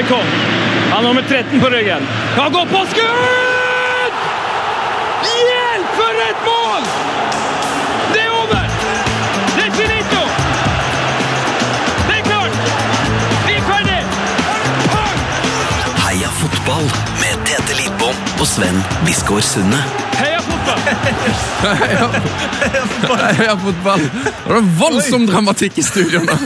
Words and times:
Stoikov. 0.00 0.24
Han 0.90 0.92
har 0.92 1.02
nummer 1.02 1.22
13 1.28 1.60
på 1.60 1.66
ryggen. 1.66 2.02
Kan 2.34 2.52
gå 2.52 2.66
på 2.66 2.86
skudd! 2.90 4.14
Hjelp, 5.22 5.86
for 5.96 6.20
et 6.28 6.40
mål! 6.46 6.82
Det 8.12 8.20
er 8.20 8.30
over! 8.30 8.64
Det 9.56 9.66
er 9.66 9.70
finito! 9.70 10.22
Det 12.08 12.16
er 12.16 12.22
klart! 12.22 12.56
Vi 13.46 13.52
er 13.58 13.62
ferdig! 13.68 14.00
Heia 16.06 16.32
fotball 16.40 16.88
med 17.20 17.44
Tete 17.44 17.76
Lidbom 17.82 18.16
og 18.40 18.46
Sven 18.48 18.82
Biskår 19.04 19.40
Sunde. 19.44 19.84
Heia 20.16 20.40
fotball! 20.48 20.80
Heia 23.36 23.56
fotball! 23.66 24.00
Det 24.24 24.54
var 24.54 24.76
voldsom 24.80 25.28
dramatikk 25.28 25.78
i 25.78 25.82
studio 25.92 26.24
nå. 26.24 26.40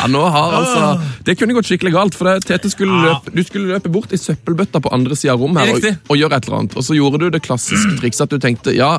Ja, 0.00 0.08
nå 0.08 0.22
har 0.32 0.58
altså, 0.60 0.82
Det 1.26 1.36
kunne 1.38 1.54
gått 1.56 1.68
skikkelig 1.68 1.92
galt. 1.94 2.16
for 2.16 2.30
det, 2.30 2.46
Tete 2.48 2.70
skulle 2.72 3.00
løpe, 3.04 3.32
Du 3.34 3.42
skulle 3.44 3.68
løpe 3.74 3.92
bort 3.92 4.12
i 4.16 4.20
søppelbøtta 4.20 4.80
på 4.80 4.92
andre 4.96 5.16
sida 5.18 5.36
av 5.36 5.44
rommet 5.44 5.66
her, 5.68 5.76
og, 5.76 6.12
og 6.14 6.20
gjøre 6.20 6.38
et 6.40 6.48
eller 6.48 6.62
annet. 6.62 6.76
Og 6.76 6.86
så 6.86 6.96
gjorde 6.96 7.20
du 7.22 7.30
det 7.30 7.42
klassiske 7.44 7.98
trikset 8.00 8.26
at 8.26 8.34
du 8.34 8.40
tenkte 8.42 8.74
ja, 8.76 8.94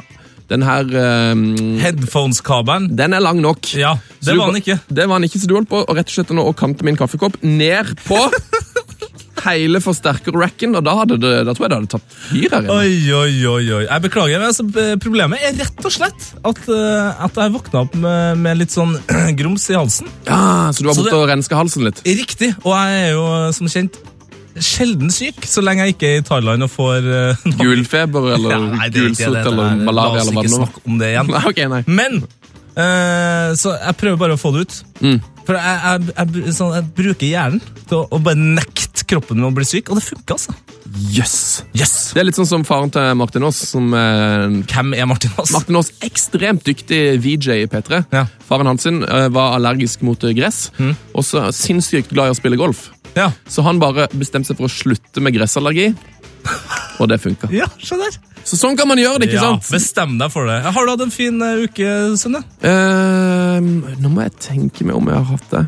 den 0.51 0.65
her 0.67 0.83
um, 1.31 1.45
Headphones-kabelen. 1.79 2.91
Den 2.97 3.15
er 3.15 3.23
lang 3.23 3.41
nok. 3.41 3.73
Ja, 3.77 3.95
det 4.19 4.35
du 4.35 4.41
var 4.41 4.51
den 4.51 4.61
ikke. 4.61 4.77
Det 4.89 5.07
var 5.07 5.19
han 5.19 5.27
ikke, 5.27 5.39
så 5.39 5.47
du 5.47 5.55
holdt 5.55 5.71
på 5.71 5.81
å 5.81 5.95
rett 5.95 6.11
og 6.11 6.17
slett 6.17 6.33
nå 6.35 6.45
å 6.45 6.55
kante 6.57 6.87
min 6.87 6.99
kaffekopp 6.99 7.39
ned 7.45 7.95
på 8.05 8.19
hele 9.45 9.81
forsterkerracken, 9.83 10.75
og 10.77 10.85
da, 10.85 10.95
hadde 11.01 11.17
det, 11.21 11.33
da 11.47 11.55
tror 11.55 11.67
jeg 11.67 11.73
det 11.73 11.79
hadde 11.79 11.91
tatt 11.95 12.15
fyr 12.27 12.55
her 12.55 12.67
inne. 12.67 12.77
Oi, 12.77 12.93
oi, 13.17 13.33
oi, 13.51 13.63
oi. 13.79 13.81
Jeg 13.87 14.05
beklager, 14.05 14.45
altså, 14.47 14.67
problemet 15.01 15.43
er 15.47 15.57
rett 15.59 15.87
og 15.87 15.95
slett 15.95 16.29
at, 16.41 16.61
eh, 16.67 17.25
at 17.27 17.41
jeg 17.43 17.55
våkna 17.55 17.85
opp 17.85 17.97
med, 18.05 18.39
med 18.43 18.61
litt 18.61 18.75
sånn 18.75 18.95
grums 19.39 19.67
i 19.71 19.77
halsen. 19.77 20.11
Ja, 20.29 20.69
Så 20.75 20.85
du 20.85 20.91
var 20.91 21.01
borte 21.01 21.19
og 21.19 21.27
renska 21.31 21.59
halsen 21.59 21.87
litt? 21.87 22.03
Riktig, 22.05 22.53
og 22.63 22.75
jeg 22.77 23.03
er 23.07 23.13
jo 23.15 23.27
som 23.57 23.69
kjent 23.71 24.01
sjelden 24.59 25.11
syk, 25.13 25.45
så 25.47 25.63
lenge 25.63 25.85
jeg 25.85 25.95
ikke 25.95 26.09
er 26.09 26.19
i 26.19 26.23
Thailand 26.27 26.65
og 26.65 26.71
får 26.73 27.07
uh, 27.11 27.49
Gulfeber 27.59 28.33
eller 28.35 28.55
Ja, 28.55 28.87
gulsott 28.91 29.41
eller 29.45 29.77
malaria 29.79 30.19
La 30.19 30.23
eller 30.25 30.37
hva 30.37 30.45
det 30.45 30.53
nå 30.53 30.69
om 30.83 31.01
det 31.01 31.11
igjen. 31.13 31.31
Nei, 31.35 31.43
okay, 31.47 31.69
nei. 31.71 31.83
Men 31.87 32.21
uh, 32.21 33.51
Så 33.59 33.75
jeg 33.77 33.99
prøver 34.01 34.19
bare 34.19 34.35
å 34.35 34.41
få 34.41 34.53
det 34.55 34.65
ut. 34.65 34.81
Mm. 35.01 35.19
For 35.47 35.57
jeg, 35.57 35.79
jeg, 35.85 36.35
jeg, 36.45 36.55
sånn, 36.57 36.75
jeg 36.77 36.89
bruker 36.97 37.27
hjernen 37.27 37.63
til 37.87 38.01
å, 38.01 38.05
å 38.11 38.21
bare 38.23 38.39
nekte 38.59 38.90
kroppen 39.11 39.37
med 39.41 39.49
å 39.49 39.55
bli 39.57 39.65
syk, 39.67 39.89
og 39.91 39.99
det 39.99 40.05
funka, 40.07 40.37
altså. 40.37 40.55
Yes. 41.11 41.35
Yes. 41.77 41.93
Det 42.15 42.19
er 42.23 42.27
litt 42.27 42.39
sånn 42.39 42.47
som 42.49 42.63
faren 42.67 42.89
til 42.91 43.11
Martin 43.19 43.45
Aas, 43.47 43.59
som 43.69 43.91
eh, 43.95 44.57
Hvem 44.71 44.95
er 44.97 45.07
Martin 45.07 45.31
Aas? 45.39 45.51
Martin 45.55 45.77
Aas, 45.79 45.91
ekstremt 46.03 46.65
dyktig 46.67 47.01
VJ 47.23 47.61
i 47.63 47.67
P3. 47.71 48.01
Ja. 48.11 48.25
Faren 48.47 48.67
hans 48.71 48.87
eh, 48.89 49.27
var 49.35 49.55
allergisk 49.59 50.03
mot 50.07 50.23
eh, 50.27 50.33
gress, 50.37 50.69
Mm. 50.81 50.95
og 51.15 51.23
så 51.27 51.45
sinnssykt 51.55 52.09
glad 52.15 52.31
i 52.31 52.35
å 52.35 52.39
spille 52.39 52.57
golf. 52.59 52.89
Ja. 53.15 53.29
Så 53.51 53.63
han 53.67 53.79
bare 53.79 54.07
bestemte 54.15 54.47
seg 54.51 54.57
for 54.59 54.69
å 54.69 54.71
slutte 54.71 55.19
med 55.23 55.35
gressallergi, 55.35 55.91
og 56.99 57.09
det 57.11 57.19
funka. 57.21 57.49
ja, 57.53 57.67
skjønner. 57.79 58.15
Så 58.47 58.57
sånn 58.57 58.73
kan 58.79 58.87
man 58.89 58.97
gjøre 58.97 59.19
det, 59.21 59.27
ikke 59.29 59.37
Ja, 59.37 59.51
sant? 59.53 59.67
bestem 59.69 60.15
deg 60.17 60.31
for 60.33 60.47
det. 60.49 60.55
Har 60.73 60.85
du 60.87 60.89
hatt 60.95 61.03
en 61.05 61.11
fin 61.13 61.35
uh, 61.43 61.59
uke, 61.61 61.91
Sunne? 62.17 62.41
Eh, 62.65 63.59
nå 64.01 64.09
må 64.09 64.23
jeg 64.25 64.33
tenke 64.41 64.87
meg 64.87 64.97
om 64.97 65.11
jeg 65.11 65.19
har 65.19 65.27
hatt 65.35 65.51
det. 65.53 65.61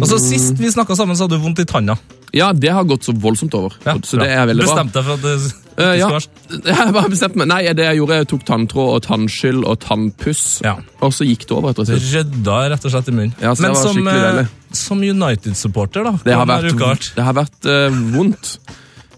Altså, 0.00 0.16
Sist 0.20 0.56
vi 0.60 0.70
snakka 0.72 0.96
sammen, 0.96 1.16
så 1.16 1.26
hadde 1.26 1.36
du 1.36 1.44
vondt 1.44 1.60
i 1.60 1.66
tanna. 1.68 1.98
Ja, 2.34 2.52
det 2.52 2.72
har 2.74 2.84
gått 2.84 3.04
så 3.06 3.12
voldsomt 3.12 3.54
over. 3.54 3.76
Ja, 3.86 3.94
så 4.02 4.18
det 4.20 4.28
er 4.32 4.46
veldig 4.46 4.64
bra. 4.66 4.74
Bestemte 4.74 4.98
deg 4.98 5.04
for 5.04 5.14
at 5.14 5.22
det 5.22 5.54
Eh, 5.76 5.98
ja. 6.00 6.08
Jeg 6.64 6.92
bare 6.94 7.10
bestemte 7.12 7.36
meg. 7.36 7.48
Nei, 7.50 7.72
det 7.76 7.84
jeg 7.84 7.98
gjorde, 7.98 8.16
jeg 8.22 8.28
tok 8.30 8.44
tanntråd 8.48 8.94
og 8.94 9.02
tannskyld 9.04 9.66
og 9.68 9.76
tannpuss, 9.84 10.62
Ja. 10.64 10.78
og 11.04 11.12
så 11.12 11.26
gikk 11.28 11.44
det 11.44 11.52
over. 11.52 11.74
etter 11.74 11.84
hvert. 11.90 12.06
rødda 12.14 12.56
rett 12.72 12.86
og 12.88 12.94
slett 12.94 13.08
i 13.08 13.12
munnen. 13.12 13.34
Ja, 13.42 13.52
så 13.52 13.66
det 13.66 13.72
var 13.74 13.82
som, 13.82 13.96
skikkelig 13.98 14.16
eh, 14.16 14.32
deilig. 14.32 14.46
som 14.72 15.04
United-supporter, 15.04 16.04
da, 16.08 16.14
Det 16.24 16.34
har 16.34 16.46
vært, 16.48 17.12
det 17.14 17.24
har 17.28 17.36
vært 17.36 17.68
uh, 17.68 18.00
vondt. 18.16 18.56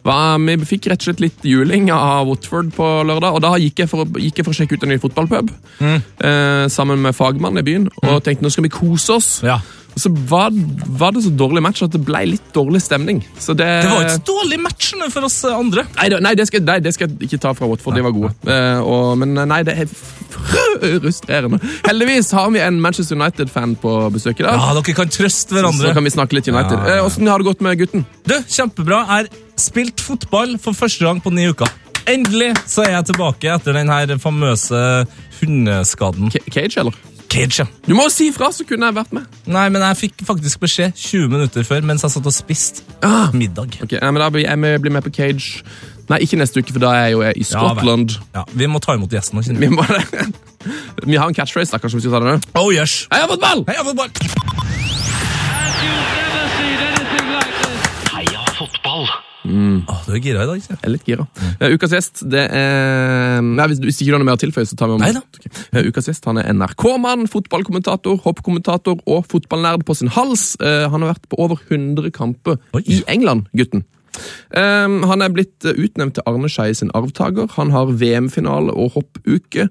Hva, 0.03 0.19
vi 0.41 0.57
fikk 0.65 0.87
rett 0.91 1.03
og 1.03 1.09
slett 1.11 1.21
litt 1.21 1.45
juling 1.47 1.91
av 1.93 2.27
Watford 2.27 2.71
på 2.75 2.87
lørdag, 3.07 3.35
og 3.39 3.43
da 3.45 3.55
gikk 3.61 3.83
jeg 3.85 3.91
for, 3.91 4.05
gikk 4.19 4.41
jeg 4.41 4.47
for 4.47 4.55
å 4.55 4.59
sjekke 4.59 4.79
ut 4.79 4.83
en 4.87 4.95
ny 4.95 4.99
fotballpub 5.03 5.51
Mm. 5.79 6.03
eh, 6.27 6.67
sammen 6.73 6.99
med 7.03 7.15
fagmannen 7.15 7.61
i 7.63 7.67
byen, 7.67 7.89
og 8.03 8.23
tenkte 8.25 8.43
nå 8.43 8.51
skal 8.51 8.65
vi 8.67 8.73
kose 8.73 9.15
oss. 9.15 9.29
Ja. 9.47 9.61
Og 9.99 10.03
så 10.05 10.11
var, 10.31 10.53
var 11.01 11.11
det 11.17 11.25
så 11.25 11.31
dårlig 11.35 11.63
match 11.65 11.83
at 11.83 11.91
det 11.91 11.99
ble 12.07 12.21
litt 12.37 12.53
dårlig 12.55 12.79
stemning. 12.85 13.19
Så 13.43 13.57
det, 13.59 13.67
Det 13.83 13.91
var 13.91 14.05
ikke 14.05 14.15
så 14.21 14.27
dårlig 14.29 14.59
matchene 14.63 15.09
for 15.11 15.27
oss 15.27 15.41
eh, 15.49 15.57
andre. 15.59 15.83
Nei, 15.97 16.07
det, 16.13 16.21
nei, 16.23 16.35
det 16.39 16.47
skal, 16.47 16.63
nei, 16.69 16.77
det 16.85 16.93
skal 16.95 17.11
jeg 17.11 17.27
ikke 17.27 17.41
ta 17.43 17.51
fra 17.59 17.67
Watford, 17.67 17.99
de 17.99 18.05
var 18.07 18.15
gode. 18.15 18.31
Uh, 18.47 18.79
og, 18.87 19.17
men 19.19 19.35
nei, 19.51 19.59
det 19.67 19.75
er 19.83 19.91
frustrerende. 21.03 21.59
Heldigvis 21.89 22.31
har 22.39 22.53
vi 22.55 22.63
en 22.63 22.79
Manchester 22.85 23.19
United-fan 23.19 23.75
på 23.83 23.97
besøk 24.15 24.39
i 24.39 24.47
dag. 24.47 24.55
Ja, 24.55 24.77
Dere 24.79 24.97
kan 25.01 25.11
trøste 25.11 25.51
Så 25.51 25.59
hverandre. 25.59 25.93
kan 25.99 26.07
vi 26.07 26.15
snakke 26.15 26.39
litt 26.39 26.47
United. 26.47 26.79
Ja, 26.79 26.85
ja, 26.85 26.95
ja. 26.95 27.03
Eh, 27.03 27.09
Hvordan 27.09 27.33
har 27.33 27.43
det 27.43 27.49
gått 27.51 27.67
med 27.67 27.83
gutten? 27.83 28.07
Du, 28.29 28.37
Kjempebra. 28.47 29.03
Jeg 29.03 29.27
har 29.27 29.33
spilt 29.59 30.05
fotball 30.07 30.55
for 30.63 30.79
første 30.79 31.09
gang 31.11 31.19
på 31.25 31.35
ni 31.35 31.49
uker. 31.51 31.75
Endelig 32.09 32.55
så 32.71 32.87
er 32.87 32.95
jeg 32.95 33.11
tilbake 33.11 33.51
etter 33.53 33.75
den 33.77 33.91
her 33.93 34.15
famøse 34.23 34.79
hundeskaden. 35.43 36.31
K 36.33 36.41
Cage, 36.55 36.79
eller? 36.81 36.95
Cage, 37.29 37.59
ja. 37.61 37.67
Du 37.87 37.93
må 37.95 38.07
jo 38.09 38.13
si 38.13 38.29
ifra, 38.31 38.49
så 38.57 38.65
kunne 38.69 38.89
jeg 38.89 38.95
vært 38.97 39.13
med. 39.13 39.27
Nei, 39.47 39.67
men 39.69 39.83
jeg 39.85 39.97
fikk 40.01 40.25
faktisk 40.29 40.61
beskjed 40.65 40.95
20 40.97 41.29
minutter 41.33 41.67
før 41.69 41.85
mens 41.85 42.03
jeg 42.07 42.11
satt 42.15 42.27
og 42.27 42.33
spiste 42.35 42.83
Ah. 43.05 43.29
middag. 43.37 43.77
Ok, 43.85 43.93
nei, 44.01 44.11
men 44.11 44.21
Da 44.23 44.31
blir 44.31 44.47
jeg 44.49 44.81
blir 44.81 44.91
med 44.93 45.05
på 45.05 45.13
Cage. 45.15 45.63
Nei, 46.09 46.21
ikke 46.25 46.39
neste 46.41 46.63
uke, 46.63 46.73
for 46.73 46.81
da 46.81 46.89
er 46.97 47.05
jeg 47.09 47.13
jo 47.13 47.21
i 47.21 47.45
Ja, 47.45 47.75
Ja, 48.35 48.45
Vi 48.55 48.67
må 48.67 48.81
ta 48.81 48.95
imot 48.97 49.11
gjestene. 49.13 49.45
vi, 49.45 49.69
må 49.69 49.83
må, 49.83 49.85
vi 51.07 51.17
har 51.17 51.29
en 51.29 51.35
catchphrase, 51.35 51.71
da, 51.71 51.79
kanskje 51.79 52.01
vi 52.01 52.01
skal 52.01 52.13
ta 52.13 52.21
det 52.25 52.33
òg. 52.39 52.43
Oh, 52.55 52.73
yes. 52.73 53.07
Heia 53.13 53.27
fotball! 53.29 53.65
Heia 53.69 53.85
fotball! 53.85 54.09
Fotball! 59.49 59.83
Åh, 59.89 60.05
du 60.07 60.15
er 60.15 60.23
gira 60.23 60.45
i 60.45 60.49
dag, 60.51 60.63
sier 60.63 60.77
Jeg 60.77 60.85
er 60.85 60.93
litt 60.95 61.09
gira. 61.09 61.27
Uh, 61.61 61.75
ukas 61.75 61.95
gjest, 61.97 62.23
det 62.31 62.45
er 62.55 63.43
Nei, 63.45 63.67
hvis, 63.71 63.83
hvis 63.85 64.01
ikke 64.01 64.13
du 64.13 64.17
har 64.17 64.23
noe 64.23 64.29
mer 64.29 64.39
å 64.39 64.43
tilføye, 64.43 64.69
så 64.69 64.79
tar 64.79 64.91
vi 64.91 64.97
om 64.97 65.03
Neida. 65.03 65.23
Okay. 65.39 65.53
Uh, 65.75 65.89
ukas 65.89 66.09
gjest 66.11 66.29
han 66.29 66.41
er 66.41 66.51
NRK-mann, 66.55 67.29
fotballkommentator, 67.33 68.19
hoppkommentator 68.25 68.99
og 69.07 69.29
fotballnerd 69.31 69.87
på 69.89 69.97
sin 69.99 70.13
hals. 70.15 70.51
Uh, 70.63 70.87
han 70.93 71.05
har 71.05 71.15
vært 71.15 71.29
på 71.31 71.41
over 71.45 71.61
100 71.69 72.13
kamper 72.17 72.59
Oi. 72.77 72.85
i 72.87 73.03
England, 73.11 73.49
gutten. 73.57 73.87
Um, 74.51 75.03
han 75.07 75.23
er 75.23 75.35
blitt 75.35 75.67
utnevnt 75.69 76.17
til 76.19 76.27
Arne 76.27 76.51
Skeie 76.51 76.75
sin 76.75 76.91
arvtaker. 76.97 77.51
Han 77.59 77.71
har 77.75 77.93
VM-finale 78.01 78.75
og 78.75 78.97
hoppuke 78.97 79.69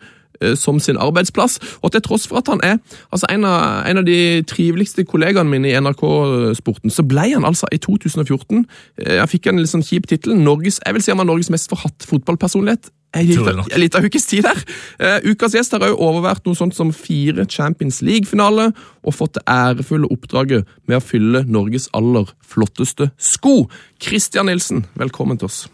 som 0.55 0.79
sin 0.79 0.97
arbeidsplass. 0.97 1.59
Og 1.81 1.91
til 1.91 2.03
tross 2.05 2.27
for 2.27 2.41
at 2.41 2.51
han 2.51 2.61
er 2.63 2.77
altså 3.11 3.29
en, 3.33 3.45
av, 3.47 3.85
en 3.89 4.01
av 4.01 4.07
de 4.07 4.43
triveligste 4.47 5.05
kollegaene 5.07 5.49
mine 5.49 5.71
i 5.71 5.77
NRK-sporten, 5.79 6.93
så 6.93 7.05
ble 7.07 7.29
han 7.33 7.47
altså 7.47 7.69
i 7.71 7.79
2014 7.81 8.65
eh, 8.97 9.17
Jeg 9.17 9.29
fikk 9.33 9.49
en 9.49 9.61
litt 9.61 9.71
sånn 9.71 9.85
kjip 9.85 10.07
tittel. 10.09 10.37
Jeg 10.37 10.93
vil 10.93 11.03
si 11.03 11.11
han 11.11 11.19
var 11.21 11.27
Norges 11.29 11.51
mest 11.53 11.69
forhatt 11.71 12.07
fotballpersonlighet. 12.07 12.91
En 13.15 13.25
liten- 13.25 13.55
nok. 13.55 13.73
en 13.73 13.79
liten 13.79 14.05
ukes 14.05 14.25
tid 14.25 14.43
der. 14.43 14.59
Uh, 14.99 15.31
ukas 15.31 15.53
gjest 15.55 15.71
har 15.71 15.79
også 15.79 15.95
overvært 15.95 16.45
noe 16.45 16.55
sånt 16.55 16.75
som 16.75 16.91
fire 16.93 17.45
Champions 17.45 18.01
League-finaler, 18.01 18.73
og 19.03 19.13
fått 19.13 19.39
det 19.39 19.43
ærefulle 19.47 20.11
oppdraget 20.11 20.67
med 20.87 20.97
å 20.97 21.03
fylle 21.03 21.45
Norges 21.47 21.87
aller 21.93 22.27
flotteste 22.43 23.11
sko. 23.17 23.69
Christian 24.01 24.45
Nilsen, 24.51 24.85
velkommen 24.95 25.39
til 25.39 25.45
oss. 25.45 25.67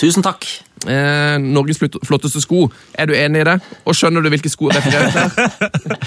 Tusen 0.00 0.24
takk. 0.24 0.46
Eh, 0.88 1.36
Norges 1.44 1.80
flotteste 1.80 2.40
sko, 2.40 2.66
er 2.96 3.10
du 3.10 3.16
enig 3.16 3.42
i 3.42 3.48
det? 3.50 3.58
Og 3.84 3.96
skjønner 3.96 4.24
du 4.24 4.30
hvilke 4.32 4.52
sko 4.52 4.70
det 4.70 4.80
refererer 4.80 5.34
til? 5.36 6.06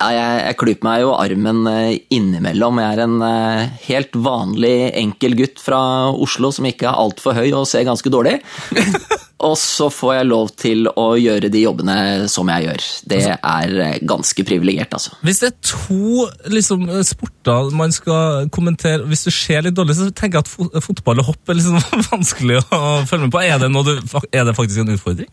Ja, 0.00 0.06
jeg, 0.16 0.36
jeg 0.46 0.56
klyper 0.56 0.86
meg 0.86 1.02
jo 1.02 1.10
armen 1.12 1.58
eh, 1.68 1.98
innimellom. 2.16 2.78
Jeg 2.80 2.96
er 2.96 3.02
en 3.04 3.18
eh, 3.26 3.80
helt 3.84 4.14
vanlig 4.16 4.76
enkel 4.96 5.36
gutt 5.36 5.60
fra 5.60 5.80
Oslo 6.08 6.48
som 6.56 6.64
ikke 6.70 6.88
er 6.88 7.02
altfor 7.02 7.36
høy 7.36 7.50
og 7.50 7.66
ser 7.68 7.84
ganske 7.84 8.08
dårlig. 8.12 8.38
Og 9.46 9.54
så 9.56 9.86
får 9.92 10.12
jeg 10.18 10.28
lov 10.28 10.50
til 10.60 10.88
å 11.00 11.06
gjøre 11.16 11.48
de 11.52 11.62
jobbene 11.62 11.96
som 12.28 12.48
jeg 12.52 12.66
gjør. 12.66 12.86
Det 13.08 13.20
er 13.32 13.72
eh, 13.86 13.96
ganske 14.04 14.44
privilegert, 14.44 14.92
altså. 14.98 15.14
Hvis 15.24 15.40
det 15.40 15.48
er 15.48 15.56
to 15.64 16.26
liksom, 16.52 16.84
sporter 17.08 17.70
man 17.76 17.94
skal 17.94 18.50
kommentere 18.52 19.06
Hvis 19.08 19.24
du 19.26 19.30
ser 19.32 19.64
litt 19.64 19.76
dårlig, 19.76 19.96
så 19.96 20.10
tenker 20.12 20.40
jeg 20.40 20.48
at 20.48 20.84
fotball 20.84 21.22
og 21.22 21.30
hopp 21.32 21.52
er 21.52 21.60
liksom 21.60 21.80
vanskelig 22.12 22.60
å 22.60 22.82
følge 23.08 23.28
med 23.28 23.34
på. 23.34 23.42
Er 23.46 23.62
det, 23.62 23.70
du, 23.72 23.94
er 24.28 24.48
det 24.48 24.56
faktisk 24.58 24.84
en 24.84 24.94
utfordring? 24.96 25.30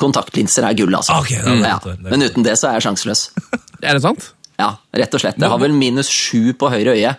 Kontaktlinser 0.00 0.68
er 0.68 0.76
gull, 0.76 0.92
altså. 0.98 1.16
Okay, 1.22 1.40
da 1.40 1.54
er 1.54 1.62
det 1.62 1.72
ja. 1.72 1.78
det 2.04 2.12
Men 2.12 2.26
uten 2.28 2.46
det 2.46 2.58
så 2.60 2.70
er 2.70 2.80
jeg 2.80 2.90
sjanseløs. 2.90 3.28
Er 3.86 3.92
det 3.92 4.00
sant? 4.00 4.30
Ja, 4.56 4.70
rett 4.96 5.12
og 5.12 5.20
slett. 5.20 5.36
Jeg 5.36 5.52
har 5.52 5.60
vel 5.60 5.74
minus 5.76 6.08
sju 6.08 6.54
på 6.56 6.70
høyre 6.72 6.94
øye 6.96 7.12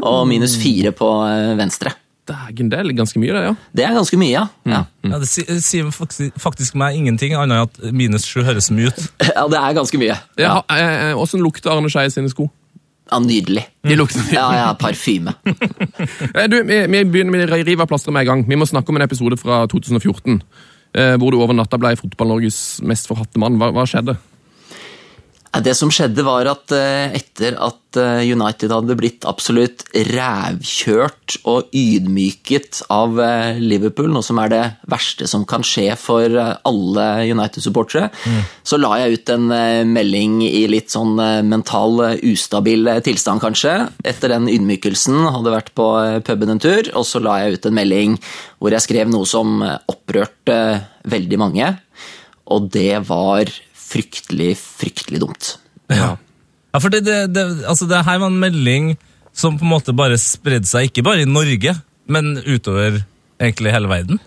og 0.00 0.24
minus 0.26 0.56
fire 0.58 0.90
på 0.96 1.06
eh, 1.28 1.52
venstre. 1.58 1.92
Dægen, 2.28 2.68
det 2.70 2.78
er 2.78 2.88
ganske 2.94 3.18
mye, 3.18 3.32
det, 3.34 3.40
ja. 3.48 3.54
Det 3.74 3.84
er 3.86 3.94
ganske 3.96 4.16
mye, 4.20 4.30
ja. 4.30 4.44
ja. 4.68 4.84
Ja, 5.08 5.18
det 5.18 5.26
sier 5.64 5.88
faktisk, 5.94 6.36
faktisk 6.38 6.76
meg 6.78 6.94
ingenting, 6.98 7.32
annet 7.34 7.56
enn 7.56 7.66
at 7.90 7.94
minus 7.96 8.26
sju 8.28 8.42
høres 8.46 8.68
mye 8.70 8.92
ut. 8.92 9.00
Ja, 9.34 9.46
det 9.50 9.58
er 9.58 9.74
ganske 9.80 9.98
mye. 9.98 10.16
ja. 10.38 10.60
eh, 10.76 11.16
Åssen 11.18 11.42
lukter 11.42 11.72
Arne 11.74 11.90
Skeie 11.90 12.12
sine 12.12 12.30
sko? 12.30 12.46
Ja, 13.10 13.18
Nydelig. 13.18 13.64
De 13.82 13.96
lukter 13.98 14.22
Ja, 14.30 14.44
ja, 14.54 14.68
parfyme. 14.78 15.32
Eh, 16.36 16.46
Du, 16.46 16.60
vi, 16.62 16.82
vi 16.86 17.04
begynner 17.04 17.32
med 17.34 17.50
rivaplasteret 17.66 18.14
med 18.14 18.22
en 18.22 18.26
gang. 18.30 18.44
Vi 18.48 18.58
må 18.60 18.66
snakke 18.68 18.92
om 18.92 19.00
en 19.00 19.02
episode 19.08 19.36
fra 19.40 19.64
2014. 19.66 20.42
Eh, 20.94 21.16
hvor 21.18 21.30
du 21.34 21.40
over 21.40 21.54
natta 21.56 21.78
ble 21.78 21.96
Fotball-Norges 21.98 22.80
mest 22.86 23.10
forhatte 23.10 23.38
mann. 23.42 23.58
Hva, 23.58 23.72
hva 23.74 23.82
skjedde? 23.90 24.14
Det 25.50 25.72
som 25.74 25.90
skjedde, 25.90 26.22
var 26.22 26.46
at 26.46 26.70
eh, 26.70 27.10
etter 27.18 27.56
at 27.58 27.96
eh, 27.98 28.20
United 28.30 28.70
hadde 28.70 28.94
blitt 28.94 29.24
absolutt 29.26 29.82
rævkjørt 29.90 31.40
og 31.50 31.72
ydmyket 31.74 32.84
av 32.94 33.18
eh, 33.18 33.58
Liverpool, 33.58 34.12
noe 34.14 34.22
som 34.22 34.38
er 34.38 34.52
det 34.52 34.60
verste 34.92 35.26
som 35.26 35.42
kan 35.50 35.66
skje 35.66 35.88
for 35.98 36.30
alle 36.38 37.06
United-supportere, 37.26 38.12
så 38.62 38.78
la 38.78 38.92
jeg 39.02 39.18
ut 39.18 39.32
en 39.34 39.48
melding 39.90 40.38
i 40.46 40.62
litt 40.70 40.94
sånn 40.94 41.18
mental 41.48 41.98
ustabil 42.22 42.86
tilstand, 43.02 43.42
kanskje. 43.42 43.74
Etter 44.06 44.30
den 44.36 44.46
ydmykelsen 44.52 45.18
hadde 45.34 45.54
vært 45.56 45.72
på 45.74 45.88
puben 46.26 46.54
en 46.54 46.62
tur, 46.62 46.92
og 46.94 47.02
så 47.08 47.22
la 47.22 47.40
jeg 47.42 47.58
ut 47.58 47.66
en 47.66 47.78
melding 47.80 48.14
hvor 48.62 48.76
jeg 48.76 48.86
skrev 48.86 49.10
noe 49.10 49.26
som 49.26 49.58
opprørte 49.66 50.60
veldig 51.10 51.42
mange, 51.42 51.72
og 52.50 52.70
det 52.74 53.02
var 53.10 53.50
fryktelig, 53.90 54.54
fryktelig 54.58 55.22
dumt. 55.22 55.54
Ja, 55.90 56.14
ja 56.16 56.80
for 56.82 56.92
det, 56.92 57.02
det, 57.06 57.20
det, 57.34 57.46
altså 57.68 57.88
det 57.90 58.04
her 58.06 58.20
var 58.22 58.30
en 58.30 58.42
melding 58.42 58.92
som 59.36 59.58
på 59.58 59.66
en 59.66 59.74
måte 59.74 59.94
bare 59.96 60.18
spredde 60.20 60.68
seg, 60.68 60.90
ikke 60.90 61.06
bare 61.06 61.24
i 61.24 61.28
Norge, 61.28 61.76
men 62.10 62.34
utover 62.42 63.02
egentlig 63.40 63.74
hele 63.74 63.90
verden. 63.90 64.20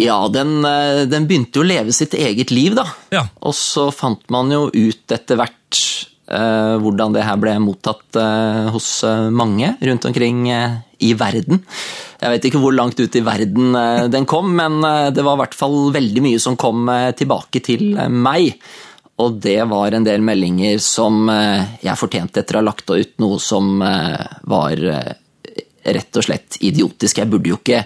Ja, 0.00 0.16
den, 0.32 0.60
eh, 0.64 1.04
den 1.10 1.26
begynte 1.28 1.60
jo 1.60 1.64
å 1.64 1.68
leve 1.68 1.92
sitt 1.92 2.14
eget 2.16 2.52
liv, 2.54 2.76
da. 2.78 2.86
Ja. 3.12 3.26
Og 3.44 3.56
så 3.56 3.90
fant 3.92 4.22
man 4.32 4.52
jo 4.52 4.68
ut 4.72 5.12
etter 5.12 5.36
hvert 5.40 5.80
eh, 6.30 6.76
hvordan 6.80 7.16
det 7.16 7.26
her 7.26 7.40
ble 7.40 7.58
mottatt 7.62 8.16
eh, 8.16 8.70
hos 8.72 8.88
eh, 9.04 9.28
mange 9.34 9.74
rundt 9.84 10.08
omkring 10.08 10.46
eh, 10.52 10.78
i 11.04 11.12
verden. 11.18 11.60
Jeg 12.20 12.34
vet 12.34 12.46
ikke 12.50 12.60
hvor 12.60 12.74
langt 12.76 13.00
ut 13.00 13.16
i 13.16 13.24
verden 13.24 13.74
eh, 13.78 14.04
den 14.12 14.28
kom, 14.28 14.52
men 14.56 14.80
det 15.14 15.24
var 15.24 15.38
i 15.38 15.42
hvert 15.44 15.56
fall 15.56 15.78
veldig 15.94 16.24
mye 16.26 16.40
som 16.42 16.58
kom 16.60 16.90
tilbake 17.16 17.62
til 17.64 17.96
meg. 18.12 18.60
Og 19.20 19.40
det 19.44 19.58
var 19.68 19.96
en 19.96 20.04
del 20.04 20.22
meldinger 20.24 20.78
som 20.80 21.28
jeg 21.28 22.00
fortjente 22.00 22.40
etter 22.40 22.56
å 22.56 22.62
ha 22.62 22.68
lagt 22.70 22.88
ut 22.88 23.18
noe 23.20 23.36
som 23.42 23.82
var 23.84 24.80
rett 25.84 26.16
og 26.16 26.24
slett 26.24 26.56
idiotisk. 26.64 27.20
Jeg 27.20 27.28
burde 27.28 27.52
jo 27.52 27.58
ikke 27.58 27.82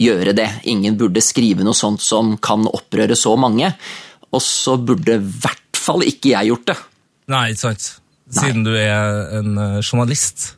gjøre 0.00 0.32
det. 0.36 0.48
Ingen 0.72 0.96
burde 1.00 1.20
skrive 1.24 1.66
noe 1.66 1.76
sånt 1.76 2.00
som 2.00 2.36
kan 2.40 2.64
opprøre 2.68 3.16
så 3.18 3.34
mange. 3.36 3.74
Og 4.32 4.42
så 4.44 4.76
burde 4.80 5.18
i 5.18 5.24
hvert 5.42 5.80
fall 5.80 6.04
ikke 6.06 6.34
jeg 6.34 6.52
gjort 6.52 6.70
det. 6.72 6.78
Nei, 7.30 7.44
ikke 7.52 7.64
sant. 7.68 7.88
Siden 8.30 8.62
Nei. 8.62 8.70
du 8.70 8.78
er 8.78 9.36
en 9.40 9.60
journalist. 9.82 10.54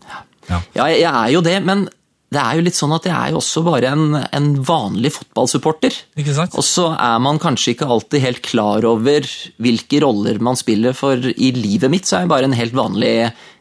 Ja. 0.49 0.61
ja, 0.77 0.87
jeg 0.93 1.09
er 1.09 1.29
jo 1.33 1.43
det, 1.45 1.59
men 1.65 1.87
det 2.32 2.40
er 2.40 2.56
jo 2.56 2.64
litt 2.64 2.79
sånn 2.79 2.94
at 2.96 3.06
jeg 3.08 3.14
er 3.14 3.32
jo 3.34 3.40
også 3.40 3.62
bare 3.67 3.93
en, 3.93 4.17
en 4.25 4.49
vanlig 4.64 5.12
fotballsupporter. 5.19 5.96
Ikke 6.20 6.34
sant? 6.37 6.56
Og 6.58 6.64
så 6.67 6.88
er 6.94 7.19
man 7.23 7.40
kanskje 7.43 7.75
ikke 7.75 7.88
alltid 7.93 8.25
helt 8.25 8.43
klar 8.46 8.87
over 8.88 9.26
hvilke 9.62 10.00
roller 10.05 10.40
man 10.43 10.58
spiller, 10.58 10.96
for 10.96 11.20
i 11.32 11.50
livet 11.56 11.93
mitt 11.93 12.08
så 12.08 12.19
er 12.19 12.25
jeg 12.25 12.32
bare 12.32 12.49
en 12.49 12.56
helt 12.56 12.76
vanlig 12.76 13.14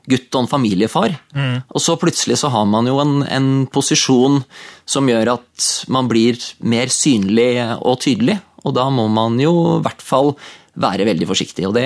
gutt 0.10 0.34
og 0.34 0.44
en 0.44 0.52
familiefar. 0.52 1.18
Mm. 1.36 1.58
Og 1.68 1.84
så 1.84 1.98
plutselig 2.00 2.40
så 2.42 2.52
har 2.54 2.68
man 2.70 2.88
jo 2.90 2.98
en, 3.04 3.20
en 3.28 3.52
posisjon 3.72 4.42
som 4.90 5.10
gjør 5.10 5.36
at 5.36 5.68
man 5.92 6.10
blir 6.12 6.40
mer 6.64 6.92
synlig 6.94 7.54
og 7.80 8.00
tydelig, 8.06 8.40
og 8.62 8.76
da 8.78 8.88
må 8.94 9.08
man 9.10 9.40
jo 9.42 9.54
i 9.80 9.84
hvert 9.86 10.04
fall 10.06 10.36
være 10.80 11.06
veldig 11.08 11.28
forsiktig. 11.28 11.66
Og 11.68 11.76
det, 11.76 11.86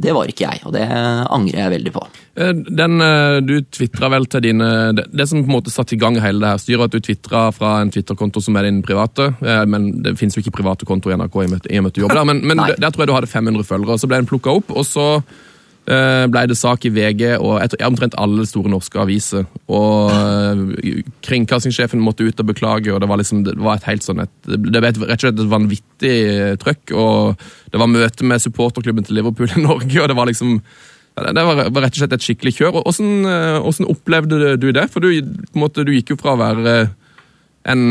det, 0.00 0.12
var 0.16 0.30
ikke 0.30 0.46
jeg, 0.46 0.62
og 0.64 0.72
det 0.72 0.86
angrer 0.88 1.58
jeg 1.64 1.72
veldig 1.74 1.92
på. 1.92 2.04
Eh, 2.40 2.52
den, 2.52 3.00
eh, 3.04 3.40
Du 3.44 3.54
tvitra 3.60 4.08
vel 4.12 4.26
til 4.26 4.44
dine 4.46 4.68
det, 4.96 5.06
det, 5.12 5.28
som 5.28 5.42
på 5.42 5.50
en 5.50 5.56
måte 5.58 5.72
satte 5.74 5.96
i 5.96 6.00
gang 6.00 6.16
hele 6.22 6.40
det 6.40 6.54
her 6.54 6.62
styret, 6.62 6.88
at 6.88 6.96
du 6.96 7.04
tvitra 7.04 7.50
fra 7.52 7.74
en 7.82 7.92
Twitter-konto 7.92 8.40
som 8.40 8.56
er 8.56 8.68
din 8.68 8.82
private. 8.82 9.34
Eh, 9.44 9.64
men 9.66 10.02
Det 10.02 10.16
finnes 10.18 10.36
jo 10.36 10.44
ikke 10.44 10.56
private 10.62 10.88
konto 10.88 11.12
i 11.12 11.16
NRK 11.16 11.36
i 11.36 11.46
og 11.46 11.52
med 11.52 11.92
at 11.92 11.94
du 11.94 12.04
jobber 12.04 12.22
der, 12.22 12.28
men, 12.32 12.44
men 12.46 12.56
der 12.56 12.90
tror 12.90 13.04
jeg 13.04 13.12
du 13.12 13.16
hadde 13.18 13.32
500 13.32 13.68
følgere. 13.68 13.98
Så 13.98 14.08
ble 14.08 14.22
den 14.22 14.30
plukka 14.30 14.56
opp, 14.56 14.72
og 14.72 14.86
så 14.88 15.22
ble 15.82 16.44
det 16.46 16.54
sak 16.54 16.84
i 16.86 16.92
VG 16.94 17.22
og 17.40 17.56
etter, 17.58 17.80
omtrent 17.86 18.14
alle 18.20 18.44
store 18.46 18.70
norske 18.70 19.00
aviser. 19.02 19.48
Og 19.66 20.12
uh, 20.14 21.02
Kringkastingssjefen 21.26 22.02
måtte 22.02 22.22
ut 22.22 22.38
og 22.38 22.50
beklage, 22.52 22.92
og 22.92 23.02
det 23.02 23.08
var, 23.10 23.18
liksom, 23.18 23.42
det 23.48 23.56
var 23.58 23.80
et 23.80 23.88
helt 23.90 24.06
sånn 24.06 24.22
et, 24.22 24.32
det 24.46 24.62
ble 24.62 24.92
et, 24.92 25.02
rett 25.02 25.18
og 25.18 25.26
slett 25.26 25.42
et 25.42 25.52
vanvittig 25.52 26.16
trøkk. 26.62 26.94
og 26.94 27.44
Det 27.74 27.82
var 27.82 27.90
møte 27.90 28.30
med 28.30 28.44
supporterklubben 28.44 29.08
til 29.08 29.18
Liverpool 29.18 29.50
i 29.50 29.64
Norge, 29.68 29.98
og 29.98 30.10
det 30.12 30.18
var 30.18 30.30
liksom 30.30 30.58
det 31.12 31.42
var, 31.44 31.66
rett 31.68 31.92
og 31.92 31.98
slett 31.98 32.14
et 32.16 32.24
skikkelig 32.24 32.54
kjør. 32.56 32.78
og 32.80 32.94
hvordan 32.94 33.90
opplevde 33.92 34.54
du 34.56 34.70
det? 34.72 34.86
For 34.88 35.04
du, 35.04 35.10
måte, 35.58 35.84
du 35.84 35.92
gikk 35.92 36.14
jo 36.14 36.20
fra 36.20 36.32
å 36.32 36.40
være 36.40 36.76
en 37.68 37.82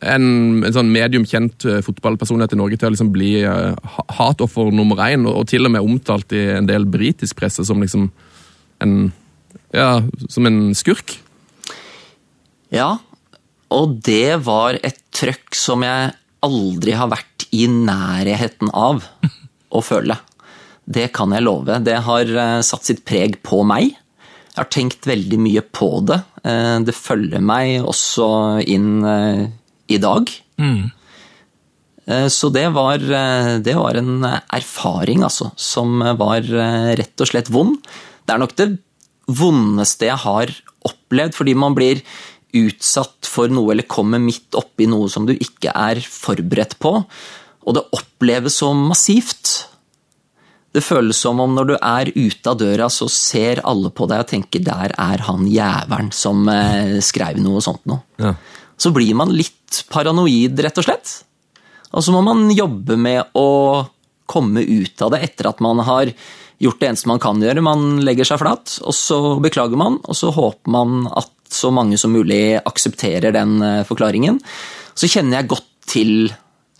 en, 0.00 0.62
en 0.64 0.74
sånn 0.74 0.90
medium 0.92 1.26
kjent 1.28 1.66
eh, 1.68 1.80
fotballpersonlighet 1.84 2.54
i 2.56 2.60
Norge 2.60 2.78
til 2.80 2.88
å 2.88 2.94
liksom 2.94 3.10
bli 3.12 3.32
uh, 3.44 3.76
hatoffer 4.16 4.72
nummer 4.72 5.02
én, 5.10 5.26
og, 5.28 5.42
og, 5.42 5.48
til 5.50 5.68
og 5.68 5.74
med 5.74 5.84
omtalt 5.84 6.32
i 6.36 6.46
en 6.56 6.68
del 6.68 6.88
britisk 6.88 7.36
presse 7.40 7.66
som 7.68 7.82
liksom 7.84 8.08
en 8.80 8.96
ja, 9.76 10.00
som 10.32 10.48
en 10.48 10.72
skurk. 10.74 11.18
Ja, 12.74 12.96
og 13.70 14.00
det 14.06 14.40
var 14.46 14.80
et 14.82 14.98
trøkk 15.14 15.54
som 15.58 15.84
jeg 15.86 16.10
aldri 16.42 16.96
har 16.96 17.10
vært 17.12 17.46
i 17.54 17.66
nærheten 17.70 18.72
av 18.72 19.04
å 19.76 19.84
føle. 19.84 20.16
Det 20.90 21.10
kan 21.14 21.36
jeg 21.36 21.44
love. 21.44 21.76
Det 21.84 22.00
har 22.08 22.34
uh, 22.34 22.58
satt 22.66 22.88
sitt 22.88 23.04
preg 23.06 23.42
på 23.46 23.60
meg. 23.68 23.92
Jeg 24.50 24.58
har 24.64 24.72
tenkt 24.72 25.06
veldig 25.06 25.38
mye 25.38 25.62
på 25.62 25.92
det. 26.08 26.16
Det 26.42 26.94
følger 26.96 27.42
meg 27.44 27.84
også 27.86 28.26
inn 28.66 29.04
i 29.90 29.98
dag. 30.02 30.30
Mm. 30.60 30.90
Så 32.32 32.48
det 32.50 32.66
var, 32.74 32.98
eh, 32.98 33.58
det 33.62 33.74
var, 33.76 33.94
en 33.94 34.24
erfaring, 34.24 35.22
altså, 35.22 35.52
som 35.56 36.00
var 36.18 36.42
eh, 36.42 36.90
rett 36.98 37.22
og 37.22 37.28
slett 37.28 37.50
vond. 37.52 37.78
Det 38.26 38.34
er 38.34 38.42
nok 38.42 38.56
det 38.58 38.68
vondeste 39.30 40.08
jeg 40.08 40.18
har 40.24 40.50
opplevd, 40.88 41.36
fordi 41.36 41.54
man 41.54 41.76
blir 41.76 42.02
utsatt 42.56 43.28
for 43.30 43.52
noe 43.52 43.70
eller 43.74 43.86
kommer 43.86 44.18
midt 44.18 44.56
oppi 44.58 44.88
noe 44.90 45.06
som 45.12 45.28
du 45.28 45.36
ikke 45.36 45.70
er 45.70 46.00
forberedt 46.02 46.80
på. 46.82 46.96
Og 47.68 47.76
det 47.76 47.86
oppleves 47.94 48.58
så 48.58 48.72
massivt. 48.74 49.68
Det 50.74 50.82
føles 50.82 51.18
som 51.18 51.38
om 51.42 51.54
når 51.54 51.68
du 51.68 51.76
er 51.76 52.10
ute 52.16 52.50
av 52.50 52.58
døra, 52.58 52.88
så 52.90 53.06
ser 53.10 53.62
alle 53.62 53.92
på 53.94 54.08
deg 54.10 54.24
og 54.24 54.30
tenker 54.30 54.64
'der 54.64 54.94
er 54.98 55.22
han 55.26 55.46
jævelen 55.46 56.10
som 56.14 56.46
skrev 57.02 57.38
noe 57.38 57.60
sånt 57.62 57.86
noe'. 57.86 58.02
Ja 58.18 58.34
så 58.80 58.92
blir 58.94 59.12
man 59.18 59.32
litt 59.36 59.84
paranoid, 59.92 60.60
rett 60.64 60.78
og 60.80 60.86
slett. 60.86 61.16
Og 61.90 62.04
så 62.06 62.14
må 62.14 62.22
man 62.24 62.48
jobbe 62.54 62.96
med 63.00 63.34
å 63.36 63.48
komme 64.30 64.62
ut 64.62 65.02
av 65.02 65.12
det 65.14 65.24
etter 65.26 65.50
at 65.50 65.60
man 65.64 65.82
har 65.84 66.12
gjort 66.60 66.80
det 66.80 66.90
eneste 66.90 67.10
man 67.10 67.22
kan 67.22 67.40
gjøre. 67.42 67.64
Man 67.64 68.00
legger 68.06 68.28
seg 68.28 68.40
flat, 68.42 68.76
og 68.84 68.94
så 68.96 69.18
beklager 69.42 69.80
man, 69.80 69.98
og 70.04 70.16
så 70.16 70.30
håper 70.34 70.72
man 70.72 71.08
at 71.08 71.32
så 71.50 71.72
mange 71.74 71.98
som 71.98 72.12
mulig 72.14 72.60
aksepterer 72.60 73.34
den 73.34 73.58
eh, 73.64 73.82
forklaringen. 73.88 74.38
Så 74.94 75.10
kjenner 75.10 75.40
jeg 75.40 75.50
godt 75.50 75.66
til 75.90 76.12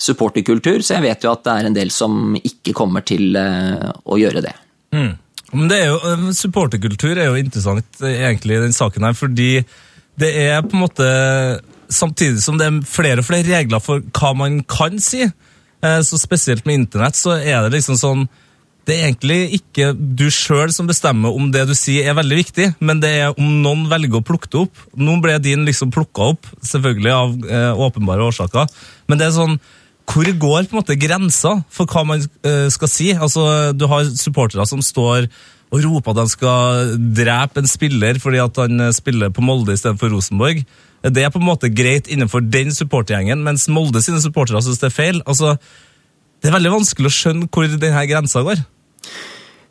supporterkultur, 0.01 0.85
så 0.85 0.97
jeg 0.97 1.09
vet 1.09 1.25
jo 1.27 1.33
at 1.33 1.43
det 1.45 1.57
er 1.57 1.69
en 1.69 1.77
del 1.77 1.91
som 1.93 2.37
ikke 2.39 2.77
kommer 2.77 3.05
til 3.07 3.35
eh, 3.37 3.89
å 4.05 4.21
gjøre 4.21 4.45
det. 4.47 4.55
Mm. 4.95 5.11
Det 5.71 5.81
eh, 5.89 6.29
Supporterkultur 6.39 7.17
er 7.17 7.33
jo 7.33 7.41
interessant 7.41 8.05
egentlig 8.07 8.61
i 8.61 8.65
den 8.69 8.77
saken 8.77 9.09
her, 9.09 9.19
fordi 9.19 9.53
det 10.21 10.31
er 10.45 10.63
på 10.63 10.77
en 10.77 10.85
måte 10.85 11.11
samtidig 11.91 12.43
som 12.45 12.59
det 12.59 12.69
er 12.69 12.83
flere 12.87 13.23
og 13.23 13.29
flere 13.29 13.49
regler 13.49 13.83
for 13.83 14.05
hva 14.17 14.35
man 14.39 14.61
kan 14.69 15.01
si. 15.03 15.27
Eh, 15.27 16.01
så 16.07 16.21
Spesielt 16.21 16.67
med 16.69 16.83
internett 16.83 17.19
så 17.19 17.37
er 17.39 17.65
det 17.65 17.79
liksom 17.79 17.99
sånn 17.99 18.29
Det 18.89 18.97
er 18.97 19.11
egentlig 19.11 19.61
ikke 19.61 19.91
du 19.95 20.27
sjøl 20.33 20.73
som 20.75 20.89
bestemmer 20.89 21.35
om 21.37 21.51
det 21.53 21.67
du 21.69 21.75
sier 21.77 22.09
er 22.09 22.17
veldig 22.17 22.39
viktig, 22.39 22.67
men 22.81 23.03
det 23.03 23.11
er 23.21 23.37
om 23.37 23.61
noen 23.63 23.85
velger 23.91 24.19
å 24.19 24.25
plukke 24.25 24.49
det 24.51 24.63
opp. 24.65 24.81
Nå 24.97 25.19
ble 25.23 25.37
din 25.45 25.67
liksom 25.69 25.93
plukka 25.95 26.33
opp, 26.33 26.49
selvfølgelig 26.65 27.13
av 27.13 27.37
eh, 27.45 27.83
åpenbare 27.87 28.25
årsaker, 28.33 28.73
men 29.07 29.21
det 29.21 29.29
er 29.29 29.37
sånn 29.37 29.61
hvor 30.11 30.27
går 30.27 30.65
på 30.67 30.75
en 30.75 30.81
måte 30.81 30.97
grensa 30.99 31.53
for 31.71 31.87
hva 31.87 32.03
man 32.09 32.25
uh, 32.43 32.67
skal 32.73 32.91
si? 32.91 33.13
Altså, 33.15 33.71
Du 33.79 33.85
har 33.87 34.09
supportere 34.11 34.65
som 34.67 34.83
står 34.83 35.29
og 35.71 35.85
roper 35.85 36.11
at 36.11 36.19
de 36.19 36.33
skal 36.33 36.95
drepe 37.15 37.63
en 37.63 37.71
spiller 37.71 38.19
fordi 38.19 38.41
at 38.43 38.57
han 38.59 38.89
spiller 38.97 39.31
på 39.31 39.45
Molde 39.45 39.77
istedenfor 39.77 40.11
Rosenborg. 40.11 40.65
Det 41.01 41.23
er 41.25 41.33
på 41.33 41.41
en 41.41 41.49
måte 41.49 41.71
greit 41.73 42.11
innenfor 42.13 42.45
den 42.45 42.75
supportergjengen, 42.77 43.41
mens 43.45 43.69
Molde 43.73 44.03
sine 44.05 44.21
supportere 44.21 44.61
syns 44.65 44.83
det 44.83 44.91
er 44.91 44.97
feil. 44.97 45.23
Altså, 45.25 45.55
det 46.41 46.51
er 46.51 46.57
veldig 46.59 46.75
vanskelig 46.75 47.09
å 47.09 47.17
skjønne 47.17 47.49
hvor 47.49 47.71
denne 47.71 48.05
grensa 48.11 48.45
går. 48.45 48.61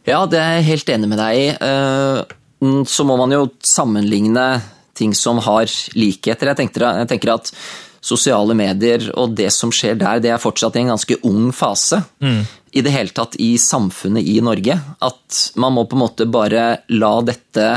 Ja, 0.10 0.24
det 0.30 0.40
er 0.42 0.58
jeg 0.58 0.70
helt 0.72 0.90
enig 0.96 1.12
med 1.12 1.22
deg 1.22 1.38
i. 1.38 1.46
Eh, 1.54 2.82
så 2.90 3.06
må 3.06 3.20
man 3.20 3.36
jo 3.36 3.46
sammenligne 3.66 4.48
ting 4.98 5.14
som 5.16 5.38
har 5.46 5.70
likheter. 5.96 6.50
Jeg 6.50 6.62
tenker, 6.64 6.88
jeg 7.04 7.12
tenker 7.14 7.36
at 7.36 7.54
sosiale 8.02 8.56
medier 8.58 9.10
og 9.20 9.36
det 9.38 9.52
som 9.54 9.72
skjer 9.76 10.00
der, 10.00 10.22
det 10.24 10.34
er 10.34 10.42
fortsatt 10.42 10.80
i 10.80 10.82
en 10.82 10.94
ganske 10.96 11.20
ung 11.30 11.54
fase. 11.54 12.02
Mm. 12.24 12.42
I 12.74 12.84
det 12.86 12.94
hele 12.94 13.14
tatt 13.14 13.38
i 13.42 13.54
samfunnet 13.62 14.26
i 14.26 14.40
Norge. 14.46 14.82
At 15.06 15.42
man 15.62 15.78
må 15.78 15.86
på 15.86 15.98
en 15.98 16.08
måte 16.08 16.30
bare 16.32 16.72
la 16.90 17.16
dette 17.28 17.72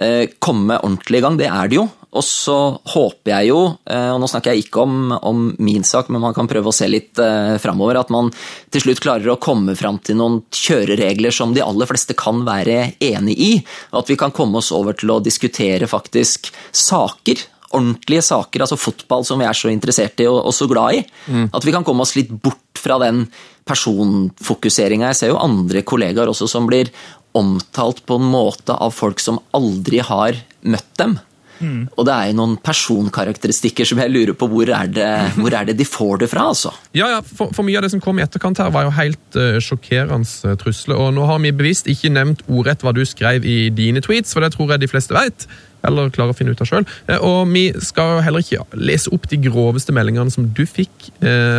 Eh, 0.00 0.28
komme 0.38 0.78
ordentlig 0.78 1.18
i 1.18 1.24
gang. 1.24 1.36
Det 1.38 1.48
er 1.50 1.68
det 1.68 1.76
jo. 1.80 1.88
Og 2.10 2.24
så 2.26 2.56
håper 2.94 3.30
jeg 3.30 3.50
jo, 3.52 3.58
eh, 3.86 4.08
og 4.10 4.18
nå 4.18 4.28
snakker 4.30 4.54
jeg 4.54 4.64
ikke 4.64 4.82
om, 4.82 5.12
om 5.14 5.44
min 5.62 5.84
sak, 5.86 6.08
men 6.10 6.22
man 6.24 6.34
kan 6.34 6.48
prøve 6.50 6.72
å 6.72 6.74
se 6.74 6.88
litt 6.90 7.20
eh, 7.22 7.54
framover, 7.62 8.00
at 8.00 8.10
man 8.10 8.32
til 8.74 8.82
slutt 8.82 9.02
klarer 9.04 9.30
å 9.30 9.38
komme 9.42 9.76
fram 9.78 10.00
til 10.02 10.18
noen 10.18 10.40
kjøreregler 10.50 11.34
som 11.34 11.54
de 11.54 11.62
aller 11.62 11.86
fleste 11.86 12.16
kan 12.18 12.42
være 12.48 12.96
enig 12.98 13.38
i. 13.38 13.52
Og 13.92 14.02
at 14.02 14.10
vi 14.10 14.18
kan 14.18 14.34
komme 14.34 14.58
oss 14.58 14.72
over 14.74 14.98
til 14.98 15.14
å 15.14 15.22
diskutere 15.22 15.90
faktisk 15.90 16.50
saker 16.74 17.46
ordentlige 17.70 18.24
saker, 18.26 18.64
altså 18.64 18.78
fotball 18.80 19.22
som 19.22 19.38
vi 19.38 19.46
er 19.46 19.54
så 19.54 19.70
interessert 19.70 20.18
i 20.18 20.26
og, 20.26 20.40
og 20.48 20.54
så 20.54 20.66
glad 20.70 20.98
i. 20.98 21.04
Mm. 21.30 21.46
At 21.54 21.62
vi 21.62 21.74
kan 21.74 21.86
komme 21.86 22.02
oss 22.02 22.16
litt 22.18 22.32
bort 22.42 22.80
fra 22.80 22.98
den 23.02 23.24
personfokuseringa. 23.68 25.12
Jeg 25.12 25.20
ser 25.20 25.30
jo 25.30 25.38
andre 25.38 25.84
kollegaer 25.86 26.32
også 26.32 26.48
som 26.50 26.66
blir 26.66 26.90
omtalt 27.38 28.02
på 28.08 28.18
en 28.18 28.26
måte 28.32 28.74
av 28.74 28.90
folk 28.96 29.22
som 29.22 29.38
aldri 29.54 30.02
har 30.02 30.40
møtt 30.66 30.90
dem. 30.98 31.20
Mm. 31.60 31.80
Og 31.94 32.06
det 32.08 32.14
er 32.14 32.30
jo 32.30 32.36
noen 32.38 32.56
personkarakteristikker 32.64 33.88
som 33.88 34.00
jeg 34.00 34.12
lurer 34.12 34.36
på 34.38 34.48
hvor 34.50 34.72
er 34.74 34.90
det, 34.90 35.08
hvor 35.36 35.54
er 35.56 35.68
det 35.68 35.76
de 35.78 35.86
får 35.88 36.22
det 36.24 36.30
fra, 36.32 36.48
altså? 36.52 36.72
Ja, 36.96 37.10
ja 37.12 37.22
for, 37.24 37.52
for, 37.54 37.66
mye 37.66 37.78
av 37.78 37.86
det 37.86 37.92
som 37.94 38.02
kom 38.02 38.20
i 38.20 38.24
etterkant 38.24 38.60
her, 38.62 38.72
var 38.74 38.86
jo 38.86 38.94
helt 38.96 39.38
uh, 39.38 39.58
sjokkerende 39.62 40.28
uh, 40.48 40.56
trusler. 40.60 40.96
Og 40.96 41.12
nå 41.16 41.26
har 41.28 41.40
vi 41.44 41.54
bevisst 41.56 41.90
ikke 41.90 42.12
nevnt 42.12 42.44
ordrett 42.48 42.84
hva 42.84 42.94
du 42.96 43.02
skrev 43.08 43.46
i 43.46 43.58
dine 43.74 44.02
tweets, 44.04 44.32
for 44.34 44.44
det 44.44 44.54
tror 44.56 44.74
jeg 44.74 44.84
de 44.84 44.90
fleste 44.90 45.16
vet. 45.16 45.48
Eller 45.86 46.10
klarer 46.12 46.34
å 46.34 46.36
finne 46.36 46.52
ut 46.52 46.60
av 46.60 46.68
sjøl. 46.68 46.86
Uh, 47.08 47.18
og 47.18 47.52
vi 47.52 47.66
skal 47.84 48.16
jo 48.16 48.24
heller 48.24 48.44
ikke 48.44 48.80
lese 48.80 49.12
opp 49.14 49.28
de 49.30 49.40
groveste 49.44 49.94
meldingene 49.96 50.32
som 50.32 50.48
du 50.48 50.64
fikk, 50.68 51.10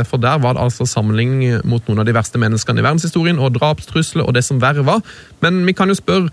for 0.08 0.22
der 0.22 0.39
var 0.41 0.55
det 0.55 0.63
altså 0.63 0.86
samling 0.89 1.62
mot 1.67 1.86
noen 1.88 2.01
av 2.01 2.08
de 2.08 2.13
verste 2.15 2.39
menneskene 2.41 2.81
i 2.81 2.86
verdenshistorien, 2.86 3.39
og 3.41 3.53
drapstrusler 3.58 4.25
og 4.25 4.34
det 4.38 4.43
som 4.46 4.62
verre 4.62 4.86
var. 4.88 5.01
Men 5.43 5.62
vi 5.67 5.75
kan 5.77 5.91
jo 5.91 5.98
spørre 5.98 6.31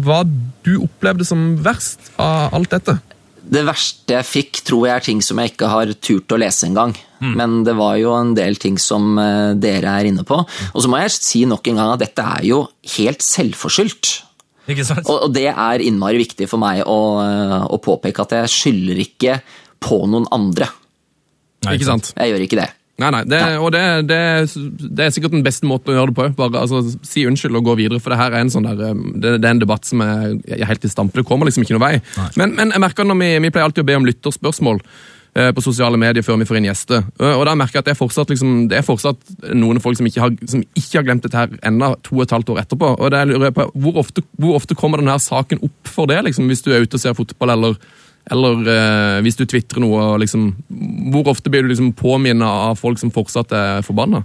hva 0.00 0.22
du 0.64 0.74
opplevde 0.80 1.26
som 1.28 1.56
verst 1.62 2.12
av 2.20 2.54
alt 2.56 2.72
dette? 2.72 2.96
Det 3.42 3.64
verste 3.66 4.14
jeg 4.14 4.28
fikk, 4.28 4.60
tror 4.64 4.86
jeg 4.86 4.94
er 4.94 5.04
ting 5.04 5.22
som 5.24 5.40
jeg 5.42 5.52
ikke 5.52 5.68
har 5.68 5.90
turt 6.00 6.32
å 6.32 6.38
lese 6.40 6.68
engang. 6.68 6.94
Mm. 7.20 7.32
Men 7.38 7.56
det 7.66 7.74
var 7.78 7.96
jo 8.00 8.14
en 8.16 8.32
del 8.38 8.56
ting 8.60 8.78
som 8.80 9.18
eh, 9.20 9.52
dere 9.58 9.92
er 9.98 10.08
inne 10.08 10.24
på. 10.26 10.38
Og 10.40 10.78
så 10.82 10.90
må 10.90 11.02
jeg 11.02 11.14
si 11.16 11.42
nok 11.48 11.66
en 11.68 11.80
gang 11.82 11.92
at 11.92 12.04
dette 12.04 12.24
er 12.38 12.46
jo 12.48 12.64
helt 12.96 13.24
selvforskyldt. 13.26 14.12
Og, 15.10 15.26
det 15.34 15.48
er 15.50 15.82
innmari 15.82 16.20
viktig 16.22 16.46
for 16.50 16.62
meg 16.62 16.84
å, 16.86 17.00
eh, 17.24 17.58
å 17.66 17.80
påpeke 17.82 18.24
at 18.24 18.36
jeg 18.38 18.54
skylder 18.54 19.02
ikke 19.04 19.40
på 19.82 20.04
noen 20.06 20.28
andre. 20.34 20.70
Nei, 21.66 21.76
ikke 21.76 21.90
sant? 21.90 22.12
Jeg 22.16 22.32
gjør 22.32 22.46
ikke 22.46 22.60
det. 22.62 22.70
Nei, 23.02 23.10
nei, 23.10 23.22
det, 23.26 23.40
og 23.58 23.72
det, 23.74 23.82
det, 24.06 24.18
det, 24.84 25.06
er 25.06 25.14
sikkert 25.14 25.34
den 25.34 25.44
beste 25.46 25.66
måten 25.68 25.92
å 25.92 25.96
gjøre 25.96 26.12
det 26.12 26.18
på. 26.18 26.26
Bare 26.38 26.62
altså, 26.62 26.82
Si 27.06 27.24
unnskyld 27.26 27.58
og 27.58 27.70
gå 27.70 27.78
videre, 27.80 28.02
for 28.02 28.14
det 28.14 28.20
her 28.20 28.36
er 28.36 28.44
en 28.44 28.52
sånn 28.52 28.68
der, 28.68 28.92
um, 28.92 29.08
det, 29.18 29.40
er 29.40 29.48
en 29.50 29.62
debatt 29.62 29.88
som 29.88 30.04
er, 30.04 30.36
er 30.46 30.68
helt 30.68 30.86
i 30.86 30.90
stampe. 30.92 31.18
Det 31.18 31.26
kommer 31.28 31.50
liksom 31.50 31.66
ikke 31.66 31.74
noe 31.76 31.82
vei. 31.82 31.96
Men, 32.38 32.54
men, 32.58 32.74
jeg 32.74 32.84
merker 32.84 33.08
når 33.08 33.18
vi, 33.18 33.32
vi 33.46 33.50
pleier 33.50 33.66
alltid 33.68 33.82
å 33.82 33.88
be 33.90 33.98
om 33.98 34.06
lytterspørsmål 34.06 34.78
eh, 34.82 35.50
på 35.56 35.64
sosiale 35.64 35.98
medier 36.00 36.24
før 36.26 36.38
vi 36.40 36.46
får 36.48 36.60
inn 36.60 36.68
gjester. 36.70 37.08
Og 37.32 37.42
da 37.48 37.56
merker 37.58 37.80
jeg 37.80 37.84
at 37.84 37.90
det 37.90 37.96
er 37.96 38.00
fortsatt, 38.02 38.30
liksom, 38.30 38.52
det 38.70 38.78
er 38.78 38.86
fortsatt 38.86 39.34
noen 39.50 39.82
folk 39.82 39.98
som 39.98 40.08
ikke, 40.08 40.22
har, 40.22 40.36
som 40.50 40.62
ikke 40.62 41.00
har 41.00 41.08
glemt 41.08 41.26
dette 41.26 41.42
her 41.42 41.58
ennå, 41.72 41.94
to 42.06 42.20
og 42.20 42.26
et 42.26 42.36
halvt 42.36 42.54
år 42.54 42.62
etterpå. 42.62 42.94
Og 42.94 43.12
det 43.14 43.24
lurer 43.32 43.48
jeg 43.50 43.58
på, 43.58 43.68
hvor 43.82 43.98
ofte, 44.04 44.24
hvor 44.38 44.60
ofte 44.60 44.78
kommer 44.78 45.02
denne 45.02 45.18
saken 45.22 45.64
opp 45.66 45.92
for 45.96 46.10
det, 46.10 46.22
liksom, 46.28 46.46
hvis 46.52 46.64
du 46.64 46.70
er 46.70 46.86
ute 46.86 47.00
og 47.00 47.04
ser 47.04 47.18
fotball, 47.18 47.56
eller 47.56 47.80
eller 48.30 48.68
eh, 48.70 49.16
hvis 49.24 49.38
du 49.40 49.46
tvitrer 49.48 49.82
noe, 49.82 50.12
liksom, 50.22 50.52
hvor 51.14 51.32
ofte 51.32 51.50
blir 51.50 51.64
du 51.64 51.72
liksom 51.72 51.90
påminnet 51.98 52.46
av 52.46 52.78
folk 52.78 53.00
som 53.00 53.10
fortsatt 53.14 53.54
er 53.56 53.82
forbanna? 53.86 54.22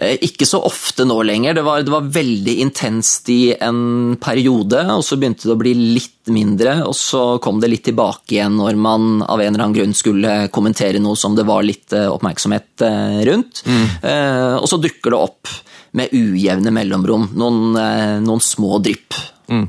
Eh, 0.00 0.16
ikke 0.24 0.46
så 0.48 0.62
ofte 0.64 1.04
nå 1.04 1.18
lenger. 1.28 1.54
Det 1.58 1.64
var, 1.64 1.82
det 1.84 1.92
var, 1.92 2.08
veldig 2.12 2.54
intenst 2.64 3.28
i 3.32 3.52
en 3.52 4.16
periode, 4.20 4.84
og 4.94 5.04
så 5.04 5.18
begynte 5.20 5.48
det 5.48 5.56
å 5.56 5.60
bli 5.60 5.74
litt 5.96 6.30
mindre. 6.32 6.78
Og 6.88 6.96
så 6.96 7.24
kom 7.42 7.60
det 7.60 7.72
litt 7.72 7.84
tilbake 7.88 8.36
igjen 8.36 8.56
når 8.60 8.78
man 8.80 9.24
av 9.26 9.40
en 9.40 9.52
eller 9.52 9.66
annen 9.66 9.76
grunn 9.76 9.96
skulle 9.96 10.46
kommentere 10.52 11.02
noe 11.02 11.18
som 11.20 11.36
det 11.36 11.48
var 11.48 11.66
litt 11.66 11.92
eh, 11.96 12.08
oppmerksomhet 12.08 12.86
eh, 12.86 13.18
rundt. 13.28 13.64
Mm. 13.66 13.84
Og 14.60 14.68
så 14.70 14.80
dukker 14.80 15.12
det 15.12 15.20
opp 15.20 15.52
med 15.96 16.12
ujevne 16.14 16.70
mellomrom, 16.72 17.32
noen, 17.34 17.74
noen 18.22 18.42
små 18.44 18.78
drypp. 18.84 19.16
Mm. 19.50 19.66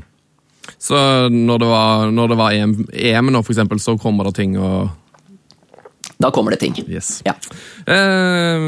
Så 0.82 0.98
når 1.30 1.62
det 1.62 1.68
var, 1.70 2.10
når 2.10 2.32
det 2.32 2.40
var 2.40 2.56
EM, 2.56 2.74
EM, 2.90 3.30
nå, 3.30 3.44
for 3.46 3.54
eksempel, 3.54 3.78
så 3.82 3.94
kommer 4.00 4.26
det 4.28 4.34
ting 4.40 4.58
og 4.58 4.90
da 6.22 6.30
kommer 6.30 6.54
det 6.54 6.60
ting. 6.62 6.76
Yes. 6.86 7.22
Ja. 7.26 7.32
Eh, 7.86 8.64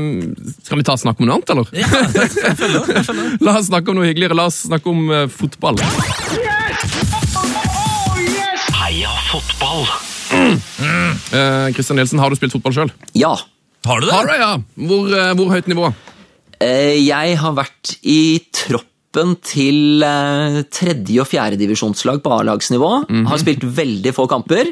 skal 0.64 0.80
vi 0.80 0.87
ta 0.87 0.97
snakke 0.99 1.23
om 1.23 1.28
noe 1.28 1.37
annet, 1.38 1.52
eller? 1.54 1.68
Ja, 1.71 1.87
jeg 2.02 2.56
følger, 2.59 2.88
jeg 2.97 3.04
følger. 3.06 3.37
La 3.47 3.54
oss 3.61 3.68
snakke 3.68 3.92
om 3.92 4.00
noe 4.00 4.09
hyggeligere. 4.09 4.35
La 4.35 4.49
oss 4.50 4.64
snakke 4.66 4.90
om 4.90 5.04
uh, 5.06 5.21
fotball. 5.30 5.78
Yes! 5.78 6.97
Oh, 7.38 8.18
yes! 8.18 8.64
Heia 8.80 9.12
fotball! 9.28 9.87
Mm. 10.35 10.56
Mm. 10.83 11.12
Eh, 11.14 11.68
Christian 11.76 12.00
Nielsen, 12.00 12.23
har 12.23 12.33
du 12.33 12.40
spilt 12.40 12.56
fotball 12.56 12.75
sjøl? 12.75 12.90
Ja. 13.14 13.37
Har 13.87 14.02
du 14.02 14.09
det? 14.09 14.16
Har 14.16 14.26
du, 14.26 14.35
ja. 14.40 14.50
Hvor, 14.90 15.14
uh, 15.14 15.30
hvor 15.38 15.54
høyt 15.54 15.71
nivå? 15.71 15.92
Eh, 16.59 16.97
jeg 17.04 17.38
har 17.38 17.54
vært 17.54 17.94
i 18.02 18.18
tropp 18.54 18.90
toppen 19.14 19.35
til 19.42 20.02
eh, 20.02 20.62
tredje- 20.71 21.23
og 21.23 21.28
fjerdedivisjonslag 21.30 22.21
på 22.23 22.33
A-lagsnivå. 22.33 23.09
Mm 23.09 23.25
-hmm. 23.25 23.28
Har 23.28 23.38
spilt 23.38 23.62
veldig 23.62 24.14
få 24.14 24.26
kamper. 24.26 24.64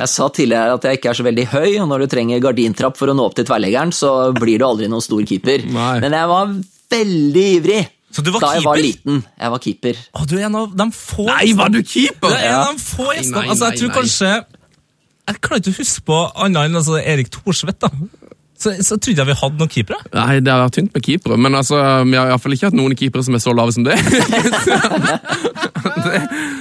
Jeg 0.00 0.08
sa 0.08 0.28
tidligere 0.28 0.74
at 0.74 0.84
jeg 0.84 0.98
ikke 0.98 1.10
er 1.10 1.14
så 1.14 1.22
veldig 1.24 1.46
høy, 1.46 1.80
og 1.80 1.88
når 1.88 1.98
du 1.98 2.06
trenger 2.06 2.40
gardintrapp 2.40 2.96
for 2.96 3.08
å 3.08 3.14
nå 3.14 3.24
opp 3.24 3.34
til 3.34 3.44
tverrleggeren, 3.44 3.92
så 3.92 4.32
blir 4.32 4.58
du 4.58 4.64
aldri 4.64 4.88
noen 4.88 5.02
stor 5.02 5.22
keeper. 5.22 5.64
Nei. 5.66 6.00
Men 6.00 6.12
jeg 6.12 6.28
var 6.28 6.46
veldig 6.90 7.46
ivrig. 7.56 7.88
Så 8.12 8.22
du 8.22 8.30
var 8.30 8.40
da 8.40 8.46
keeper? 8.46 8.60
jeg 8.60 8.64
var 8.64 8.76
liten. 8.76 9.24
Jeg 9.40 9.50
var 9.50 9.58
keeper. 9.58 9.96
Å, 10.14 10.26
du 10.26 10.36
er 10.38 10.46
en 10.46 10.54
av 10.54 10.76
de 10.76 10.90
få 10.92 11.26
Nei, 11.26 11.52
var 11.54 11.68
du 11.68 11.82
keeper?! 11.82 12.28
Du 12.28 12.34
er 12.34 12.48
en 12.48 12.54
av 12.54 12.74
de 12.74 12.78
få 12.78 13.12
gjestene. 13.14 13.48
Altså, 13.48 13.64
jeg 13.70 13.78
tror 13.78 13.90
kanskje 13.90 14.44
Jeg 15.28 15.40
klarer 15.40 15.60
ikke 15.60 15.70
å 15.70 15.78
huske 15.78 16.02
på 16.02 16.16
annet 16.34 16.64
enn 16.64 16.76
altså, 16.76 16.98
Erik 16.98 17.30
Thorsvedt. 17.30 17.80
da. 17.80 17.90
Så, 18.60 18.74
så 18.84 18.98
trodde 19.00 19.22
jeg 19.22 19.28
vi 19.30 19.34
hadde 19.40 19.56
noen 19.56 19.70
keepere. 19.72 19.96
Nei, 20.12 20.40
det 20.44 20.52
har 20.52 20.66
vært 20.66 20.74
tynt 20.76 20.92
med 20.92 21.04
keepere. 21.06 21.36
Men 21.40 21.56
altså, 21.56 21.78
vi 22.04 22.18
har 22.18 22.28
iallfall 22.28 22.56
ikke 22.56 22.68
hatt 22.68 22.76
noen 22.76 22.92
keepere 22.98 23.24
som 23.24 23.38
er 23.38 23.40
så 23.40 23.54
lave 23.56 23.72
som 23.72 23.86
det. 23.86 23.96
det, 26.04 26.18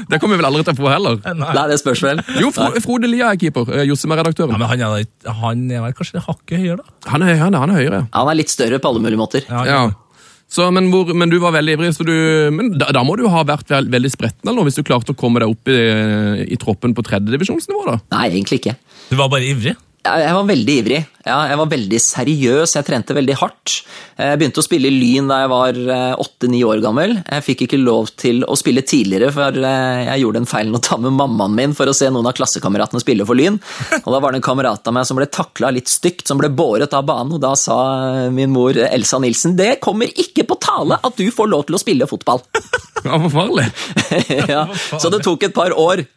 det 0.07 0.19
kommer 0.21 0.37
vi 0.37 0.39
vel 0.39 0.47
aldri 0.47 0.63
til 0.63 0.77
å 0.77 0.79
få 0.79 0.93
heller. 0.93 1.19
Nei, 1.35 1.65
det 1.71 1.79
spørs 1.81 2.03
vel. 2.07 2.21
Jo, 2.39 2.53
Frode 2.55 3.09
Lia 3.11 3.33
er 3.33 3.41
keeper. 3.41 3.67
Eh, 3.75 3.83
Jossem 3.89 4.15
er 4.15 4.23
redaktøren. 4.23 4.55
Ja, 4.55 4.61
men 4.61 4.71
han 4.71 4.85
er, 4.87 5.09
han 5.41 5.65
er 5.75 5.97
kanskje 5.97 6.23
hakket 6.23 6.61
høyere, 6.61 6.85
da? 6.85 7.11
Han 7.11 7.27
er, 7.27 7.35
han 7.41 7.51
er, 7.51 7.65
han 7.65 7.73
er 7.73 7.81
høyere, 7.81 7.99
ja. 8.05 8.07
Han 8.15 8.31
er 8.31 8.39
litt 8.39 8.53
større 8.53 8.79
på 8.79 8.93
alle 8.93 9.03
mulige 9.03 9.19
måter. 9.19 9.43
Ja, 9.51 9.65
ja. 9.67 9.83
Så, 10.49 10.65
men, 10.73 10.87
hvor, 10.89 11.11
men, 11.13 11.29
du 11.29 11.35
var 11.43 11.51
veldig 11.53 11.75
ivrig, 11.75 11.91
så 11.93 12.07
du, 12.07 12.15
men 12.55 12.71
da, 12.79 12.87
da, 12.95 13.03
må 13.05 13.19
du 13.19 13.27
ha 13.29 13.43
vært 13.45 13.69
veld, 13.69 13.91
veldig 13.93 14.09
spretten 14.09 14.47
eller 14.47 14.63
noe, 14.63 14.69
hvis 14.71 14.79
du 14.79 14.87
klarte 14.87 15.13
å 15.13 15.19
komme 15.19 15.43
deg 15.43 15.51
opp 15.51 15.69
i, 15.69 15.77
i 16.47 16.57
troppen 16.57 16.95
på 16.97 17.05
tredjedivisjonsnivå? 17.05 17.83
da? 17.91 17.99
Nei, 18.15 18.23
egentlig 18.31 18.63
ikke. 18.63 18.79
Du 19.11 19.19
var 19.19 19.29
bare 19.29 19.45
ivrig? 19.45 19.75
Jeg 19.99 20.31
var 20.31 20.45
veldig 20.47 20.75
ivrig. 20.79 20.99
Ja, 21.27 21.41
jeg 21.49 21.57
var 21.59 21.67
veldig 21.69 21.97
seriøs, 21.99 22.73
jeg 22.77 22.85
trente 22.87 23.15
veldig 23.17 23.35
hardt. 23.41 23.73
Jeg 24.15 24.39
begynte 24.39 24.61
å 24.61 24.65
spille 24.65 24.87
i 24.87 24.95
Lyn 24.95 25.27
da 25.27 25.41
jeg 25.41 25.49
var 25.51 25.79
eh, 25.79 26.13
åtte-ni 26.23 26.61
år 26.63 26.79
gammel. 26.83 27.17
Jeg 27.19 27.43
fikk 27.45 27.65
ikke 27.65 27.79
lov 27.81 28.13
til 28.19 28.45
å 28.47 28.55
spille 28.59 28.85
tidligere, 28.87 29.27
for 29.35 29.59
eh, 29.59 30.05
jeg 30.07 30.23
gjorde 30.23 30.41
en 30.41 30.49
feil 30.49 30.71
å 30.71 30.81
ta 30.83 30.95
med 31.03 31.17
mammaen 31.17 31.57
min 31.57 31.75
for 31.75 31.91
å 31.91 31.95
se 31.95 32.07
noen 32.07 32.29
av 32.31 32.37
klassekameratene 32.37 33.03
spille 33.03 33.27
for 33.27 33.37
Lyn. 33.37 33.59
Og 33.99 34.07
Da 34.07 34.21
var 34.23 34.31
det 34.31 34.39
en 34.39 34.47
kamerat 34.47 34.87
av 34.87 34.95
meg 34.95 35.09
som 35.09 35.19
ble 35.19 35.27
takla 35.27 35.73
litt 35.75 35.91
stygt, 35.91 36.23
som 36.31 36.39
ble 36.39 36.47
båret 36.47 36.95
av 36.95 37.03
banen. 37.09 37.35
Og 37.35 37.43
da 37.43 37.51
sa 37.59 37.79
min 38.31 38.55
mor 38.55 38.79
Elsa 38.87 39.19
Nilsen 39.19 39.57
det 39.59 39.81
kommer 39.83 40.07
ikke 40.15 40.47
på 40.47 40.57
tale 40.63 41.01
at 41.03 41.19
du 41.19 41.27
får 41.35 41.51
lov 41.51 41.67
til 41.67 41.75
å 41.75 41.83
spille 41.83 42.07
fotball. 42.07 42.45
Ja, 43.03 43.19
forferdelig. 43.19 43.67
ja, 44.55 44.63
så 44.95 45.11
det 45.11 45.21
tok 45.27 45.45
et 45.47 45.55
par 45.55 45.75
år 45.75 46.07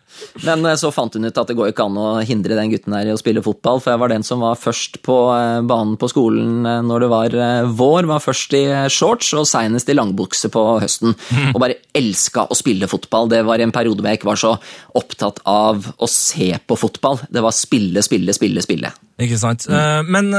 men 0.47 0.65
eh, 0.67 0.79
så 0.79 0.91
fant 0.95 1.15
hun 1.17 1.27
ut 1.27 1.39
at 1.39 1.51
det 1.51 1.57
går 1.59 1.73
ikke 1.73 1.87
an 1.89 1.99
å 2.01 2.09
hindre 2.27 2.57
den 2.59 2.73
gutten 2.73 2.95
her 2.97 3.09
i 3.09 3.15
å 3.15 3.21
spille 3.21 3.43
fotball, 3.45 3.81
for 3.83 3.93
jeg 3.93 4.03
var 4.03 4.13
den 4.13 4.25
som 4.27 4.43
var 4.45 4.59
først 4.61 5.01
på 5.07 5.17
eh, 5.35 5.61
banen 5.69 5.99
på 6.01 6.11
skolen 6.13 6.67
eh, 6.69 6.81
når 6.87 7.05
det 7.05 7.11
var 7.13 7.37
vår. 7.83 8.09
Var 8.11 8.25
først 8.25 8.57
i 8.59 8.63
shorts 8.93 9.33
og 9.39 9.47
seinest 9.49 9.91
i 9.91 9.97
langbukse 9.97 10.51
på 10.53 10.65
høsten. 10.83 11.15
Og 11.53 11.61
bare 11.63 11.79
elska 11.97 12.47
å 12.51 12.57
spille 12.57 12.89
fotball. 12.91 13.29
Det 13.31 13.43
var 13.47 13.63
en 13.63 13.75
periode 13.75 14.03
hvor 14.03 14.11
jeg 14.11 14.21
ikke 14.21 14.31
var 14.31 14.41
så 14.41 14.53
opptatt 14.99 15.43
av 15.49 15.87
å 15.97 16.09
se 16.11 16.51
på 16.67 16.79
fotball. 16.79 17.21
Det 17.33 17.43
var 17.45 17.55
spille, 17.57 18.03
spille, 18.05 18.35
spille, 18.37 18.65
spille. 18.65 18.93
Ikke 19.23 19.39
sant. 19.39 19.69
Mm. 19.71 20.09
Men 20.11 20.33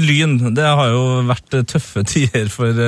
Lyn, 0.00 0.36
det 0.56 0.66
har 0.66 0.90
jo 0.92 1.04
vært 1.28 1.60
tøffe 1.70 2.04
tider 2.10 2.50
for, 2.52 2.82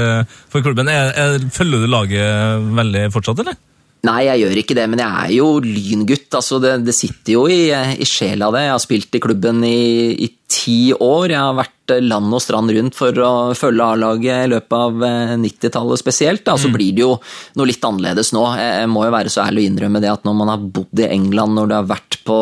for 0.50 0.66
klubben. 0.66 0.90
Er, 0.92 1.14
er, 1.14 1.48
følger 1.54 1.84
du 1.84 1.90
laget 1.90 2.68
veldig 2.78 3.08
fortsatt, 3.14 3.44
eller? 3.44 3.58
Nei, 4.06 4.28
jeg 4.28 4.44
gjør 4.44 4.58
ikke 4.60 4.76
det, 4.78 4.84
men 4.90 5.00
jeg 5.02 5.10
er 5.10 5.32
jo 5.34 5.46
lyngutt. 5.64 6.28
Altså, 6.38 6.60
det, 6.62 6.76
det 6.86 6.94
sitter 6.94 7.34
jo 7.34 7.46
i, 7.50 7.72
i 7.72 8.06
sjela 8.06 8.52
det. 8.54 8.62
Jeg 8.68 8.74
har 8.76 8.82
spilt 8.82 9.18
i 9.18 9.22
klubben 9.22 9.64
i, 9.66 10.14
i 10.22 10.28
ti 10.46 10.92
år. 10.94 11.32
Jeg 11.32 11.40
har 11.40 11.56
vært 11.58 11.94
land 12.04 12.36
og 12.36 12.42
strand 12.44 12.70
rundt 12.76 12.94
for 12.94 13.18
å 13.24 13.32
følge 13.58 13.88
A-laget 13.90 14.46
i 14.46 14.52
løpet 14.54 14.76
av 14.78 15.02
90-tallet 15.42 15.98
eh, 15.98 16.02
spesielt. 16.04 16.44
Da. 16.46 16.54
Så 16.60 16.70
mm. 16.70 16.76
blir 16.76 16.94
det 16.94 17.04
jo 17.04 17.12
noe 17.58 17.68
litt 17.68 17.90
annerledes 17.90 18.30
nå. 18.36 18.44
Jeg 18.60 18.92
må 18.92 19.02
jo 19.08 19.14
være 19.16 19.34
så 19.34 19.44
ærlig 19.48 19.66
å 19.66 19.72
innrømme 19.72 20.04
det 20.04 20.14
at 20.14 20.28
når 20.28 20.40
man 20.44 20.54
har 20.54 20.70
bodd 20.78 21.02
i 21.02 21.10
England, 21.10 21.58
når 21.58 21.70
du 21.70 21.78
har 21.80 21.90
vært 21.90 22.20
på 22.28 22.40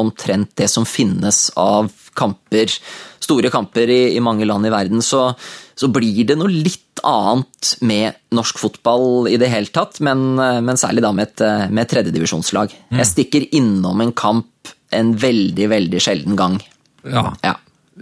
omtrent 0.00 0.52
det 0.56 0.68
som 0.70 0.86
finnes 0.88 1.48
av 1.60 1.90
kamper, 2.18 2.72
store 3.22 3.50
kamper 3.52 3.90
i, 3.92 4.00
i 4.16 4.22
mange 4.24 4.48
land 4.48 4.66
i 4.66 4.72
verden, 4.72 5.04
så, 5.04 5.28
så 5.78 5.90
blir 5.92 6.24
det 6.28 6.38
noe 6.40 6.50
litt 6.50 7.00
annet 7.06 7.74
med 7.86 8.18
norsk 8.36 8.58
fotball 8.60 9.30
i 9.30 9.38
det 9.40 9.48
hele 9.52 9.72
tatt, 9.72 10.02
men, 10.04 10.34
men 10.36 10.80
særlig 10.80 11.04
da 11.06 11.14
med 11.16 11.30
et, 11.30 11.44
med 11.72 11.86
et 11.86 11.92
tredjedivisjonslag. 11.94 12.74
Mm. 12.90 12.98
Jeg 13.00 13.10
stikker 13.14 13.46
innom 13.56 14.04
en 14.04 14.12
kamp 14.12 14.74
en 14.90 15.14
veldig, 15.16 15.68
veldig 15.70 16.02
sjelden 16.02 16.36
gang. 16.38 16.58
Ja. 17.06 17.30
Ja. 17.44 17.54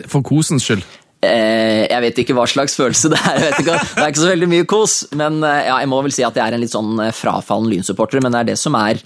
For 0.09 0.25
kosens 0.27 0.67
skyld. 0.67 0.85
Eh, 1.19 1.85
jeg 1.89 2.03
vet 2.05 2.21
ikke 2.23 2.37
hva 2.39 2.45
slags 2.51 2.77
følelse 2.79 3.11
det 3.13 3.19
er. 3.19 3.41
Jeg 3.41 3.45
vet 3.45 3.63
ikke, 3.65 3.79
det 3.83 4.05
er 4.05 4.13
ikke 4.13 4.23
så 4.23 4.31
veldig 4.31 4.51
mye 4.53 4.69
kos. 4.71 4.99
Men 5.19 5.41
eh, 5.43 5.65
ja, 5.67 5.81
jeg 5.83 5.91
må 5.91 6.01
vel 6.07 6.15
si 6.15 6.27
at 6.27 6.39
jeg 6.39 6.45
er 6.45 6.57
en 6.57 6.63
litt 6.63 6.75
sånn 6.75 6.95
eh, 7.03 7.15
frafallen 7.15 7.71
Lyn-supporter, 7.73 8.23
men 8.25 8.35
det 8.35 8.43
er 8.43 8.51
det 8.53 8.59
som 8.61 8.79
er 8.79 9.03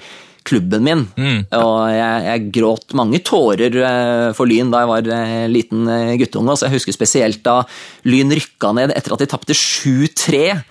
klubben 0.47 0.85
min. 0.87 1.03
Og 1.59 1.75
jeg, 1.93 2.23
jeg 2.29 2.47
gråt 2.59 2.95
mange 2.99 3.23
tårer 3.25 3.77
eh, 3.83 4.29
for 4.37 4.51
Lyn 4.51 4.73
da 4.73 4.85
jeg 4.85 4.91
var 4.93 5.11
eh, 5.17 5.49
liten 5.51 5.89
eh, 5.91 6.15
guttunge. 6.21 6.57
Så 6.57 6.69
jeg 6.69 6.79
husker 6.79 6.97
spesielt 6.97 7.43
da 7.47 7.61
Lyn 8.09 8.33
rykka 8.35 8.73
ned 8.79 8.95
etter 8.97 9.15
at 9.17 9.23
de 9.23 9.31
tapte 9.31 9.57
7-3 9.57 10.63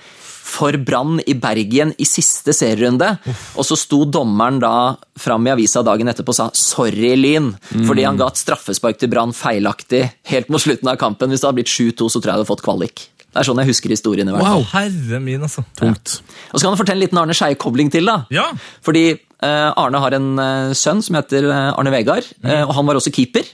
for 0.51 0.75
Brann 0.83 1.21
i 1.29 1.35
Bergen 1.39 1.93
i 2.01 2.07
siste 2.07 2.53
serierunde. 2.55 3.13
Og 3.55 3.63
så 3.67 3.77
sto 3.79 4.03
dommeren 4.09 4.59
da 4.59 4.73
fram 5.21 5.47
i 5.47 5.53
avisa 5.53 5.83
dagen 5.85 6.11
etterpå 6.11 6.33
og 6.33 6.37
sa 6.37 6.49
'sorry, 6.51 7.13
Lyn', 7.15 7.53
fordi 7.87 8.03
han 8.03 8.19
ga 8.19 8.27
et 8.27 8.41
straffespark 8.41 8.99
til 8.99 9.11
Brann 9.13 9.31
feilaktig 9.31 10.03
helt 10.33 10.49
mot 10.51 10.61
slutten 10.61 10.91
av 10.91 10.99
kampen. 10.99 11.31
Hvis 11.31 11.41
det 11.41 11.47
hadde 11.47 11.61
blitt 11.61 11.71
7-2, 11.71 12.09
så 12.09 12.19
tror 12.19 12.31
jeg 12.31 12.33
jeg 12.33 12.39
hadde 12.41 12.51
fått 12.51 12.67
kvalik. 12.67 13.07
Det 13.31 13.39
er 13.39 13.47
sånn 13.47 13.61
jeg 13.63 13.71
husker 13.71 13.93
historien. 13.93 14.27
i 14.27 14.33
hvert 14.35 14.43
fall. 14.43 14.59
Wow. 14.59 14.71
Herre 14.73 15.19
min, 15.23 15.41
altså. 15.47 15.63
Tungt. 15.79 16.19
Og 16.51 16.59
så 16.59 16.65
kan 16.65 16.73
du 16.73 16.81
fortelle 16.81 16.99
en 16.99 17.05
liten 17.05 17.21
Arne 17.21 17.35
Skeie-kobling 17.37 17.91
til. 17.93 18.05
da. 18.05 18.25
Ja. 18.29 18.49
Fordi 18.83 19.05
Arne 19.47 20.01
har 20.03 20.13
en 20.17 20.29
eh, 20.39 20.73
sønn 20.77 21.01
som 21.01 21.17
heter 21.17 21.47
eh, 21.49 21.71
Arne 21.73 21.91
Vegard, 21.93 22.27
eh, 22.45 22.61
og 22.65 22.75
han 22.77 22.85
var 22.87 22.99
også 22.99 23.13
keeper. 23.15 23.47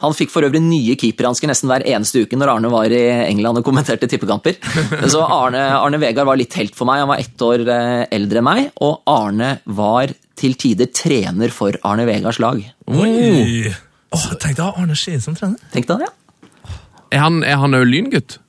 Han 0.00 0.12
fikk 0.16 0.32
for 0.32 0.44
øvrig 0.44 0.60
nye 0.60 0.96
keeperhansker 1.00 1.48
nesten 1.48 1.70
hver 1.70 1.84
eneste 1.88 2.24
uke 2.26 2.36
når 2.36 2.50
Arne 2.56 2.70
var 2.72 2.92
i 2.92 2.98
England 3.28 3.60
og 3.60 3.64
kommenterte 3.64 4.08
tippekamper. 4.10 4.56
Så 5.12 5.22
Arne, 5.22 5.62
Arne 5.78 6.00
Vegard 6.02 6.26
var 6.28 6.36
litt 6.40 6.56
helt 6.58 6.74
for 6.76 6.88
meg. 6.90 7.04
Han 7.04 7.12
var 7.12 7.22
ett 7.22 7.44
år 7.46 7.62
eh, 7.68 8.02
eldre 8.12 8.42
enn 8.42 8.48
meg, 8.48 8.66
og 8.84 9.00
Arne 9.08 9.54
var 9.64 10.12
til 10.36 10.56
tider 10.58 10.90
trener 10.92 11.52
for 11.54 11.78
Arne 11.86 12.04
Vegards 12.08 12.40
lag. 12.42 12.58
Oi! 12.90 13.70
Oh, 14.14 14.26
Tenk 14.42 14.58
deg 14.58 14.66
Arne 14.82 14.96
Skien 14.98 15.22
som 15.22 15.36
trener. 15.38 15.62
Tenk 15.72 15.88
deg 15.88 16.04
det. 16.04 16.10
ja. 16.10 16.18
Er 17.14 17.20
han, 17.22 17.42
er 17.46 17.60
han 17.62 17.76
òg 17.78 17.84
lyngutt? 17.86 18.40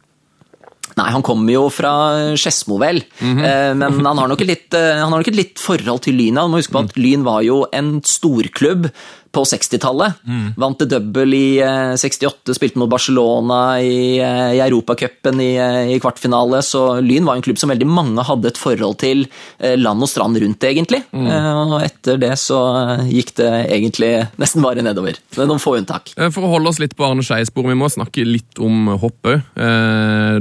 Nei, 0.96 1.10
han 1.12 1.24
kommer 1.28 1.52
jo 1.52 1.66
fra 1.74 1.92
Skedsmo, 2.40 2.78
vel. 2.80 3.02
Eh, 3.20 3.74
Men 3.76 4.06
han 4.06 4.18
har, 4.18 4.30
nok 4.32 4.42
et 4.46 4.48
litt, 4.48 4.74
eh, 4.74 4.94
han 4.96 5.12
har 5.12 5.20
nok 5.20 5.28
et 5.28 5.36
litt 5.36 5.60
forhold 5.60 6.06
til 6.06 6.16
Lyn. 6.16 6.40
Du 6.40 6.48
må 6.54 6.62
huske 6.62 6.72
på 6.72 6.86
at 6.86 6.96
Lyn 6.96 7.26
var 7.28 7.42
jo 7.44 7.66
en 7.76 7.98
storklubb 8.08 8.88
på 9.36 9.44
60-tallet. 9.48 10.22
Vant 10.60 10.78
til 10.80 10.90
double 10.90 11.36
i 11.36 11.58
eh, 11.64 11.94
68, 12.00 12.56
spilte 12.56 12.80
mot 12.82 12.90
Barcelona 12.92 13.60
i, 13.84 14.18
eh, 14.24 14.54
i 14.56 14.62
Europacupen 14.64 15.42
i, 15.44 15.52
eh, 15.60 15.92
i 15.96 16.00
kvartfinale. 16.04 16.62
Så 16.66 17.02
Lyn 17.04 17.28
var 17.28 17.38
en 17.38 17.46
klubb 17.46 17.60
som 17.60 17.72
veldig 17.74 17.88
mange 17.90 18.24
hadde 18.28 18.52
et 18.52 18.62
forhold 18.62 18.98
til 19.04 19.26
eh, 19.60 19.76
land 19.80 20.06
og 20.06 20.12
strand 20.12 20.40
rundt, 20.42 20.64
egentlig. 20.68 21.02
Mm. 21.12 21.28
Og 21.76 21.76
etter 21.84 22.20
det 22.22 22.32
så 22.42 22.62
eh, 22.80 23.04
gikk 23.18 23.36
det 23.42 23.52
egentlig 23.76 24.14
nesten 24.42 24.64
bare 24.66 24.86
nedover. 24.86 25.20
Med 25.38 25.52
noen 25.52 25.64
få 25.64 25.76
unntak. 25.82 26.14
Eh, 26.16 26.32
For 26.34 26.48
å 26.48 26.54
holde 26.56 26.72
oss 26.72 26.82
litt 26.84 26.96
på 26.96 27.08
Arne 27.08 27.26
Skeie-sporet, 27.26 27.74
vi 27.74 27.80
må 27.80 27.92
snakke 27.92 28.26
litt 28.28 28.64
om 28.64 28.96
hopp 29.02 29.30
òg. 29.30 29.44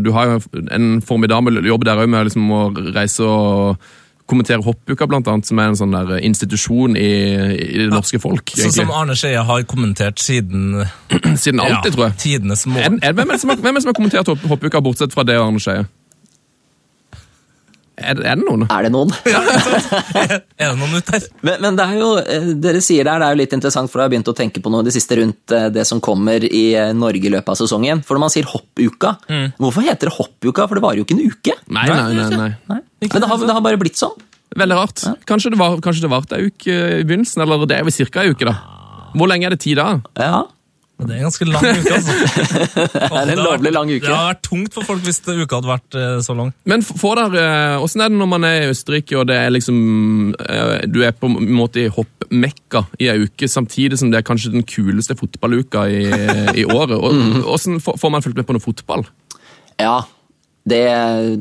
Du 0.04 0.10
har 0.14 0.28
jo 0.28 0.62
en 0.74 0.88
formidabel 1.04 1.62
jobb 1.64 1.84
der 1.86 2.00
òg 2.02 2.10
med 2.10 2.28
liksom 2.28 2.50
å 2.52 2.62
reise 2.94 3.24
og 3.24 3.92
kommentere 4.31 4.64
hoppuka, 4.64 5.07
blant 5.11 5.28
annet, 5.28 5.49
som 5.49 5.61
er 5.61 5.73
en 5.73 5.78
sånn 5.78 5.95
der 5.95 6.23
institusjon 6.25 6.97
i, 6.97 7.11
i 7.52 7.83
det 7.83 7.90
norske 7.93 8.21
folk. 8.23 8.54
Sånn 8.57 8.73
som. 8.73 8.93
Arne 8.95 9.16
Skeie 9.19 9.43
har 9.45 9.66
kommentert 9.69 10.23
siden 10.23 10.85
Siden 11.43 11.61
alltid, 11.61 11.93
tror 11.95 12.09
jeg. 12.09 12.16
tidenes 12.23 12.64
mål. 12.66 13.00
hvem, 13.02 13.26
er 13.26 13.35
det 13.35 13.43
som 13.43 13.52
har, 13.52 13.61
hvem 13.61 13.75
er 13.75 13.81
det 13.81 13.85
som 13.85 13.93
har 13.93 13.99
kommentert 14.00 14.49
hoppuka, 14.49 14.83
bortsett 14.85 15.14
fra 15.16 15.26
det 15.28 15.37
og 15.40 15.50
Arne 15.50 15.62
Skeie? 15.62 15.85
Er, 17.94 18.18
er 18.18 18.38
det 18.40 18.42
noen? 18.42 18.64
Er 18.66 18.86
det 18.86 18.90
noen? 18.90 19.12
Er 20.58 20.72
det 20.72 20.78
noen 20.80 20.96
ute 20.98 21.14
her? 21.14 21.26
Men, 21.46 21.60
men 21.62 21.76
det 21.78 21.84
er 21.84 22.00
jo, 22.00 22.08
eh, 22.18 22.48
dere 22.64 22.80
sier 22.82 23.06
det 23.06 23.14
det 23.22 23.28
er 23.28 23.36
jo 23.36 23.38
litt 23.38 23.54
interessant, 23.54 23.90
for 23.90 24.02
jeg 24.02 24.08
har 24.08 24.12
begynt 24.16 24.30
å 24.32 24.34
tenke 24.34 24.62
på 24.64 24.72
noe 24.72 24.82
i 24.82 24.88
det 24.88 24.94
siste 24.96 25.18
rundt 25.20 25.54
eh, 25.54 25.68
det 25.74 25.84
som 25.86 26.02
kommer 26.02 26.42
i 26.48 26.64
eh, 26.74 26.90
Norge 26.96 27.30
i 27.30 27.32
løpet 27.32 27.52
av 27.54 27.58
sesongen. 27.60 28.02
For 28.02 28.18
når 28.18 28.24
man 28.24 28.34
sier 28.34 28.50
hoppuka, 28.50 29.14
hvorfor 29.62 29.86
heter 29.86 30.10
det 30.10 30.16
hoppuka? 30.16 30.66
For 30.66 30.80
det 30.80 30.84
varer 30.86 31.02
jo 31.02 31.06
ikke 31.06 31.18
en 31.18 31.22
uke. 31.22 31.56
Nei, 31.70 31.86
nei, 31.92 32.00
nei. 32.18 32.28
nei. 32.34 32.50
Nei. 32.72 32.80
Men 33.04 33.14
det 33.14 33.30
har, 33.30 33.46
det 33.46 33.58
har 33.58 33.66
bare 33.68 33.80
blitt 33.84 34.00
sånn. 34.00 34.16
Veldig 34.58 34.78
rart. 34.78 35.04
Var, 35.04 35.78
kanskje 35.84 36.04
det 36.04 36.10
varte 36.10 36.38
ei 36.38 36.50
uke 36.50 36.74
i 36.74 37.06
begynnelsen, 37.06 37.42
eller 37.46 37.66
det 37.70 37.78
er 37.78 37.86
vel 37.86 37.94
ca. 38.10 38.24
ei 38.24 38.34
uke, 38.34 38.50
da. 38.50 38.58
Hvor 39.14 39.30
lenge 39.30 39.46
er 39.46 39.54
det 39.54 39.62
tid 39.62 39.78
da? 39.78 39.88
Ja, 40.18 40.44
Det 40.94 41.10
er 41.10 41.16
en 41.18 41.24
ganske 41.26 41.46
lang 41.48 41.64
uke, 41.64 41.96
altså. 41.96 42.12
det 42.94 43.18
er 43.18 43.32
en 43.34 43.40
lovlig 43.42 43.72
lang 43.74 43.88
uke. 43.90 44.04
Det 44.04 44.12
hadde 44.14 44.28
vært 44.28 44.44
tungt 44.46 44.76
for 44.76 44.87
folk 44.87 45.02
hvis 45.02 45.18
uka 45.26 45.59
hadde 45.59 45.70
vært 45.72 45.96
eh, 45.98 46.12
så 46.22 46.37
lang. 46.38 46.52
Men 46.70 46.85
får 46.87 47.18
dere, 47.18 47.42
eh, 47.42 47.78
Hvordan 47.83 48.04
er 48.04 48.12
det 48.12 48.20
når 48.20 48.30
man 48.30 48.46
er 48.46 48.59
i 48.61 48.68
Østerrike 48.70 49.18
og 49.18 49.26
det 49.28 49.40
er 49.42 49.50
liksom 49.50 49.80
eh, 50.38 50.87
Du 50.87 51.00
er 51.02 51.16
på 51.18 51.28
en 51.33 51.50
måte 51.59 51.83
i 51.83 51.90
hoppmekka 51.90 52.85
i 53.02 53.11
ei 53.11 53.18
uke, 53.26 53.50
samtidig 53.50 53.98
som 53.98 54.12
det 54.14 54.22
er 54.22 54.28
kanskje 54.28 54.54
den 54.54 54.62
kuleste 54.62 55.18
fotballuka 55.18 55.88
i, 55.90 56.04
i 56.62 56.66
året. 56.70 56.94
Hvordan 56.94 57.80
får 57.85 57.98
får 57.98 58.14
man 58.14 58.22
fulgt 58.22 58.38
med 58.38 58.46
på 58.46 58.54
noe 58.54 58.62
fotball? 58.62 59.07
Ja, 59.83 59.98
det, 60.64 60.85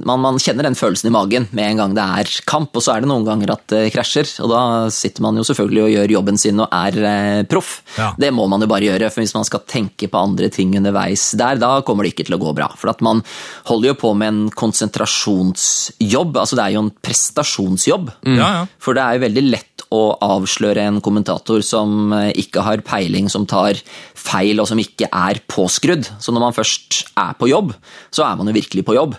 man, 0.03 0.19
man 0.19 0.39
kjenner 0.41 0.67
den 0.67 0.75
følelsen 0.75 1.07
i 1.07 1.13
magen 1.15 1.45
med 1.55 1.69
en 1.69 1.79
gang 1.79 1.93
det 1.95 2.03
er 2.03 2.31
kamp, 2.49 2.73
og 2.75 2.83
så 2.83 2.91
er 2.93 3.03
det 3.03 3.07
noen 3.07 3.23
ganger 3.23 3.53
at 3.55 3.63
det 3.71 3.83
krasjer. 3.95 4.27
Og 4.43 4.51
da 4.51 4.63
sitter 4.91 5.23
man 5.23 5.39
jo 5.39 5.45
selvfølgelig 5.47 5.83
og 5.85 5.93
gjør 5.93 6.13
jobben 6.17 6.39
sin 6.41 6.59
og 6.59 6.67
er 6.75 6.97
eh, 7.07 7.43
proff. 7.47 7.77
Ja. 7.95 8.11
Det 8.19 8.33
må 8.35 8.49
man 8.51 8.63
jo 8.63 8.67
bare 8.71 8.89
gjøre, 8.89 9.11
for 9.13 9.23
hvis 9.23 9.35
man 9.37 9.47
skal 9.47 9.63
tenke 9.69 10.09
på 10.11 10.19
andre 10.19 10.51
ting 10.51 10.75
underveis 10.75 11.29
der, 11.39 11.61
da 11.61 11.77
kommer 11.87 12.03
det 12.03 12.13
ikke 12.13 12.27
til 12.27 12.35
å 12.35 12.41
gå 12.43 12.51
bra. 12.57 12.67
For 12.79 12.91
at 12.91 13.03
man 13.05 13.23
holder 13.69 13.93
jo 13.93 13.99
på 14.03 14.11
med 14.19 14.33
en 14.33 14.43
konsentrasjonsjobb, 14.59 16.41
altså 16.43 16.59
det 16.59 16.65
er 16.67 16.75
jo 16.75 16.83
en 16.83 16.95
prestasjonsjobb. 17.07 18.11
Ja, 18.27 18.49
ja. 18.59 18.65
For 18.83 18.97
det 18.97 19.05
er 19.05 19.17
jo 19.19 19.25
veldig 19.29 19.45
lett 19.53 19.72
å 19.93 20.01
avsløre 20.23 20.87
en 20.87 21.01
kommentator 21.03 21.63
som 21.65 22.13
eh, 22.15 22.31
ikke 22.43 22.65
har 22.65 22.83
peiling, 22.87 23.29
som 23.31 23.45
tar 23.49 23.79
feil 24.17 24.61
og 24.61 24.69
som 24.69 24.81
ikke 24.81 25.09
er 25.09 25.43
påskrudd. 25.51 26.09
Så 26.19 26.33
når 26.33 26.47
man 26.47 26.57
først 26.57 27.03
er 27.19 27.37
på 27.39 27.51
jobb, 27.51 27.75
så 28.13 28.25
er 28.27 28.39
man 28.39 28.49
jo 28.49 28.57
virkelig 28.57 28.85
på 28.87 28.97
jobb. 28.97 29.15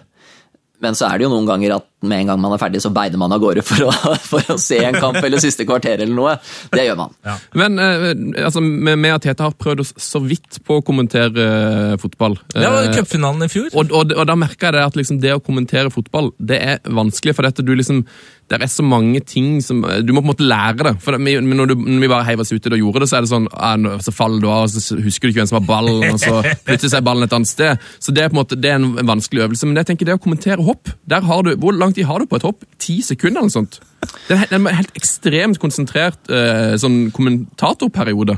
Men 0.85 0.97
så 0.99 1.09
er 1.09 1.19
det 1.19 1.27
jo 1.27 1.33
noen 1.33 1.47
ganger 1.49 1.77
at 1.79 1.87
med 2.05 2.21
en 2.21 2.33
gang 2.33 2.41
man 2.43 2.53
er 2.53 2.61
ferdig, 2.61 2.83
så 2.85 2.91
beider 2.93 3.21
man 3.21 3.33
av 3.33 3.41
gårde 3.41 3.63
for 3.65 3.87
å, 3.87 3.93
for 4.31 4.53
å 4.53 4.59
se 4.61 4.81
en 4.85 4.99
kamp 5.01 5.17
eller 5.23 5.41
siste 5.41 5.65
kvarter 5.69 6.03
eller 6.03 6.13
noe. 6.13 6.35
Det 6.75 6.85
gjør 6.85 6.99
man. 6.99 7.15
Men 7.57 7.81
eh, 7.81 8.09
altså, 8.45 8.61
med, 8.65 8.99
med 9.01 9.15
at 9.15 9.25
Tete 9.25 9.47
har 9.47 9.57
prøvd 9.57 9.85
oss 9.85 9.95
så 10.03 10.21
vidt 10.25 10.61
på 10.67 10.81
å 10.81 10.85
kommentere 10.85 11.47
eh, 11.47 11.97
fotball. 12.03 12.37
Det 12.53 12.69
var 12.75 12.91
cupfinalen 12.93 13.47
i 13.47 13.51
fjor. 13.53 13.71
Og, 13.73 13.95
og, 13.95 14.13
og 14.13 14.29
da 14.29 14.37
merker 14.39 14.69
jeg 14.69 14.77
det 14.77 14.85
at 14.91 15.01
liksom 15.01 15.23
det 15.25 15.37
å 15.39 15.43
kommentere 15.45 15.95
fotball, 15.95 16.35
det 16.37 16.61
er 16.61 16.83
vanskelig, 16.85 17.37
for 17.39 17.49
dette 17.49 17.65
du 17.65 17.73
liksom 17.79 18.05
det 18.51 18.59
er 18.61 18.69
så 18.69 18.85
mange 18.85 19.21
ting 19.25 19.57
som 19.65 19.81
Du 20.05 20.13
må 20.13 20.21
på 20.21 20.27
en 20.27 20.33
måte 20.33 20.47
lære 20.47 20.85
det. 20.89 20.93
For 21.03 21.17
det, 21.17 21.41
når, 21.45 21.71
du, 21.71 21.75
når 21.81 22.03
vi 22.03 22.11
bare 22.13 22.27
heiv 22.29 22.43
oss 22.45 22.53
uti 22.53 22.71
og 22.71 22.79
gjorde 22.79 23.05
det, 23.05 23.09
så 23.11 23.19
er 23.19 23.25
det 23.25 23.31
sånn 23.33 23.49
ah, 23.53 23.77
Så 24.05 24.13
faller 24.15 24.43
du 24.43 24.49
av, 24.51 24.67
og 24.67 24.75
så 24.75 24.99
husker 25.01 25.27
du 25.27 25.33
ikke 25.33 25.43
hvem 25.43 25.51
som 25.51 25.61
har 25.61 25.67
ballen, 25.69 26.05
og 26.13 26.21
så 26.21 26.43
plutselig 26.67 26.99
er 26.99 27.07
ballen 27.07 27.27
et 27.27 27.37
annet 27.37 27.51
sted. 27.51 27.89
Så 27.99 28.15
det 28.15 28.25
er 28.25 28.33
på 28.33 28.37
en 28.37 28.43
måte 28.43 28.61
det 28.61 28.75
er 28.75 28.79
en 28.81 29.09
vanskelig 29.09 29.47
øvelse. 29.47 29.69
Men 29.69 29.81
jeg 29.81 29.91
tenker 29.91 30.11
det 30.11 30.19
å 30.19 30.23
kommentere 30.23 30.65
hopp 30.67 30.93
der 31.11 31.25
har 31.25 31.45
du, 31.47 31.55
Hvor 31.61 31.77
lang 31.77 31.95
tid 31.97 32.09
har 32.09 32.21
du 32.21 32.29
på 32.29 32.41
et 32.41 32.47
hopp? 32.47 32.65
Ti 32.83 33.01
sekunder 33.05 33.41
eller 33.41 33.51
noe 33.53 33.59
sånt? 33.59 33.81
Det 34.29 34.37
er 34.37 34.49
det 34.51 34.59
er 34.59 34.61
en 34.61 34.83
helt 34.83 34.99
ekstremt 34.99 35.61
konsentrert 35.63 36.33
eh, 36.33 36.75
sånn 36.81 37.09
kommentatorperiode. 37.17 38.37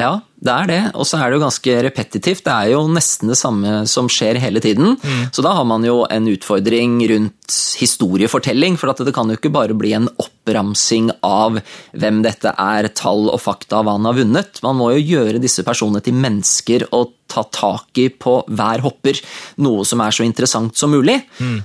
Ja, 0.00 0.18
det 0.44 0.52
er 0.52 0.68
det. 0.68 0.80
Og 0.92 1.08
så 1.08 1.18
er 1.18 1.30
det 1.30 1.38
jo 1.38 1.44
ganske 1.46 1.76
repetitivt. 1.88 2.44
Det 2.44 2.52
er 2.52 2.72
jo 2.74 2.84
nesten 2.92 3.32
det 3.32 3.38
samme 3.40 3.76
som 3.90 4.10
skjer 4.12 4.40
hele 4.42 4.60
tiden. 4.64 4.98
Så 5.32 5.44
da 5.44 5.54
har 5.56 5.64
man 5.68 5.86
jo 5.86 6.02
en 6.04 6.28
utfordring 6.28 6.98
rundt 7.10 7.58
historiefortelling. 7.80 8.76
For 8.80 8.92
at 8.92 9.00
det 9.06 9.14
kan 9.16 9.30
jo 9.30 9.38
ikke 9.38 9.52
bare 9.54 9.76
bli 9.78 9.94
en 9.96 10.10
oppramsing 10.20 11.10
av 11.24 11.60
hvem 11.96 12.22
dette 12.26 12.52
er, 12.52 12.90
tall 12.92 13.30
og 13.32 13.40
fakta 13.40 13.80
hva 13.80 13.96
han 13.96 14.08
har 14.10 14.20
vunnet. 14.20 14.60
Man 14.66 14.78
må 14.80 14.92
jo 14.94 15.04
gjøre 15.16 15.42
disse 15.42 15.64
personene 15.66 16.04
til 16.04 16.18
mennesker 16.18 16.88
og 16.92 17.16
ta 17.30 17.44
tak 17.50 17.98
i 17.98 18.08
på 18.08 18.36
hver 18.46 18.82
hopper 18.84 19.18
noe 19.64 19.84
som 19.88 20.02
er 20.04 20.14
så 20.14 20.26
interessant 20.26 20.76
som 20.78 20.92
mulig. 20.94 21.16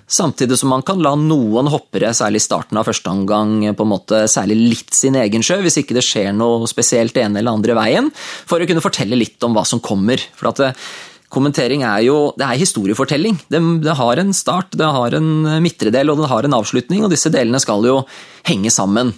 Samtidig 0.07 0.57
som 0.59 0.71
man 0.73 0.85
kan 0.87 1.01
la 1.03 1.15
noen 1.19 1.69
hoppere, 1.71 2.13
særlig 2.15 2.41
i 2.41 2.47
starten 2.47 2.79
av 2.79 2.87
første 2.89 3.11
omgang, 3.11 3.59
på 3.75 3.85
en 3.85 3.93
måte 3.93 4.23
særlig 4.31 4.57
litt 4.59 4.95
sin 4.97 5.19
egen 5.19 5.45
sjø, 5.45 5.59
hvis 5.65 5.81
ikke 5.83 5.97
det 5.97 6.05
skjer 6.05 6.31
noe 6.35 6.69
spesielt 6.69 7.17
ene 7.19 7.41
eller 7.41 7.59
andre 7.59 7.77
veien, 7.77 8.09
for 8.49 8.61
å 8.61 8.69
kunne 8.69 8.83
fortelle 8.83 9.19
litt 9.19 9.43
om 9.45 9.55
hva 9.57 9.65
som 9.67 9.83
kommer. 9.83 10.21
For 10.39 10.53
at 10.53 10.63
det, 10.63 10.73
Kommentering 11.29 11.83
er 11.85 12.01
jo 12.07 12.15
det 12.41 12.45
er 12.47 12.57
historiefortelling. 12.57 13.35
Det, 13.53 13.59
det 13.85 13.93
har 13.99 14.17
en 14.17 14.31
start, 14.33 14.73
det 14.73 14.87
har 14.89 15.13
en 15.13 15.61
midtre 15.61 15.91
del 15.93 16.09
og 16.09 16.23
det 16.23 16.29
har 16.31 16.47
en 16.47 16.57
avslutning, 16.57 17.03
og 17.05 17.13
disse 17.13 17.29
delene 17.29 17.61
skal 17.61 17.85
jo 17.85 17.99
henge 18.49 18.71
sammen. 18.73 19.13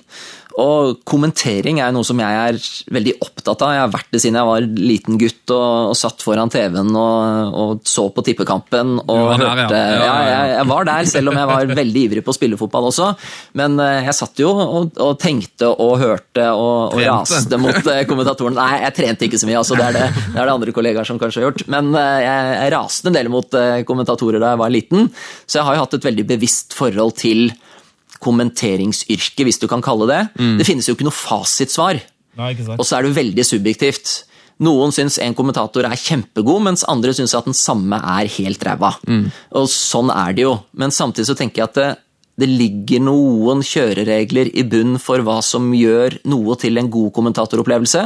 Og 0.59 0.99
kommentering 1.07 1.79
er 1.79 1.93
noe 1.95 2.05
som 2.07 2.19
jeg 2.19 2.39
er 2.51 2.57
veldig 2.91 3.13
opptatt 3.23 3.63
av. 3.63 3.73
Jeg 3.75 3.83
har 3.85 3.93
vært 3.93 4.09
det 4.11 4.21
siden 4.23 4.39
jeg 4.39 4.49
var 4.49 4.65
liten 4.91 5.19
gutt 5.21 5.53
og, 5.55 5.91
og 5.91 5.95
satt 5.97 6.25
foran 6.25 6.51
TV-en 6.51 6.91
og, 6.91 7.55
og 7.61 7.87
så 7.87 8.07
på 8.11 8.23
tippekampen. 8.27 8.97
Og 9.05 9.21
var 9.29 9.39
der, 9.39 9.47
ja. 9.47 9.55
hørte, 9.61 9.79
Ja, 10.01 10.17
jeg, 10.27 10.51
jeg 10.57 10.67
var 10.73 10.89
der, 10.89 11.09
selv 11.13 11.31
om 11.31 11.39
jeg 11.39 11.51
var 11.53 11.73
veldig 11.81 12.03
ivrig 12.03 12.25
på 12.25 12.33
å 12.33 12.37
spille 12.37 12.59
fotball 12.59 12.89
også. 12.89 13.09
Men 13.59 13.79
eh, 13.83 14.01
jeg 14.09 14.17
satt 14.19 14.43
jo 14.43 14.51
og, 14.51 14.99
og 14.99 15.15
tenkte 15.21 15.71
og 15.71 15.95
hørte 16.01 16.49
og, 16.51 16.99
raste 16.99 17.61
mot 17.61 17.91
eh, 17.93 18.03
kommentatoren. 18.09 18.59
Nei, 18.59 18.83
jeg 18.87 18.97
trente 18.99 19.27
ikke 19.29 19.39
så 19.41 19.49
mye, 19.49 19.61
altså, 19.63 19.79
det, 19.79 19.87
er 19.87 19.99
det, 19.99 20.27
det 20.35 20.35
er 20.35 20.51
det 20.51 20.57
andre 20.57 20.75
kollegaer 20.75 21.07
som 21.07 21.21
kanskje 21.21 21.43
har 21.43 21.49
gjort. 21.49 21.65
Men 21.71 21.93
eh, 21.95 22.21
jeg, 22.25 22.53
jeg 22.57 22.75
raste 22.75 23.11
en 23.11 23.19
del 23.19 23.31
mot 23.31 23.59
kommentatorer 23.87 24.41
da 24.41 24.53
jeg 24.53 24.63
var 24.65 24.73
liten, 24.73 25.11
så 25.47 25.61
jeg 25.61 25.69
har 25.69 25.77
jo 25.77 25.83
hatt 25.85 25.99
et 25.99 26.11
veldig 26.11 26.27
bevisst 26.35 26.75
forhold 26.75 27.15
til 27.21 27.51
kommenteringsyrket, 28.21 29.45
hvis 29.47 29.61
du 29.61 29.67
kan 29.71 29.83
kalle 29.83 30.07
det. 30.09 30.21
Det 30.59 30.67
finnes 30.67 30.87
jo 30.87 30.95
ikke 30.95 31.07
noe 31.07 31.15
fasitsvar. 31.15 32.01
Nei, 32.39 32.51
ikke 32.53 32.67
sant? 32.67 32.79
Og 32.79 32.87
så 32.87 32.99
er 32.99 33.07
det 33.07 33.15
veldig 33.17 33.45
subjektivt. 33.47 34.13
Noen 34.61 34.93
syns 34.93 35.17
en 35.17 35.33
kommentator 35.33 35.87
er 35.87 35.97
kjempegod, 35.97 36.61
mens 36.67 36.85
andre 36.89 37.15
syns 37.17 37.33
at 37.37 37.47
den 37.49 37.57
samme 37.57 37.97
er 37.97 38.29
helt 38.37 38.61
ræva. 38.67 38.93
Og 39.57 39.65
sånn 39.73 40.13
er 40.13 40.37
det 40.37 40.45
jo. 40.45 40.55
Men 40.77 40.93
samtidig 40.93 41.31
så 41.31 41.37
tenker 41.39 41.63
jeg 41.63 41.71
at 41.71 42.01
det, 42.41 42.49
ligger 42.51 43.03
noen 43.05 43.61
kjøreregler 43.65 44.51
i 44.57 44.65
bunn 44.67 44.97
for 45.01 45.23
hva 45.25 45.39
som 45.45 45.69
gjør 45.75 46.19
noe 46.29 46.57
til 46.61 46.79
en 46.81 46.89
god 46.91 47.11
kommentatoropplevelse, 47.15 48.03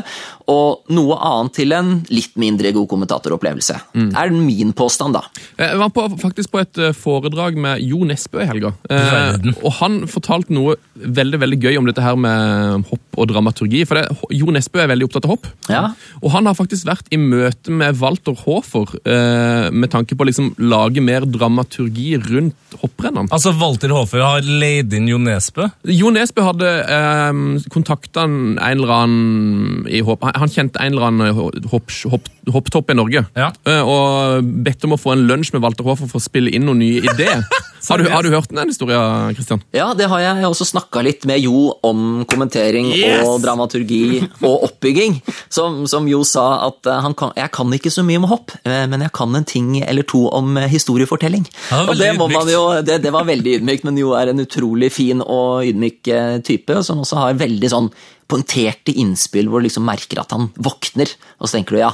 og 0.52 0.92
noe 0.94 1.18
annet 1.18 1.56
til 1.58 1.76
en 1.76 1.92
litt 2.14 2.36
mindre 2.40 2.72
god 2.76 2.88
kommentatoropplevelse. 2.92 3.80
er 3.96 4.34
min 4.36 4.74
påstand, 4.78 5.16
da. 5.18 5.24
Jeg 5.58 5.80
var 5.80 5.92
på, 5.96 6.06
faktisk 6.22 6.52
på 6.54 6.62
et 6.62 6.82
eh, 6.82 6.94
foredrag 6.96 7.58
med 7.58 7.82
Jo 7.86 8.04
Nesbø 8.08 8.44
i 8.44 8.50
helga. 8.50 8.74
Eh, 8.90 9.52
og 9.62 9.72
han 9.80 10.04
fortalte 10.12 10.54
noe 10.56 10.76
veldig 10.96 11.40
veldig 11.42 11.60
gøy 11.62 11.80
om 11.80 11.90
dette 11.90 12.04
her 12.04 12.18
med 12.20 12.86
hopp 12.92 13.20
og 13.20 13.30
dramaturgi. 13.32 13.84
For 13.88 14.00
det, 14.00 14.06
Jo 14.36 14.54
Nesbø 14.54 14.84
er 14.84 14.92
veldig 14.92 15.10
opptatt 15.10 15.28
av 15.28 15.36
hopp. 15.36 15.50
Ja. 15.72 15.84
Og 16.22 16.32
han 16.36 16.50
har 16.50 16.58
faktisk 16.58 16.88
vært 16.88 17.10
i 17.16 17.20
møte 17.22 17.74
med 17.74 17.98
Walter 18.02 18.36
Hofer 18.46 18.96
eh, 19.02 19.72
med 19.72 19.92
tanke 19.94 20.18
på 20.18 20.26
å 20.26 20.30
liksom 20.30 20.54
lage 20.62 21.04
mer 21.04 21.28
dramaturgi 21.30 22.16
rundt 22.26 22.80
hopprennene. 22.82 23.32
Altså, 23.34 23.54
Walter 23.60 23.94
Hofer 23.96 24.25
har 24.26 24.48
leid 24.48 24.94
inn 24.98 25.10
Jo 25.10 25.20
Nesbø. 25.22 25.68
Jo 25.90 26.12
Nesbø 26.14 26.46
hadde 26.46 26.72
eh, 26.98 27.42
kontakta 27.74 28.26
en 28.28 28.58
eller 28.60 28.94
annen 29.00 29.86
i 29.90 30.02
hopp. 30.06 30.26
Han 30.26 30.52
kjente 30.52 30.82
en 30.82 30.96
eller 30.96 31.10
annen 31.10 31.36
hopp, 31.72 31.92
hopp, 32.12 32.32
hopptopp 32.52 32.92
i 32.92 32.98
Norge. 32.98 33.26
Ja. 33.38 33.52
Eh, 33.68 33.82
og 33.82 34.46
bedt 34.66 34.86
om 34.88 34.96
å 34.96 35.00
få 35.00 35.16
en 35.16 35.26
lunsj 35.30 35.54
med 35.56 35.64
Walter 35.64 35.88
Hofer 35.88 36.10
for 36.10 36.22
å 36.22 36.24
spille 36.24 36.54
inn 36.54 36.66
noen 36.68 36.82
nye 36.84 37.02
ideer. 37.04 37.44
har, 37.90 38.02
du, 38.02 38.10
har 38.12 38.26
du 38.26 38.32
hørt 38.34 38.54
den 38.54 38.72
historien, 38.72 39.36
Christian? 39.38 39.64
Ja, 39.76 39.92
det 39.98 40.10
har 40.12 40.22
jeg 40.24 40.48
også 40.48 40.68
snakka 40.70 41.04
litt 41.06 41.26
med 41.30 41.42
Jo 41.44 41.76
om 41.86 42.24
kommentering 42.30 42.92
Yes! 42.94 43.26
og 43.26 43.42
dramaturgi 43.44 44.24
og 44.46 44.68
oppbygging. 44.70 45.20
Som, 45.50 45.84
som 45.90 46.10
Jo 46.10 46.24
sa 46.28 46.48
at 46.70 46.90
eh, 46.90 47.02
han 47.06 47.18
kan, 47.18 47.34
jeg 47.38 47.54
kan 47.56 47.78
ikke 47.78 47.94
så 47.94 48.06
mye 48.06 48.22
om 48.22 48.30
hopp, 48.32 48.56
eh, 48.64 48.86
men 48.92 49.06
jeg 49.06 49.14
kan 49.16 49.36
en 49.36 49.48
ting 49.48 49.72
eller 49.84 50.08
to 50.08 50.26
om 50.36 50.58
historiefortelling. 50.72 51.46
Ja, 51.72 51.86
det 51.92 52.14
var 52.20 52.26
og 52.26 52.50
det, 52.50 52.56
jo, 52.56 52.66
det, 52.86 53.00
det 53.04 53.14
var 53.14 53.28
veldig 53.28 53.60
ydmykt, 53.60 53.88
men 53.88 54.02
Jo 54.02 54.16
er 54.18 54.32
en 54.32 54.44
utrolig 54.44 54.92
fin 54.94 55.22
og 55.24 55.66
ydmyk 55.68 56.10
type, 56.46 56.82
som 56.86 57.02
også 57.02 57.22
har 57.22 57.40
veldig 57.40 57.70
sånn 57.72 57.90
poengterte 58.30 58.94
innspill 58.98 59.50
hvor 59.50 59.62
du 59.62 59.68
liksom 59.68 59.86
merker 59.86 60.22
at 60.22 60.34
han 60.34 60.50
våkner, 60.56 61.12
og 61.40 61.48
så 61.48 61.58
tenker 61.58 61.78
du 61.78 61.82
ja, 61.84 61.92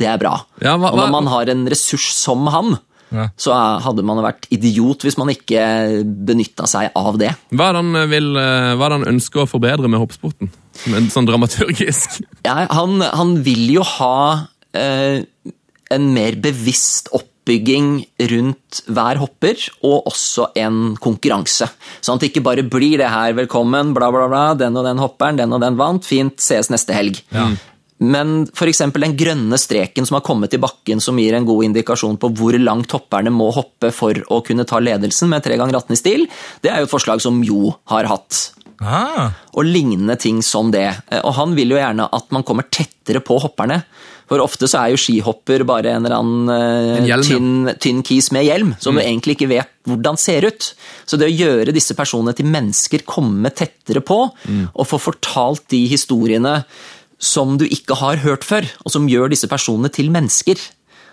det 0.00 0.08
er 0.08 0.20
bra. 0.20 0.34
Ja, 0.64 0.76
hva- 0.80 0.90
og 0.94 0.98
når 1.02 1.10
man 1.14 1.28
har 1.30 1.50
en 1.52 1.66
ressurs 1.70 2.08
som 2.16 2.46
han, 2.52 2.78
Ja. 3.10 3.24
så 3.36 3.50
hadde 3.82 4.04
man 4.06 4.20
vært 4.22 4.46
idiot 4.54 5.02
hvis 5.02 5.16
man 5.18 5.32
ikke 5.32 6.04
benytta 6.26 6.66
seg 6.70 6.92
av 6.94 7.18
det. 7.18 7.32
Hva 7.50 7.70
er 7.70 7.72
det 7.74 7.80
han, 7.82 8.10
vil, 8.12 8.28
eh, 8.38 8.74
hva 8.78 8.86
er 8.86 8.92
det 8.94 8.98
han 9.00 9.14
ønsker 9.16 9.42
å 9.42 9.48
forbedre 9.50 9.90
med 9.90 9.98
hoppsporten? 9.98 10.50
Sånn 11.10 11.26
dramaturgisk. 11.26 12.20
Ja, 12.46 12.66
han, 12.70 13.00
han 13.02 13.34
vil 13.42 13.66
jo 13.74 13.82
ha 13.82 14.46
eh, 14.72 15.24
en 15.90 16.06
mer 16.14 16.38
bevisst 16.38 17.10
oppbygging 17.12 18.06
rundt 18.30 18.78
hver 18.86 19.18
hopper, 19.18 19.58
og 19.82 20.06
også 20.06 20.46
en 20.62 20.94
konkurranse. 21.02 21.66
Sånn 22.00 22.14
at 22.14 22.22
det 22.22 22.30
ikke 22.30 22.44
bare 22.46 22.62
blir 22.62 22.98
det 23.02 23.10
her 23.10 23.32
'velkommen', 23.34 23.90
bla, 23.92 24.12
bla, 24.14 24.28
bla, 24.30 24.54
den 24.54 24.76
og 24.78 24.84
den 24.86 25.02
hopperen, 25.02 25.36
den 25.36 25.52
og 25.52 25.60
den 25.60 25.74
vant, 25.76 26.04
fint, 26.06 26.38
ses 26.38 26.70
neste 26.70 26.94
helg. 26.94 27.18
Men 28.00 28.46
f.eks. 28.48 28.80
den 28.96 29.16
grønne 29.18 29.58
streken 29.60 30.06
som 30.08 30.16
har 30.16 30.24
kommet 30.24 30.54
i 30.56 30.60
bakken, 30.62 31.02
som 31.04 31.18
gir 31.20 31.36
en 31.36 31.48
god 31.48 31.66
indikasjon 31.68 32.16
på 32.20 32.30
hvor 32.38 32.56
langt 32.60 32.94
hopperne 32.96 33.32
må 33.34 33.50
hoppe 33.52 33.92
for 33.92 34.16
å 34.32 34.40
kunne 34.46 34.64
ta 34.68 34.80
ledelsen 34.80 35.28
med 35.28 35.44
tre 35.44 35.58
ganger 35.60 35.76
18 35.82 35.92
i 35.92 36.00
stil, 36.00 36.24
det 36.64 36.72
er 36.72 36.80
jo 36.80 36.88
et 36.88 36.94
forslag 36.94 37.20
som 37.20 37.42
Jo 37.44 37.74
har 37.92 38.08
hatt 38.08 38.54
Ah, 38.80 39.34
og 39.52 39.66
lignende 39.68 40.14
ting 40.16 40.38
som 40.40 40.70
det. 40.72 40.86
Eh, 41.12 41.20
Og 41.20 41.34
han 41.36 41.52
vil 41.52 41.74
jo 41.74 41.76
gjerne 41.76 42.06
at 42.16 42.30
man 42.32 42.42
kommer 42.48 42.64
tettere 42.72 43.20
på 43.20 43.36
hopperne. 43.42 43.82
For 44.30 44.40
ofte 44.40 44.64
så 44.70 44.78
er 44.80 44.94
jo 44.94 45.00
skihopper 45.02 45.66
bare 45.68 45.90
en 45.92 46.06
eller 46.06 46.16
annen 46.16 46.48
eh, 46.54 47.10
En 47.12 47.24
tynn, 47.26 47.74
tynn 47.76 48.00
kis 48.06 48.30
med 48.32 48.46
hjelm, 48.46 48.70
som 48.80 48.96
du 48.96 49.02
egentlig 49.02 49.36
ikke 49.36 49.50
vet 49.50 49.68
hvordan 49.84 50.16
ser 50.16 50.46
ut. 50.48 50.70
Så 51.04 51.18
det 51.20 51.28
å 51.28 51.34
gjøre 51.34 51.74
disse 51.76 51.92
personene 51.98 52.32
til 52.38 52.48
mennesker, 52.48 53.04
komme 53.04 53.52
tettere 53.52 54.00
på, 54.00 54.18
og 54.72 54.88
få 54.88 55.00
fortalt 55.10 55.66
de 55.74 55.82
historiene 55.90 56.62
som 57.20 57.56
du 57.60 57.66
ikke 57.68 57.98
har 58.00 58.20
hørt 58.24 58.44
før, 58.48 58.64
og 58.84 58.92
som 58.94 59.08
gjør 59.10 59.30
disse 59.32 59.48
personene 59.50 59.92
til 59.92 60.08
mennesker, 60.12 60.56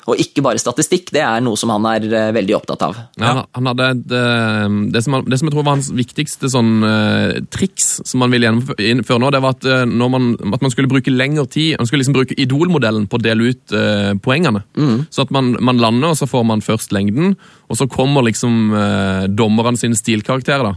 og 0.08 0.16
ikke 0.24 0.40
bare 0.40 0.56
statistikk, 0.56 1.10
det 1.12 1.20
er 1.20 1.42
noe 1.44 1.60
som 1.60 1.68
han 1.74 1.84
er 1.90 2.06
eh, 2.08 2.30
veldig 2.32 2.54
opptatt 2.56 2.84
av. 2.86 2.94
Ja, 3.20 3.42
han- 3.52 3.68
hadde 3.68 3.88
et, 3.92 4.06
eh, 4.16 4.76
det, 4.94 5.02
som 5.04 5.18
det 5.28 5.36
som 5.42 5.50
jeg 5.50 5.52
tror 5.52 5.66
var 5.68 5.76
hans 5.76 5.90
viktigste 5.92 6.48
sånn, 6.48 6.70
eh, 6.88 7.42
triks 7.52 7.90
som 8.08 8.24
han 8.24 8.32
ville 8.32 8.48
gjennomføre 8.48 9.20
nå, 9.20 9.32
det 9.36 9.42
var 9.44 9.58
at, 9.58 9.68
når 9.92 10.10
man, 10.14 10.30
at 10.56 10.64
man 10.64 10.72
skulle 10.72 10.88
bruke 10.88 11.12
lengre 11.12 11.44
tid 11.52 11.76
Han 11.76 11.90
skulle 11.90 12.06
liksom 12.06 12.16
bruke 12.16 12.40
idolmodellen 12.40 13.10
på 13.12 13.20
å 13.20 13.22
dele 13.22 13.50
ut 13.52 13.76
uh, 13.76 14.14
poengene. 14.24 14.64
Så 15.12 15.26
at 15.28 15.32
man, 15.36 15.58
man 15.60 15.78
lander, 15.78 16.16
og 16.16 16.18
så 16.22 16.24
får 16.32 16.46
man 16.48 16.64
først 16.64 16.96
lengden, 16.96 17.36
og 17.68 17.76
så 17.76 17.90
kommer 17.92 18.24
liksom 18.24 18.72
uh, 18.72 19.28
dommerne 19.28 19.76
sine 19.76 20.00
stilkarakterer. 20.00 20.72
da. 20.72 20.76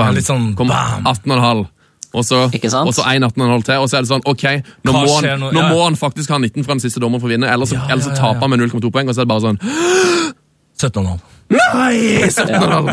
Bam. 0.00 0.14
Litt 0.16 0.24
sånn 0.24 0.54
bam. 0.56 1.04
18,5. 1.04 1.66
Og 2.12 2.24
så, 2.28 2.42
Ikke 2.52 2.68
sant? 2.70 2.88
og 2.88 2.94
så 2.96 3.06
1 3.08 3.24
18,5 3.24 3.64
til, 3.64 3.80
og 3.80 3.88
så 3.88 3.96
er 3.98 4.04
det 4.04 4.10
sånn 4.10 4.26
Ok, 4.28 4.44
nå, 4.84 4.92
må 4.92 5.04
han, 5.16 5.40
nå? 5.40 5.52
Ja. 5.56 5.68
må 5.72 5.84
han 5.86 5.96
faktisk 5.96 6.32
ha 6.34 6.38
19 6.38 6.64
fra 6.66 6.76
den 6.76 6.84
siste 6.84 7.00
dommeren 7.00 7.22
for 7.22 7.30
å 7.30 7.32
vinne, 7.32 7.48
ellers, 7.48 7.72
så- 7.72 7.80
Ja, 7.80 7.88
ellers 7.88 8.04
så 8.04 8.12
ja, 8.12 8.16
ja, 8.16 8.22
taper 8.22 8.40
han 8.46 8.50
med 8.50 8.60
0,2 8.60 8.90
poeng. 8.92 9.08
Og 9.08 9.14
så 9.14 9.22
er 9.22 9.24
det 9.24 9.32
bare 9.32 9.46
sånn 9.48 9.58
17,5. 10.82 11.20
Nei! 11.52 12.28
17,5! 12.32 12.88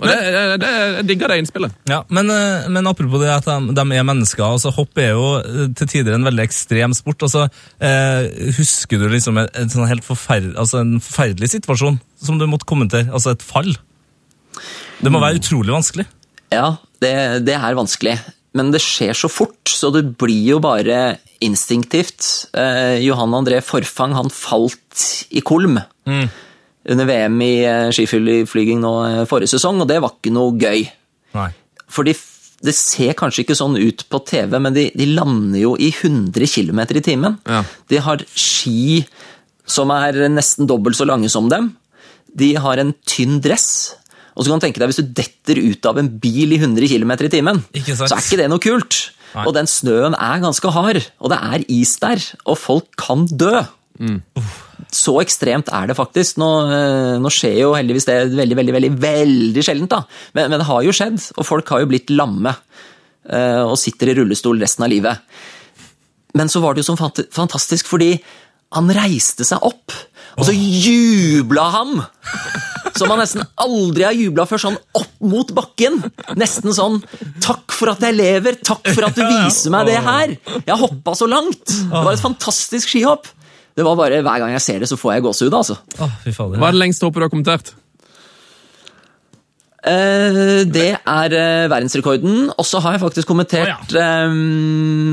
Og 0.00 0.08
det, 0.08 0.16
det, 0.34 0.42
det, 0.62 0.70
jeg 0.98 1.04
digger 1.08 1.30
det 1.30 1.36
innspillet. 1.42 1.74
Ja, 1.90 2.00
men, 2.12 2.30
eh, 2.32 2.66
men 2.72 2.88
apropos 2.90 3.22
det 3.22 3.30
at 3.30 3.46
de, 3.46 3.74
de 3.76 3.84
er 3.94 4.06
mennesker, 4.06 4.42
altså 4.44 4.72
hopp 4.74 4.98
er 5.00 5.12
jo 5.14 5.28
eh, 5.38 5.68
til 5.78 5.90
tider 5.92 6.16
en 6.16 6.26
veldig 6.26 6.44
ekstrem 6.44 6.96
sport. 6.96 7.22
Altså, 7.26 7.46
eh, 7.78 8.50
husker 8.58 9.00
du 9.00 9.06
liksom 9.12 9.38
en, 9.40 9.50
en, 9.54 9.70
sånn 9.70 9.88
helt 9.90 10.06
forferd, 10.06 10.50
altså 10.60 10.82
en 10.82 10.96
forferdelig 11.04 11.52
situasjon 11.54 12.00
som 12.24 12.40
du 12.40 12.48
måtte 12.50 12.68
kommentere? 12.68 13.06
Altså 13.14 13.36
et 13.36 13.44
fall? 13.44 13.70
Det 15.00 15.12
må 15.12 15.22
være 15.22 15.38
utrolig 15.40 15.74
vanskelig. 15.74 16.08
Ja, 16.54 16.74
det, 17.04 17.14
det 17.46 17.58
er 17.58 17.76
vanskelig. 17.78 18.16
Men 18.54 18.70
det 18.70 18.82
skjer 18.84 19.16
så 19.18 19.28
fort, 19.30 19.66
så 19.66 19.90
det 19.94 20.04
blir 20.20 20.54
jo 20.54 20.60
bare 20.62 21.18
instinktivt. 21.44 22.48
Eh, 22.54 23.00
Johan 23.02 23.34
André 23.34 23.58
Forfang 23.64 24.14
han 24.14 24.30
falt 24.32 25.26
i 25.34 25.42
Kolm 25.44 25.80
under 26.84 27.08
VM 27.08 27.40
i 27.42 27.54
eh, 27.64 27.88
skiflyging 27.94 28.82
nå 28.82 28.92
eh, 29.08 29.24
forrige 29.28 29.54
sesong, 29.56 29.82
og 29.82 29.90
det 29.90 29.98
var 30.04 30.14
ikke 30.14 30.34
noe 30.34 30.54
gøy. 30.60 30.84
Nei. 31.34 31.48
For 31.90 32.06
de, 32.06 32.14
det 32.64 32.76
ser 32.78 33.16
kanskje 33.18 33.44
ikke 33.44 33.58
sånn 33.58 33.78
ut 33.80 34.06
på 34.12 34.20
TV, 34.28 34.58
men 34.60 34.76
de, 34.76 34.86
de 34.94 35.08
lander 35.10 35.62
jo 35.64 35.74
i 35.80 35.90
100 35.90 36.46
km 36.54 36.84
i 36.84 37.04
timen. 37.04 37.38
Ja. 37.48 37.64
De 37.90 38.02
har 38.04 38.22
ski 38.38 39.02
som 39.64 39.90
er 39.94 40.26
nesten 40.28 40.68
dobbelt 40.68 40.98
så 40.98 41.08
lange 41.08 41.30
som 41.32 41.48
dem. 41.50 41.72
De 42.34 42.52
har 42.60 42.80
en 42.80 42.92
tynn 43.08 43.40
dress. 43.42 43.96
Og 44.34 44.42
så 44.44 44.50
kan 44.50 44.58
du 44.60 44.64
tenke 44.66 44.80
deg, 44.82 44.90
Hvis 44.90 44.98
du 45.02 45.12
detter 45.14 45.60
ut 45.62 45.86
av 45.86 45.98
en 46.00 46.08
bil 46.18 46.52
i 46.56 46.58
100 46.58 46.88
km 46.90 47.12
i 47.14 47.28
timen, 47.30 47.62
så 48.10 48.16
er 48.16 48.24
ikke 48.24 48.40
det 48.42 48.48
noe 48.50 48.62
kult. 48.62 48.98
Nei. 49.34 49.44
Og 49.48 49.54
den 49.56 49.66
snøen 49.70 50.14
er 50.14 50.42
ganske 50.42 50.70
hard, 50.74 51.00
og 51.20 51.30
det 51.32 51.38
er 51.42 51.64
is 51.74 51.96
der, 52.02 52.22
og 52.46 52.58
folk 52.58 52.86
kan 53.00 53.26
dø. 53.30 53.62
Så 54.94 55.14
ekstremt 55.22 55.70
er 55.74 55.86
det 55.90 55.96
faktisk. 55.98 56.36
Nå, 56.42 56.48
eh, 56.70 57.14
nå 57.22 57.30
skjer 57.34 57.56
jo 57.62 57.72
heldigvis 57.74 58.06
det 58.06 58.16
veldig, 58.34 58.56
veldig, 58.58 58.74
veldig, 58.76 58.92
veldig 59.02 59.64
sjeldent, 59.66 59.90
da. 59.90 60.02
Men, 60.34 60.50
men 60.50 60.58
det 60.62 60.66
har 60.68 60.82
jo 60.86 60.94
skjedd, 60.94 61.18
og 61.38 61.46
folk 61.46 61.70
har 61.74 61.82
jo 61.82 61.90
blitt 61.90 62.10
lamme 62.14 62.52
eh, 62.54 63.62
og 63.64 63.78
sitter 63.80 64.10
i 64.12 64.16
rullestol 64.20 64.58
resten 64.62 64.86
av 64.86 64.90
livet. 64.90 65.18
Men 66.34 66.50
så 66.50 66.62
var 66.62 66.74
det 66.74 66.82
jo 66.84 66.90
så 66.92 66.98
fant- 66.98 67.26
fantastisk, 67.34 67.86
fordi 67.90 68.16
han 68.74 68.90
reiste 68.94 69.46
seg 69.46 69.62
opp, 69.62 69.94
og 70.38 70.46
så 70.48 70.54
jubla 70.54 71.68
han! 71.74 72.00
Som 72.94 73.10
man 73.10 73.18
nesten 73.18 73.42
aldri 73.58 74.04
har 74.06 74.14
jubla 74.14 74.46
før, 74.46 74.62
sånn 74.62 74.76
opp 74.94 75.14
mot 75.26 75.48
bakken. 75.56 75.98
Nesten 76.38 76.74
sånn 76.74 77.00
'Takk 77.42 77.74
for 77.74 77.90
at 77.90 78.00
jeg 78.06 78.14
lever, 78.14 78.60
takk 78.62 78.86
for 78.94 79.08
at 79.08 79.16
du 79.18 79.24
viser 79.26 79.70
meg 79.74 79.86
det 79.90 79.98
her'. 79.98 80.36
Jeg 80.66 80.78
hoppa 80.78 81.14
så 81.18 81.26
langt. 81.26 81.64
Det 81.66 82.04
var 82.04 82.12
et 82.12 82.22
fantastisk 82.22 82.88
skihopp. 82.88 83.26
Det 83.74 83.82
var 83.82 83.96
bare, 83.98 84.22
Hver 84.22 84.38
gang 84.38 84.52
jeg 84.54 84.62
ser 84.62 84.78
det, 84.78 84.88
så 84.88 84.96
får 84.96 85.14
jeg 85.14 85.22
gåsehud. 85.22 85.54
altså. 85.54 85.76
Hva 85.98 86.68
er 86.68 86.76
det 86.76 86.82
lengste 86.82 87.06
hoppet 87.06 87.22
du 87.22 87.26
har 87.26 87.34
kommentert? 87.34 87.74
Uh, 89.84 90.64
det 90.64 90.94
er 90.96 91.34
uh, 91.34 91.68
verdensrekorden. 91.68 92.52
Og 92.56 92.64
så 92.64 92.80
har 92.80 92.94
jeg 92.94 93.02
faktisk 93.02 93.28
kommentert 93.28 93.92
eh, 93.92 94.36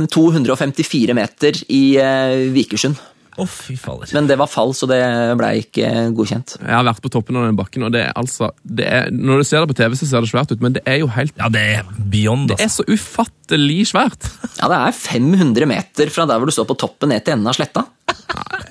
254 0.07 1.15
meter 1.17 1.59
i 1.67 1.97
uh, 1.99 2.53
Vikersund. 2.53 2.95
Å, 3.39 3.45
fy 3.47 3.77
fader. 3.79 4.09
Men 4.13 4.27
det 4.27 4.35
var 4.41 4.47
fall, 4.51 4.73
så 4.75 4.83
det 4.91 4.97
ble 5.39 5.53
ikke 5.61 5.87
godkjent. 6.17 6.57
Jeg 6.59 6.73
har 6.75 6.83
vært 6.83 6.99
på 7.05 7.09
toppen 7.13 7.37
av 7.39 7.45
den 7.47 7.55
bakken, 7.55 7.83
og 7.87 7.91
det 7.95 8.01
er 8.09 8.13
altså 8.19 8.49
det 8.63 8.85
er, 8.91 9.07
Når 9.15 9.37
du 9.39 9.43
ser 9.47 9.59
det 9.63 9.69
på 9.71 9.77
TV, 9.79 9.95
så 9.95 10.05
ser 10.09 10.19
det 10.25 10.29
svært 10.33 10.51
ut, 10.51 10.59
men 10.61 10.73
det 10.75 10.83
er 10.85 10.97
jo 10.99 11.07
helt 11.15 11.31
Ja, 11.39 11.47
det 11.53 11.61
er 11.77 11.83
beyond, 12.11 12.49
Det 12.51 12.59
er 12.59 12.63
altså. 12.67 12.83
så 12.83 12.91
ufattelig 12.91 13.85
svært. 13.93 14.27
Ja, 14.59 14.67
det 14.67 14.75
er 14.81 14.91
500 14.99 15.65
meter 15.71 16.09
fra 16.11 16.25
der 16.27 16.35
hvor 16.41 16.47
du 16.51 16.55
står 16.55 16.67
på 16.73 16.79
toppen 16.83 17.09
ned 17.13 17.23
til 17.23 17.33
enden 17.37 17.47
av 17.47 17.53
sletta. 17.55 17.85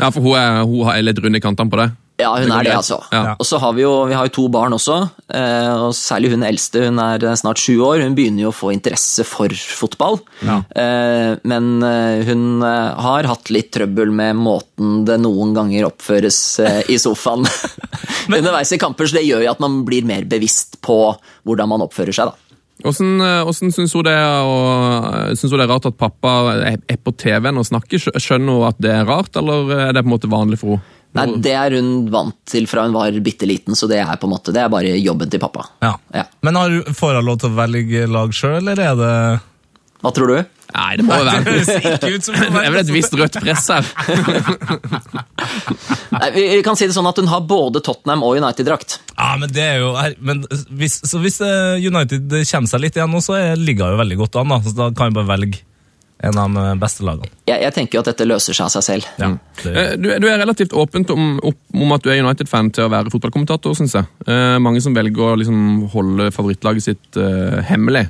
Ja, 0.01 0.09
for 0.09 0.25
hun 0.25 0.40
er, 0.40 0.64
hun 0.64 0.88
har 0.88 1.05
litt 1.05 1.20
runde 1.20 1.44
kantene 1.44 1.68
på 1.68 1.85
det. 1.85 1.90
Ja, 2.16 2.31
hun 2.40 2.48
Det 2.48 2.57
er 2.57 2.64
det, 2.64 2.76
altså. 2.79 2.96
Ja. 3.12 3.35
Og 3.37 3.44
så 3.44 3.59
har 3.61 3.74
vi 3.76 3.83
jo 3.83 3.92
vi 4.09 4.14
har 4.16 4.29
jo 4.29 4.33
to 4.33 4.46
barn 4.52 4.72
også, 4.72 4.96
eh, 5.37 5.72
og 5.74 5.92
særlig 5.96 6.31
hun 6.33 6.46
eldste, 6.48 6.87
hun 6.88 7.00
er 7.02 7.20
eh, 7.20 7.37
snart 7.37 7.61
sju 7.61 7.74
år. 7.85 8.00
Hun 8.07 8.16
begynner 8.16 8.46
jo 8.46 8.52
å 8.52 8.57
få 8.57 8.72
interesse 8.72 9.24
for 9.29 9.52
fotball. 9.52 10.16
Ja. 10.40 10.62
Men 11.44 11.68
eh, 11.85 12.24
hun 12.31 12.64
eh, 12.64 13.05
har 13.05 13.29
hatt 13.29 13.52
litt 13.52 13.68
trøbbel 13.76 14.14
med 14.16 14.40
måten 14.40 15.05
det 15.09 15.18
noen 15.20 15.52
ganger 15.57 15.90
oppføres 15.90 16.40
i 16.88 16.96
sofaen 17.00 17.44
underveis 18.38 18.72
i 18.72 18.81
kamper, 18.81 19.09
så 19.09 19.18
det 19.18 19.26
gjør 19.26 19.44
jo 19.44 19.52
at 19.52 19.62
man 19.62 19.83
blir 19.87 20.09
mer 20.09 20.24
bevisst 20.29 20.81
på 20.85 20.98
hvordan 21.44 21.72
man 21.74 21.85
oppfører 21.85 22.16
seg, 22.16 22.33
da. 22.33 22.42
Hvordan, 22.85 23.12
hvordan 23.48 23.72
syns 23.72 23.94
hun, 23.96 24.05
det 24.05 24.12
er 24.12 24.44
hun 24.44 25.62
er 25.64 25.70
rart 25.70 25.88
at 25.88 25.96
pappa 25.96 26.33
er 26.52 26.76
er 26.76 26.98
på 27.00 27.12
TV-en 27.16 27.61
og 27.61 27.68
snakker? 27.68 28.09
Skjønner 28.20 28.52
hun 28.52 28.68
at 28.68 28.81
det 28.85 28.92
er 28.92 29.09
rart, 29.09 29.37
eller 29.37 29.72
er 29.88 29.96
det 29.96 30.05
på 30.05 30.11
en 30.11 30.16
måte 30.16 30.33
vanlig 30.33 30.61
for 30.61 30.76
henne? 30.76 30.95
Nei, 31.16 31.26
Det 31.42 31.55
er 31.57 31.70
hun 31.79 31.90
vant 32.12 32.37
til 32.48 32.64
fra 32.70 32.85
hun 32.87 32.94
var 32.96 33.11
bitte 33.24 33.46
liten, 33.48 33.74
så 33.79 33.85
det 33.90 33.98
er 34.05 34.16
på 34.20 34.26
en 34.29 34.35
måte, 34.37 34.52
det 34.55 34.62
er 34.62 34.70
bare 34.72 34.92
jobben 35.00 35.31
til 35.33 35.40
pappa. 35.42 35.62
Ja. 35.83 35.94
Ja. 36.14 36.24
Men 36.46 36.52
har, 36.61 36.66
du- 36.70 36.92
får 36.94 37.18
hun 37.20 37.26
lov 37.33 37.38
til 37.42 37.50
å 37.50 37.57
velge 37.59 38.00
lag 38.11 38.31
sjøl, 38.37 38.61
eller 38.62 38.79
er 38.90 38.94
det 39.00 39.14
Hva 40.05 40.11
tror 40.12 40.29
du? 40.35 40.38
Nei, 40.76 40.96
det 40.98 41.05
må 41.07 41.14
jo 41.16 41.24
være 41.24 41.44
Det 41.46 42.66
er 42.66 42.70
vel 42.74 42.81
et 42.83 42.90
visst 42.92 43.14
rødt 43.16 43.37
press 43.40 43.64
her. 43.70 43.85
Nei, 46.16 46.29
vi, 46.35 46.44
kan 46.66 46.76
si 46.79 46.88
det 46.88 46.94
sånn 46.96 47.09
at 47.09 47.18
hun 47.20 47.29
har 47.31 47.44
både 47.48 47.81
Tottenham 47.85 48.22
og 48.26 48.37
United-drakt. 48.40 48.98
Ja, 49.16 49.33
men 49.40 49.52
det 49.52 49.64
er 49.64 49.81
jo 49.83 49.92
men 50.26 50.42
hvis, 50.76 50.98
Så 51.07 51.20
hvis 51.22 51.38
eh, 51.44 51.79
United 51.87 52.33
kommer 52.50 52.70
seg 52.70 52.83
litt 52.85 52.98
igjen 52.98 53.12
nå, 53.12 53.22
så 53.24 53.37
er- 53.38 53.61
ligger 53.61 53.90
hun 53.90 53.96
jo 53.96 54.02
veldig 54.02 54.18
godt 54.24 54.38
an. 54.42 54.52
Da, 54.55 54.61
så 54.66 54.74
da 54.76 54.90
kan 54.96 55.11
hun 55.12 55.18
bare 55.20 55.31
velge 55.37 55.62
en 56.24 56.38
av 56.40 56.55
de 56.55 56.64
beste 56.81 57.05
lagene. 57.05 57.29
Jeg, 57.46 57.61
jeg 57.62 57.74
tenker 57.76 57.98
jo 57.98 58.02
at 58.05 58.09
dette 58.11 58.26
løser 58.26 58.57
seg 58.57 58.64
av 58.68 58.72
seg 58.76 58.85
selv. 58.87 59.09
Ja, 59.20 59.33
Eh, 59.66 59.96
Du, 60.00 60.09
du 60.20 60.26
er 60.29 60.38
relativt 60.40 60.72
åpent 60.76 61.11
om, 61.11 61.38
om 61.42 61.92
at 61.96 62.02
du 62.05 62.11
er 62.12 62.22
United-fan 62.22 62.70
til 62.72 62.87
å 62.87 62.92
være 62.92 63.11
fotballkommentator, 63.12 63.74
syns 63.76 63.94
jeg. 63.98 64.07
Eh, 64.26 64.59
mange 64.62 64.81
som 64.85 64.94
velger 64.96 65.33
å 65.33 65.37
liksom 65.40 65.88
holde 65.92 66.31
favorittlaget 66.33 66.85
sitt 66.87 67.16
eh, 67.20 67.61
hemmelig. 67.68 68.07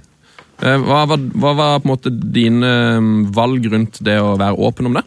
Eh, 0.63 0.79
hva, 0.87 1.03
var, 1.11 1.19
hva 1.37 1.53
var 1.59 1.81
på 1.83 1.89
en 1.89 1.93
måte 1.95 2.11
dine 2.13 2.71
eh, 2.97 3.11
valg 3.37 3.67
rundt 3.73 3.99
det 4.07 4.19
å 4.23 4.37
være 4.41 4.57
åpen 4.69 4.89
om 4.91 4.99
det? 5.01 5.05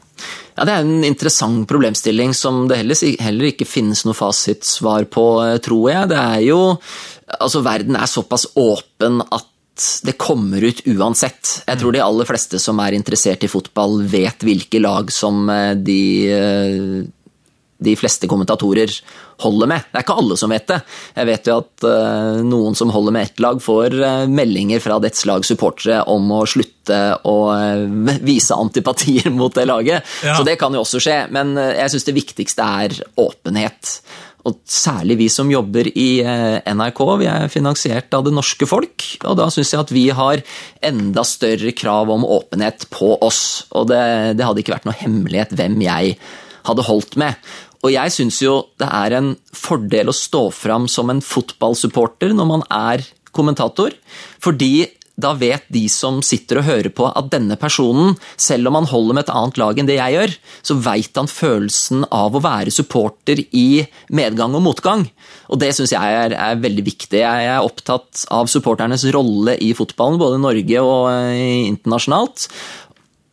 Ja, 0.60 0.66
Det 0.68 0.74
er 0.76 0.84
en 0.84 1.06
interessant 1.08 1.64
problemstilling 1.70 2.34
som 2.36 2.66
det 2.68 2.82
heller, 2.82 3.00
heller 3.24 3.50
ikke 3.54 3.66
finnes 3.68 4.04
noe 4.06 4.18
fasitsvar 4.18 5.08
på, 5.12 5.26
eh, 5.48 5.58
tror 5.64 5.88
jeg. 5.94 6.12
Det 6.12 6.20
er 6.20 6.44
jo 6.52 6.60
Altså, 7.30 7.60
verden 7.62 7.94
er 7.94 8.08
såpass 8.10 8.48
åpen 8.58 9.20
at 9.22 9.46
det 10.04 10.18
kommer 10.20 10.64
ut 10.64 10.82
uansett. 10.88 11.62
Jeg 11.68 11.82
tror 11.82 11.96
de 11.96 12.04
aller 12.04 12.28
fleste 12.28 12.60
som 12.62 12.80
er 12.84 12.98
interessert 12.98 13.46
i 13.46 13.52
fotball, 13.52 14.02
vet 14.10 14.44
hvilke 14.46 14.82
lag 14.82 15.12
som 15.14 15.48
eh, 15.54 15.72
de 15.78 16.02
eh, 16.34 17.08
de 17.80 17.94
fleste 17.96 18.28
kommentatorer 18.28 18.92
holder 19.40 19.70
med. 19.72 19.86
Det 19.88 19.96
er 19.96 20.04
ikke 20.04 20.16
alle 20.20 20.36
som 20.36 20.52
vet 20.52 20.66
det. 20.68 20.82
Jeg 21.16 21.28
vet 21.30 21.46
jo 21.48 21.54
at 21.62 21.86
eh, 21.88 22.42
noen 22.44 22.76
som 22.76 22.92
holder 22.92 23.16
med 23.16 23.30
ett 23.30 23.40
lag, 23.40 23.62
får 23.64 23.96
meldinger 24.28 24.84
fra 24.84 24.98
dets 25.00 25.24
lags 25.30 25.48
supportere 25.48 26.02
om 26.12 26.28
å 26.36 26.42
slutte 26.44 26.98
å 27.24 27.38
vise 28.20 28.58
antipatier 28.60 29.32
mot 29.40 29.56
det 29.56 29.64
laget. 29.72 30.04
Ja. 30.28 30.36
Så 30.36 30.44
det 30.44 30.58
kan 30.60 30.76
jo 30.76 30.84
også 30.84 31.00
skje, 31.06 31.22
men 31.32 31.56
jeg 31.56 31.94
syns 31.94 32.10
det 32.10 32.18
viktigste 32.20 32.68
er 32.84 33.00
åpenhet. 33.16 34.02
Og 34.48 34.60
særlig 34.70 35.18
vi 35.20 35.28
som 35.32 35.50
jobber 35.52 35.90
i 35.92 36.22
eh, 36.24 36.60
NRK, 36.72 37.02
vi 37.20 37.28
er 37.28 37.52
finansiert 37.52 38.14
av 38.16 38.24
det 38.28 38.34
norske 38.36 38.68
folk. 38.70 39.06
Og 39.28 39.36
da 39.40 39.50
syns 39.52 39.74
jeg 39.74 39.82
at 39.84 39.94
vi 39.94 40.06
har 40.16 40.44
enda 40.86 41.26
større 41.28 41.74
krav 41.76 42.12
om 42.14 42.28
åpenhet 42.28 42.88
på 42.94 43.18
oss. 43.26 43.66
Og 43.76 43.90
det, 43.92 44.04
det 44.40 44.48
hadde 44.48 44.64
ikke 44.64 44.78
vært 44.78 44.88
noe 44.88 45.00
hemmelighet 45.00 45.56
hvem 45.60 45.80
jeg 45.84 46.16
hadde 46.70 46.88
holdt 46.88 47.20
med. 47.20 47.36
Og 47.84 47.94
jeg 47.94 48.12
syns 48.16 48.40
jo 48.44 48.56
det 48.80 48.90
er 48.92 49.16
en 49.20 49.34
fordel 49.56 50.12
å 50.12 50.16
stå 50.16 50.50
fram 50.56 50.88
som 50.92 51.12
en 51.12 51.24
fotballsupporter 51.24 52.36
når 52.36 52.50
man 52.50 52.66
er 52.72 53.06
kommentator, 53.36 53.94
fordi 54.42 54.90
da 55.22 55.34
vet 55.38 55.68
de 55.74 55.86
som 55.92 56.22
sitter 56.26 56.62
og 56.62 56.68
hører 56.68 56.92
på 56.96 57.08
at 57.10 57.30
denne 57.34 57.58
personen, 57.60 58.16
selv 58.40 58.70
om 58.70 58.80
han 58.80 58.90
holder 58.90 59.18
med 59.18 59.28
et 59.28 59.34
annet 59.36 59.62
lag 59.62 59.80
enn 59.80 59.90
det 59.90 60.00
jeg 60.00 60.16
gjør, 60.16 60.36
så 60.72 60.78
veit 60.86 61.20
han 61.20 61.32
følelsen 61.32 62.06
av 62.16 62.36
å 62.36 62.44
være 62.44 62.74
supporter 62.74 63.44
i 63.52 63.84
medgang 64.16 64.58
og 64.58 64.66
motgang. 64.66 65.08
Og 65.50 65.62
det 65.62 65.72
syns 65.76 65.94
jeg 65.96 66.20
er, 66.24 66.36
er 66.38 66.62
veldig 66.62 66.86
viktig. 66.86 67.22
Jeg 67.24 67.50
er 67.50 67.66
opptatt 67.66 68.26
av 68.34 68.50
supporternes 68.52 69.08
rolle 69.16 69.58
i 69.62 69.74
fotballen, 69.78 70.20
både 70.22 70.40
i 70.40 70.46
Norge 70.46 70.86
og 70.86 71.10
eh, 71.14 71.68
internasjonalt 71.70 72.50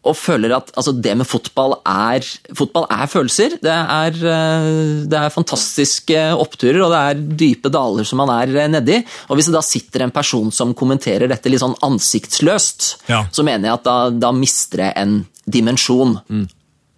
og 0.06 0.16
føler 0.16 0.52
at 0.56 0.70
altså, 0.78 0.92
det 1.02 1.12
med 1.18 1.26
fotball 1.28 1.76
er 1.86 2.24
Fotball 2.56 2.86
er 2.90 3.06
følelser. 3.10 3.56
Det 3.62 3.72
er, 3.72 4.16
eh, 4.16 4.68
det 5.10 5.18
er 5.18 5.32
fantastiske 5.34 6.20
oppturer, 6.38 6.80
og 6.86 6.92
det 6.94 7.00
er 7.02 7.24
dype 7.42 7.72
daler 7.74 8.06
som 8.08 8.22
man 8.22 8.32
er 8.36 8.52
eh, 8.62 8.68
nedi. 8.72 9.00
Og 9.28 9.36
hvis 9.38 9.50
det 9.50 9.56
da 9.56 9.62
sitter 9.66 10.06
en 10.06 10.14
person 10.14 10.52
som 10.54 10.74
kommenterer 10.78 11.28
dette 11.30 11.50
litt 11.52 11.62
sånn 11.64 11.76
ansiktsløst, 11.86 12.96
Ja. 13.10 13.24
så 13.32 13.44
mener 13.46 13.68
jeg 13.70 13.78
at 13.80 13.84
da, 13.84 13.96
da 14.10 14.32
mister 14.32 14.84
det 14.84 14.92
en 14.96 15.18
dimensjon. 15.46 16.18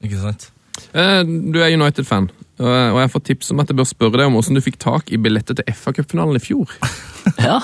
ikke 0.05 0.21
sant? 0.23 0.51
Eh, 0.94 1.23
Du 1.25 1.59
er 1.61 1.75
United-fan, 1.75 2.31
og 2.59 2.66
og 2.68 2.97
jeg 2.99 3.05
har 3.05 3.12
fått 3.12 3.25
tips 3.31 3.51
om 3.53 3.61
at 3.62 3.68
jeg 3.71 3.77
bør 3.79 3.87
spørre 3.87 4.18
deg 4.18 4.27
om 4.27 4.35
hvordan 4.35 4.55
du 4.59 4.61
fikk 4.64 4.79
tak 4.83 5.12
i 5.14 5.16
billetter 5.23 5.55
til 5.55 5.64
FA-cupfinalen 5.75 6.37
i 6.40 6.42
fjor. 6.42 6.66
Ja. 7.38 7.61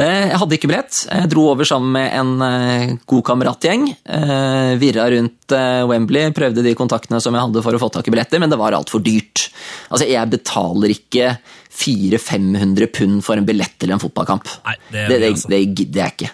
Eh, 0.00 0.30
Jeg 0.30 0.38
hadde 0.38 0.56
ikke 0.56 0.68
billett. 0.70 1.00
Jeg 1.10 1.30
dro 1.32 1.48
over 1.50 1.66
sammen 1.68 1.90
med 1.96 2.12
en 2.16 2.44
eh, 2.46 2.92
god 3.10 3.24
kameratgjeng. 3.26 3.88
Eh, 4.06 4.72
Virra 4.80 5.08
rundt 5.12 5.54
Wembley, 5.90 6.30
prøvde 6.36 6.62
de 6.64 6.76
kontaktene 6.78 7.18
som 7.20 7.34
jeg 7.34 7.42
hadde 7.42 7.62
for 7.64 7.74
å 7.74 7.80
få 7.82 7.88
tak 7.92 8.06
i 8.06 8.14
billetter, 8.14 8.38
men 8.42 8.52
det 8.52 8.58
var 8.60 8.76
altfor 8.78 9.02
dyrt. 9.02 9.48
Altså, 9.90 10.06
Jeg 10.08 10.30
betaler 10.30 10.94
ikke 10.94 11.32
400-500 11.80 12.90
pund 12.94 13.24
for 13.24 13.40
en 13.40 13.46
billett 13.48 13.76
til 13.80 13.92
en 13.94 14.02
fotballkamp. 14.02 14.46
Nei, 14.66 14.76
det 14.92 15.02
er 15.04 15.08
det, 15.12 15.18
det, 15.24 15.32
altså. 15.34 15.50
det 15.52 15.60
gidder 15.64 16.02
jeg 16.04 16.16
ikke. 16.16 16.30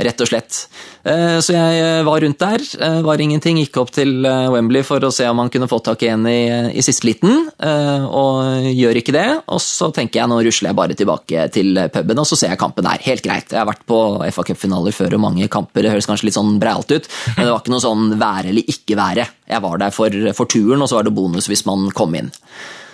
Rett 0.00 0.22
og 0.24 0.28
slett. 0.30 0.56
Eh, 1.04 1.38
Så 1.44 1.52
jeg 1.52 1.80
eh, 1.80 2.02
var 2.06 2.22
rundt 2.24 2.40
der, 2.40 2.62
eh, 2.80 3.00
var 3.04 3.20
ingenting, 3.20 3.58
gikk 3.60 3.76
opp 3.82 3.90
til 3.92 4.24
Wembley 4.24 4.82
for 4.86 5.02
å 5.04 5.12
se 5.12 5.26
om 5.28 5.42
han 5.42 5.50
kunne 5.52 5.68
få 5.68 5.80
tak 5.84 6.02
i 6.06 6.10
en 6.12 6.24
i, 6.30 6.48
i 6.72 6.84
siste 6.84 7.04
liten, 7.08 7.50
og 7.60 8.66
gjør 8.70 9.00
ikke 9.00 9.14
det. 9.14 9.26
Og 9.52 9.60
så 9.60 9.90
tenker 9.94 10.22
jeg 10.22 10.30
nå 10.30 10.40
rusler 10.44 10.70
jeg 10.70 10.78
bare 10.78 10.96
tilbake 10.96 11.46
til 11.52 11.76
puben, 11.92 12.20
og 12.22 12.28
så 12.28 12.38
ser 12.38 12.54
jeg 12.54 12.62
kampen 12.62 12.86
der. 12.86 13.02
Helt 13.04 13.24
greit. 13.24 13.52
Jeg 13.52 13.60
har 13.60 13.68
vært 13.68 13.84
på 13.88 14.00
FA 14.32 14.46
Cup-finaler 14.50 14.96
før 14.96 15.18
og 15.18 15.24
mange 15.26 15.48
kamper, 15.52 15.84
det 15.84 15.92
høres 15.92 16.08
kanskje 16.08 16.30
litt 16.30 16.38
sånn 16.38 16.58
breialt 16.62 16.90
ut, 16.92 17.08
men 17.36 17.44
det 17.44 17.52
var 17.52 17.62
ikke 17.62 17.74
noe 17.76 17.84
sånn 17.84 18.10
være 18.20 18.52
eller 18.54 18.72
ikke 18.72 18.98
være. 19.00 19.28
Jeg 19.50 19.64
var 19.66 19.80
der 19.82 19.94
for, 19.94 20.20
for 20.36 20.50
turen, 20.50 20.80
og 20.80 20.88
så 20.90 21.00
var 21.00 21.08
det 21.08 21.16
bonus 21.16 21.50
hvis 21.50 21.66
man 21.68 21.90
kom 21.96 22.16
inn. 22.18 22.32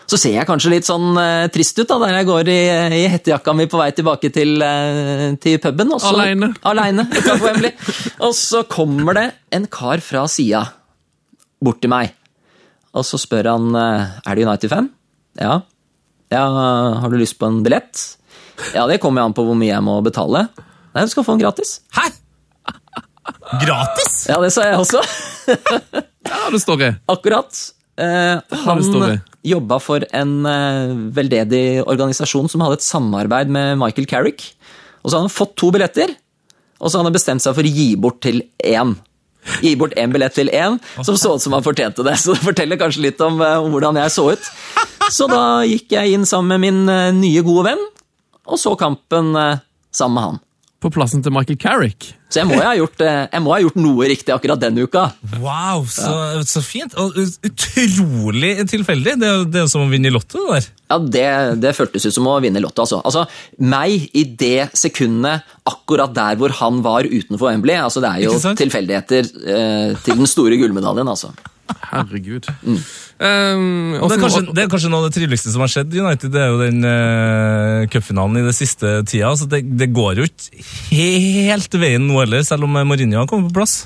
Så 0.06 0.18
ser 0.20 0.36
jeg 0.36 0.46
kanskje 0.46 0.70
litt 0.70 0.86
sånn 0.86 1.16
uh, 1.18 1.46
trist 1.52 1.78
ut 1.80 1.88
da, 1.90 1.98
der 2.04 2.20
jeg 2.20 2.28
går 2.28 2.50
i, 2.52 2.58
i 3.00 3.06
hettejakka 3.10 3.54
mi 3.58 3.66
på 3.70 3.80
vei 3.80 3.88
tilbake 3.96 4.30
til, 4.34 4.56
uh, 4.62 5.32
til 5.42 5.58
puben. 5.62 5.90
Også, 5.96 6.12
Alene. 6.14 6.52
Alene, 6.66 7.06
Og 8.22 8.36
så 8.38 8.62
kommer 8.70 9.18
det 9.18 9.26
en 9.56 9.66
kar 9.70 10.02
fra 10.04 10.26
sida 10.30 10.62
bort 11.62 11.82
til 11.82 11.90
meg. 11.90 12.14
Og 12.96 13.04
så 13.06 13.18
spør 13.20 13.50
han 13.56 13.72
uh, 13.74 14.20
er 14.22 14.38
det 14.38 14.46
United-fan. 14.46 14.92
Ja. 15.42 15.58
ja. 16.32 16.44
Har 17.02 17.10
du 17.10 17.18
lyst 17.18 17.40
på 17.40 17.50
en 17.50 17.64
billett? 17.66 18.04
Ja, 18.72 18.86
det 18.88 19.00
kommer 19.02 19.22
jo 19.22 19.30
an 19.30 19.36
på 19.36 19.44
hvor 19.46 19.58
mye 19.58 19.74
jeg 19.74 19.84
må 19.84 19.98
betale. 20.06 20.46
Nei, 20.94 21.04
du 21.04 21.12
skal 21.12 21.26
få 21.26 21.34
den 21.34 21.42
gratis. 21.44 21.80
Hæ?! 21.92 22.08
Gratis?! 23.60 24.26
Ja, 24.30 24.38
det 24.42 24.52
sa 24.54 24.70
jeg 24.70 24.78
også. 24.80 25.02
Ja, 26.26 26.48
det 26.50 26.58
står 26.58 26.80
jeg. 26.82 26.94
Akkurat. 27.06 27.58
Eh, 28.02 28.40
det 28.50 28.58
han 28.64 28.80
jobba 29.46 29.78
for 29.82 30.04
en 30.16 30.32
eh, 30.50 30.94
veldedig 31.16 31.82
organisasjon 31.86 32.48
som 32.50 32.64
hadde 32.64 32.80
et 32.80 32.86
samarbeid 32.86 33.50
med 33.52 33.76
Michael 33.80 34.08
Carrick. 34.10 34.48
Og 35.02 35.10
så 35.10 35.16
hadde 35.16 35.28
han 35.28 35.36
fått 35.36 35.54
to 35.60 35.70
billetter, 35.74 36.14
og 36.80 36.88
så 36.88 36.98
hadde 36.98 37.10
han 37.10 37.16
bestemt 37.16 37.44
seg 37.44 37.56
for 37.56 37.66
å 37.66 37.74
gi 37.78 37.90
bort 38.00 38.20
til 38.26 38.42
én. 38.66 38.96
Gi 39.62 39.76
bort 39.78 39.94
én 39.94 40.10
billett 40.14 40.34
til 40.34 40.50
én, 40.50 40.80
som 41.06 41.14
så 41.14 41.36
ut 41.36 41.44
som 41.44 41.54
han 41.54 41.64
fortjente 41.66 42.04
det. 42.06 42.16
Så 42.22 42.34
det 42.34 42.42
forteller 42.42 42.80
kanskje 42.80 43.06
litt 43.06 43.22
om 43.24 43.38
eh, 43.44 43.60
hvordan 43.70 44.00
jeg 44.02 44.14
så 44.16 44.30
ut. 44.34 44.50
Så 45.12 45.28
da 45.30 45.62
gikk 45.68 45.94
jeg 45.94 46.16
inn 46.16 46.26
sammen 46.26 46.56
med 46.56 46.64
min 46.66 46.90
eh, 46.90 47.12
nye, 47.14 47.44
gode 47.46 47.68
venn, 47.70 47.86
og 48.46 48.58
så 48.62 48.74
kampen 48.78 49.34
sammen 49.94 50.14
med 50.14 50.22
han. 50.22 50.42
På 50.82 50.90
plassen 50.92 51.22
til 51.24 51.32
Michael 51.32 51.56
Carrick. 51.56 52.10
Så 52.28 52.42
jeg 52.42 52.48
må, 52.50 52.56
ha 52.60 52.74
gjort, 52.76 53.00
eh, 53.00 53.22
jeg 53.32 53.42
må 53.44 53.52
ha 53.54 53.60
gjort 53.62 53.78
noe 53.80 54.08
riktig 54.10 54.34
akkurat 54.34 54.60
den 54.60 54.76
uka. 54.82 55.06
Wow, 55.40 55.86
så, 55.88 56.42
så 56.44 56.60
fint. 56.60 56.92
Og 57.00 57.16
utrolig 57.16 58.50
tilfeldig. 58.68 59.14
Det 59.22 59.30
er 59.30 59.46
det 59.48 59.62
er 59.62 59.64
jo 59.64 59.70
som 59.72 59.86
å 59.86 59.88
vinne 59.88 60.10
i 60.10 60.12
Lotto. 60.12 60.42
det 60.44 60.58
der. 60.58 60.68
Ja, 60.90 60.98
det, 61.16 61.24
det 61.64 61.72
føltes 61.78 62.04
ut 62.04 62.16
som 62.18 62.28
å 62.28 62.36
vinne 62.44 62.60
i 62.60 62.64
Lotto. 62.64 62.84
Altså. 62.84 63.00
altså, 63.08 63.24
meg 63.62 64.10
i 64.12 64.26
det 64.36 64.68
sekundet, 64.76 65.48
akkurat 65.66 66.12
der 66.18 66.36
hvor 66.42 66.52
han 66.60 66.84
var 66.84 67.08
utenfor 67.08 67.48
Wembley 67.48 67.78
altså, 67.80 68.02
Det 68.04 68.12
er 68.12 68.26
jo 68.26 68.54
tilfeldigheter 68.60 69.32
eh, 69.56 69.96
til 70.04 70.20
den 70.20 70.28
store 70.30 70.60
gullmedaljen, 70.60 71.08
altså. 71.08 71.32
Herregud. 71.88 72.50
Mm. 72.62 72.82
Um, 73.16 73.94
Og 73.96 74.10
det, 74.10 74.18
er 74.18 74.22
kanskje, 74.26 74.42
det 74.52 74.64
er 74.66 74.68
kanskje 74.68 74.90
noe 74.92 75.00
av 75.00 75.06
det 75.08 75.16
triveligste 75.16 75.52
som 75.54 75.62
har 75.64 75.70
skjedd 75.72 75.94
i 75.96 76.02
United. 76.04 76.32
Det 76.34 76.42
er 76.42 76.50
jo 76.52 76.58
den 76.60 76.84
uh, 76.84 77.86
cupfinalen 77.92 78.42
i 78.42 78.44
det 78.44 78.52
siste 78.58 78.98
tida. 79.08 79.30
så 79.40 79.48
det, 79.48 79.62
det 79.80 79.88
går 79.96 80.20
jo 80.20 80.26
ikke 80.28 80.64
helt 80.92 81.78
veien 81.80 82.04
nå 82.08 82.20
heller, 82.20 82.44
selv 82.44 82.68
om 82.68 82.76
Mourinho 82.76 83.22
har 83.22 83.30
kommet 83.30 83.52
på 83.54 83.62
plass. 83.62 83.78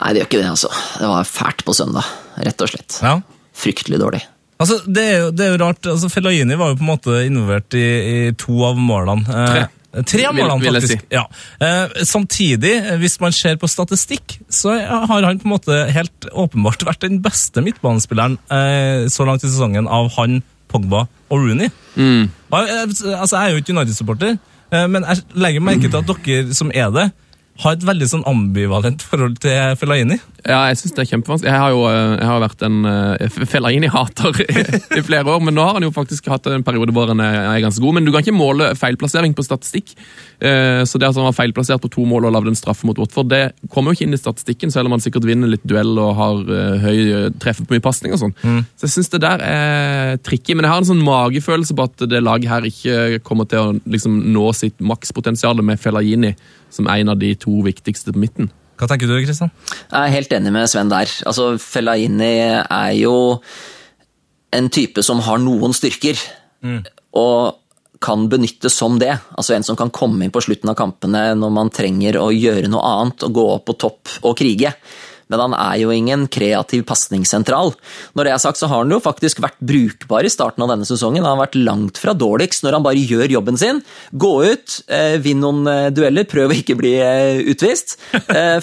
Nei, 0.00 0.14
det 0.14 0.22
gjør 0.22 0.30
ikke 0.30 0.40
det, 0.40 0.50
altså. 0.54 0.70
Det 0.96 1.08
var 1.12 1.28
fælt 1.28 1.64
på 1.66 1.76
søndag, 1.76 2.12
rett 2.40 2.64
og 2.64 2.70
slett. 2.72 3.00
Ja. 3.04 3.18
Fryktelig 3.60 4.00
dårlig. 4.00 4.22
Altså, 4.60 4.78
det 4.88 5.04
er 5.04 5.18
jo, 5.22 5.28
det 5.36 5.44
er 5.44 5.52
jo 5.54 5.60
rart. 5.60 5.86
Altså, 5.88 6.08
Fellaini 6.12 6.56
var 6.60 6.72
jo 6.72 6.78
på 6.80 6.84
en 6.84 6.90
måte 6.94 7.18
involvert 7.26 7.76
i, 7.76 7.84
i 7.84 8.32
to 8.40 8.56
av 8.68 8.80
målene. 8.80 9.24
Eh, 9.28 9.52
Tre. 9.52 9.66
Tre 9.90 10.22
av 10.28 10.36
målene, 10.36 10.62
vil 10.62 10.76
faktisk. 10.78 11.06
Ja. 11.10 11.24
Eh, 11.58 12.04
samtidig, 12.06 12.76
eh, 12.78 12.96
hvis 13.02 13.18
man 13.20 13.34
ser 13.34 13.56
på 13.58 13.66
statistikk, 13.66 14.36
så 14.48 14.76
har 14.78 15.26
han 15.26 15.40
på 15.40 15.48
en 15.48 15.54
måte 15.56 15.78
helt 15.90 16.28
åpenbart 16.30 16.84
vært 16.86 17.02
den 17.08 17.18
beste 17.24 17.62
midtbanespilleren 17.64 18.38
eh, 18.54 19.08
så 19.10 19.26
langt 19.26 19.42
i 19.42 19.50
sesongen 19.50 19.90
av 19.90 20.12
han, 20.18 20.42
Pogba 20.70 21.08
og 21.30 21.42
Rooney. 21.42 21.72
Mm. 21.96 22.30
altså, 22.54 23.34
jeg 23.34 23.42
er 23.42 23.50
jo 23.50 23.62
ikke 23.64 23.74
United-supporter, 23.74 24.36
eh, 24.70 24.86
men 24.86 25.02
jeg 25.02 25.24
legger 25.34 25.66
merke 25.66 25.90
til 25.90 25.98
at 25.98 26.06
dere 26.06 26.54
som 26.54 26.70
er 26.70 26.94
det, 26.94 27.10
har 27.60 27.76
et 27.76 27.84
veldig 27.84 28.06
sånn 28.08 28.26
ambivalent 28.28 29.02
forhold 29.04 29.40
til 29.42 29.74
Fellaini. 29.80 30.16
Ja, 30.40 30.62
jeg 30.70 30.78
synes 30.80 30.94
det 30.96 31.02
er 31.02 31.08
kjempevanskelig. 31.10 31.50
Jeg 31.50 31.60
har 31.60 31.72
jo 31.74 31.82
eh, 31.90 32.14
jeg 32.14 32.28
har 32.30 32.40
vært 32.40 32.62
en 32.64 32.78
uh, 32.88 33.44
Fellaini-hater 33.52 34.38
i, 34.46 34.62
i 34.96 35.02
flere 35.04 35.28
år, 35.28 35.42
men 35.44 35.56
nå 35.56 35.66
har 35.66 35.76
han 35.76 35.84
jo 35.84 35.92
faktisk 35.92 36.30
hatt 36.32 36.48
en 36.48 36.64
periode 36.64 36.94
hvor 36.96 37.10
han 37.12 37.20
er, 37.20 37.36
er 37.50 37.64
ganske 37.64 37.82
god. 37.84 37.98
Men 37.98 38.06
du 38.06 38.12
kan 38.14 38.24
ikke 38.24 38.36
måle 38.36 38.70
feilplassering 38.80 39.36
på 39.36 39.44
statistikk. 39.44 39.92
Eh, 40.40 40.80
så 40.88 41.00
det 41.00 41.10
at 41.10 41.18
han 41.18 41.28
var 41.28 41.36
feilplassert 41.36 41.82
på 41.84 41.90
to 41.92 42.06
mål 42.08 42.30
og 42.30 42.32
lagde 42.38 42.54
en 42.54 42.56
straffe 42.58 42.88
mot 42.88 42.96
Watford, 42.96 43.28
det 43.28 43.42
kommer 43.68 43.92
jo 43.92 43.98
ikke 43.98 44.08
inn 44.08 44.16
i 44.16 44.20
statistikken, 44.20 44.72
selv 44.72 44.88
om 44.88 44.96
han 44.96 45.04
sikkert 45.04 45.28
vinner 45.28 45.52
litt 45.52 45.66
duell 45.68 45.92
og 46.00 46.14
har 46.16 46.54
eh, 46.56 46.86
høy 46.86 47.00
treffer 47.42 47.68
på 47.68 47.76
mye 47.76 47.84
pasning 47.84 48.16
og 48.16 48.22
sånn. 48.22 48.36
Så 48.80 48.88
jeg 48.88 48.94
syns 48.96 49.12
det 49.12 49.20
der 49.26 49.44
er 49.44 50.16
tricky. 50.24 50.56
Men 50.56 50.64
jeg 50.64 50.72
har 50.72 50.80
en 50.80 50.88
sånn 50.94 51.04
magefølelse 51.04 51.76
på 51.76 51.88
at 51.90 52.08
det 52.08 52.24
laget 52.24 52.48
her 52.54 52.70
ikke 52.70 53.20
kommer 53.26 53.48
til 53.50 53.60
å 53.60 53.76
liksom, 53.84 54.16
nå 54.32 54.48
sitt 54.56 54.80
makspotensial 54.80 55.60
med 55.66 55.80
Fellaini 55.82 56.32
som 56.70 56.88
en 56.90 57.12
av 57.12 57.20
de 57.20 57.34
to 57.38 57.60
viktigste 57.66 58.14
på 58.14 58.22
midten. 58.22 58.50
Hva 58.80 58.88
tenker 58.88 59.10
du, 59.10 59.18
Kristian? 59.20 59.52
Jeg 59.90 60.00
er 60.00 60.14
helt 60.14 60.32
enig 60.32 60.52
med 60.54 60.70
Sven 60.72 60.92
der. 60.92 61.10
Altså, 61.28 61.52
Fellaini 61.60 62.32
er 62.62 62.92
jo 62.96 63.14
en 64.56 64.70
type 64.72 65.04
som 65.04 65.20
har 65.26 65.42
noen 65.42 65.74
styrker, 65.76 66.18
og 67.12 67.60
kan 68.00 68.24
benyttes 68.32 68.72
som 68.80 68.96
det. 68.98 69.12
Altså 69.36 69.54
En 69.54 69.66
som 69.66 69.76
kan 69.76 69.92
komme 69.92 70.24
inn 70.24 70.32
på 70.32 70.40
slutten 70.40 70.72
av 70.72 70.78
kampene 70.78 71.34
når 71.36 71.52
man 71.52 71.70
trenger 71.74 72.16
å 72.16 72.30
gjøre 72.32 72.70
noe 72.72 72.80
annet, 72.80 73.26
og 73.26 73.36
gå 73.36 73.46
opp 73.54 73.66
på 73.68 73.76
topp 73.84 74.14
og 74.22 74.38
krige. 74.40 74.72
Men 75.30 75.44
han 75.44 75.56
er 75.56 75.78
jo 75.80 75.92
ingen 75.94 76.26
kreativ 76.32 76.84
pasningssentral. 76.88 77.72
Når 78.18 78.26
det 78.26 78.34
er 78.34 78.42
sagt, 78.42 78.60
så 78.60 78.68
har 78.70 78.82
han 78.82 78.92
jo 78.92 79.00
faktisk 79.02 79.42
vært 79.44 79.60
brukbar 79.62 80.26
i 80.26 80.32
starten 80.32 80.64
av 80.64 80.72
denne 80.72 80.88
sesongen. 80.88 81.22
Han 81.24 81.36
har 81.36 81.44
vært 81.44 81.58
langt 81.60 82.00
fra 82.02 82.14
dårligst 82.16 82.66
når 82.66 82.78
han 82.78 82.86
bare 82.86 83.04
gjør 83.04 83.36
jobben 83.36 83.60
sin. 83.60 83.82
Gå 84.10 84.32
ut, 84.50 84.80
eh, 84.90 85.16
vinn 85.22 85.42
noen 85.42 85.64
eh, 85.70 85.88
dueller, 85.94 86.28
prøv 86.30 86.52
å 86.52 86.58
ikke 86.58 86.78
bli 86.80 86.96
eh, 86.98 87.40
utvist. 87.52 87.96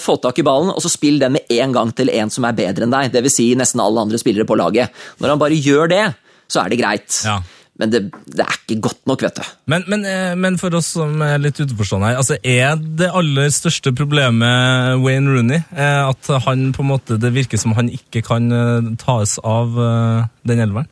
Få 0.04 0.18
tak 0.22 0.38
i 0.40 0.46
ballen, 0.46 0.72
og 0.74 0.82
så 0.84 0.90
spill 0.92 1.18
den 1.22 1.36
med 1.38 1.52
en 1.58 1.74
gang 1.74 1.92
til 1.96 2.12
en 2.12 2.32
som 2.32 2.46
er 2.48 2.56
bedre 2.56 2.86
enn 2.86 2.94
deg. 2.94 3.12
Dvs. 3.14 3.38
Si 3.38 3.50
nesten 3.58 3.82
alle 3.82 4.04
andre 4.04 4.20
spillere 4.20 4.48
på 4.48 4.56
laget. 4.58 4.94
Når 5.22 5.34
han 5.34 5.40
bare 5.40 5.58
gjør 5.58 5.90
det, 5.92 6.04
så 6.48 6.62
er 6.62 6.72
det 6.72 6.80
greit. 6.80 7.22
Ja. 7.24 7.40
Men 7.78 7.92
det, 7.92 8.00
det 8.26 8.42
er 8.42 8.56
ikke 8.58 8.80
godt 8.88 9.04
nok, 9.06 9.22
vet 9.22 9.38
du. 9.38 9.50
Men, 9.70 9.84
men, 9.90 10.04
eh, 10.08 10.32
men 10.38 10.58
for 10.58 10.74
oss 10.74 10.90
som 10.96 11.20
er 11.22 11.38
litt 11.38 11.60
utenforstående 11.60 12.10
her, 12.10 12.18
altså 12.18 12.38
er 12.42 12.74
det 12.98 13.10
aller 13.14 13.52
største 13.54 13.92
problemet 13.96 14.98
Wayne 15.04 15.30
Rooney 15.30 15.60
eh, 15.62 16.08
at 16.08 16.30
han 16.48 16.72
på 16.74 16.82
en 16.82 16.90
måte, 16.90 17.20
det 17.22 17.30
virker 17.36 17.60
som 17.60 17.76
han 17.78 17.90
ikke 17.94 18.24
kan 18.26 18.50
eh, 18.50 18.90
tas 18.98 19.36
av 19.46 19.78
den 19.78 20.64
elveren? 20.64 20.90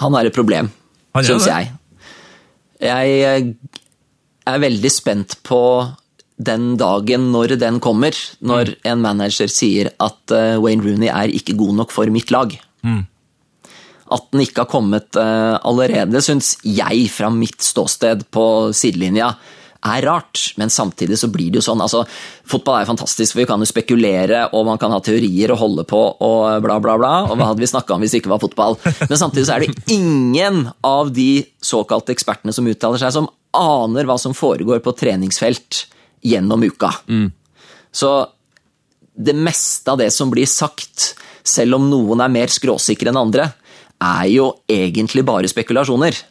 Han 0.00 0.14
er 0.16 0.30
et 0.30 0.36
problem, 0.36 0.70
syns 1.18 1.48
jeg. 1.50 1.72
Jeg 2.80 3.56
er 4.48 4.62
veldig 4.62 4.92
spent 4.94 5.34
på 5.44 5.60
den 6.40 6.76
dagen 6.80 7.26
når 7.34 7.58
den 7.60 7.82
kommer, 7.84 8.16
når 8.40 8.76
en 8.88 9.02
manager 9.02 9.50
sier 9.50 9.90
at 10.00 10.32
Wayne 10.62 10.86
Rooney 10.86 11.10
er 11.10 11.34
ikke 11.34 11.58
god 11.58 11.82
nok 11.82 11.92
for 11.92 12.08
mitt 12.14 12.30
lag. 12.32 12.54
At 14.10 14.28
den 14.32 14.42
ikke 14.44 14.64
har 14.64 14.70
kommet 14.70 15.16
eh, 15.18 15.56
allerede, 15.66 16.22
syns 16.24 16.56
jeg, 16.66 17.06
fra 17.14 17.30
mitt 17.32 17.62
ståsted 17.62 18.26
på 18.34 18.44
sidelinja, 18.74 19.32
er 19.80 20.04
rart. 20.04 20.52
Men 20.60 20.70
samtidig 20.70 21.18
så 21.18 21.30
blir 21.32 21.50
det 21.52 21.60
jo 21.60 21.66
sånn. 21.70 21.80
altså, 21.80 22.02
Fotball 22.48 22.82
er 22.82 22.88
fantastisk, 22.88 23.32
for 23.32 23.42
vi 23.42 23.48
kan 23.48 23.62
jo 23.62 23.68
spekulere, 23.68 24.42
og 24.56 24.66
man 24.68 24.80
kan 24.80 24.92
ha 24.92 25.00
teorier 25.04 25.54
og 25.54 25.60
holde 25.62 25.86
på 25.88 26.00
og 26.26 26.64
bla, 26.64 26.80
bla, 26.82 26.96
bla. 27.00 27.12
Og 27.28 27.38
hva 27.38 27.50
hadde 27.52 27.64
vi 27.64 27.70
snakka 27.70 27.94
om 27.94 28.04
hvis 28.04 28.16
det 28.16 28.22
ikke 28.22 28.34
var 28.34 28.42
fotball? 28.42 28.76
Men 29.06 29.20
samtidig 29.20 29.46
så 29.48 29.56
er 29.56 29.64
det 29.64 29.94
ingen 29.94 30.66
av 30.86 31.14
de 31.16 31.30
såkalte 31.64 32.14
ekspertene 32.14 32.54
som 32.56 32.68
uttaler 32.68 33.00
seg, 33.00 33.14
som 33.16 33.30
aner 33.56 34.06
hva 34.06 34.18
som 34.20 34.36
foregår 34.36 34.82
på 34.84 34.94
treningsfelt 34.98 35.84
gjennom 36.26 36.62
uka. 36.66 36.92
Så 37.90 38.10
det 39.20 39.34
meste 39.36 39.90
av 39.90 39.98
det 40.00 40.10
som 40.14 40.30
blir 40.32 40.46
sagt, 40.48 41.14
selv 41.42 41.78
om 41.78 41.88
noen 41.90 42.20
er 42.22 42.32
mer 42.32 42.52
skråsikre 42.52 43.10
enn 43.10 43.18
andre, 43.20 43.48
er 44.00 44.24
jo 44.32 44.54
egentlig 44.68 45.24
bare 45.26 45.48
spekulasjoner. 45.48 46.24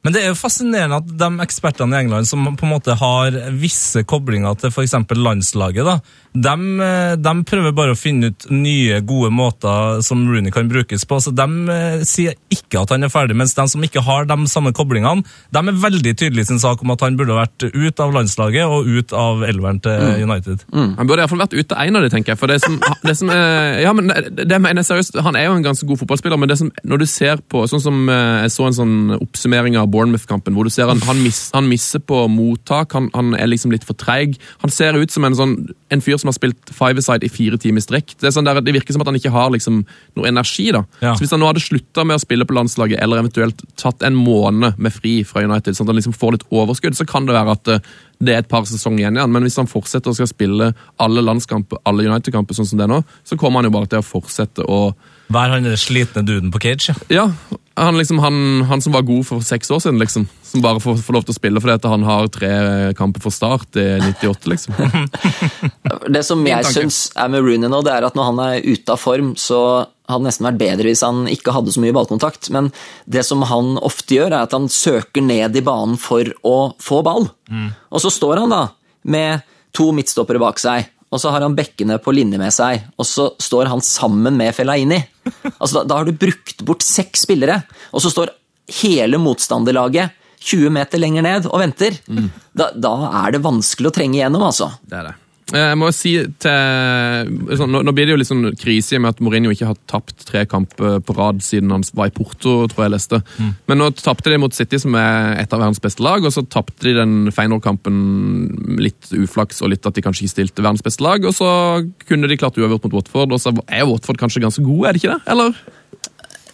Men 0.00 0.14
det 0.14 0.22
er 0.22 0.30
jo 0.30 0.38
fascinerende 0.38 1.00
at 1.02 1.10
de 1.20 1.44
ekspertene 1.44 1.96
i 1.96 2.06
England 2.06 2.28
som 2.28 2.46
på 2.56 2.64
en 2.64 2.72
måte 2.72 2.96
har 2.96 3.36
visse 3.52 4.00
koblinger 4.08 4.56
til 4.56 4.72
f.eks. 4.72 4.96
landslaget, 5.12 5.84
da, 5.84 5.98
de, 6.32 6.54
eh, 6.80 7.16
de 7.18 7.32
prøver 7.44 7.74
bare 7.74 7.92
å 7.92 7.98
finne 7.98 8.30
ut 8.30 8.46
nye, 8.54 9.00
gode 9.04 9.32
måter 9.34 10.00
som 10.06 10.22
Rooney 10.28 10.52
kan 10.54 10.70
brukes 10.70 11.04
på. 11.04 11.18
Så 11.20 11.32
De 11.36 11.46
eh, 11.74 12.04
sier 12.08 12.38
ikke 12.54 12.80
at 12.80 12.94
han 12.94 13.04
er 13.04 13.12
ferdig, 13.12 13.36
mens 13.36 13.52
de 13.56 13.66
som 13.68 13.84
ikke 13.84 14.04
har 14.06 14.28
de 14.30 14.38
samme 14.48 14.72
koblingene, 14.76 15.26
de 15.50 15.60
er 15.60 15.80
veldig 15.84 16.14
tydelige 16.14 16.46
i 16.46 16.50
sin 16.52 16.62
sak 16.62 16.80
om 16.84 16.94
at 16.94 17.04
han 17.04 17.18
burde 17.18 17.36
vært 17.36 17.66
ut 17.68 18.00
av 18.00 18.14
landslaget 18.14 18.70
og 18.70 18.88
ut 18.88 19.12
av 19.16 19.44
elveren 19.48 19.82
til 19.84 20.24
United. 20.24 20.64
Han 20.72 21.04
burde 21.04 21.20
i 21.20 21.24
hvert 21.26 21.34
fall 21.34 21.44
vært 21.44 21.58
ute 21.58 21.76
en 21.76 22.00
av 22.00 22.06
de, 22.06 22.12
tenker 22.14 22.32
jeg. 22.32 22.40
For 22.40 22.50
det 22.50 22.60
som, 22.64 22.78
det 23.08 23.16
som 23.18 23.34
er, 23.34 23.82
ja, 23.84 23.92
men 23.96 24.08
det, 24.08 24.46
det 24.48 24.62
mener 24.62 24.80
jeg 24.80 24.92
seriøst, 24.94 25.20
Han 25.26 25.36
er 25.36 25.48
jo 25.50 25.58
en 25.58 25.66
ganske 25.66 25.86
god 25.86 26.00
fotballspiller, 26.00 26.40
men 26.40 26.48
det 26.48 26.60
som, 26.62 26.72
når 26.88 27.02
du 27.02 27.06
ser 27.10 27.44
på 27.50 27.66
sånn 27.68 27.82
som 27.82 28.00
eh, 28.08 28.46
Jeg 28.46 28.54
så 28.54 28.68
en 28.68 28.78
sånn 28.80 28.96
oppsummering 29.18 29.76
av 29.76 29.89
Bournemouth-kampen, 29.92 30.54
hvor 30.56 30.66
du 30.66 30.72
ser 30.72 30.90
han, 30.90 31.00
han, 31.06 31.20
miss, 31.24 31.48
han 31.54 31.68
misser 31.70 32.02
på 32.02 32.22
mottak, 32.32 32.94
han, 32.96 33.08
han 33.14 33.34
er 33.38 33.50
liksom 33.50 33.74
litt 33.74 33.86
for 33.86 33.98
treig. 33.98 34.38
Han 34.64 34.72
ser 34.74 34.98
ut 34.98 35.12
som 35.14 35.26
en, 35.26 35.36
sånn, 35.36 35.54
en 35.92 36.04
fyr 36.04 36.20
som 36.20 36.30
har 36.30 36.36
spilt 36.38 36.72
five-a-side 36.74 37.26
i 37.26 37.32
fire 37.32 37.60
timer 37.60 37.82
i 37.82 37.86
strekk. 37.86 38.16
Det, 38.16 38.28
er 38.30 38.34
sånn 38.36 38.48
der, 38.48 38.62
det 38.64 38.74
virker 38.76 38.96
som 38.96 39.04
at 39.04 39.10
han 39.12 39.18
ikke 39.20 39.34
har 39.34 39.52
liksom, 39.54 39.82
noe 40.18 40.30
energi. 40.30 40.70
da. 40.76 40.84
Ja. 41.02 41.14
Så 41.14 41.24
Hvis 41.24 41.34
han 41.36 41.42
nå 41.42 41.50
hadde 41.50 41.64
slutta 41.64 42.06
med 42.08 42.18
å 42.18 42.24
spille 42.24 42.48
på 42.48 42.56
landslaget, 42.56 43.00
eller 43.02 43.22
eventuelt 43.22 43.64
tatt 43.80 44.04
en 44.06 44.18
måned 44.18 44.80
med 44.80 44.94
fri 44.94 45.20
fra 45.28 45.44
United, 45.46 45.76
sånn 45.76 45.88
at 45.88 45.94
han 45.94 46.00
liksom 46.00 46.16
får 46.16 46.38
litt 46.38 46.48
overskudd, 46.50 46.98
så 46.98 47.08
kan 47.08 47.28
det 47.28 47.36
være 47.36 47.56
at 47.58 47.74
eh, 47.74 47.94
det 48.20 48.34
er 48.34 48.42
et 48.42 48.50
par 48.50 48.66
sesonger 48.68 49.04
igjen 49.04 49.20
igjen. 49.20 49.32
Men 49.32 49.46
hvis 49.46 49.58
han 49.60 49.70
fortsetter 49.70 50.12
å 50.12 50.16
skal 50.16 50.28
spille 50.30 50.72
alle 51.00 51.24
landskamper, 51.24 51.80
alle 51.88 52.06
United-kamper 52.08 52.56
sånn 52.56 52.68
som 52.68 52.80
det 52.80 52.86
er 52.86 52.92
nå, 52.92 53.00
så 53.24 53.38
kommer 53.40 53.60
han 53.60 53.70
jo 53.70 53.76
bare 53.78 53.90
til 53.90 54.02
å 54.02 54.06
fortsette 54.06 54.66
å 54.66 54.82
Vær 55.30 55.52
han 55.54 55.66
den 55.66 55.78
slitne 55.78 56.24
duden 56.26 56.52
på 56.54 56.62
cage. 56.62 56.94
ja. 57.12 57.30
Ja, 57.80 57.86
han, 57.86 57.96
liksom, 57.96 58.18
han, 58.20 58.62
han 58.68 58.82
som 58.84 58.92
var 58.92 59.06
god 59.08 59.22
for 59.24 59.40
seks 59.46 59.70
år 59.72 59.78
siden, 59.80 59.96
liksom. 60.02 60.26
Som 60.44 60.60
bare 60.60 60.82
får, 60.82 60.98
får 61.00 61.16
lov 61.16 61.22
til 61.24 61.32
å 61.32 61.36
spille 61.38 61.60
fordi 61.62 61.76
at 61.78 61.86
han 61.88 62.02
har 62.04 62.26
tre 62.28 62.50
kamper 62.98 63.22
for 63.24 63.32
start 63.32 63.78
i 63.80 63.84
98, 64.04 64.50
liksom. 64.52 64.74
Det 66.14 66.20
som 66.26 66.42
jeg 66.44 66.66
syns 66.68 66.98
er 67.16 67.30
med 67.32 67.46
Rooney 67.46 67.70
nå, 67.72 67.80
det 67.86 67.94
er 67.94 68.04
at 68.10 68.18
når 68.18 68.28
han 68.32 68.42
er 68.44 68.66
ute 68.66 68.92
av 68.92 69.00
form, 69.00 69.30
så 69.40 69.60
hadde 70.10 70.26
nesten 70.26 70.48
vært 70.50 70.60
bedre 70.60 70.90
hvis 70.90 71.04
han 71.06 71.22
ikke 71.30 71.54
hadde 71.56 71.72
så 71.72 71.80
mye 71.80 71.94
ballkontakt. 71.96 72.50
Men 72.52 72.68
det 73.08 73.22
som 73.24 73.46
han 73.48 73.78
ofte 73.80 74.18
gjør, 74.18 74.34
er 74.34 74.44
at 74.44 74.56
han 74.58 74.68
søker 74.68 75.24
ned 75.24 75.56
i 75.56 75.64
banen 75.64 75.96
for 76.00 76.28
å 76.44 76.56
få 76.82 77.00
ball. 77.06 77.30
Og 77.88 78.02
så 78.02 78.12
står 78.12 78.42
han 78.44 78.52
da 78.52 78.64
med 79.08 79.46
to 79.72 79.88
midtstoppere 79.96 80.42
bak 80.42 80.60
seg, 80.60 80.90
og 81.10 81.18
så 81.22 81.32
har 81.32 81.42
han 81.46 81.56
bekkene 81.58 81.96
på 82.02 82.12
linje 82.14 82.38
med 82.38 82.52
seg, 82.54 82.84
og 83.00 83.06
så 83.08 83.30
står 83.40 83.70
han 83.72 83.80
sammen 83.82 84.36
med 84.38 84.52
Fellaini. 84.54 85.00
Altså, 85.56 85.80
da, 85.80 85.84
da 85.90 86.00
har 86.00 86.08
du 86.08 86.12
brukt 86.16 86.64
bort 86.66 86.84
seks 86.86 87.26
spillere, 87.26 87.62
og 87.94 88.04
så 88.04 88.12
står 88.12 88.34
hele 88.80 89.18
motstanderlaget 89.20 90.16
20 90.40 90.72
meter 90.72 91.00
lenger 91.02 91.24
ned 91.26 91.48
og 91.50 91.60
venter. 91.60 91.98
Da, 92.56 92.70
da 92.72 92.92
er 93.26 93.34
det 93.34 93.42
vanskelig 93.44 93.90
å 93.90 93.94
trenge 93.98 94.16
igjennom, 94.20 94.46
altså. 94.46 94.70
Det 94.88 94.96
er 95.02 95.10
det. 95.10 95.16
Jeg 95.50 95.78
må 95.80 95.88
si 95.94 96.12
til 96.42 97.30
sånn, 97.58 97.72
nå, 97.74 97.82
nå 97.82 97.94
blir 97.96 98.06
det 98.06 98.14
jo 98.14 98.18
litt 98.20 98.30
sånn 98.30 98.52
krise 98.58 98.96
i 98.96 99.00
med 99.02 99.16
at 99.16 99.22
Mourinho 99.24 99.50
ikke 99.54 99.72
har 99.72 99.78
tapt 99.90 100.26
tre 100.28 100.44
kamper 100.48 101.00
på 101.02 101.16
rad 101.16 101.42
siden 101.42 101.72
han 101.74 101.84
var 101.96 102.10
i 102.10 102.14
Porto, 102.14 102.68
tror 102.70 102.86
jeg 102.86 102.94
leste. 102.94 103.20
leste. 103.20 103.48
Men 103.70 103.80
nå 103.80 103.90
tapte 103.98 104.30
de 104.30 104.38
mot 104.40 104.54
City, 104.54 104.78
som 104.80 104.94
er 104.98 105.40
et 105.40 105.52
av 105.52 105.62
verdens 105.62 105.82
beste 105.82 106.04
lag, 106.04 106.24
og 106.24 106.34
så 106.34 106.44
tapte 106.46 106.86
de 106.86 106.94
den 106.98 107.32
Feyenoord-kampen 107.34 108.78
litt 108.80 109.10
uflaks 109.16 109.62
og 109.64 109.74
litt 109.74 109.86
at 109.86 109.96
de 109.96 110.04
kanskje 110.04 110.26
ikke 110.26 110.36
stilte 110.36 110.64
verdens 110.64 110.86
beste 110.86 111.04
lag, 111.04 111.24
og 111.26 111.34
så 111.36 111.50
kunne 112.06 112.30
de 112.30 112.38
klart 112.40 112.58
uavgjort 112.60 112.86
mot 112.86 113.00
Watford, 113.00 113.34
og 113.34 113.42
så 113.42 113.54
er 113.66 113.88
Watford 113.88 114.20
kanskje 114.20 114.44
ganske 114.44 114.64
gode, 114.64 114.88
er 114.88 114.96
det 114.96 115.02
ikke 115.02 115.16
det? 115.16 115.22
Eller? 115.34 115.60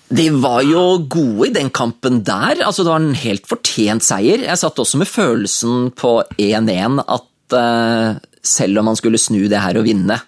De 0.06 0.28
var 0.38 0.62
jo 0.62 0.82
gode 1.10 1.48
i 1.48 1.54
den 1.56 1.70
kampen 1.74 2.20
der. 2.24 2.62
altså 2.62 2.84
Det 2.84 2.92
var 2.92 3.02
en 3.02 3.18
helt 3.18 3.48
fortjent 3.50 4.06
seier. 4.06 4.44
Jeg 4.46 4.60
satt 4.60 4.78
også 4.78 5.00
med 5.00 5.10
følelsen 5.10 5.90
på 5.98 6.20
1-1 6.38 7.00
at 7.02 7.56
eh, 7.58 8.20
selv 8.46 8.80
om 8.80 8.90
man 8.92 8.98
skulle 8.98 9.20
snu 9.20 9.44
det 9.50 9.60
her 9.62 9.78
og 9.80 9.86
vinne, 9.88 10.20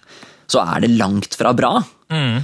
så 0.49 0.63
er 0.65 0.85
det 0.85 0.95
langt 0.97 1.37
fra 1.37 1.53
bra. 1.57 1.75
Mm. 2.09 2.39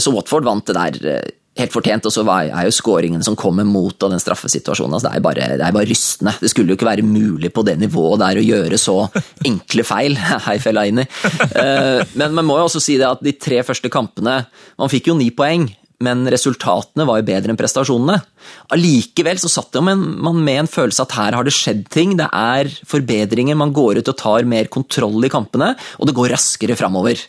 så 0.00 0.12
Watford 0.14 0.46
vant 0.46 0.68
det 0.68 0.76
der 0.76 1.10
eh, 1.16 1.34
helt 1.56 1.72
fortjent, 1.72 2.04
og 2.08 2.12
så 2.12 2.24
er 2.28 2.66
jo 2.66 2.74
skåringen 2.74 3.22
som 3.24 3.36
kommer 3.38 3.64
mot 3.64 3.96
og 4.04 4.12
den 4.12 4.20
straffesituasjonen 4.20 4.96
altså 4.96 5.08
det, 5.08 5.16
er 5.16 5.24
bare, 5.24 5.46
det 5.56 5.64
er 5.64 5.76
bare 5.76 5.88
rystende. 5.88 6.34
Det 6.40 6.50
skulle 6.52 6.72
jo 6.72 6.76
ikke 6.76 6.88
være 6.88 7.06
mulig 7.06 7.50
på 7.54 7.64
det 7.66 7.78
nivået 7.80 8.20
der 8.20 8.40
å 8.40 8.44
gjøre 8.44 8.80
så 8.80 8.98
enkle 9.48 9.86
feil. 9.86 10.18
Hei, 10.46 10.58
Fellaini. 10.62 11.06
Eh, 11.56 12.02
Men 12.20 12.36
man 12.36 12.48
må 12.48 12.58
jo 12.60 12.68
også 12.68 12.82
si 12.84 12.98
det 13.00 13.08
at 13.08 13.24
de 13.24 13.32
tre 13.40 13.62
første 13.66 13.88
kampene 13.92 14.42
Man 14.76 14.92
fikk 14.92 15.08
jo 15.10 15.16
ni 15.16 15.30
poeng, 15.32 15.68
men 16.04 16.26
resultatene 16.28 17.06
var 17.08 17.20
jo 17.20 17.26
bedre 17.30 17.52
enn 17.52 17.58
prestasjonene. 17.58 18.18
Allikevel 18.74 19.38
så 19.40 19.48
satt 19.48 19.78
man 19.84 20.02
man 20.22 20.42
med 20.44 20.60
en 20.62 20.68
følelse 20.68 21.06
at 21.06 21.14
her 21.16 21.36
har 21.38 21.46
det 21.46 21.54
skjedd 21.56 21.86
ting. 21.92 22.14
Det 22.18 22.26
er 22.28 22.68
forbedringer, 22.88 23.56
man 23.56 23.72
går 23.76 24.02
ut 24.02 24.10
og 24.12 24.18
tar 24.20 24.48
mer 24.48 24.68
kontroll 24.72 25.24
i 25.24 25.32
kampene, 25.32 25.72
og 25.96 26.08
det 26.08 26.16
går 26.16 26.34
raskere 26.34 26.76
framover. 26.78 27.22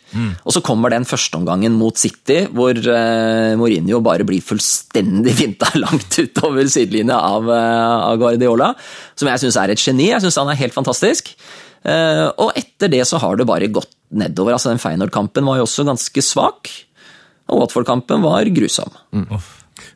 Og 0.43 0.55
så 0.55 0.63
kommer 0.65 0.91
den 0.91 1.07
førsteomgangen 1.07 1.77
mot 1.79 1.97
City, 1.99 2.43
hvor 2.51 2.75
uh, 2.75 3.55
Mourinho 3.59 4.01
bare 4.03 4.27
blir 4.27 4.43
fullstendig 4.43 5.37
finta 5.41 5.71
langt 5.79 6.19
utover 6.19 6.67
sidelinja 6.71 7.19
av, 7.19 7.47
uh, 7.47 8.11
av 8.11 8.19
Guardiola, 8.19 8.73
som 9.15 9.31
jeg 9.31 9.45
syns 9.45 9.61
er 9.61 9.73
et 9.73 9.83
geni. 9.83 10.11
Jeg 10.11 10.25
syns 10.25 10.41
han 10.41 10.51
er 10.51 10.59
helt 10.59 10.75
fantastisk. 10.75 11.31
Uh, 11.87 12.27
og 12.43 12.57
etter 12.59 12.91
det 12.91 13.05
så 13.07 13.19
har 13.21 13.39
det 13.39 13.47
bare 13.47 13.71
gått 13.71 13.93
nedover. 14.11 14.55
altså 14.55 14.73
Den 14.73 14.81
Feyenoord-kampen 14.81 15.47
var 15.47 15.59
jo 15.59 15.67
også 15.67 15.87
ganske 15.87 16.23
svak. 16.25 16.71
Og 17.47 17.61
Watford-kampen 17.61 18.21
var 18.25 18.49
grusom. 18.55 18.91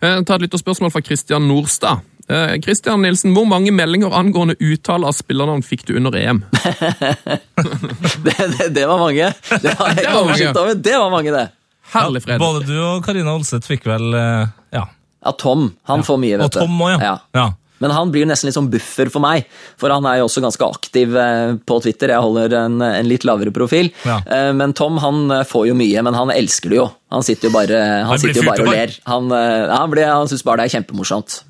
Eh, 0.02 0.22
ta 0.24 0.36
et 0.38 0.42
lytterspørsmål 0.46 0.92
fra 0.94 1.02
Christian 1.04 1.48
Norstad. 1.50 2.02
Eh, 2.32 2.54
Christian 2.64 3.02
Nilsen, 3.04 3.34
Hvor 3.36 3.46
mange 3.50 3.72
meldinger 3.76 4.14
angående 4.16 4.56
uttale 4.62 5.08
av 5.10 5.16
spillernavn 5.18 5.64
fikk 5.66 5.86
du 5.90 5.96
under 6.00 6.16
EM? 6.16 6.44
Det, 8.24 8.36
det, 8.58 8.68
det 8.76 8.86
var 8.88 9.00
mange. 9.02 9.34
Det 9.62 9.74
har 9.78 9.88
jeg 9.92 9.96
Det 9.98 10.04
ikke 10.06 10.14
var 10.14 10.22
oversikt 10.24 10.54
mange. 10.54 10.62
over. 10.62 10.74
Det 10.76 10.98
var 10.98 11.10
mange, 11.12 11.32
det. 11.36 11.48
Herlig 11.92 12.22
fred. 12.24 12.40
Både 12.40 12.62
du 12.70 12.76
og 12.80 13.02
Karina 13.06 13.34
Olseth 13.36 13.68
fikk 13.68 13.88
vel 13.90 14.14
eh, 14.16 14.46
Ja. 14.78 14.86
Ja, 15.22 15.32
Tom 15.38 15.68
han 15.86 16.02
får 16.08 16.18
mye, 16.18 16.38
vet 16.40 16.54
du. 16.56 16.62
Og 16.62 16.66
Tom 16.66 16.80
òg, 16.82 17.04
ja. 17.04 17.18
ja. 17.38 17.44
Men 17.82 17.92
han 17.96 18.12
blir 18.14 18.28
nesten 18.30 18.48
litt 18.48 18.56
sånn 18.58 18.70
buffer 18.72 19.10
for 19.12 19.24
meg, 19.26 19.48
for 19.82 19.90
han 19.94 20.06
er 20.06 20.20
jo 20.22 20.30
også 20.30 20.44
ganske 20.46 20.68
aktiv 20.72 21.16
eh, 21.18 21.56
på 21.66 21.80
Twitter. 21.84 22.14
Jeg 22.14 22.22
holder 22.24 22.56
en, 22.62 22.80
en 22.86 23.10
litt 23.10 23.26
lavere 23.28 23.52
profil. 23.56 23.90
Ja. 24.06 24.20
Eh, 24.26 24.52
Men 24.54 24.76
Tom 24.78 25.00
han 25.02 25.24
eh, 25.34 25.46
får 25.50 25.68
jo 25.72 25.78
mye, 25.82 26.04
men 26.06 26.14
han 26.18 26.32
elsker 26.34 26.70
det 26.72 26.78
jo. 26.84 26.90
Han 27.12 27.26
sitter 27.26 27.50
jo 27.50 27.56
bare, 27.58 27.80
han 28.06 28.12
Han 28.14 28.22
sitter 28.22 28.44
jo 28.44 28.50
bare 28.52 28.68
og 28.70 28.76
ler. 28.76 28.94
Han, 29.10 29.32
ja, 29.34 29.80
han, 29.82 29.90
blir- 29.92 30.12
han 30.14 30.30
syns 30.32 30.46
bare 30.48 30.62
det 30.64 30.70
er 30.72 30.78
kjempemorsomt. 30.80 31.42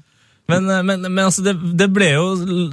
Men, 0.51 0.65
men, 0.83 1.05
men 1.05 1.19
altså 1.23 1.43
det, 1.45 1.53
det 1.79 1.85
ble 1.95 2.07
jo 2.11 2.23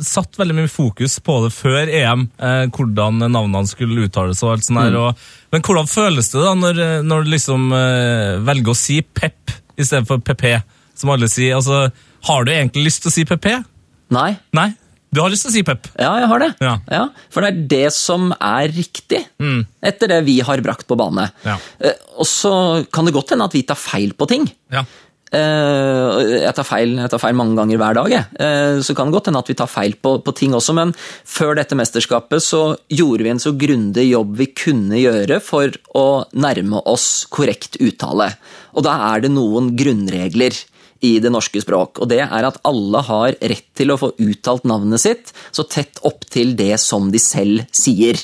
satt 0.02 0.34
veldig 0.40 0.54
mye 0.56 0.70
fokus 0.72 1.18
på 1.22 1.34
det 1.44 1.50
før 1.54 1.90
EM, 1.94 2.24
eh, 2.42 2.64
hvordan 2.74 3.20
navnene 3.30 3.68
skulle 3.70 4.08
uttales. 4.08 4.40
og 4.42 4.54
alt 4.56 4.66
sånt 4.66 4.80
der. 4.82 4.96
Og, 4.98 5.28
men 5.54 5.62
hvordan 5.62 5.86
føles 5.90 6.30
det 6.32 6.42
da 6.42 6.54
når, 6.58 6.80
når 7.06 7.22
du 7.26 7.30
liksom 7.36 7.68
eh, 7.76 8.32
velger 8.48 8.72
å 8.74 8.78
si 8.78 8.98
Pep 9.02 9.54
i 9.78 9.86
stedet 9.86 10.08
for 10.10 10.18
PP, 10.26 10.56
som 10.98 11.12
alle 11.14 11.28
sier? 11.30 11.54
Altså, 11.60 11.84
har 12.26 12.44
du 12.44 12.52
egentlig 12.52 12.84
lyst 12.88 13.02
til 13.04 13.10
å 13.12 13.14
si 13.14 13.24
PP? 13.28 13.48
Nei, 14.10 14.30
Nei? 14.56 14.70
Du 15.08 15.22
har 15.22 15.30
lyst 15.32 15.46
til 15.46 15.48
å 15.48 15.54
si 15.54 15.62
Pep? 15.64 15.86
ja, 15.96 16.10
jeg 16.20 16.26
har 16.28 16.42
det. 16.42 16.48
Ja. 16.60 17.04
For 17.32 17.40
det 17.40 17.48
er 17.48 17.60
det 17.70 17.92
som 17.96 18.26
er 18.36 18.68
riktig, 18.68 19.22
etter 19.80 20.10
det 20.12 20.18
vi 20.26 20.34
har 20.44 20.60
brakt 20.60 20.84
på 20.86 20.98
bane. 21.00 21.30
Ja. 21.46 21.54
Eh, 21.80 21.96
Og 22.20 22.26
så 22.28 22.84
kan 22.92 23.06
det 23.08 23.14
godt 23.16 23.30
hende 23.32 23.46
at 23.48 23.54
vi 23.56 23.62
tar 23.64 23.78
feil 23.80 24.12
på 24.12 24.28
ting. 24.28 24.44
Ja. 24.70 24.82
Eh, 25.32 26.42
jeg, 26.44 26.52
tar 26.56 26.64
feil, 26.68 26.92
jeg 27.00 27.10
tar 27.12 27.20
feil 27.22 27.36
mange 27.40 27.56
ganger 27.56 27.80
hver 27.80 27.96
dag, 27.98 28.12
jeg. 28.12 28.28
Eh, 28.36 28.78
så 28.84 28.94
kan 28.96 29.08
det 29.08 29.16
godt 29.16 29.30
hende 29.30 29.40
at 29.40 29.48
vi 29.48 29.56
tar 29.56 29.70
feil 29.72 29.96
på, 29.96 30.14
på 30.24 30.34
ting 30.36 30.52
også, 30.56 30.76
men 30.76 30.92
før 31.24 31.56
dette 31.58 31.76
mesterskapet 31.78 32.44
så 32.44 32.62
gjorde 32.92 33.24
vi 33.26 33.32
en 33.32 33.42
så 33.42 33.52
grundig 33.56 34.10
jobb 34.10 34.36
vi 34.40 34.50
kunne 34.56 35.00
gjøre 35.00 35.40
for 35.44 35.72
å 35.96 36.06
nærme 36.36 36.80
oss 36.84 37.24
korrekt 37.32 37.80
uttale. 37.80 38.34
Og 38.76 38.84
da 38.84 38.96
er 39.14 39.24
det 39.24 39.32
noen 39.34 39.72
grunnregler 39.78 40.56
i 41.04 41.18
det 41.22 41.30
norske 41.30 41.60
språk, 41.62 42.00
og 42.02 42.10
det 42.10 42.20
er 42.24 42.46
at 42.48 42.58
alle 42.66 43.02
har 43.06 43.36
rett 43.38 43.68
til 43.78 43.92
å 43.92 43.98
få 44.00 44.10
uttalt 44.18 44.66
navnet 44.66 45.02
sitt 45.02 45.32
så 45.54 45.62
tett 45.70 46.00
opp 46.08 46.26
til 46.26 46.56
det 46.58 46.74
som 46.82 47.12
de 47.12 47.20
selv 47.22 47.64
sier, 47.74 48.18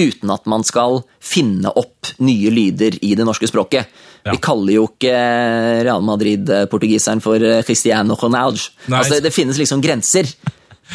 uten 0.00 0.32
at 0.32 0.48
man 0.48 0.64
skal 0.64 1.02
finne 1.20 1.72
opp 1.76 2.14
nye 2.24 2.52
lyder 2.52 2.96
i 3.04 3.14
det 3.18 3.26
norske 3.26 3.48
språket. 3.50 3.90
Ja. 4.26 4.34
Vi 4.34 4.40
kaller 4.42 4.74
jo 4.74 4.86
ikke 4.88 5.14
Real 5.86 6.02
Madrid-portugiseren 6.02 7.22
for 7.22 7.42
eh, 7.42 7.62
Cristiano 7.66 8.16
Ronaldo. 8.18 8.64
Altså, 8.90 9.16
det, 9.16 9.28
det 9.28 9.34
finnes 9.34 9.58
liksom 9.60 9.82
grenser. 9.84 10.26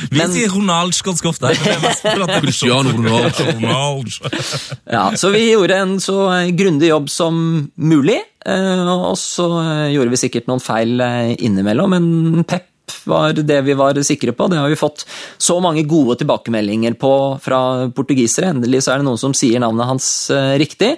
Vi 0.09 0.17
Men- 0.17 0.31
sier 0.31 0.49
Ronaldo 0.49 0.97
ganske 1.03 1.27
ofte. 1.27 1.51
er 1.51 2.41
Cristiano 2.41 2.91
Ronaldo. 2.95 3.43
Ronaldo. 3.55 4.31
Ja, 4.89 5.11
så 5.19 5.31
vi 5.33 5.51
gjorde 5.51 5.77
en 5.83 5.97
så 5.99 6.17
eh, 6.31 6.51
grundig 6.55 6.89
jobb 6.89 7.09
som 7.11 7.37
mulig, 7.75 8.19
eh, 8.45 8.87
og 8.87 9.17
så 9.19 9.47
eh, 9.61 9.87
gjorde 9.95 10.13
vi 10.15 10.21
sikkert 10.23 10.47
noen 10.47 10.63
feil 10.63 10.95
innimellom, 11.37 11.91
men 11.95 12.43
Pep 12.47 12.67
var 13.07 13.33
det 13.37 13.61
vi 13.63 13.75
var 13.77 13.95
sikre 14.03 14.33
på. 14.35 14.49
Det 14.51 14.57
har 14.59 14.71
vi 14.71 14.79
fått 14.79 15.05
så 15.39 15.59
mange 15.63 15.85
gode 15.87 16.17
tilbakemeldinger 16.19 16.97
på 16.99 17.11
fra 17.43 17.61
portugisere. 17.95 18.49
Endelig 18.51 18.81
så 18.83 18.93
er 18.95 18.99
det 18.99 19.07
noen 19.07 19.21
som 19.21 19.35
sier 19.37 19.61
navnet 19.63 19.87
hans 19.87 20.07
riktig. 20.59 20.97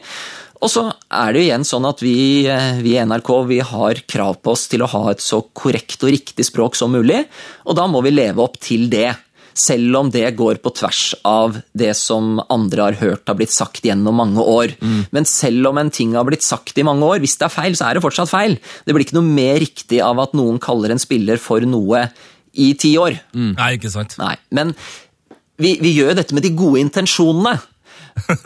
Og 0.64 0.72
så 0.72 0.86
er 1.11 1.34
det 1.34 1.41
jo 1.41 1.47
igjen 1.49 1.66
sånn 1.68 1.86
at 1.89 1.99
vi, 2.03 2.47
eh, 2.47 2.80
i 2.80 2.95
NRK 3.03 3.30
vi 3.49 3.59
har 3.68 3.99
krav 4.07 4.39
på 4.39 4.53
oss 4.55 4.70
til 4.72 4.86
å 4.86 4.89
ha 4.93 5.03
et 5.11 5.24
så 5.24 5.41
korrekt 5.51 6.05
og 6.05 6.14
riktig 6.16 6.47
språk 6.47 6.78
som 6.80 6.93
mulig, 6.95 7.26
og 7.68 7.76
da 7.76 7.88
må 7.91 8.01
vi 8.05 8.16
leve 8.16 8.43
opp 8.43 8.55
til 8.64 8.88
det. 8.93 9.11
Selv 9.53 9.93
om 9.99 10.07
det 10.09 10.32
går 10.34 10.57
på 10.64 10.72
tvers 10.74 11.01
av 11.30 11.59
det 11.78 11.91
som 11.99 12.39
andre 12.49 12.88
har 12.88 12.95
hørt 13.03 13.28
har 13.30 13.36
blitt 13.38 13.53
sagt 13.53 13.84
gjennom 13.86 14.16
mange 14.18 14.41
år. 14.41 14.74
Men 15.14 15.28
selv 15.30 15.70
om 15.70 15.78
en 15.78 15.91
ting 15.93 16.16
har 16.18 16.26
blitt 16.26 16.41
sagt 16.41 16.80
i 16.82 16.86
mange 16.88 17.05
år, 17.05 17.20
hvis 17.22 17.38
det 17.38 17.45
er 17.45 17.53
feil, 17.53 17.76
så 17.78 17.86
er 17.86 17.93
det 17.93 18.01
fortsatt 18.01 18.32
feil. 18.32 18.57
Det 18.88 18.95
blir 18.95 19.05
ikke 19.05 19.20
noe 19.20 19.30
mer 19.30 19.59
riktig 19.61 20.01
av 20.01 20.18
at 20.24 20.34
noen 20.34 20.57
kaller 20.57 20.95
en 20.95 21.03
spiller 21.03 21.38
for 21.38 21.61
noe 21.70 22.07
i 22.57 22.72
ti 22.74 22.95
år. 22.97 23.20
Nei, 23.36 23.76
ikke 23.78 23.93
sant. 23.93 24.18
Nei, 24.18 24.34
men 24.49 24.74
vi, 25.61 25.76
vi 25.86 25.93
gjør 25.99 26.18
dette 26.18 26.34
med 26.34 26.47
de 26.47 26.55
gode 26.57 26.82
intensjonene. 26.82 27.53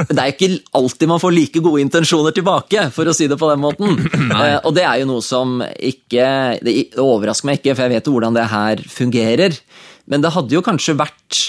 Det 0.07 0.17
er 0.17 0.31
ikke 0.31 0.49
alltid 0.77 1.11
man 1.11 1.21
får 1.21 1.35
like 1.35 1.63
gode 1.63 1.83
intensjoner 1.83 2.35
tilbake, 2.35 2.87
for 2.95 3.09
å 3.09 3.15
si 3.15 3.27
det 3.29 3.39
på 3.39 3.51
den 3.51 3.63
måten. 3.63 3.97
Eh, 4.37 4.57
og 4.67 4.73
det 4.75 4.83
er 4.85 4.99
jo 5.01 5.07
noe 5.09 5.23
som 5.23 5.61
ikke 5.63 6.25
Det 6.61 6.73
overrasker 7.01 7.47
meg 7.47 7.57
ikke, 7.57 7.73
for 7.73 7.87
jeg 7.87 7.93
vet 7.95 8.07
jo 8.07 8.11
hvordan 8.13 8.35
det 8.35 8.43
her 8.51 8.81
fungerer. 8.91 9.55
Men 10.11 10.21
det 10.21 10.33
hadde 10.35 10.53
jo 10.53 10.61
kanskje 10.65 10.97
vært 10.99 11.39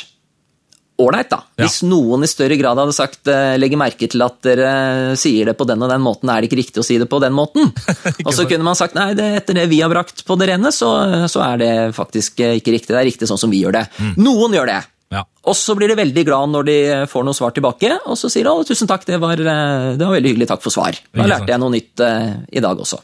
ålreit, 0.99 1.29
da. 1.31 1.39
Ja. 1.59 1.67
Hvis 1.67 1.81
noen 1.87 2.27
i 2.27 2.31
større 2.31 2.57
grad 2.59 2.81
hadde 2.81 2.95
sagt 2.97 3.31
eh, 3.31 3.55
legger 3.61 3.81
merke 3.81 4.09
til 4.11 4.25
at 4.25 4.39
dere 4.47 4.73
sier 5.19 5.51
det 5.51 5.55
på 5.59 5.67
den 5.69 5.85
og 5.85 5.93
den 5.93 6.03
måten, 6.03 6.31
er 6.33 6.43
det 6.43 6.51
ikke 6.51 6.61
riktig 6.63 6.83
å 6.83 6.87
si 6.87 6.99
det 6.99 7.09
på 7.11 7.21
den 7.23 7.37
måten. 7.37 7.71
og 8.27 8.33
så 8.35 8.49
kunne 8.51 8.67
man 8.67 8.79
sagt 8.79 8.99
nei, 8.99 9.13
det, 9.19 9.29
etter 9.43 9.61
det 9.61 9.69
vi 9.71 9.83
har 9.85 9.93
brakt 9.93 10.25
på 10.27 10.39
det 10.41 10.51
rene, 10.51 10.73
så, 10.75 10.91
så 11.31 11.45
er 11.47 11.63
det 11.63 11.73
faktisk 11.99 12.43
eh, 12.43 12.57
ikke 12.63 12.75
riktig. 12.75 12.95
Det 12.95 13.03
er 13.03 13.11
riktig 13.13 13.31
sånn 13.31 13.41
som 13.41 13.53
vi 13.53 13.63
gjør 13.63 13.79
det. 13.79 13.85
Noen 14.19 14.57
gjør 14.59 14.73
det. 14.73 14.81
Ja. 15.09 15.23
Og 15.49 15.55
så 15.57 15.73
blir 15.77 15.89
de 15.89 15.97
veldig 15.97 16.25
glad 16.29 16.51
når 16.53 16.63
de 16.69 16.75
får 17.09 17.23
noe 17.25 17.33
svar 17.37 17.53
tilbake, 17.57 17.89
og 18.05 18.17
så 18.21 18.29
sier 18.33 18.45
de 18.45 18.51
å, 18.53 18.65
tusen 18.69 18.89
takk, 18.91 19.07
det 19.09 19.17
var, 19.23 19.37
eh, 19.41 19.97
det 19.97 20.05
var 20.05 20.13
veldig 20.19 20.31
hyggelig, 20.35 20.49
takk 20.51 20.63
for 20.65 20.73
svar. 20.75 20.93
Da 21.17 21.25
lærte 21.29 21.49
jeg 21.53 21.61
noe 21.63 21.73
nytt 21.73 21.97
uh, 22.05 22.33
i 22.53 22.61
dag 22.65 22.77
også. 22.85 22.99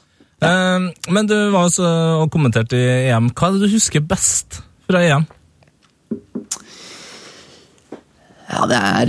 Eh, 0.45 0.81
men 1.17 1.25
du 1.31 1.37
var 1.55 1.63
også 1.71 1.87
og 2.21 2.29
kommenterte 2.35 2.77
i 2.77 3.09
EM. 3.09 3.27
Hva 3.33 3.45
er 3.49 3.53
det 3.57 3.63
du 3.65 3.77
husker 3.79 4.01
best 4.05 4.49
fra 4.85 4.99
EM? 5.01 5.25
Ja, 8.53 8.61
det 8.69 8.77
er, 8.79 9.07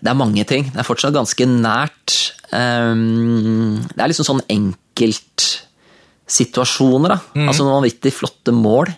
det 0.00 0.08
er 0.10 0.16
mange 0.16 0.44
ting. 0.48 0.64
Det 0.72 0.80
er 0.80 0.88
fortsatt 0.88 1.12
ganske 1.14 1.44
nært. 1.46 2.32
Um, 2.54 3.82
Det 3.92 4.00
er 4.00 4.08
liksom 4.10 4.24
sånn 4.30 4.40
enkeltsituasjoner, 4.50 7.08
da. 7.12 7.18
Altså 7.44 7.62
noen 7.66 7.78
vanvittig 7.82 8.12
flotte 8.16 8.52
mål. 8.56 8.86
Mm. 8.88 8.94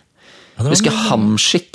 Ja, 0.57 0.61
Husker 0.71 0.93
Hamsik 1.11 1.75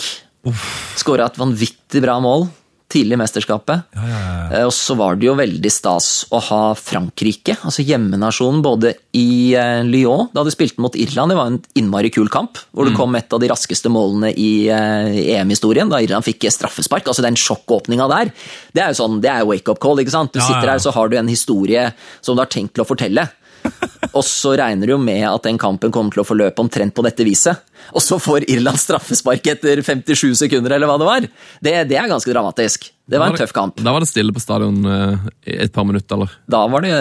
skåra 0.97 1.27
et 1.29 1.37
vanvittig 1.39 2.01
bra 2.03 2.19
mål 2.23 2.47
tidlig 2.91 3.15
i 3.15 3.19
mesterskapet. 3.21 3.85
Ja, 3.95 4.03
ja, 4.03 4.17
ja. 4.19 4.57
Eh, 4.59 4.65
Og 4.67 4.73
så 4.75 4.97
var 4.99 5.15
det 5.15 5.29
jo 5.29 5.35
veldig 5.39 5.69
stas 5.71 6.25
å 6.27 6.41
ha 6.43 6.73
Frankrike, 6.75 7.55
altså 7.63 7.85
hjemmenasjonen, 7.87 8.59
både 8.65 8.91
i 9.15 9.53
eh, 9.55 9.79
Lyon, 9.87 10.27
da 10.35 10.43
de 10.43 10.51
spilte 10.51 10.83
mot 10.83 10.97
Irland. 10.99 11.31
Det 11.31 11.37
var 11.39 11.53
en 11.53 11.61
innmari 11.79 12.11
kul 12.11 12.27
kamp, 12.27 12.59
hvor 12.75 12.89
det 12.89 12.97
kom 12.97 13.15
et 13.15 13.31
av 13.31 13.39
de 13.39 13.47
raskeste 13.47 13.87
målene 13.87 14.33
i 14.35 14.67
eh, 14.67 15.37
EM-historien, 15.37 15.87
da 15.87 16.01
Irland 16.03 16.27
fikk 16.27 16.49
straffespark. 16.51 17.07
Altså 17.07 17.23
den 17.23 17.39
sjokkåpninga 17.39 18.09
der, 18.11 18.33
det 18.75 18.83
er 18.83 18.91
jo 18.91 18.99
sånn, 19.05 19.21
det 19.23 19.31
er 19.31 19.47
wake-up 19.47 19.79
call, 19.79 20.03
ikke 20.03 20.17
sant? 20.17 20.35
Du 20.35 20.41
sitter 20.43 20.73
her, 20.73 20.83
så 20.83 20.91
har 20.91 21.07
du 21.07 21.15
en 21.21 21.31
historie 21.31 21.93
som 22.19 22.35
du 22.35 22.43
har 22.43 22.51
tenkt 22.51 22.75
til 22.75 22.83
å 22.83 22.89
fortelle. 22.91 23.29
Og 24.17 24.25
så 24.27 24.51
regner 24.59 24.89
du 24.89 24.91
jo 24.91 24.99
med 24.99 25.21
at 25.23 25.45
den 25.45 25.55
kampen 25.61 25.91
kommer 25.93 26.11
til 26.11 26.19
å 26.23 26.27
forløpe 26.27 26.59
omtrent 26.59 26.91
på 26.97 27.03
dette 27.05 27.23
viset. 27.23 27.61
Og 27.95 28.01
så 28.03 28.17
får 28.19 28.43
Irland 28.51 28.75
straffespark 28.81 29.45
etter 29.53 29.79
57 29.87 30.33
sekunder, 30.41 30.73
eller 30.75 30.89
hva 30.89 30.97
det 30.99 31.07
var. 31.07 31.27
Det, 31.63 31.73
det 31.87 31.95
er 31.97 32.09
ganske 32.11 32.33
dramatisk. 32.33 32.89
Det 33.11 33.19
var 33.21 33.31
en 33.31 33.39
tøff 33.39 33.53
kamp. 33.55 33.79
Da 33.83 33.93
var 33.95 34.03
det 34.03 34.09
stille 34.11 34.33
på 34.35 34.41
stadion 34.43 34.81
eh, 34.87 35.23
et 35.63 35.71
par 35.75 35.87
minutter, 35.87 36.17
eller? 36.19 36.33
Da 36.51 36.61
var 36.71 36.83
det, 36.83 36.91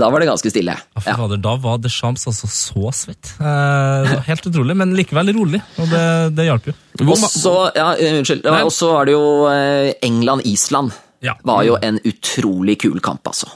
da 0.00 0.10
var 0.12 0.20
det 0.22 0.28
ganske 0.28 0.52
stille. 0.52 0.74
Ja, 0.76 1.00
for 1.00 1.08
Ja. 1.10 1.16
fader, 1.22 1.40
Da 1.48 1.54
var 1.64 1.80
Deschamps 1.84 2.26
altså 2.28 2.48
så 2.52 2.92
svett. 2.96 3.32
Eh, 3.40 4.12
helt 4.28 4.48
utrolig, 4.52 4.76
men 4.76 4.92
likevel 4.98 5.32
rolig. 5.36 5.62
Og 5.80 5.88
det, 5.92 6.04
det 6.36 6.48
hjalp 6.50 6.68
jo. 6.68 6.76
Også, 7.00 7.14
Og 7.16 7.32
så 7.32 7.54
ja, 7.80 7.88
unnskyld, 8.12 8.44
var- 8.44 8.66
og 8.68 8.74
så 8.76 8.92
var 8.92 9.08
det 9.08 9.16
jo 9.16 9.24
eh, 9.52 9.94
England-Island. 10.04 10.92
Ja. 11.24 11.32
var 11.42 11.64
jo 11.66 11.74
en 11.82 11.96
utrolig 12.06 12.76
kul 12.84 13.00
kamp, 13.02 13.24
altså. 13.26 13.48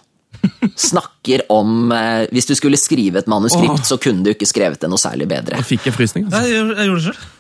Snakker 0.79 1.45
om 1.53 1.93
eh, 1.93 2.27
Hvis 2.33 2.49
du 2.49 2.55
skulle 2.59 2.79
skrive 2.81 3.21
et 3.23 3.29
manuskript, 3.31 3.83
Åh. 3.83 3.87
så 3.87 3.99
kunne 4.01 4.25
du 4.27 4.33
ikke 4.33 4.49
skrevet 4.49 4.81
det 4.83 4.91
noe 4.91 5.01
særlig 5.01 5.29
bedre. 5.31 5.59
og 5.61 5.69
fikk 5.69 5.87
jeg 5.91 5.95
frysning. 5.97 6.27
Altså. 6.29 6.43
Jeg, 6.47 6.57
gjorde- 6.59 6.77
jeg 6.79 6.91
gjorde 6.91 7.01
det 7.03 7.07
sjøl. 7.11 7.31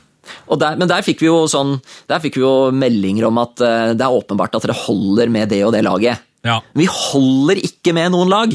Og 0.55 0.59
der, 0.62 0.76
men 0.78 0.86
der 0.90 1.03
fikk 1.03 1.18
vi 1.18 1.26
jo 1.26 1.38
sånn 1.50 1.72
Der 2.09 2.20
fikk 2.22 2.36
vi 2.38 2.44
jo 2.44 2.70
meldinger 2.70 3.26
om 3.26 3.38
at 3.42 3.61
eh, 3.61 3.92
det 3.98 4.05
er 4.07 4.18
åpenbart 4.20 4.55
at 4.55 4.62
dere 4.68 4.76
holder 4.84 5.28
med 5.34 5.48
det 5.50 5.64
og 5.66 5.72
det 5.74 5.82
laget. 5.86 6.20
Ja. 6.46 6.61
Vi 6.78 6.86
holder 6.90 7.59
ikke 7.62 7.94
med 7.94 8.12
noen 8.14 8.30
lag. 8.30 8.55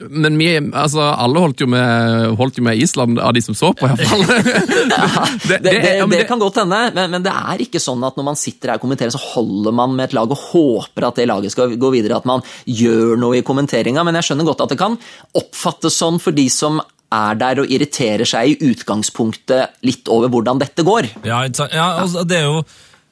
Men 0.00 0.38
vi, 0.38 0.48
altså, 0.56 1.00
alle 1.14 1.40
holdt 1.42 1.62
jo, 1.62 1.68
med, 1.72 2.26
holdt 2.38 2.58
jo 2.60 2.64
med 2.66 2.80
Island, 2.82 3.20
av 3.22 3.34
de 3.36 3.42
som 3.44 3.56
så 3.56 3.72
på, 3.76 3.88
iallfall. 3.88 4.24
Det, 5.46 5.58
det, 5.62 5.70
det, 5.70 5.92
ja, 5.98 6.06
det- 6.10 6.24
kan 6.28 6.40
godt 6.42 6.58
hende, 6.62 6.78
men, 6.94 7.10
men 7.12 7.24
det 7.24 7.32
er 7.32 7.62
ikke 7.62 7.80
sånn 7.82 8.02
at 8.06 8.16
når 8.18 8.26
man 8.30 8.38
sitter 8.38 8.72
her 8.72 8.80
og 8.80 8.84
kommenterer, 8.86 9.12
så 9.14 9.20
holder 9.34 9.74
man 9.76 9.94
med 9.96 10.08
et 10.08 10.16
lag 10.16 10.32
og 10.32 10.42
håper 10.50 11.06
at 11.08 11.20
det 11.20 11.28
laget 11.30 11.54
skal 11.54 11.76
gå 11.80 11.92
videre, 11.94 12.18
at 12.18 12.28
man 12.28 12.42
gjør 12.66 13.14
noe 13.20 13.38
i 13.38 13.44
kommenteringa. 13.46 14.04
Men 14.06 14.18
jeg 14.18 14.30
skjønner 14.30 14.48
godt 14.48 14.64
at 14.66 14.74
det 14.74 14.80
kan 14.80 14.98
oppfattes 15.38 15.96
sånn 16.02 16.20
for 16.22 16.36
de 16.36 16.48
som 16.52 16.80
er 17.14 17.38
der 17.38 17.62
og 17.62 17.70
irriterer 17.70 18.26
seg 18.26 18.50
i 18.50 18.70
utgangspunktet 18.72 19.78
litt 19.86 20.10
over 20.12 20.32
hvordan 20.32 20.58
dette 20.62 20.82
går. 20.86 21.12
Ja, 21.26 21.44
ja 21.70 21.86
altså, 22.02 22.24
det 22.26 22.40
er 22.42 22.48
jo 22.50 22.64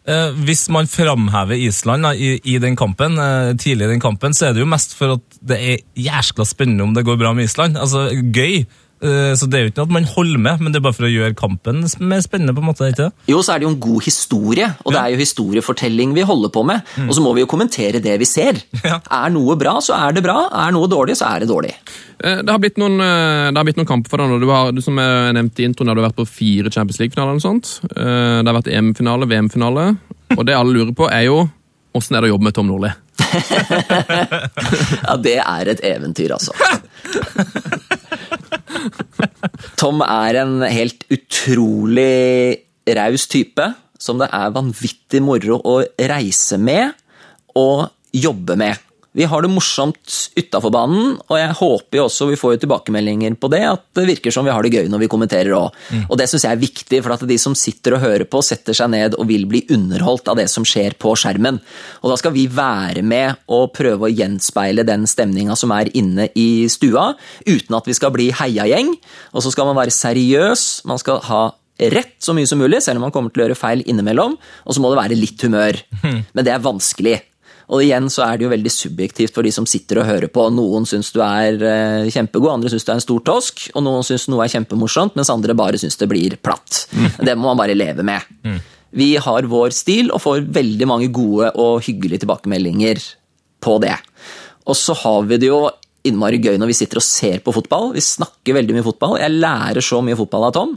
eh, 0.08 0.30
Hvis 0.46 0.66
man 0.72 0.88
framhever 0.90 1.56
Island 1.56 2.06
da, 2.06 2.12
i, 2.14 2.38
i 2.44 2.58
den 2.62 2.76
kampen, 2.76 3.18
eh, 3.18 3.52
tidlig 3.56 3.88
i 3.88 3.92
den 3.94 4.02
kampen, 4.04 4.34
så 4.36 4.48
er 4.48 4.56
det 4.56 4.64
jo 4.64 4.70
mest 4.70 4.96
for 4.98 5.16
at 5.18 5.38
det 5.44 5.60
er 5.60 5.84
jæskla 5.96 6.46
spennende 6.48 6.86
om 6.86 6.94
det 6.96 7.04
går 7.06 7.20
bra 7.20 7.34
med 7.36 7.48
Island. 7.50 7.78
Altså, 7.80 8.08
gøy. 8.34 8.64
Eh, 9.04 9.34
så 9.36 9.44
det 9.50 9.58
er 9.58 9.64
jo 9.66 9.70
ikke 9.70 9.82
noe 9.82 9.88
at 9.90 9.94
man 9.98 10.06
holder 10.08 10.40
med, 10.40 10.60
men 10.64 10.72
det 10.72 10.78
er 10.80 10.84
bare 10.86 10.96
for 10.96 11.04
å 11.04 11.10
gjøre 11.12 11.34
kampen 11.36 11.82
mer 12.00 12.22
spennende. 12.24 12.54
på 12.56 12.62
en 12.62 12.68
måte, 12.70 12.88
ikke 12.88 13.02
det? 13.10 13.10
Jo, 13.28 13.42
så 13.44 13.52
er 13.54 13.60
det 13.60 13.66
jo 13.68 13.72
en 13.74 13.80
god 13.84 14.02
historie, 14.06 14.68
og 14.84 14.94
det 14.94 15.00
er 15.02 15.12
jo 15.12 15.20
historiefortelling 15.20 16.14
vi 16.16 16.24
holder 16.24 16.52
på 16.54 16.62
med. 16.64 16.80
Og 17.04 17.12
så 17.18 17.20
må 17.24 17.34
vi 17.36 17.44
jo 17.44 17.50
kommentere 17.50 18.00
det 18.04 18.16
vi 18.22 18.28
ser. 18.28 18.62
Ja. 18.84 19.00
Er 19.12 19.34
noe 19.34 19.56
bra, 19.60 19.76
så 19.84 19.92
er 19.98 20.16
det 20.16 20.24
bra. 20.24 20.38
Er 20.64 20.72
noe 20.72 20.88
dårlig, 20.88 21.18
så 21.20 21.28
er 21.34 21.44
det 21.44 21.50
dårlig. 21.52 21.74
Eh, 22.24 22.40
Det 22.42 22.48
har 22.50 22.58
blitt 22.62 22.78
noen, 22.80 22.96
eh, 23.00 23.50
det 23.52 23.56
har 23.60 23.64
blitt 23.68 23.76
noen 23.82 23.90
kamper 23.92 24.08
for 24.14 24.22
deg 24.22 24.30
nå. 24.32 24.40
Du 24.40 24.48
har, 24.50 24.72
du, 24.72 24.80
som 24.80 24.96
jeg 24.96 25.34
nevnte 25.36 25.60
i 25.60 25.68
introen, 25.68 25.88
har 25.92 25.98
du 26.00 26.04
vært 26.06 26.16
på 26.22 26.26
fire 26.28 26.70
Champions 26.72 26.98
League-finaler. 27.02 27.36
Eh, 27.36 28.42
Det 28.42 28.48
har 28.48 28.56
vært 28.62 28.72
EM-finale, 28.72 29.28
VM-finale. 29.28 29.88
Og 30.38 30.46
det 30.46 30.54
alle 30.56 30.72
lurer 30.72 30.94
på, 30.96 31.10
er 31.12 31.26
jo 31.28 31.42
åssen 31.94 32.16
er 32.16 32.24
det 32.24 32.30
å 32.30 32.34
jobbe 32.34 32.48
med 32.48 32.54
Tom 32.56 32.66
Nordli? 32.72 32.90
Ja, 35.04 35.14
det 35.20 35.36
er 35.44 35.68
et 35.70 35.80
eventyr, 35.84 36.32
altså. 36.34 36.52
Tom 39.80 40.02
er 40.04 40.40
en 40.42 40.58
helt 40.66 41.06
utrolig 41.12 42.60
raus 42.98 43.26
type, 43.30 43.66
som 43.98 44.20
det 44.20 44.28
er 44.34 44.54
vanvittig 44.54 45.22
moro 45.24 45.60
å 45.64 45.78
reise 46.10 46.58
med 46.60 46.92
og 47.58 47.88
jobbe 48.14 48.56
med. 48.60 48.80
Vi 49.14 49.26
har 49.30 49.44
det 49.44 49.50
morsomt 49.52 50.14
utafor 50.34 50.72
banen, 50.74 51.12
og 51.30 51.36
jeg 51.38 51.54
håper 51.54 52.00
jo 52.00 52.04
også 52.08 52.26
vi 52.32 52.38
får 52.38 52.56
tilbakemeldinger 52.64 53.36
på 53.38 53.50
det, 53.52 53.60
at 53.68 53.84
det 53.94 54.08
virker 54.08 54.34
som 54.34 54.46
vi 54.46 54.50
har 54.50 54.66
det 54.66 54.72
gøy 54.74 54.88
når 54.90 55.04
vi 55.04 55.08
kommenterer 55.12 55.54
òg. 55.54 55.76
Og 56.08 56.18
det 56.18 56.26
syns 56.30 56.46
jeg 56.48 56.56
er 56.56 56.62
viktig, 56.62 56.98
for 57.04 57.14
at 57.14 57.22
de 57.30 57.36
som 57.38 57.54
sitter 57.54 57.94
og 57.94 58.02
hører 58.02 58.26
på, 58.26 58.42
setter 58.42 58.74
seg 58.74 58.90
ned 58.90 59.14
og 59.14 59.28
vil 59.30 59.46
bli 59.46 59.62
underholdt 59.70 60.32
av 60.32 60.40
det 60.40 60.48
som 60.50 60.66
skjer 60.66 60.96
på 60.98 61.14
skjermen. 61.14 61.60
Og 62.02 62.10
da 62.10 62.16
skal 62.18 62.34
vi 62.34 62.48
være 62.50 63.04
med 63.06 63.38
og 63.54 63.70
prøve 63.76 64.08
å 64.08 64.10
gjenspeile 64.10 64.82
den 64.88 65.06
stemninga 65.06 65.54
som 65.54 65.70
er 65.76 65.92
inne 65.94 66.26
i 66.34 66.66
stua, 66.72 67.12
uten 67.46 67.78
at 67.78 67.86
vi 67.86 67.94
skal 67.94 68.10
bli 68.16 68.32
heiagjeng. 68.34 68.96
Og 69.30 69.46
så 69.46 69.54
skal 69.54 69.70
man 69.70 69.78
være 69.78 69.94
seriøs, 69.94 70.82
man 70.90 70.98
skal 70.98 71.22
ha 71.30 71.44
rett 71.94 72.16
så 72.22 72.34
mye 72.34 72.46
som 72.50 72.58
mulig, 72.58 72.82
selv 72.82 72.98
om 72.98 73.06
man 73.06 73.14
kommer 73.14 73.30
til 73.30 73.42
å 73.42 73.46
gjøre 73.46 73.58
feil 73.58 73.86
innimellom, 73.86 74.34
og 74.38 74.74
så 74.74 74.82
må 74.82 74.90
det 74.90 75.00
være 75.00 75.18
litt 75.18 75.42
humør. 75.46 75.78
Men 76.34 76.46
det 76.46 76.54
er 76.54 76.66
vanskelig. 76.66 77.16
Og 77.72 77.80
igjen 77.80 78.10
så 78.12 78.26
er 78.26 78.36
det 78.36 78.44
jo 78.44 78.52
veldig 78.52 78.72
subjektivt 78.72 79.34
for 79.34 79.46
de 79.46 79.52
som 79.54 79.66
sitter 79.68 80.02
og 80.02 80.08
hører 80.08 80.28
på. 80.32 80.44
Noen 80.52 80.84
syns 80.88 81.08
du 81.14 81.20
er 81.24 81.56
eh, 81.64 82.10
kjempegod, 82.12 82.50
andre 82.52 82.72
syns 82.72 82.84
du 82.84 82.92
er 82.92 82.98
en 82.98 83.04
stor 83.04 83.22
tosk, 83.24 83.68
og 83.74 83.86
noen 83.86 84.04
syns 84.04 84.26
noe 84.28 84.44
er 84.44 84.52
kjempemorsomt, 84.52 85.16
mens 85.16 85.32
andre 85.32 85.56
bare 85.56 85.80
syns 85.80 85.96
det 86.00 86.10
blir 86.10 86.36
platt. 86.44 86.84
Det 87.24 87.36
må 87.38 87.48
man 87.50 87.62
bare 87.62 87.76
leve 87.78 88.04
med. 88.06 88.26
Vi 88.94 89.14
har 89.18 89.48
vår 89.50 89.72
stil 89.74 90.12
og 90.14 90.22
får 90.22 90.44
veldig 90.54 90.86
mange 90.86 91.08
gode 91.14 91.48
og 91.58 91.80
hyggelige 91.86 92.22
tilbakemeldinger 92.22 93.00
på 93.64 93.78
det. 93.82 93.96
Og 94.68 94.76
så 94.78 94.94
har 95.00 95.24
vi 95.28 95.40
det 95.42 95.48
jo 95.50 95.64
innmari 96.04 96.38
gøy 96.44 96.58
når 96.60 96.70
vi 96.70 96.76
sitter 96.78 97.00
og 97.00 97.06
ser 97.06 97.40
på 97.44 97.54
fotball. 97.56 97.90
Vi 97.96 98.04
snakker 98.04 98.58
veldig 98.58 98.76
mye 98.76 98.86
fotball. 98.86 99.16
Jeg 99.22 99.34
lærer 99.34 99.84
så 99.84 100.02
mye 100.04 100.18
fotball 100.18 100.46
av 100.50 100.54
Tom. 100.56 100.76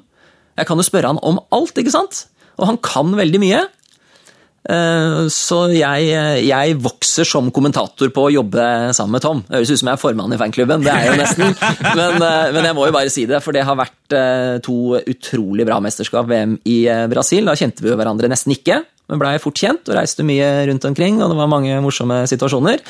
Jeg 0.57 0.69
kan 0.69 0.79
jo 0.79 0.87
spørre 0.87 1.11
han 1.11 1.21
om 1.21 1.39
alt, 1.53 1.77
ikke 1.77 1.93
sant? 1.93 2.23
Og 2.57 2.71
han 2.71 2.79
kan 2.81 3.11
veldig 3.17 3.41
mye. 3.43 3.59
Eh, 4.67 5.27
Så 5.31 5.59
jeg, 5.75 6.07
jeg 6.47 6.77
vokser 6.83 7.27
som 7.27 7.51
kommentator 7.55 8.09
på 8.13 8.25
å 8.27 8.33
jobbe 8.33 8.65
sammen 8.97 9.15
med 9.17 9.23
Tom. 9.23 9.43
Det 9.47 9.59
høres 9.59 9.71
ut 9.71 9.81
som 9.83 9.91
jeg 9.91 9.99
er 9.99 10.01
formann 10.01 10.33
i 10.35 10.39
fanklubben, 10.41 10.83
det 10.83 10.91
er 10.91 11.05
jeg 11.05 11.13
jo 11.13 11.21
nesten. 11.21 11.55
Men, 11.99 12.17
eh, 12.19 12.51
men 12.55 12.67
jeg 12.67 12.75
må 12.77 12.87
jo 12.89 12.95
bare 12.95 13.13
si 13.13 13.23
det, 13.29 13.39
for 13.45 13.55
det 13.55 13.63
har 13.67 13.77
vært 13.79 14.17
eh, 14.17 14.57
to 14.65 14.97
utrolig 14.99 15.65
bra 15.67 15.79
mesterskap 15.83 16.27
VM 16.29 16.57
i 16.67 16.81
eh, 16.91 17.05
Brasil. 17.11 17.47
Da 17.47 17.55
kjente 17.59 17.85
vi 17.85 17.91
jo 17.93 17.97
hverandre 17.99 18.29
nesten 18.31 18.55
ikke, 18.55 18.81
men 19.07 19.21
blei 19.21 19.35
fort 19.39 19.57
kjent 19.57 19.87
og 19.87 19.95
reiste 19.95 20.25
mye 20.27 20.47
rundt 20.67 20.85
omkring. 20.89 21.21
Og 21.21 21.31
det 21.31 21.39
var 21.39 21.51
mange 21.51 21.79
morsomme 21.83 22.21
situasjoner. 22.29 22.81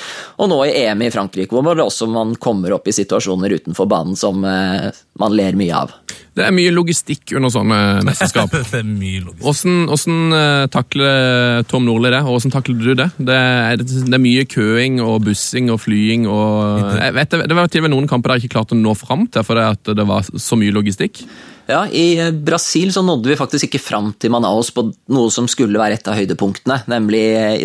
Og 0.42 0.50
nå 0.50 0.60
i 0.66 0.76
EM 0.84 1.04
i 1.06 1.12
Frankrike, 1.14 1.54
hvor 1.54 1.78
det 1.78 1.86
også 1.86 2.10
man 2.10 2.36
kommer 2.42 2.74
opp 2.78 2.90
i 2.90 2.96
situasjoner 2.96 3.54
utenfor 3.60 3.90
banen 3.90 4.18
som 4.18 4.46
eh, 4.48 4.90
man 5.22 5.36
ler 5.38 5.58
mye 5.60 5.84
av. 5.84 5.94
Det 6.38 6.46
er 6.46 6.54
mye 6.54 6.70
logistikk 6.74 7.34
under 7.38 7.50
sånne 7.54 7.78
mesterskap. 8.06 8.54
det 8.72 8.82
er 8.82 8.88
mye 8.88 9.22
logistikk. 9.26 9.44
Hvordan, 9.46 9.78
hvordan 9.92 10.40
eh, 10.40 10.64
takler 10.74 11.68
Tom 11.70 11.86
Nordli 11.86 12.14
det, 12.14 12.24
og 12.26 12.36
hvordan 12.36 12.56
takler 12.56 12.82
du 12.82 12.92
det? 12.98 13.10
Det 13.18 13.38
er, 13.38 13.84
det 13.84 14.18
er 14.18 14.24
mye 14.24 14.48
køing 14.50 15.02
og 15.06 15.20
bussing 15.26 15.70
og 15.74 15.82
flying 15.86 16.26
og 16.30 16.98
jeg 16.98 17.14
vet, 17.16 17.30
det, 17.34 17.46
det 17.50 17.58
var 17.58 17.70
til 17.72 17.82
og 17.82 17.88
med 17.88 17.94
noen 17.94 18.10
kamper 18.10 18.34
der 18.34 18.40
jeg 18.40 18.48
ikke 18.48 18.58
klarte 18.58 18.78
å 18.78 18.80
nå 18.80 18.94
fram 18.98 19.26
til 19.32 19.46
fordi 19.46 19.98
det 19.98 20.06
var 20.08 20.26
så 20.26 20.58
mye 20.60 20.74
logistikk. 20.74 21.22
Ja, 21.68 21.84
I 21.92 22.20
eh, 22.20 22.32
Brasil 22.32 22.94
så 22.94 23.04
nådde 23.04 23.30
vi 23.30 23.40
faktisk 23.40 23.68
ikke 23.68 23.84
fram 23.84 24.14
til 24.20 24.32
Manaus 24.32 24.72
på 24.72 24.86
noe 25.12 25.32
som 25.34 25.50
skulle 25.52 25.80
være 25.80 26.00
et 26.00 26.08
av 26.08 26.16
høydepunktene, 26.16 26.82
nemlig. 26.88 27.24
Eh, 27.36 27.56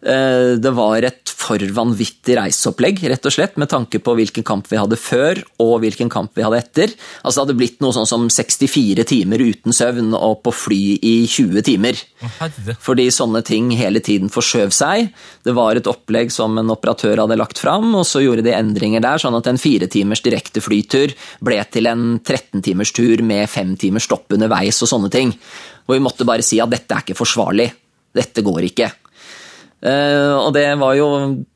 Det 0.00 0.70
var 0.72 1.04
et 1.04 1.30
for 1.40 1.62
vanvittig 1.74 2.36
reiseopplegg, 2.38 3.00
rett 3.10 3.26
og 3.26 3.34
slett, 3.34 3.56
med 3.60 3.70
tanke 3.72 4.00
på 4.02 4.14
hvilken 4.18 4.44
kamp 4.46 4.68
vi 4.70 4.78
hadde 4.78 4.98
før 5.00 5.40
og 5.62 5.80
hvilken 5.82 6.10
kamp 6.12 6.36
vi 6.36 6.44
hadde 6.44 6.60
etter. 6.60 6.92
Altså 7.22 7.40
Det 7.40 7.44
hadde 7.44 7.56
blitt 7.58 7.80
noe 7.82 7.96
sånn 7.96 8.08
som 8.08 8.28
64 8.32 9.06
timer 9.08 9.42
uten 9.42 9.74
søvn 9.76 10.12
og 10.16 10.42
på 10.44 10.54
fly 10.54 10.80
i 11.06 11.14
20 11.30 11.66
timer. 11.66 11.98
Fordi 12.84 13.08
sånne 13.14 13.42
ting 13.46 13.72
hele 13.78 14.02
tiden 14.04 14.32
forskjøv 14.32 14.74
seg. 14.76 15.10
Det 15.46 15.56
var 15.56 15.80
et 15.80 15.90
opplegg 15.90 16.32
som 16.34 16.58
en 16.60 16.72
operatør 16.72 17.24
hadde 17.24 17.40
lagt 17.40 17.60
fram, 17.62 17.90
og 17.98 18.06
så 18.08 18.22
gjorde 18.24 18.46
de 18.46 18.54
endringer 18.56 19.04
der, 19.04 19.20
sånn 19.22 19.38
at 19.38 19.50
en 19.50 19.60
fire 19.60 19.90
timers 19.90 20.24
direkte 20.24 20.62
flytur 20.64 21.16
ble 21.44 21.60
til 21.72 21.90
en 21.90 22.06
13 22.20 22.64
timers 22.66 22.94
tur 22.96 23.24
med 23.26 23.48
fem 23.50 23.76
timers 23.80 24.08
stopp 24.08 24.32
underveis 24.36 24.80
og 24.84 24.92
sånne 24.92 25.12
ting. 25.12 25.34
Og 25.88 25.96
vi 25.96 26.04
måtte 26.04 26.28
bare 26.28 26.46
si 26.46 26.60
at 26.62 26.70
dette 26.70 26.94
er 26.94 27.04
ikke 27.04 27.18
forsvarlig. 27.18 27.70
Dette 28.14 28.42
går 28.46 28.70
ikke. 28.70 28.90
Eh, 29.80 30.34
og 30.36 30.52
det 30.56 30.66
var 30.80 30.96
jo 30.98 31.08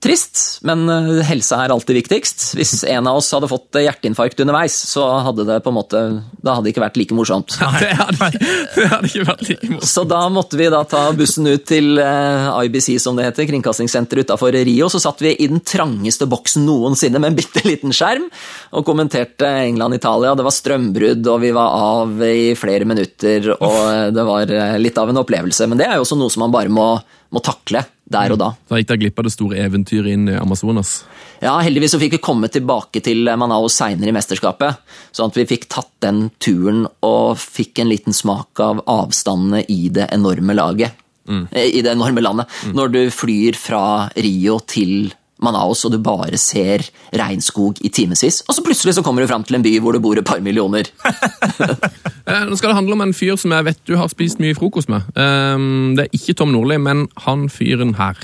trist, 0.02 0.62
men 0.64 0.86
helsa 0.88 1.44
helse 1.44 1.58
er 1.60 1.74
alltid 1.74 1.98
viktigst. 2.00 2.46
Hvis 2.58 2.84
en 2.94 3.08
av 3.10 3.18
oss 3.20 3.30
hadde 3.34 3.50
fått 3.50 3.76
eh, 3.76 3.86
hjerteinfarkt 3.86 4.40
underveis, 4.40 4.76
så 4.90 5.06
hadde 5.26 5.46
det 5.48 5.60
på 5.64 5.72
en 5.72 5.78
måte 5.78 6.02
Da 6.40 6.56
hadde 6.56 6.68
det 6.68 6.74
ikke 6.74 6.84
vært 6.84 6.98
like 7.00 7.16
morsomt. 7.16 7.56
Det 7.58 7.92
hadde, 7.98 8.30
det 8.76 8.88
hadde 8.90 9.10
ikke 9.10 9.26
vært 9.28 9.46
like 9.48 9.70
morsomt. 9.72 9.90
Så 9.90 10.06
da 10.08 10.22
måtte 10.32 10.60
vi 10.60 10.70
da 10.72 10.82
ta 10.88 11.06
bussen 11.16 11.48
ut 11.50 11.66
til 11.68 11.98
eh, 12.02 12.50
IBC, 12.68 12.94
som 13.02 13.18
det 13.18 13.28
heter, 13.28 13.48
kringkastingssenteret 13.50 14.28
utafor 14.28 14.54
Rio. 14.54 14.88
Så 14.92 15.02
satt 15.02 15.22
vi 15.24 15.34
i 15.34 15.50
den 15.50 15.62
trangeste 15.64 16.28
boksen 16.30 16.64
noensinne 16.66 17.20
med 17.20 17.32
en 17.32 17.38
bitte 17.38 17.64
liten 17.66 17.94
skjerm 17.94 18.28
og 18.74 18.86
kommenterte 18.86 19.48
England-Italia. 19.68 20.34
Det 20.36 20.46
var 20.46 20.54
strømbrudd, 20.54 21.26
og 21.30 21.42
vi 21.44 21.52
var 21.54 21.74
av 21.74 22.24
i 22.26 22.54
flere 22.58 22.88
minutter, 22.88 23.52
og 23.58 23.80
eh, 23.90 24.08
det 24.14 24.26
var 24.26 24.54
eh, 24.54 24.78
litt 24.80 24.98
av 25.00 25.12
en 25.12 25.22
opplevelse. 25.24 25.68
Men 25.70 25.80
det 25.80 25.88
er 25.88 25.98
jo 25.98 26.06
også 26.06 26.18
noe 26.20 26.32
som 26.32 26.46
man 26.46 26.54
bare 26.54 26.72
må, 26.72 26.88
må 27.34 27.42
takle 27.44 27.84
der 28.04 28.34
og 28.34 28.40
da. 28.40 28.50
Da 28.68 28.78
gikk 28.78 28.90
dere 28.90 29.02
glipp 29.02 29.20
av 29.20 29.26
det 29.26 29.34
store 29.34 29.60
eventyret 29.64 30.12
inn 30.14 30.28
i 30.30 30.36
Amazonas. 30.38 30.96
Ja, 31.42 31.56
heldigvis 31.64 31.94
så 31.96 32.00
fikk 32.00 32.18
vi 32.18 32.22
komme 32.24 32.50
tilbake 32.52 33.02
til 33.04 33.26
Manaus 33.40 33.78
seinere 33.80 34.12
i 34.12 34.16
mesterskapet. 34.16 34.82
Sånn 35.14 35.32
at 35.32 35.38
vi 35.40 35.46
fikk 35.54 35.66
tatt 35.72 35.90
den 36.04 36.28
turen 36.42 36.84
og 37.04 37.40
fikk 37.40 37.82
en 37.82 37.90
liten 37.90 38.16
smak 38.16 38.60
av 38.62 38.84
avstandene 38.90 39.64
i 39.72 39.88
det 39.94 40.10
enorme 40.14 40.56
laget. 40.56 41.00
Mm. 41.24 41.46
I 41.56 41.80
det 41.80 41.94
enorme 41.94 42.20
landet. 42.20 42.56
Når 42.76 42.92
du 42.92 43.02
flyr 43.12 43.56
fra 43.56 43.84
Rio 44.12 44.58
til 44.68 45.14
Manaus 45.42 45.84
og 45.84 45.92
du 45.92 45.98
bare 45.98 46.38
ser 46.38 46.84
regnskog 47.16 47.80
i 47.84 47.90
timevis, 47.92 48.42
og 48.48 48.54
så 48.54 48.62
plutselig 48.64 48.94
så 48.94 49.02
kommer 49.02 49.22
du 49.24 49.28
fram 49.30 49.44
til 49.44 49.58
en 49.58 49.64
by 49.64 49.72
hvor 49.82 49.96
det 49.96 50.02
bor 50.04 50.18
et 50.18 50.26
par 50.26 50.42
millioner. 50.44 50.90
Eh, 52.24 52.46
nå 52.48 52.56
skal 52.56 52.70
det 52.70 52.76
handle 52.78 52.94
om 52.96 53.02
en 53.04 53.10
fyr 53.12 53.34
som 53.36 53.52
jeg 53.52 53.66
vet 53.66 53.80
du 53.84 53.98
har 54.00 54.08
spist 54.08 54.38
mye 54.40 54.54
frokost 54.56 54.88
med. 54.88 55.04
Eh, 55.12 55.64
det 55.92 56.06
er 56.06 56.14
ikke 56.16 56.32
Tom 56.40 56.54
Nordli, 56.54 56.78
men 56.80 57.02
han 57.26 57.50
fyren 57.52 57.92
her. 57.98 58.16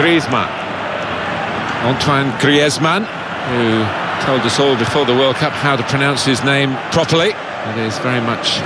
Griezmann. 0.00 0.50
Antoine 1.86 2.34
Griezmann, 2.42 3.06
who 3.46 3.86
told 4.26 4.42
us 4.42 4.58
all 4.58 4.74
before 4.76 5.04
the 5.06 5.14
World 5.14 5.36
Cup 5.36 5.52
how 5.52 5.76
to 5.76 5.84
pronounce 5.84 6.24
his 6.24 6.42
name 6.42 6.76
properly. 6.90 7.30
It 7.70 7.76
is 7.86 7.98
very 7.98 8.20
much 8.20 8.60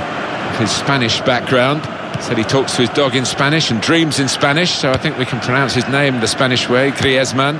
his 0.59 0.71
Spanish 0.71 1.21
background. 1.21 1.83
Said 2.21 2.39
he 2.39 2.45
talks 2.45 2.77
to 2.77 2.83
his 2.83 2.91
dog 2.91 3.15
in 3.15 3.25
Spanish 3.25 3.71
and 3.71 3.81
dreams 3.81 4.19
in 4.21 4.29
Spanish, 4.29 4.71
so 4.71 4.91
I 4.91 4.97
think 4.99 5.19
we 5.19 5.25
can 5.25 5.41
pronounce 5.41 5.75
his 5.75 5.89
name 5.89 6.21
the 6.21 6.27
Spanish 6.29 6.69
way, 6.69 6.91
Griezmann. 6.91 7.59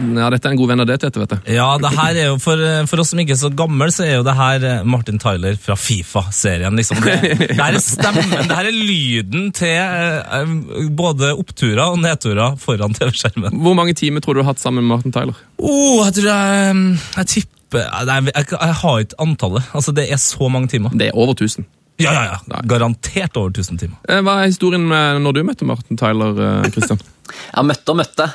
Ja, 0.00 0.30
Dette 0.32 0.48
er 0.48 0.54
en 0.54 0.58
god 0.58 0.70
venn 0.70 0.80
av 0.82 0.86
det, 0.88 0.96
Tete, 1.02 1.20
vet 1.20 1.32
du. 1.34 1.50
Ja, 1.52 1.66
det 1.80 1.90
her 1.92 2.16
er 2.16 2.28
jo 2.30 2.36
for, 2.40 2.60
for 2.88 3.02
oss 3.02 3.10
som 3.12 3.20
ikke 3.22 3.34
er 3.34 3.40
så 3.42 3.50
gammel, 3.54 3.92
så 3.92 4.06
er 4.06 4.14
jo 4.16 4.24
det 4.26 4.34
her 4.38 4.64
eh, 4.68 4.86
Martin 4.88 5.20
Tyler 5.20 5.58
fra 5.60 5.76
Fifa-serien. 5.78 6.76
liksom. 6.78 7.02
Det, 7.04 7.18
det 7.42 7.58
her 7.58 7.76
er 7.76 7.84
stemmen, 7.84 8.32
det 8.48 8.56
her 8.56 8.70
er 8.70 8.76
lyden 8.76 9.50
til 9.56 9.74
eh, 9.76 10.40
eh, 10.40 10.88
både 10.96 11.34
oppturer 11.36 11.84
og 11.90 12.00
nedturer 12.02 12.56
foran 12.62 12.96
TV-skjermen. 12.96 13.60
Hvor 13.62 13.76
mange 13.78 13.94
timer 13.98 14.24
tror 14.24 14.34
du 14.38 14.40
du 14.42 14.46
har 14.46 14.54
hatt 14.54 14.64
sammen 14.64 14.82
med 14.82 14.96
Martin 14.96 15.12
Tyler? 15.14 15.36
Oh, 15.60 16.00
jeg 16.06 16.16
tror 16.16 16.30
jeg, 16.32 16.96
jeg 17.18 17.30
tipper 17.36 17.50
Nei, 17.72 18.18
jeg, 18.28 18.48
jeg 18.52 18.74
har 18.82 18.98
ikke 19.00 19.16
antallet. 19.22 19.68
Altså, 19.72 19.94
Det 19.96 20.04
er 20.12 20.18
så 20.20 20.48
mange 20.52 20.68
timer. 20.68 20.92
Det 20.92 21.06
er 21.08 21.16
over 21.16 21.32
1000. 21.32 21.64
Ja, 22.00 22.12
ja, 22.16 22.38
ja. 22.48 22.60
Garantert 22.66 23.36
over 23.36 23.50
1000 23.52 23.78
timer. 23.80 23.98
Eh, 24.08 24.20
Hva 24.24 24.38
er 24.42 24.48
historien 24.50 24.84
med 24.88 25.20
når 25.22 25.36
du 25.36 25.42
møtte 25.46 25.66
Martin 25.68 25.98
Tyler, 26.00 26.38
eh, 26.40 26.70
Christian? 26.74 27.00
Ja, 27.52 27.62
møtte 27.64 27.92
og 27.94 27.96
møtte. 28.00 28.26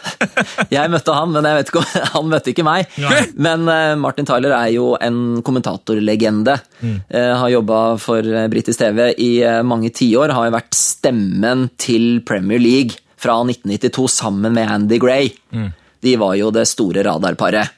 Jeg 0.74 0.90
møtte 0.90 1.14
han, 1.14 1.34
men 1.34 1.46
jeg 1.46 1.58
vet 1.60 1.72
ikke 1.72 1.82
om 1.82 1.90
han 2.16 2.30
møtte 2.32 2.54
ikke 2.54 2.66
meg. 2.66 2.88
Nei. 3.02 3.20
Men 3.48 3.68
eh, 3.74 3.96
Martin 4.00 4.30
Tyler 4.30 4.56
er 4.56 4.72
jo 4.76 4.92
en 5.04 5.42
kommentatorlegende. 5.46 6.56
Mm. 6.82 6.96
har 7.42 7.50
jobba 7.50 7.82
for 8.02 8.26
britisk 8.54 8.80
TV 8.82 9.08
i 9.18 9.32
mange 9.66 9.90
tiår. 9.96 10.34
Har 10.38 10.54
vært 10.54 10.78
stemmen 10.78 11.68
til 11.82 12.22
Premier 12.26 12.62
League 12.62 13.00
fra 13.18 13.40
1992 13.44 14.08
sammen 14.20 14.54
med 14.56 14.70
Andy 14.70 15.00
Gray. 15.02 15.32
De 16.06 16.16
var 16.22 16.36
jo 16.38 16.52
det 16.54 16.68
store 16.70 17.04
radarparet. 17.06 17.74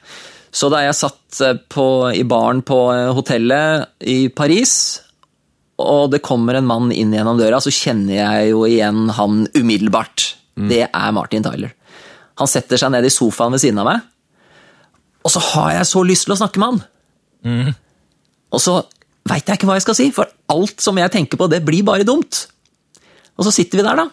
Så 0.52 0.68
da 0.72 0.82
jeg 0.84 0.96
satt 0.98 1.40
på, 1.72 1.86
i 2.12 2.24
baren 2.28 2.60
på 2.66 2.78
hotellet 3.16 3.86
i 4.10 4.18
Paris, 4.34 4.72
og 5.80 6.12
det 6.12 6.22
kommer 6.26 6.58
en 6.58 6.68
mann 6.68 6.92
inn 6.92 7.14
gjennom 7.14 7.38
døra, 7.40 7.60
så 7.62 7.72
kjenner 7.72 8.16
jeg 8.18 8.52
jo 8.52 8.64
igjen 8.68 9.08
han 9.16 9.44
umiddelbart. 9.56 10.34
Det 10.70 10.84
er 10.86 11.12
Martin 11.16 11.44
Tyler. 11.46 11.72
Han 12.40 12.48
setter 12.50 12.80
seg 12.80 12.92
ned 12.92 13.06
i 13.06 13.12
sofaen 13.12 13.54
ved 13.54 13.62
siden 13.62 13.80
av 13.82 13.88
meg, 13.88 14.06
og 15.20 15.32
så 15.34 15.42
har 15.50 15.74
jeg 15.78 15.88
så 15.90 16.02
lyst 16.06 16.26
til 16.26 16.34
å 16.34 16.40
snakke 16.40 16.60
med 16.62 16.70
han. 16.70 16.80
Og 18.50 18.62
så 18.62 18.78
veit 19.28 19.46
jeg 19.46 19.60
ikke 19.60 19.68
hva 19.68 19.76
jeg 19.78 19.84
skal 19.84 19.98
si, 19.98 20.08
for 20.16 20.30
alt 20.52 20.80
som 20.82 20.98
jeg 20.98 21.12
tenker 21.12 21.40
på, 21.40 21.48
det 21.52 21.62
blir 21.66 21.84
bare 21.86 22.06
dumt. 22.08 22.46
Og 23.36 23.46
så 23.46 23.52
sitter 23.54 23.80
vi 23.80 23.86
der, 23.86 24.00
da, 24.00 24.08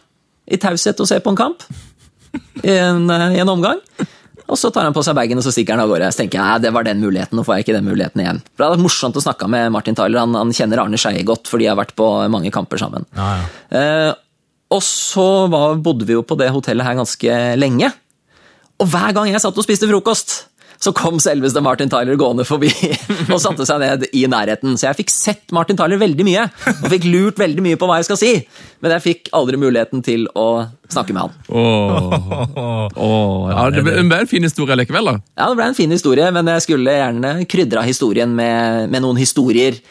i 0.47 0.59
taushet 0.61 0.99
og 1.03 1.09
ser 1.09 1.23
på 1.23 1.33
en 1.33 1.39
kamp. 1.39 1.63
I 2.63 2.75
en, 2.75 3.09
eh, 3.09 3.37
i 3.37 3.41
en 3.41 3.49
omgang. 3.49 3.79
Og 4.47 4.59
så 4.59 4.71
tar 4.71 4.87
han 4.87 4.95
på 4.95 5.03
seg 5.03 5.15
bagen 5.17 5.39
og 5.39 5.43
så 5.43 5.51
stikker 5.51 5.75
han 5.75 5.83
av 5.83 5.91
gårde. 5.91 6.07
Så 6.13 6.21
tenker 6.23 6.39
jeg, 6.39 6.63
det 6.63 6.71
var 6.75 6.87
den 6.87 7.01
muligheten, 7.03 7.35
nå 7.35 7.43
får 7.43 7.57
jeg 7.57 7.65
ikke 7.67 7.75
den 7.77 7.87
muligheten 7.89 8.23
igjen. 8.23 8.39
For 8.53 8.61
Det 8.61 8.67
hadde 8.67 8.77
vært 8.77 8.85
morsomt 8.87 9.19
å 9.19 9.23
snakke 9.25 9.49
med 9.51 9.73
Martin 9.75 9.97
Tyler. 9.97 10.21
Han, 10.23 10.37
han 10.39 10.53
kjenner 10.55 10.83
Arne 10.83 10.99
Skeie 11.01 11.25
godt, 11.27 11.51
for 11.51 11.59
de 11.59 11.67
har 11.67 11.77
vært 11.79 11.95
på 11.99 12.07
mange 12.31 12.51
kamper 12.55 12.79
sammen. 12.79 13.07
Eh, 13.75 14.11
og 14.71 14.83
så 14.83 15.27
var, 15.51 15.75
bodde 15.83 16.07
vi 16.07 16.15
jo 16.15 16.23
på 16.27 16.39
det 16.39 16.49
hotellet 16.55 16.87
her 16.87 16.99
ganske 16.99 17.39
lenge. 17.59 17.91
Og 18.77 18.87
hver 18.91 19.15
gang 19.15 19.31
jeg 19.31 19.41
satt 19.43 19.57
og 19.57 19.65
spiste 19.65 19.89
frokost, 19.89 20.37
så 20.79 20.93
kom 20.95 21.19
selveste 21.21 21.61
Martin 21.65 21.89
Tyler 21.91 22.17
gående 22.19 22.45
forbi 22.47 22.69
og 23.33 23.39
satte 23.41 23.65
seg 23.67 23.81
ned 23.81 24.07
i 24.13 24.25
nærheten. 24.29 24.77
Så 24.77 24.89
jeg 24.89 24.99
fikk 25.01 25.13
sett 25.13 25.55
Martin 25.55 25.79
Tyler 25.79 25.99
veldig 26.01 26.25
mye, 26.27 26.47
og 26.73 26.89
fikk 26.93 27.07
lurt 27.09 27.41
veldig 27.41 27.65
mye 27.65 27.79
på 27.79 27.89
hva 27.89 27.99
jeg 27.99 28.09
skal 28.09 28.21
si. 28.21 28.33
Men 28.83 28.93
jeg 28.97 29.05
fikk 29.05 29.31
aldri 29.37 29.59
muligheten 29.61 30.03
til 30.05 30.27
å 30.37 30.47
snakke 30.91 31.15
med 31.15 31.27
han. 31.27 31.37
Oh, 31.49 32.13
oh, 32.55 32.87
oh, 32.95 33.47
ja, 33.51 33.67
det 33.73 33.83
ble 33.83 34.21
en 34.21 34.29
fin 34.29 34.45
historie 34.45 34.77
likevel, 34.77 35.11
da. 35.11 35.15
Ja, 35.35 35.49
det 35.49 35.59
ble 35.59 35.71
en 35.71 35.77
fin 35.77 35.93
historie, 35.93 36.29
men 36.33 36.53
jeg 36.53 36.67
skulle 36.67 36.97
gjerne 36.99 37.33
krydra 37.49 37.83
historien 37.87 38.35
med, 38.37 38.87
med 38.93 39.03
noen 39.03 39.19
historier 39.19 39.81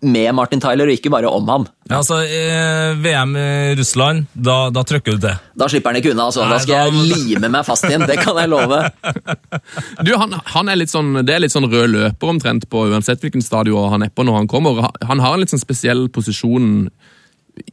med 0.00 0.30
Martin 0.36 0.60
Tyler, 0.62 0.86
og 0.86 0.94
ikke 0.94 1.10
bare 1.10 1.26
om 1.26 1.48
han. 1.50 1.64
Ja, 1.90 1.96
altså, 1.98 2.20
eh, 2.22 2.92
VM 3.02 3.32
i 3.36 3.74
Russland, 3.80 4.28
da, 4.34 4.68
da 4.70 4.84
trykker 4.86 5.16
du 5.16 5.24
til. 5.24 5.40
Da 5.58 5.66
slipper 5.66 5.90
han 5.90 5.98
ikke 5.98 6.12
unna. 6.12 6.28
altså. 6.28 6.44
Da 6.46 6.58
skal 6.62 6.74
da- 6.76 6.84
jeg 6.86 7.26
lime 7.34 7.50
meg 7.50 7.66
fast 7.66 7.88
igjen, 7.88 8.06
det 8.06 8.18
kan 8.22 8.38
jeg 8.38 8.52
love. 8.52 8.78
Du, 10.06 10.12
han, 10.16 10.36
han 10.54 10.68
er 10.70 10.78
litt 10.78 10.92
sånn, 10.92 11.24
Det 11.26 11.34
er 11.34 11.40
litt 11.42 11.52
sånn 11.54 11.66
rød 11.70 11.90
løper 11.90 12.30
omtrent 12.30 12.68
på 12.70 12.84
uansett 12.92 13.20
hvilken 13.24 13.42
stadion 13.42 13.90
han 13.90 14.06
er 14.06 14.12
på 14.14 14.22
når 14.26 14.42
han 14.42 14.48
kommer. 14.50 14.86
Han 15.08 15.18
har 15.24 15.34
en 15.34 15.42
litt 15.42 15.50
sånn 15.52 15.62
spesiell 15.62 16.06
posisjon 16.14 16.88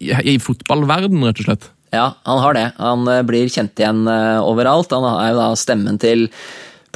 i, 0.01 0.09
i 0.33 0.37
fotballverden, 0.41 1.21
rett 1.27 1.41
og 1.43 1.49
slett. 1.51 1.69
Ja, 1.93 2.09
han 2.25 2.41
har 2.41 2.57
det. 2.57 2.65
Han 2.81 3.05
eh, 3.07 3.21
blir 3.27 3.47
kjent 3.53 3.77
igjen 3.79 4.07
eh, 4.09 4.39
overalt. 4.43 4.91
Han 4.97 5.05
er 5.13 5.29
jo 5.35 5.37
da 5.43 5.49
stemmen 5.59 6.01
til 6.01 6.25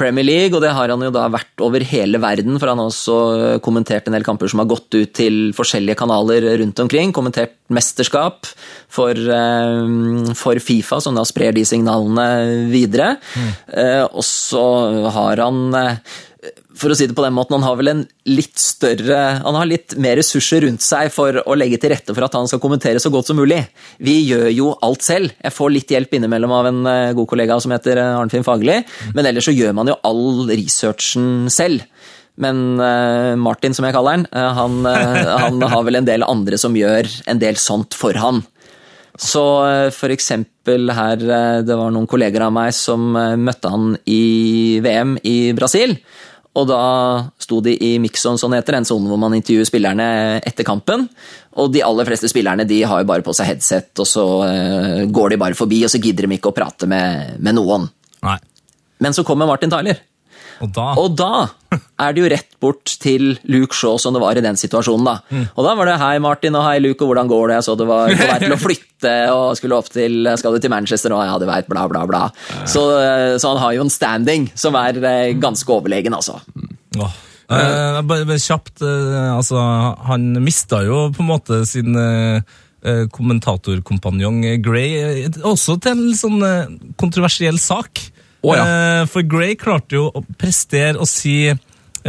Premier 0.00 0.24
League, 0.24 0.56
og 0.56 0.62
det 0.64 0.72
har 0.76 0.92
han 0.92 1.04
jo 1.04 1.12
da 1.12 1.26
vært 1.32 1.64
over 1.64 1.84
hele 1.84 2.20
verden, 2.22 2.56
for 2.60 2.72
han 2.72 2.80
har 2.80 2.88
også 2.88 3.16
eh, 3.36 3.58
kommentert 3.64 4.08
en 4.08 4.16
del 4.16 4.24
kamper 4.26 4.50
som 4.50 4.62
har 4.62 4.70
gått 4.70 4.88
ut 4.96 5.12
til 5.16 5.52
forskjellige 5.56 5.98
kanaler 6.00 6.46
rundt 6.62 6.80
omkring. 6.80 7.12
Kommentert 7.16 7.58
mesterskap 7.70 8.48
for, 8.88 9.12
eh, 9.14 10.32
for 10.38 10.62
Fifa, 10.64 11.02
som 11.04 11.18
da 11.18 11.26
sprer 11.28 11.52
de 11.56 11.66
signalene 11.68 12.70
videre. 12.72 13.12
Mm. 13.36 13.52
Og 14.08 14.24
så 14.26 14.64
har 15.12 15.44
han 15.44 15.62
eh, 15.76 16.18
for 16.80 16.92
å 16.92 16.96
si 16.96 17.06
det 17.08 17.16
på 17.16 17.24
den 17.24 17.34
måten, 17.36 17.58
han 17.58 17.66
har 17.66 17.76
vel 17.78 17.92
en 17.92 18.02
litt 18.28 18.58
større 18.60 19.18
Han 19.44 19.56
har 19.58 19.68
litt 19.68 19.96
mer 20.00 20.16
ressurser 20.20 20.64
rundt 20.64 20.84
seg 20.84 21.10
for 21.12 21.40
å 21.42 21.56
legge 21.58 21.80
til 21.80 21.92
rette 21.92 22.14
for 22.16 22.24
at 22.24 22.36
han 22.36 22.48
skal 22.48 22.62
kommentere 22.62 23.02
så 23.02 23.12
godt 23.12 23.30
som 23.30 23.38
mulig. 23.40 23.60
Vi 24.00 24.16
gjør 24.24 24.48
jo 24.54 24.70
alt 24.84 25.04
selv. 25.04 25.34
Jeg 25.36 25.54
får 25.56 25.74
litt 25.74 25.92
hjelp 25.92 26.16
innimellom 26.16 26.54
av 26.56 26.68
en 26.70 26.80
eh, 26.88 27.12
god 27.16 27.28
kollega 27.30 27.58
som 27.60 27.74
heter 27.74 28.00
eh, 28.00 28.16
Arnfinn 28.16 28.46
Fagerli, 28.46 28.78
men 29.16 29.28
ellers 29.28 29.48
så 29.48 29.54
gjør 29.54 29.76
man 29.76 29.90
jo 29.92 29.98
all 30.06 30.48
researchen 30.48 31.50
selv. 31.52 31.84
Men 32.40 32.80
eh, 32.80 33.34
Martin, 33.40 33.76
som 33.76 33.84
jeg 33.84 33.96
kaller 33.96 34.24
han, 34.32 34.80
han, 34.86 35.60
har 35.60 35.84
vel 35.84 36.00
en 36.00 36.08
del 36.08 36.24
andre 36.24 36.60
som 36.60 36.76
gjør 36.76 37.08
en 37.28 37.42
del 37.42 37.60
sånt 37.60 37.96
for 37.98 38.16
han. 38.20 38.40
Så 39.20 39.42
for 39.92 40.12
eksempel 40.14 40.88
her, 40.96 41.20
det 41.66 41.76
var 41.76 41.90
noen 41.92 42.08
kolleger 42.08 42.46
av 42.46 42.54
meg 42.56 42.72
som 42.72 43.10
møtte 43.12 43.68
han 43.68 43.90
i 44.08 44.78
VM 44.80 45.18
i 45.28 45.50
Brasil. 45.58 45.98
Og 46.58 46.66
da 46.66 46.82
sto 47.38 47.60
de 47.62 47.76
i 47.78 47.92
mix-zone, 48.02 48.40
sånn 48.40 48.56
heter 48.56 48.74
den 48.74 48.86
sonen 48.88 49.06
hvor 49.10 49.20
man 49.22 49.36
intervjuer 49.36 49.68
spillerne 49.68 50.06
etter 50.42 50.66
kampen. 50.66 51.06
Og 51.62 51.70
de 51.70 51.84
aller 51.86 52.08
fleste 52.08 52.30
spillerne 52.30 52.66
de 52.66 52.80
har 52.82 53.02
jo 53.02 53.08
bare 53.08 53.24
på 53.26 53.34
seg 53.36 53.52
headset, 53.52 53.92
og 54.02 54.08
så 54.08 54.26
eh, 54.48 55.04
går 55.06 55.34
de 55.34 55.40
bare 55.44 55.58
forbi, 55.58 55.84
og 55.86 55.92
så 55.92 56.02
gidder 56.02 56.26
de 56.26 56.38
ikke 56.40 56.50
å 56.50 56.56
prate 56.56 56.90
med, 56.90 57.36
med 57.38 57.54
noen. 57.58 57.86
Nei. 58.26 58.38
Men 59.00 59.14
så 59.16 59.24
kommer 59.24 59.48
Martin 59.48 59.70
Tyler. 59.72 60.02
Og 60.60 60.72
da 60.76 60.86
Og 61.00 61.14
da 61.16 61.48
er 62.00 62.12
det 62.12 62.22
jo 62.22 62.30
rett 62.32 62.54
bort 62.60 62.92
til 63.00 63.36
Luke 63.48 63.76
Shaw 63.76 63.98
som 64.00 64.16
det 64.16 64.22
var 64.22 64.36
i 64.36 64.44
den 64.44 64.58
situasjonen. 64.58 65.06
da. 65.06 65.16
Mm. 65.30 65.46
Og 65.54 65.64
da 65.64 65.74
var 65.74 65.86
det 65.86 65.98
'hei, 66.00 66.18
Martin', 66.18 66.56
og 66.56 66.64
'hei, 66.64 66.78
Luke', 66.80 67.02
og 67.02 67.08
'hvordan 67.08 67.28
går 67.28 67.48
det?' 67.48 67.54
Jeg 67.60 67.64
så 67.64 67.76
det 67.78 67.86
var 67.86 68.08
på 68.08 68.28
vei 68.28 68.38
til 68.38 68.52
å 68.52 68.60
flytte 68.66 69.14
og 69.32 69.56
skulle 69.56 69.76
opp 69.76 69.88
til 69.88 70.36
Skal 70.36 70.52
du 70.52 70.58
til 70.58 70.70
Manchester? 70.70 71.12
Og 71.12 71.24
ja, 71.24 71.38
du 71.38 71.46
veit, 71.46 71.68
bla, 71.68 71.88
bla, 71.88 72.06
bla. 72.06 72.30
Så, 72.66 72.82
eh, 73.00 73.38
så 73.38 73.54
han 73.54 73.62
har 73.62 73.72
jo 73.72 73.80
en 73.82 73.90
standing 73.90 74.50
som 74.54 74.74
er 74.74 74.96
eh, 74.96 75.34
ganske 75.34 75.68
overlegen, 75.68 76.14
altså. 76.14 76.40
Åh. 76.98 77.10
Eh, 77.50 78.02
bare, 78.02 78.38
kjapt, 78.38 78.80
eh, 78.82 79.36
altså, 79.36 79.58
han 80.06 80.32
mista 80.42 80.84
jo 80.86 81.10
på 81.10 81.24
en 81.24 81.30
måte 81.32 81.66
sin 81.66 81.96
eh, 81.98 82.42
eh, 82.84 83.06
kommentatorkompanjong 83.10 84.62
Gray, 84.62 85.24
eh, 85.24 85.28
også 85.42 85.80
til 85.82 85.92
en 85.92 86.14
sånn 86.14 86.94
kontroversiell 86.96 87.58
sak. 87.58 87.98
Å, 88.40 88.54
ja. 88.56 88.64
Eh, 88.64 89.02
for 89.10 89.26
Gray 89.28 89.56
klarte 89.60 89.98
jo 89.98 90.06
å 90.08 90.22
prestere 90.40 91.00
å 91.00 91.08
si 91.08 91.50
eh, 91.50 91.56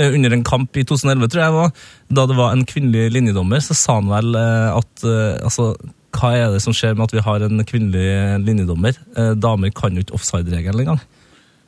under 0.07 0.36
en 0.36 0.45
kamp 0.47 0.77
i 0.79 0.86
2011, 0.88 1.32
tror 1.34 1.43
jeg 1.43 1.71
da 2.15 2.27
det 2.27 2.38
var 2.38 2.55
en 2.55 2.67
kvinnelig 2.67 3.11
linjedommer, 3.17 3.63
så 3.63 3.75
sa 3.77 3.97
han 3.99 4.11
vel 4.11 4.38
eh, 4.39 4.69
at 4.77 5.05
altså, 5.43 5.73
hva 6.15 6.34
er 6.38 6.55
det 6.55 6.61
som 6.63 6.75
skjer 6.75 6.95
med 6.95 7.09
at 7.09 7.15
vi 7.15 7.25
har 7.25 7.47
en 7.47 7.63
kvinnelig 7.67 8.43
linjedommer? 8.43 8.97
Damer 9.39 9.71
kan 9.75 9.95
jo 9.95 10.03
ikke 10.03 10.17
offside-regelen 10.19 10.84
engang. 10.84 11.03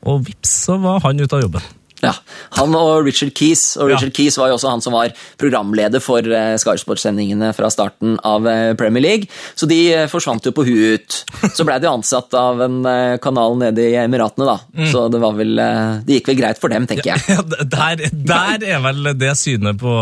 Og 0.10 0.26
vips, 0.28 0.52
så 0.68 0.76
var 0.84 1.00
han 1.06 1.22
ute 1.24 1.38
av 1.38 1.46
jobben. 1.46 1.64
Ja, 2.04 2.14
Han 2.60 2.76
og 2.76 3.06
Richard 3.08 3.34
Keys. 3.38 3.78
Og 3.78 3.90
Ja. 3.90 3.96
Richard 3.96 4.14
Keys 4.16 4.38
var 4.38 4.52
jo 4.52 4.58
også 4.58 4.72
han 4.74 4.82
som 4.84 4.96
var 4.96 5.14
programleder 5.40 6.02
for 6.04 6.20
eh, 6.20 6.56
Skysport-sendingene 6.62 7.54
fra 7.56 7.70
starten 7.74 8.18
av 8.28 8.48
eh, 8.48 8.74
Premier 8.80 9.04
League. 9.04 9.30
Så 9.56 9.68
de 9.70 9.80
eh, 9.94 10.08
forsvant 10.12 10.46
jo 10.46 10.54
på 10.56 10.66
huet 10.68 11.04
ut. 11.04 11.20
Så 11.56 11.66
blei 11.66 11.80
de 11.82 11.88
ansatt 11.90 12.34
av 12.38 12.60
en 12.62 12.82
kanal 13.24 13.56
nede 13.60 13.86
i 13.88 13.96
Emiratene, 13.98 14.46
da. 14.48 14.58
Mm. 14.76 14.88
Så 14.92 15.06
det 15.12 15.20
var 15.24 15.36
vel 15.38 15.56
Det 15.56 16.18
gikk 16.18 16.32
vel 16.32 16.38
greit 16.42 16.60
for 16.62 16.74
dem, 16.74 16.88
tenker 16.90 17.14
jeg. 17.14 17.24
Ja, 17.34 17.42
der, 17.64 18.02
der 18.12 18.66
er 18.76 18.82
vel 18.84 19.14
det 19.18 19.32
synet 19.40 19.80
på 19.82 19.94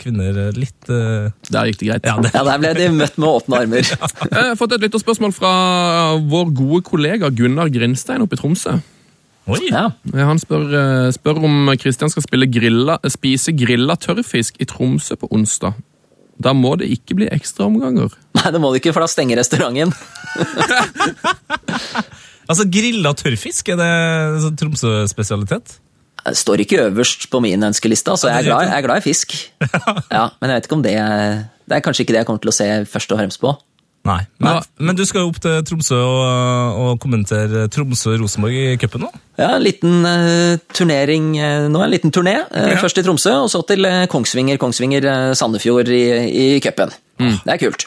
kvinner 0.00 0.50
litt 0.56 0.88
uh... 0.90 1.28
Der 1.50 1.68
gikk 1.70 1.80
det 1.82 1.90
greit. 1.90 2.08
Ja, 2.08 2.16
det, 2.22 2.32
Ja, 2.34 2.44
Der 2.46 2.62
ble 2.62 2.72
de 2.78 2.88
møtt 2.94 3.18
med 3.20 3.28
åpne 3.28 3.60
armer. 3.64 3.84
Jeg 4.30 4.46
har 4.52 4.56
fått 4.58 4.74
et 4.76 4.86
lytterspørsmål 4.86 5.34
fra 5.36 5.52
vår 6.30 6.54
gode 6.56 6.82
kollega 6.86 7.30
Gunnar 7.34 7.70
Grinstein 7.72 8.24
oppe 8.24 8.38
i 8.38 8.40
Tromsø. 8.40 8.78
Oi! 9.48 9.60
Ja. 9.70 9.86
Han 10.14 10.38
spør, 10.42 10.66
eh, 10.76 11.10
spør 11.16 11.40
om 11.46 11.70
Kristian 11.80 12.12
skal 12.12 12.26
spille 12.26 12.48
grilla, 12.50 12.98
spise 13.08 13.54
grilla 13.56 13.96
tørrfisk 13.96 14.60
i 14.60 14.68
Tromsø 14.68 15.16
på 15.20 15.30
onsdag. 15.32 15.78
Da 16.40 16.52
må 16.56 16.74
det 16.80 16.88
ikke 16.92 17.16
bli 17.18 17.28
ekstraomganger. 17.32 18.12
Nei, 18.38 18.50
det 18.52 18.60
må 18.62 18.72
det 18.72 18.80
ikke, 18.82 18.94
for 18.96 19.04
da 19.04 19.10
stenger 19.10 19.40
restauranten. 19.42 19.94
Altså, 22.50 22.64
Grilla 22.66 23.12
tørrfisk, 23.14 23.68
er 23.70 23.76
det 23.78 23.90
sånn 24.42 24.56
Tromsø-spesialitet? 24.58 25.76
Det 26.24 26.32
står 26.34 26.64
ikke 26.64 26.80
øverst 26.88 27.28
på 27.30 27.38
min 27.44 27.62
ønskeliste, 27.62 28.10
altså. 28.10 28.26
Jeg 28.26 28.42
er 28.42 28.48
glad, 28.48 28.64
jeg 28.66 28.74
er 28.74 28.86
glad 28.88 28.98
i 28.98 29.04
fisk. 29.04 29.36
Ja, 30.16 30.24
Men 30.40 30.50
jeg 30.50 30.56
vet 30.58 30.66
ikke 30.66 30.78
om 30.80 30.82
det 30.82 30.94
er 30.98 31.44
Det 31.70 31.76
er 31.76 31.84
kanskje 31.86 32.02
ikke 32.02 32.16
det 32.16 32.24
jeg 32.24 32.26
kommer 32.26 32.42
til 32.42 32.50
å 32.50 32.56
se 32.56 32.66
først 32.90 33.14
og 33.14 33.20
fremst 33.20 33.40
på. 33.44 33.52
Nei. 34.08 34.22
Men, 34.40 34.54
Nei. 34.56 34.86
men 34.88 34.96
du 34.96 35.02
skal 35.04 35.20
jo 35.26 35.28
opp 35.28 35.38
til 35.44 35.58
Tromsø 35.68 35.96
og, 36.00 36.78
og 36.80 36.94
kommentere 37.02 37.66
Tromsø-Rosenborg 37.68 38.54
i 38.56 38.76
cupen 38.80 39.04
nå? 39.04 39.10
Ja, 39.36 39.50
en 39.58 39.64
liten 39.66 40.06
uh, 40.08 40.56
turnering 40.72 41.34
uh, 41.36 41.66
nå, 41.68 41.82
en 41.84 41.92
liten 41.92 42.12
turné. 42.14 42.38
Uh, 42.48 42.70
Ja. 42.70 42.78
Først 42.80 42.96
til 42.96 43.04
Tromsø, 43.04 43.34
og 43.44 43.50
så 43.52 43.60
til 43.68 43.84
eh, 43.84 44.06
Kongsvinger, 44.08 44.56
Kongsvinger 44.60 45.04
eh, 45.04 45.34
Sandefjord 45.36 45.88
i, 45.92 46.00
i 46.32 46.46
cupen. 46.64 46.90
Det 47.20 47.52
er 47.52 47.60
kult. 47.60 47.84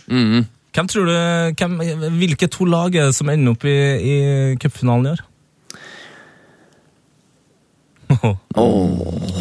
Hvem 0.74 0.88
tror 0.90 1.06
du, 1.10 1.14
hvem, 1.58 1.74
Hvilke 2.20 2.48
to 2.50 2.66
lag 2.70 2.94
er 2.96 3.10
det 3.10 3.16
som 3.18 3.30
ender 3.34 3.54
opp 3.58 3.66
i, 3.66 3.78
i 3.98 4.16
cupfinalen 4.62 5.06
i 5.06 5.14
år? 5.16 5.22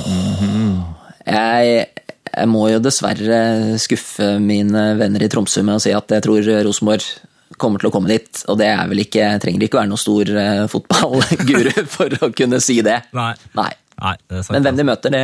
Jeg, 1.33 1.87
jeg 2.33 2.49
må 2.49 2.64
jo 2.72 2.78
dessverre 2.83 3.43
skuffe 3.83 4.39
mine 4.41 4.93
venner 5.01 5.22
i 5.24 5.28
Tromsø 5.33 5.62
med 5.66 5.76
å 5.76 5.83
si 5.85 5.93
at 5.93 6.14
jeg 6.16 6.24
tror 6.24 6.49
Rosenborg 6.66 7.05
kommer 7.61 7.83
til 7.83 7.91
å 7.91 7.93
komme 7.95 8.09
dit. 8.11 8.43
Og 8.49 8.57
det 8.59 8.70
er 8.72 8.89
vel 8.91 9.03
ikke, 9.05 9.28
trenger 9.43 9.66
ikke 9.66 9.78
være 9.83 9.91
noen 9.91 10.01
stor 10.01 10.30
eh, 10.41 10.64
fotballguru 10.72 11.72
for 11.97 12.16
å 12.24 12.30
kunne 12.35 12.61
si 12.64 12.80
det. 12.85 13.03
Nei. 13.16 13.33
Nei. 13.59 13.70
Nei, 14.03 14.16
det 14.26 14.41
er 14.41 14.47
sant. 14.47 14.57
Men 14.57 14.66
hvem 14.66 14.80
de 14.80 14.87
møter, 14.89 15.12
det, 15.14 15.22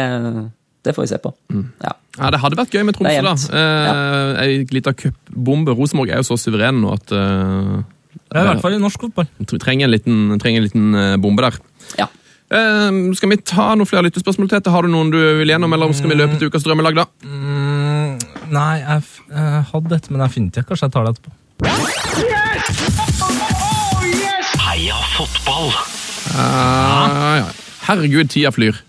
det 0.87 0.95
får 0.95 1.07
vi 1.07 1.11
se 1.15 1.21
på. 1.25 1.33
Ja. 1.83 1.95
Ja, 2.19 2.31
Det 2.35 2.41
hadde 2.43 2.59
vært 2.59 2.75
gøy 2.75 2.85
med 2.87 2.99
er 2.99 3.23
Tromsø, 3.25 3.49
da. 3.55 3.63
Eh, 3.63 4.43
Ei 4.45 4.61
lita 4.75 4.93
cupbombe. 4.99 5.75
Rosenborg 5.79 6.13
er 6.13 6.21
jo 6.23 6.29
så 6.29 6.39
suveren 6.41 6.83
nå 6.85 6.93
at 6.99 7.15
eh, 7.17 7.75
Ja, 8.29 8.43
I 8.43 8.47
hvert 8.53 8.63
fall 8.65 8.77
i 8.77 8.83
norsk 8.83 9.09
fotball. 9.09 9.29
vi 9.41 9.61
trenger 9.63 9.89
en 9.89 9.95
liten, 9.95 10.23
trenger 10.43 10.61
en 10.63 10.69
liten 10.69 10.89
eh, 10.99 11.17
bombe 11.23 11.47
der. 11.49 11.59
ja. 12.03 12.09
Eh, 12.49 12.91
skal 13.13 13.29
vi 13.33 13.37
ta 13.45 13.75
noen 13.77 13.89
flere 13.89 14.07
lyttespørsmål 14.07 14.49
til? 14.49 14.73
Har 14.73 14.87
du 14.87 14.89
noen 14.93 15.13
du 15.13 15.19
vil 15.41 15.51
gjennom, 15.53 15.73
eller 15.77 15.93
skal 15.97 16.13
vi 16.13 16.17
løpe 16.17 16.39
til 16.41 16.49
ukas 16.49 16.65
drømmelag, 16.65 16.97
da? 16.97 17.05
Mm, 17.29 18.17
nei, 18.55 18.75
jeg, 18.81 19.05
jeg 19.35 19.65
hadde 19.73 19.99
et, 19.99 20.09
men 20.11 20.25
jeg 20.25 20.35
finner 20.37 20.55
det 20.55 20.63
ikke. 20.63 20.71
Kanskje 20.73 20.89
jeg 20.89 20.95
tar 20.97 21.05
det 21.05 21.13
etterpå. 21.17 21.31
Heia 24.65 24.99
fotball! 25.17 25.69
Uh, 26.33 27.37
ja. 27.43 27.49
Herregud, 27.89 28.33
tida 28.33 28.53
flyr. 28.55 28.81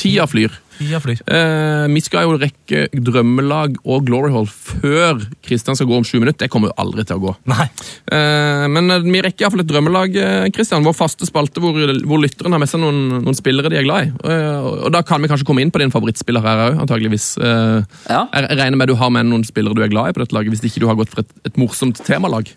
Tida 0.00 0.28
flyr. 0.28 0.52
Tida 0.78 1.00
flyr. 1.00 1.20
Eh, 1.26 1.86
vi 1.94 2.02
skal 2.04 2.26
jo 2.26 2.36
rekke 2.40 2.86
drømmelag 2.92 3.78
og 3.84 4.04
Glory 4.08 4.32
Hall 4.34 4.48
før 4.50 5.22
Kristian 5.46 5.78
skal 5.78 5.88
gå 5.88 5.96
om 6.00 6.04
sju 6.06 6.18
minutter. 6.20 6.44
Det 6.46 6.50
kommer 6.52 6.70
jo 6.72 6.76
aldri 6.82 7.04
til 7.08 7.16
å 7.18 7.22
gå. 7.26 7.34
Nei. 7.52 7.66
Eh, 8.12 8.66
men 8.72 8.90
eh, 8.92 9.04
vi 9.06 9.22
rekker 9.24 9.46
iallfall 9.46 9.64
et 9.64 9.70
drømmelag, 9.70 10.18
eh, 10.20 10.48
Kristian. 10.54 10.84
Vår 10.86 10.96
faste 10.98 11.28
spalte 11.28 11.62
hvor, 11.64 11.78
hvor 12.06 12.22
lytteren 12.22 12.52
har 12.56 12.62
med 12.62 12.70
seg 12.70 12.82
noen, 12.84 13.00
noen 13.24 13.38
spillere 13.38 13.72
de 13.72 13.80
er 13.80 13.86
glad 13.88 14.08
i. 14.10 14.12
Eh, 14.32 14.68
og 14.86 14.90
da 14.94 15.02
kan 15.06 15.22
vi 15.24 15.30
kanskje 15.32 15.48
komme 15.48 15.64
inn 15.64 15.72
på 15.74 15.80
din 15.82 15.94
favorittspiller 15.94 16.44
her 16.44 16.64
òg, 16.68 16.82
antageligvis. 16.86 17.32
Eh, 17.40 17.80
Ja. 18.10 18.26
Jeg 18.32 18.46
jeg 18.46 18.58
regner 18.60 18.78
med 18.78 18.88
du 18.88 18.94
har 18.98 19.10
med 19.10 19.26
noen 19.26 19.42
spillere 19.44 19.74
du 19.74 19.82
er 19.82 19.90
glad 19.90 20.10
i 20.10 20.14
på 20.16 20.22
dette 20.22 20.34
laget, 20.36 20.52
hvis 20.54 20.62
ikke 20.68 20.80
du 20.84 20.86
har 20.90 20.96
gått 20.98 21.10
for 21.12 21.24
et, 21.24 21.32
et 21.48 21.56
morsomt 21.60 21.98
temalag. 22.06 22.48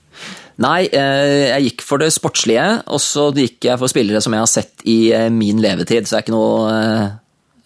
Nei, 0.60 0.90
eh, 0.92 1.56
jeg 1.56 1.70
gikk 1.70 1.84
for 1.88 2.02
det 2.02 2.10
sportslige, 2.12 2.66
og 2.92 3.00
så 3.00 3.30
gikk 3.36 3.70
jeg 3.70 3.80
for 3.80 3.88
spillere 3.92 4.20
som 4.22 4.36
jeg 4.36 4.44
har 4.44 4.52
sett 4.52 4.84
i 4.92 4.98
eh, 5.16 5.30
min 5.32 5.62
levetid. 5.64 6.04
Så 6.08 6.16
det 6.16 6.20
er 6.20 6.26
ikke 6.28 6.36
noe 6.36 6.74
eh, 6.74 7.06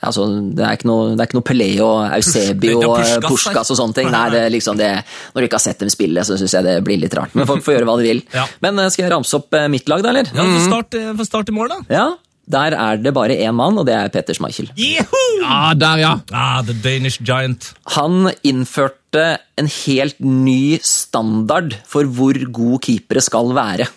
Altså, 0.04 0.26
det 0.58 0.66
er 0.68 0.78
ikke 0.78 0.90
noe, 0.90 1.14
det 1.14 1.24
er 1.24 1.30
ikke 1.30 1.38
noe 1.40 1.48
Pelé 1.48 1.70
og 1.84 1.98
Eusebi 2.18 2.68
det 2.70 2.74
ikke 2.76 2.90
og 2.90 2.98
eh, 3.00 3.14
Puskas, 3.24 3.30
Puskas 3.32 3.72
og 3.74 3.80
sånne 3.80 3.98
ting. 4.00 4.12
Nei, 4.14 4.26
det 4.34 4.42
er 4.46 4.52
liksom 4.54 4.80
det, 4.80 4.92
Når 5.34 5.40
du 5.46 5.48
ikke 5.48 5.60
har 5.62 5.66
sett 5.66 5.80
dem 5.86 5.92
spille, 5.94 6.26
så 6.28 6.38
syns 6.40 6.58
jeg 6.58 6.68
det 6.68 6.76
blir 6.86 7.00
litt 7.02 7.16
rart. 7.18 7.34
Men 7.38 7.48
folk 7.50 7.64
får 7.66 7.78
gjøre 7.80 7.90
hva 7.90 7.98
de 8.02 8.10
vil. 8.12 8.22
Ja. 8.38 8.46
Men 8.66 8.80
eh, 8.82 8.92
skal 8.94 9.06
jeg 9.08 9.14
ramse 9.16 9.38
opp 9.40 9.56
eh, 9.58 9.70
mitt 9.72 9.88
lag, 9.92 10.04
da, 10.04 10.12
eller? 10.14 10.30
Ja, 10.36 10.46
Få 10.54 10.62
start, 10.68 11.00
få 11.20 11.28
start 11.28 11.50
i 11.52 11.56
mål, 11.56 11.72
da. 11.74 11.80
Ja, 11.94 12.06
Der 12.54 12.74
er 12.76 12.98
det 13.00 13.14
bare 13.16 13.38
én 13.40 13.56
mann, 13.56 13.78
og 13.80 13.86
det 13.88 13.94
er 13.96 14.10
Peter 14.12 14.36
Schmeichel. 14.36 14.68
Yahoo! 14.76 15.22
Ja, 15.40 15.74
der, 15.80 16.02
ja! 16.02 16.10
Ah, 16.36 16.60
the 16.66 16.74
Danish 16.76 17.22
Giant. 17.24 17.70
Han 17.96 18.28
innførte 18.44 19.38
en 19.62 19.70
helt 19.86 20.20
ny 20.20 20.80
standard 20.84 21.78
for 21.88 22.04
hvor 22.12 22.36
god 22.52 22.82
keepere 22.84 23.24
skal 23.24 23.54
være. 23.56 23.88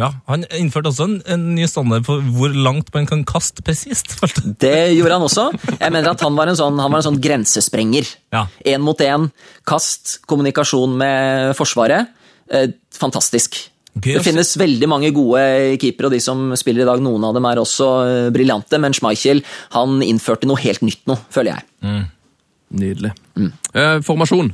Ja, 0.00 0.08
Han 0.26 0.42
innførte 0.58 0.90
også 0.90 1.06
en, 1.06 1.18
en 1.30 1.44
ny 1.54 1.68
standard 1.70 2.06
for 2.06 2.22
hvor 2.34 2.54
langt 2.54 2.88
man 2.94 3.06
kan 3.06 3.22
kaste 3.28 3.62
presist. 3.62 4.16
Det 4.64 4.96
gjorde 4.96 5.18
han 5.18 5.26
også. 5.26 5.44
Jeg 5.78 5.94
mener 5.94 6.10
at 6.10 6.24
Han 6.26 6.34
var 6.38 6.50
en 6.50 6.58
sånn, 6.58 6.80
han 6.82 6.90
var 6.90 7.02
en 7.02 7.06
sånn 7.12 7.20
grensesprenger. 7.22 8.08
Ja. 8.34 8.46
Én 8.74 8.82
mot 8.82 8.98
én, 9.04 9.28
kast, 9.68 10.18
kommunikasjon 10.30 10.96
med 10.98 11.54
Forsvaret. 11.58 12.10
Eh, 12.50 12.72
fantastisk. 12.94 13.60
Gøy, 13.94 14.16
Det 14.16 14.24
finnes 14.26 14.50
veldig 14.58 14.88
mange 14.90 15.12
gode 15.14 15.38
keepere, 15.78 16.08
og 16.10 16.16
de 16.16 16.18
som 16.22 16.48
spiller 16.58 16.82
i 16.82 16.88
dag, 16.88 16.98
noen 17.02 17.22
av 17.28 17.36
dem 17.36 17.46
er 17.46 17.62
også 17.62 17.90
eh, 18.02 18.32
briljante, 18.34 18.80
men 18.82 18.96
Schmeichel 18.96 19.44
han 19.76 20.02
innførte 20.02 20.50
noe 20.50 20.58
helt 20.64 20.82
nytt 20.82 21.06
nå, 21.06 21.14
føler 21.30 21.54
jeg. 21.54 22.02
Nydelig. 22.74 23.14
Eh, 23.38 24.00
formasjon. 24.02 24.50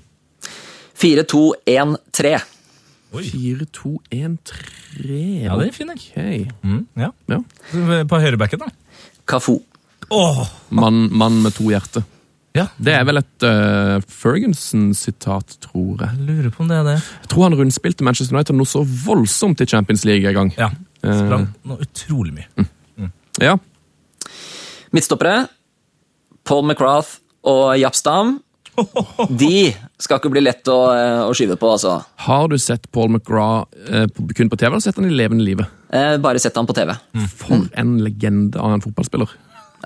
4-2-1-3. 1.01 2.37
4-2-1-3. 3.13 5.45
Ja, 5.45 5.57
det 5.59 5.69
er 5.69 5.73
fin, 5.75 5.91
jeg. 5.95 6.01
Okay. 6.11 6.47
Mm, 6.63 6.87
ja. 7.01 7.09
Ja. 7.31 7.39
På 8.09 8.19
høyrebacken, 8.23 8.59
da. 8.63 8.69
Cafu. 9.31 9.59
Åh, 10.11 10.41
Mann 10.75 11.05
man 11.15 11.37
med 11.45 11.53
to 11.55 11.69
hjerter. 11.71 12.03
ja. 12.57 12.65
Det 12.83 12.93
er 12.97 13.05
vel 13.07 13.17
et 13.21 13.43
uh, 13.47 14.01
Ferguson-sitat, 14.11 15.59
tror 15.63 16.03
jeg. 16.03 16.11
Jeg 16.17 16.27
lurer 16.27 16.51
på 16.55 16.63
om 16.65 16.69
det 16.71 16.77
er 16.81 16.85
det. 16.89 16.97
Jeg 17.23 17.29
tror 17.31 17.43
han 17.47 17.55
rundspilte 17.61 18.05
Manchester 18.07 18.35
United 18.37 18.55
noe 18.59 18.67
så 18.67 18.83
voldsomt 19.07 19.61
i 19.63 19.67
Champions 19.71 20.03
League 20.09 20.27
en 20.27 20.35
gang. 20.35 20.51
Ja. 20.59 20.69
sprang 21.01 21.21
Sprang 21.27 21.47
noe 21.71 21.79
utrolig 21.87 22.33
mye. 22.41 22.49
Ja. 23.41 23.55
Midtstoppere. 24.93 25.47
Paul 26.45 26.65
McGrath 26.67 27.21
og 27.47 27.77
Japp 27.79 27.95
Stam. 27.95 28.41
De 29.43 29.71
skal 30.01 30.21
ikke 30.21 30.33
bli 30.33 30.43
lett 30.45 30.69
å, 30.73 30.79
eh, 30.95 31.21
å 31.27 31.35
skyve 31.37 31.57
på, 31.61 31.71
altså. 31.75 31.99
Har 32.27 32.49
du 32.51 32.57
sett 32.61 32.89
Paul 32.95 33.11
McGrath 33.13 33.69
eh, 33.89 34.07
kun 34.37 34.51
på 34.51 34.59
TV, 34.59 34.73
eller 34.73 34.85
sett 34.85 34.99
han 35.01 35.09
i 35.09 35.15
levende 35.15 35.47
livet? 35.47 35.71
Eh, 35.93 36.17
bare 36.23 36.41
sett 36.43 36.57
han 36.59 36.69
på 36.69 36.77
TV. 36.77 36.95
For 37.37 37.69
en 37.81 37.97
legende 38.05 38.61
av 38.61 38.75
en 38.77 38.85
fotballspiller. 38.85 39.33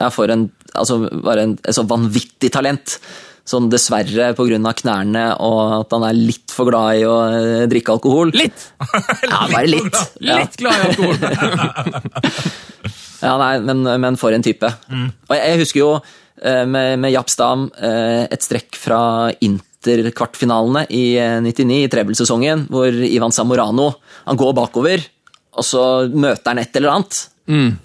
Ja, 0.00 0.10
for 0.10 0.30
en, 0.30 0.48
altså, 0.74 1.04
bare 1.24 1.46
en, 1.46 1.54
et 1.62 1.76
så 1.76 1.86
vanvittig 1.88 2.50
talent. 2.54 2.98
Sånn 3.44 3.66
dessverre 3.68 4.30
pga. 4.32 4.72
knærne 4.72 5.24
og 5.44 5.58
at 5.82 5.90
han 5.92 6.06
er 6.08 6.16
litt 6.16 6.52
for 6.54 6.70
glad 6.70 6.96
i 6.96 7.04
å 7.04 7.16
eh, 7.28 7.66
drikke 7.68 7.92
alkohol. 7.98 8.32
Litt! 8.32 8.70
Ja, 9.28 9.44
bare 9.50 9.68
litt. 9.68 9.98
Ja. 10.24 10.40
Litt 10.40 10.56
glad 10.60 10.78
i 10.78 10.88
alkohol. 10.88 11.16
Ja, 13.24 13.38
nei, 13.40 13.54
men, 13.64 13.78
men 14.02 14.18
for 14.20 14.34
en 14.36 14.42
type. 14.44 14.68
Og 14.68 15.32
jeg, 15.32 15.44
jeg 15.48 15.60
husker 15.62 15.80
jo 15.80 15.90
med, 16.42 16.98
med 16.98 17.12
Japp 17.14 17.30
Stam 17.30 17.68
eh, 17.78 18.24
et 18.26 18.42
strekk 18.42 18.76
fra 18.78 19.30
Inter-kvartfinalene 19.44 20.86
i 20.90 21.04
eh, 21.20 21.38
99, 21.44 21.76
i 21.84 21.90
trebelsesongen, 21.92 22.66
hvor 22.72 22.90
Ivan 22.90 23.34
Samorano 23.34 23.92
han 24.24 24.40
går 24.40 24.56
bakover, 24.58 25.04
og 25.54 25.66
så 25.66 25.84
møter 26.10 26.50
han 26.50 26.62
et 26.64 26.76
eller 26.80 26.96
annet. 26.96 27.22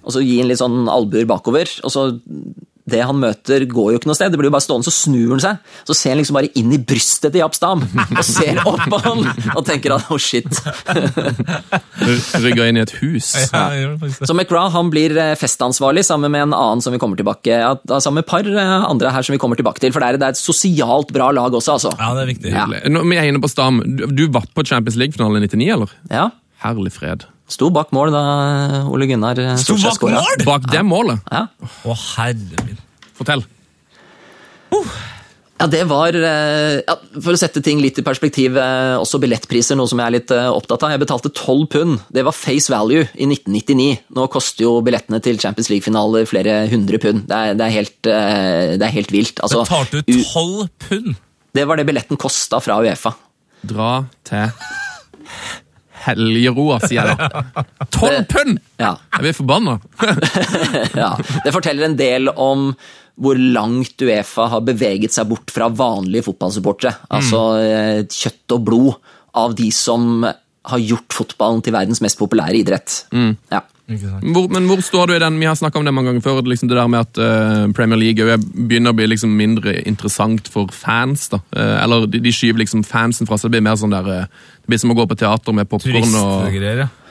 Og 0.01 0.13
så 0.15 0.23
gir 0.23 0.41
han 0.41 0.49
litt 0.49 0.61
sånn 0.61 0.87
albuer 0.89 1.27
bakover, 1.29 1.69
og 1.83 1.91
så 1.93 2.07
det 2.91 3.01
han 3.05 3.19
møter, 3.21 3.65
går 3.69 3.93
jo 3.93 3.99
ikke 3.99 4.09
noe 4.09 4.17
sted. 4.17 4.33
Det 4.33 4.39
blir 4.39 4.49
jo 4.49 4.55
bare 4.55 4.65
stående, 4.65 4.87
så 4.87 4.93
snur 4.95 5.35
han 5.35 5.43
seg. 5.43 5.75
Så 5.87 5.95
ser 5.97 6.13
han 6.13 6.21
liksom 6.21 6.37
bare 6.39 6.51
inn 6.59 6.73
i 6.75 6.79
brystet 6.81 7.33
til 7.33 7.43
Japp 7.43 7.57
Stam, 7.57 7.83
og 7.85 8.23
ser 8.25 8.61
opp 8.63 8.83
på 8.91 9.01
han, 9.05 9.23
og 9.55 9.63
tenker 9.67 9.95
at 9.95 10.11
oh 10.13 10.19
shit. 10.21 10.49
Rygga 12.43 12.69
inn 12.69 12.79
i 12.79 12.83
et 12.83 12.95
hus. 12.99 13.31
Ja. 13.49 13.65
Så 14.19 14.35
McGrath 14.35 14.75
han 14.75 14.91
blir 14.93 15.15
eh, 15.19 15.35
festansvarlig 15.39 16.05
sammen 16.07 16.33
med 16.33 16.47
en 16.47 16.57
annen 16.57 16.83
som 16.83 16.95
vi 16.95 17.01
kommer 17.01 17.19
tilbake 17.19 17.55
ja, 17.61 17.73
sammen 17.99 18.19
med 18.19 18.27
et 18.27 18.31
par 18.31 18.47
eh, 18.49 18.75
andre 18.89 19.13
her 19.15 19.25
som 19.25 19.35
vi 19.35 19.41
kommer 19.41 19.59
tilbake 19.59 19.83
til. 19.83 19.93
For 19.95 20.03
det 20.03 20.11
er, 20.11 20.21
det 20.21 20.29
er 20.29 20.37
et 20.37 20.41
sosialt 20.41 21.13
bra 21.15 21.31
lag 21.35 21.53
også, 21.53 21.77
altså. 21.77 21.95
Ja, 21.99 22.13
det 22.17 22.25
er 22.25 22.31
viktig. 22.33 22.53
Ja. 22.53 22.67
Nå, 22.91 23.03
vi 23.09 23.19
er 23.19 23.29
inne 23.29 23.41
på 23.43 23.51
Stam. 23.51 23.81
Du, 23.85 24.05
du 24.11 24.27
var 24.33 24.47
på 24.55 24.65
Champions 24.67 24.99
League-finalen 24.99 25.43
i 25.43 25.49
99, 25.49 25.73
eller? 25.77 25.97
Ja. 26.11 26.29
Herlig 26.63 26.93
fred. 26.95 27.27
Sto 27.49 27.69
bak 27.73 27.89
mål 27.95 28.11
da 28.13 28.19
Ole 28.93 29.07
Gunnar 29.09 29.39
eh, 29.41 29.55
Sto 29.57 29.75
bak 29.81 30.03
mål? 30.05 30.43
Bak 30.45 30.67
det 30.71 30.83
målet. 30.85 31.21
Ja. 31.33 31.47
Å, 31.89 31.95
herre 32.15 32.65
min. 32.67 32.77
Fortell. 33.17 33.41
ja, 35.59 35.65
det 35.67 35.81
var 35.89 36.15
eh, 36.15 36.79
ja, 36.85 36.95
For 37.19 37.33
å 37.35 37.39
sette 37.41 37.59
ting 37.65 37.81
litt 37.83 37.97
i 37.99 38.03
perspektiv, 38.05 38.55
eh, 38.61 38.93
også 39.01 39.19
billettpriser, 39.23 39.75
noe 39.79 39.89
som 39.91 39.99
jeg 39.99 40.07
er 40.11 40.15
litt 40.19 40.33
opptatt 40.35 40.85
av. 40.87 40.93
Jeg 40.93 41.01
betalte 41.03 41.31
12 41.35 41.65
pund. 41.73 41.97
Det 42.15 42.23
var 42.27 42.37
face 42.37 42.71
value 42.71 43.07
i 43.17 43.27
1999. 43.27 43.89
Nå 44.15 44.27
koster 44.31 44.67
jo 44.67 44.75
billettene 44.85 45.19
til 45.25 45.41
Champions 45.41 45.71
League-finaler 45.73 46.29
flere 46.29 46.61
hundre 46.71 47.01
pund. 47.01 47.25
Det 47.27 47.39
er, 47.49 47.57
det 47.59 47.65
er, 47.67 47.75
helt, 47.79 47.97
det 48.05 48.85
er 48.87 48.95
helt 48.99 49.11
vilt. 49.15 49.41
Altså, 49.43 49.65
Betalte 49.65 50.03
du 50.05 50.13
U- 50.15 50.27
tolv 50.31 50.69
pund? 50.85 51.17
det 51.57 51.63
var 51.65 51.79
det 51.81 51.87
billetten 51.89 52.19
kosta 52.21 52.59
fra 52.61 52.77
Uefa. 52.85 53.15
Dra 53.67 53.91
til 54.29 54.53
helgeroa, 56.05 56.79
sier 56.83 57.11
jeg 57.11 57.17
da. 57.19 57.63
Tolv 57.95 58.23
pund! 58.31 58.59
Ja. 58.79 58.95
Jeg 59.17 59.25
blir 59.25 59.37
forbanna. 59.37 59.77
ja. 61.03 61.13
Det 61.45 61.53
forteller 61.55 61.89
en 61.89 61.99
del 61.99 62.31
om 62.33 62.71
hvor 63.19 63.39
langt 63.39 63.99
Uefa 63.99 64.45
har 64.53 64.61
beveget 64.63 65.11
seg 65.11 65.27
bort 65.31 65.51
fra 65.51 65.67
vanlige 65.67 66.29
fotballsupportere. 66.29 66.93
Altså 67.11 67.41
mm. 67.59 68.13
kjøtt 68.15 68.55
og 68.55 68.63
blod 68.69 69.09
av 69.39 69.57
de 69.59 69.67
som 69.75 70.23
har 70.23 70.83
gjort 70.83 71.15
fotballen 71.15 71.63
til 71.65 71.75
verdens 71.75 71.99
mest 72.03 72.19
populære 72.19 72.61
idrett. 72.61 73.01
Ja. 73.51 73.63
Hvor, 73.89 74.47
men 74.53 74.67
hvor 74.69 74.81
står 74.85 75.09
du 75.09 75.13
i 75.15 75.21
den? 75.21 75.39
Vi 75.41 75.47
har 75.49 75.57
snakka 75.57 75.79
om 75.79 75.87
det 75.87 75.93
mange 75.95 76.11
ganger 76.11 76.23
før. 76.25 76.41
Liksom 76.45 76.69
det 76.69 76.77
der 76.77 76.91
med 76.91 77.07
at 77.07 77.19
uh, 77.21 77.71
Premier 77.75 77.99
League 77.99 78.25
er- 78.25 78.37
begynner 78.39 78.93
å 78.93 78.97
bli 78.97 79.07
liksom 79.09 79.33
mindre 79.37 79.73
interessant 79.89 80.47
for 80.51 80.71
fans. 80.75 81.27
da. 81.33 81.41
Uh, 81.55 81.75
eller 81.83 82.07
de, 82.07 82.21
de 82.23 82.33
skyver 82.35 82.61
liksom 82.63 82.85
fansen 82.87 83.29
fra 83.29 83.37
seg. 83.37 83.49
Det 83.49 83.57
blir 83.57 83.67
mer 83.69 83.79
sånn 83.81 83.93
der 83.95 84.09
uh, 84.09 84.49
Det 84.63 84.73
blir 84.73 84.81
som 84.81 84.93
å 84.93 84.97
gå 84.99 85.07
på 85.09 85.19
teater 85.19 85.55
med 85.57 85.69
popkorn 85.71 86.17
og 86.21 86.49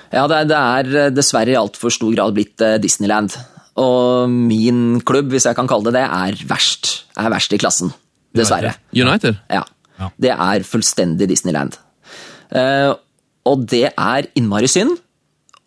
ja. 0.08 0.24
Det 0.30 0.44
det 0.48 0.58
er 0.58 1.10
dessverre 1.12 1.52
i 1.52 1.58
altfor 1.60 1.92
stor 1.92 2.14
grad 2.14 2.36
blitt 2.36 2.62
Disneyland. 2.80 3.34
Og 3.78 4.30
min 4.32 5.00
klubb, 5.06 5.28
hvis 5.34 5.46
jeg 5.46 5.58
kan 5.58 5.68
kalle 5.70 5.90
det 5.90 5.98
det, 6.00 6.06
er 6.08 6.46
verst. 6.48 7.04
Er 7.18 7.28
verst 7.34 7.52
i 7.52 7.60
klassen. 7.60 7.92
Dessverre. 8.34 8.72
United. 8.94 9.36
Ja. 9.52 9.64
Ja. 9.98 10.08
Det 10.16 10.32
er 10.32 10.64
fullstendig 10.66 11.28
Disneyland. 11.30 11.76
Eh, 12.54 12.92
og 13.48 13.66
det 13.70 13.88
er 13.90 14.28
innmari 14.38 14.70
synd. 14.70 14.96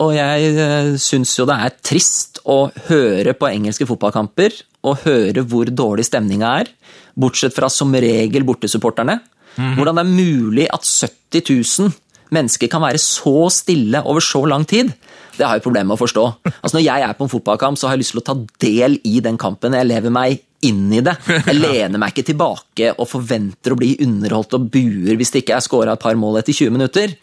Og 0.01 0.13
jeg 0.17 0.53
uh, 0.57 0.93
syns 1.01 1.33
jo 1.37 1.45
det 1.49 1.57
er 1.61 1.79
trist 1.85 2.41
å 2.49 2.65
høre 2.87 3.35
på 3.37 3.49
engelske 3.51 3.85
fotballkamper 3.89 4.55
og 4.89 5.03
høre 5.03 5.43
hvor 5.45 5.69
dårlig 5.69 6.07
stemninga 6.07 6.55
er, 6.63 6.71
bortsett 7.13 7.53
fra 7.53 7.69
som 7.69 7.93
regel 7.93 8.47
bortesupporterne. 8.47 9.19
Hvordan 9.51 9.97
det 9.99 10.03
er 10.05 10.15
mulig 10.15 10.65
at 10.71 10.87
70 10.87 11.43
000 11.51 11.91
mennesker 12.31 12.69
kan 12.71 12.83
være 12.83 13.01
så 13.01 13.49
stille 13.53 14.01
over 14.07 14.23
så 14.23 14.43
lang 14.47 14.63
tid. 14.67 14.93
Det 15.35 15.45
har 15.47 15.57
jeg 15.57 15.65
problemer 15.65 15.91
med 15.91 15.97
å 15.97 16.01
forstå. 16.01 16.23
Altså 16.53 16.77
Når 16.77 16.85
jeg 16.85 17.05
er 17.05 17.17
på 17.17 17.27
en 17.27 17.33
fotballkamp, 17.33 17.79
så 17.79 17.87
har 17.87 17.95
jeg 17.95 18.03
lyst 18.03 18.15
til 18.15 18.21
å 18.21 18.27
ta 18.29 18.37
del 18.63 18.97
i 19.07 19.19
den 19.23 19.39
kampen. 19.41 19.75
Jeg 19.75 19.89
lever 19.89 20.13
meg 20.13 20.41
inn 20.67 20.85
i 20.93 21.01
det. 21.03 21.15
Jeg 21.27 21.57
lener 21.65 22.01
meg 22.01 22.13
ikke 22.13 22.29
tilbake 22.31 22.93
og 22.95 23.09
forventer 23.09 23.73
å 23.73 23.79
bli 23.79 23.95
underholdt 24.05 24.57
og 24.57 24.69
buer 24.73 25.19
hvis 25.19 25.33
det 25.33 25.43
ikke 25.43 25.57
er 25.57 25.65
scora 25.65 25.97
et 25.97 26.03
par 26.03 26.19
mål 26.19 26.39
etter 26.41 26.55
20 26.55 26.75
minutter. 26.77 27.15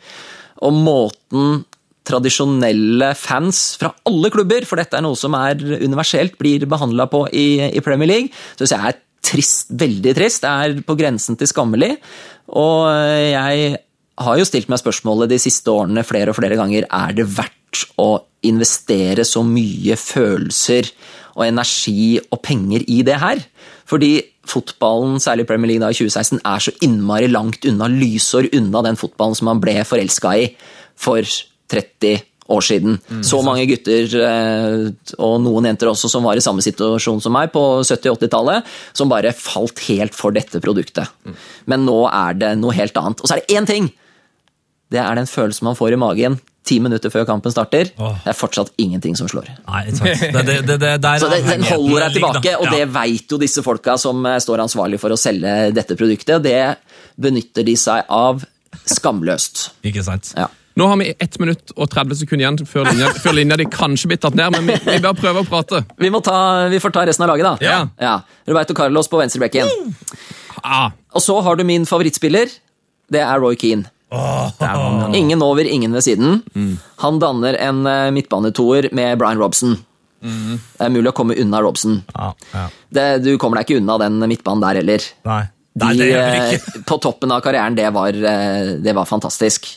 Og 0.67 0.75
måten 0.75 1.63
tradisjonelle 2.09 3.13
fans 3.19 3.77
fra 3.81 3.93
alle 4.09 4.31
klubber, 4.33 4.65
for 4.69 4.81
dette 4.81 4.97
er 4.99 5.05
noe 5.05 5.19
som 5.19 5.37
er 5.39 5.61
universelt, 5.83 6.39
blir 6.41 6.65
behandla 6.71 7.09
på 7.13 7.27
i, 7.37 7.49
i 7.69 7.85
Premier 7.85 8.11
League, 8.11 8.33
syns 8.59 8.75
jeg 8.75 8.91
er 8.93 8.99
trist, 9.29 9.75
veldig 9.77 10.15
trist. 10.17 10.45
Det 10.45 10.55
er 10.55 10.81
på 10.87 10.97
grensen 10.99 11.39
til 11.39 11.51
skammelig. 11.51 11.93
Og 12.57 12.89
jeg 12.89 13.77
har 14.19 14.41
jo 14.41 14.49
stilt 14.49 14.71
meg 14.71 14.81
spørsmålet 14.81 15.31
de 15.31 15.41
siste 15.43 15.71
årene 15.71 16.07
flere 16.07 16.33
og 16.33 16.39
flere 16.39 16.59
ganger 16.59 16.89
er 16.89 17.15
det 17.19 17.29
verdt 17.37 17.85
å 18.01 18.11
investere 18.49 19.27
så 19.27 19.43
mye 19.45 19.99
følelser 19.99 20.89
og 21.39 21.45
energi 21.47 22.19
og 22.19 22.41
penger 22.43 22.87
i 22.91 23.03
det 23.07 23.19
her. 23.23 23.43
Fordi 23.89 24.13
fotballen, 24.49 25.19
særlig 25.23 25.47
Premier 25.47 25.75
League 25.75 25.85
da 25.85 25.93
i 25.93 25.99
2016, 25.99 26.41
er 26.43 26.65
så 26.65 26.75
innmari 26.85 27.29
langt 27.31 27.67
unna, 27.69 27.91
lysår 27.91 28.51
unna 28.57 28.83
den 28.87 28.99
fotballen 28.99 29.39
som 29.39 29.51
man 29.53 29.63
ble 29.63 29.77
forelska 29.87 30.35
i 30.41 30.49
for 30.99 31.23
30 31.71 32.25
år 32.49 32.65
siden. 32.65 32.99
så 33.23 33.43
mange 33.45 33.67
gutter, 33.69 34.09
eh, 34.25 35.15
og 35.21 35.35
noen 35.45 35.69
jenter 35.69 35.91
også, 35.91 36.09
som 36.09 36.25
var 36.25 36.39
i 36.39 36.45
samme 36.45 36.65
situasjon 36.65 37.21
som 37.21 37.35
meg 37.37 37.53
på 37.53 37.63
70-80-tallet, 37.85 38.65
som 38.97 39.11
bare 39.13 39.35
falt 39.37 39.85
helt 39.89 40.17
for 40.17 40.33
dette 40.33 40.63
produktet. 40.65 41.13
Men 41.67 41.85
nå 41.85 42.07
er 42.09 42.39
det 42.41 42.55
noe 42.61 42.73
helt 42.73 42.97
annet. 42.97 43.21
Og 43.21 43.29
så 43.29 43.37
er 43.37 43.45
det 43.45 43.59
én 43.59 43.69
ting! 43.69 43.93
Det 44.89 44.97
er 45.03 45.19
den 45.19 45.29
følelsen 45.29 45.69
man 45.69 45.77
får 45.77 45.93
i 45.93 46.01
magen 46.01 46.39
ti 46.69 46.79
minutter 46.85 47.13
før 47.13 47.27
kampen 47.29 47.53
starter. 47.53 47.91
Oh. 48.01 48.17
Det 48.25 48.33
er 48.33 48.37
fortsatt 48.37 48.73
ingenting 48.81 49.17
som 49.19 49.29
slår. 49.31 49.49
Nei. 49.69 49.85
Det, 49.93 50.59
det, 50.69 50.77
det, 50.83 50.93
Så 51.23 51.31
den 51.33 51.65
holder 51.69 52.07
deg 52.07 52.19
tilbake, 52.19 52.55
og 52.61 52.69
det 52.75 52.85
veit 52.95 53.33
jo 53.33 53.41
disse 53.41 53.65
folka 53.65 53.97
som 54.01 54.25
eh, 54.29 54.39
står 54.43 54.65
ansvarlig 54.67 55.01
for 55.03 55.15
å 55.15 55.21
selge 55.21 55.71
dette 55.77 55.97
produktet. 55.99 56.37
og 56.39 56.45
Det 56.45 57.21
benytter 57.21 57.67
de 57.69 57.77
seg 57.81 58.09
av 58.13 58.45
skamløst. 58.89 59.69
Ikke 59.89 60.05
sant. 60.05 60.33
Ja. 60.37 60.49
Nå 60.79 60.87
har 60.87 61.01
vi 61.01 61.09
1 61.19 61.39
minutt 61.43 61.73
og 61.75 61.89
30 61.91 62.21
sekunder 62.23 62.45
igjen 62.45 62.59
før 62.69 62.87
linja, 62.91 63.11
før 63.25 63.37
linja 63.39 63.59
de 63.59 63.67
kanskje 63.73 64.13
blir 64.13 64.21
tatt 64.23 64.37
ned, 64.39 64.55
men 64.55 64.71
vi, 64.71 64.79
vi 64.87 65.01
bør 65.05 65.17
prøve 65.19 65.43
å 65.43 65.49
prate. 65.49 65.83
Vi, 65.99 66.11
ta, 66.25 66.39
vi 66.71 66.81
får 66.83 66.95
ta 66.95 67.05
resten 67.09 67.27
av 67.27 67.33
laget, 67.33 67.49
da. 67.49 67.85
Ja. 67.99 68.15
Roberto 68.49 68.77
Carlos 68.79 69.11
på 69.11 69.21
venstrebekken. 69.21 69.71
Ah, 70.63 70.91
Og 71.15 71.23
så 71.25 71.39
har 71.43 71.59
du 71.59 71.65
min 71.67 71.87
favorittspiller. 71.89 72.51
Det 73.11 73.23
er 73.25 73.43
Roy 73.43 73.57
Keane. 73.59 73.89
Ingen 75.15 75.43
over, 75.45 75.65
ingen 75.69 75.93
ved 75.93 76.05
siden. 76.07 76.41
Han 77.05 77.19
danner 77.23 77.59
en 77.61 77.85
eh, 77.87 78.09
midtbanetoer 78.15 78.89
med 78.97 79.19
Brian 79.21 79.41
Robson. 79.41 79.77
Det 80.21 80.83
er 80.83 80.91
mulig 80.91 81.13
å 81.13 81.17
komme 81.17 81.37
unna 81.39 81.61
Robson. 81.63 82.01
Ja, 82.15 82.33
ja. 82.55 82.65
Det, 82.91 83.07
du 83.27 83.33
kommer 83.39 83.61
deg 83.61 83.69
ikke 83.69 83.83
unna 83.83 83.99
den 84.03 84.19
midtbanen 84.31 84.65
der 84.65 84.81
heller. 84.81 85.09
Nei. 85.29 85.45
Nei, 85.79 85.93
De, 85.95 86.07
vi 86.09 86.15
eh, 86.19 86.57
ikke. 86.57 86.81
på 86.89 86.97
toppen 87.05 87.31
av 87.31 87.43
karrieren, 87.45 87.77
det 87.79 87.87
var, 87.95 88.17
eh, 88.17 88.73
det 88.83 88.95
var 88.97 89.07
fantastisk. 89.07 89.69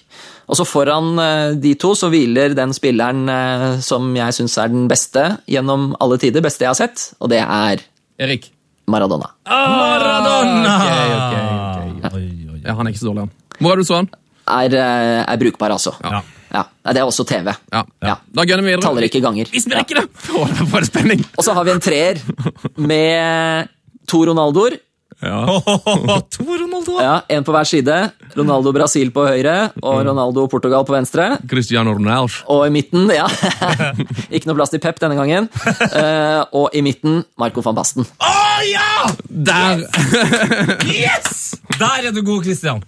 Og 0.51 0.57
så 0.59 0.65
foran 0.67 1.13
eh, 1.23 1.53
de 1.63 1.71
to 1.79 1.93
så 1.95 2.09
hviler 2.11 2.51
den 2.57 2.73
spilleren 2.75 3.23
eh, 3.31 3.67
som 3.83 4.09
jeg 4.17 4.35
syns 4.35 4.57
er 4.59 4.71
den 4.73 4.89
beste 4.91 5.23
gjennom 5.49 5.93
alle 6.03 6.17
tider, 6.19 6.43
beste 6.43 6.65
jeg 6.67 6.73
har 6.73 6.79
sett, 6.81 7.05
og 7.23 7.31
det 7.31 7.39
er 7.39 7.85
Erik. 8.21 8.49
Maradona. 8.91 9.29
Maradona! 9.47 10.73
Ok, 10.75 10.89
ok, 11.15 11.37
ok. 11.39 12.11
Oi, 12.11 12.25
oi, 12.25 12.49
oi. 12.51 12.59
Ja, 12.65 12.75
han 12.75 12.85
er 12.85 12.91
ikke 12.91 13.01
så 13.01 13.07
dårlig, 13.13 13.23
han. 13.29 13.31
Hvor 13.61 13.73
er 13.73 13.79
du 13.81 13.87
så 13.87 14.01
han? 14.01 14.11
Er, 14.51 14.75
eh, 14.75 15.21
er 15.23 15.39
brukbar, 15.39 15.71
altså. 15.77 15.95
Ja. 16.03 16.19
Ja, 16.51 16.65
Det 16.91 16.99
er 16.99 17.07
også 17.07 17.23
TV. 17.23 17.47
Ja. 17.71 17.85
Ja. 18.03 18.17
Da 18.35 18.43
gønner 18.43 18.65
vi 18.65 18.73
videre. 18.73 18.83
Tallrike 18.83 19.21
ganger. 19.23 19.47
Vi 19.53 19.61
rekker 19.71 20.01
det! 20.01 20.07
Åh, 20.35 20.49
det 20.57 20.67
var 20.73 20.83
spenning! 20.89 21.23
Og 21.37 21.45
så 21.47 21.55
har 21.55 21.63
vi 21.63 21.71
en 21.71 21.79
treer 21.83 22.19
med 22.75 23.69
to 24.11 24.25
Ronaldoer. 24.27 24.75
to 26.33 26.43
Ronaldo! 26.47 26.95
Ja, 27.01 27.21
En 27.29 27.43
på 27.45 27.53
hver 27.53 27.67
side. 27.69 27.97
Ronaldo 28.35 28.71
Brasil 28.73 29.11
på 29.13 29.25
høyre 29.27 29.71
og 29.83 29.99
Ronaldo 30.07 30.47
Portugal 30.49 30.85
på 30.87 30.95
venstre. 30.95 31.27
Cristiano 31.51 31.93
Ronaldo. 31.93 32.41
Og 32.49 32.63
i 32.67 32.71
midten, 32.73 33.09
ja 33.13 33.27
Ikke 34.35 34.49
noe 34.49 34.57
plass 34.57 34.71
til 34.73 34.81
Pep 34.81 34.97
denne 35.01 35.17
gangen. 35.19 35.49
Uh, 35.91 36.41
og 36.63 36.73
i 36.77 36.81
midten 36.85 37.21
Marco 37.41 37.61
van 37.65 37.77
Basten. 37.77 38.07
Å 38.23 38.31
ja! 38.69 38.87
Der! 39.29 39.83
Yes! 40.89 41.51
Der 41.81 42.07
er 42.07 42.13
du 42.13 42.21
god, 42.25 42.43
Christian. 42.45 42.81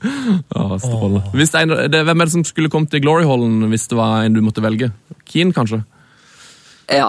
Oh, 0.54 0.74
oh. 0.78 1.20
Hvis 1.34 1.54
det 1.54 1.62
er, 1.64 1.70
en- 1.70 1.92
det, 1.92 2.04
hvem 2.06 2.22
er 2.22 2.30
det 2.30 2.34
som 2.36 2.44
skulle 2.46 2.70
kommet 2.70 2.92
til 2.94 3.02
Glory 3.02 3.26
Hallen 3.26 3.64
hvis 3.72 3.88
det 3.90 3.98
var 3.98 4.22
en 4.26 4.36
du 4.36 4.42
måtte 4.46 4.62
velge? 4.62 4.92
Keane, 5.30 5.54
kanskje? 5.56 5.80
Ja. 6.92 7.08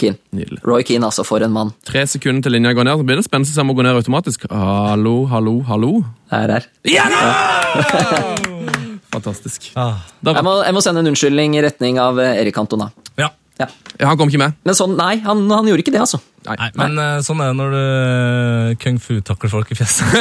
Keane. 0.00 0.18
Nydelig. 0.36 0.60
Roy 0.66 0.84
Keane, 0.86 1.08
altså, 1.08 1.24
for 1.26 1.44
en 1.44 1.52
mann. 1.54 1.72
Tre 1.86 2.04
sekunder 2.08 2.46
til 2.46 2.56
linja 2.56 2.72
går 2.76 2.88
ned, 2.88 3.00
så 3.00 3.08
blir 3.08 3.20
det 3.20 3.26
spennende 3.26 3.74
å 3.74 3.76
gå 3.76 3.86
ned 3.86 4.00
automatisk. 4.00 4.46
Hallo, 4.50 5.16
hallo, 5.30 5.58
hallo. 5.68 5.92
Det 6.30 6.40
er 6.40 6.54
her. 6.56 6.70
Ja 6.88 7.08
da! 7.12 7.20
Fantastisk. 9.10 9.72
Ah. 9.78 10.00
Jeg 10.22 10.46
må, 10.46 10.54
jeg 10.62 10.76
må 10.76 10.82
sende 10.84 11.02
en 11.02 11.10
unnskyldning 11.10 11.56
i 11.58 11.64
retning 11.64 11.98
av 12.02 12.20
eh, 12.22 12.40
Erik 12.44 12.58
Antona. 12.62 12.90
Ja. 13.18 13.32
Ja. 13.60 13.66
ja, 13.98 14.06
han 14.06 14.16
kom 14.16 14.30
ikke 14.30 14.40
med. 14.40 14.54
Men 14.64 14.76
sånn, 14.78 14.94
nei, 14.96 15.18
han, 15.24 15.42
han 15.52 15.66
gjorde 15.68 15.82
ikke 15.82 15.92
det, 15.92 16.00
altså. 16.06 16.20
Nei. 16.46 16.54
Nei, 16.56 16.68
men 16.80 16.94
nei. 16.96 17.08
sånn 17.26 17.42
er 17.44 17.50
det 17.50 17.58
når 17.58 17.74
du 17.74 17.82
eh, 17.82 18.78
kung 18.80 18.96
fu-takler 19.02 19.52
folk 19.52 19.68
i 19.74 19.76
fjeset. 19.76 20.08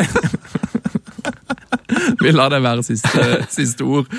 Vi 2.20 2.32
lar 2.34 2.50
det 2.52 2.60
være 2.64 2.84
siste, 2.86 3.24
siste 3.54 3.86
ord. 3.86 4.10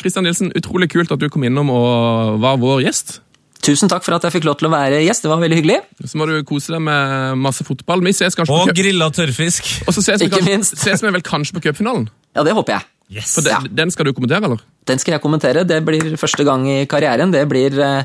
Kristian 0.00 0.24
uh, 0.24 0.30
Nilsen, 0.30 0.52
utrolig 0.56 0.88
kult 0.92 1.12
at 1.12 1.20
du 1.20 1.28
kom 1.32 1.44
innom 1.46 1.70
og 1.74 2.40
var 2.42 2.58
vår 2.62 2.84
gjest. 2.86 3.20
Tusen 3.64 3.88
takk 3.90 4.04
for 4.04 4.14
at 4.16 4.22
jeg 4.26 4.34
fikk 4.36 4.44
lov 4.46 4.58
til 4.60 4.68
å 4.68 4.72
være 4.74 5.00
gjest. 5.06 5.24
Det 5.24 5.30
var 5.32 5.40
veldig 5.42 5.56
hyggelig. 5.58 5.78
Så 6.04 6.18
må 6.20 6.26
du 6.28 6.34
kose 6.46 6.74
deg 6.74 6.82
med 6.86 7.38
masse 7.40 7.64
fotball. 7.66 8.02
Vi 8.04 8.12
ses 8.14 8.36
kanskje 8.38 8.54
Og 8.54 8.68
på 8.70 8.76
grilla 8.78 9.08
tørrfisk. 9.14 9.70
Og 9.88 9.94
så 9.96 10.02
ses 10.04 10.20
vi, 10.20 10.28
Ikke 10.28 10.38
kanskje, 10.42 10.52
minst. 10.58 10.76
ses 10.84 11.02
vi 11.02 11.10
vel 11.16 11.24
kanskje 11.26 11.56
på 11.56 11.64
cupfinalen? 11.68 12.06
Ja, 12.36 12.44
det 12.46 12.54
håper 12.56 12.76
jeg. 12.76 12.86
Yes. 13.16 13.34
For 13.34 13.46
den, 13.46 13.52
Ja. 13.52 13.74
den 13.82 13.90
skal 13.94 14.06
du 14.08 14.12
kommentere, 14.12 14.44
eller? 14.44 14.62
Den 14.86 14.98
skal 15.02 15.16
jeg 15.16 15.22
kommentere. 15.24 15.64
Det 15.66 15.80
blir 15.86 16.16
første 16.20 16.44
gang 16.46 16.66
i 16.68 16.78
karrieren. 16.90 17.32
Det 17.34 17.44
blir 17.48 17.74
eh, 17.80 18.04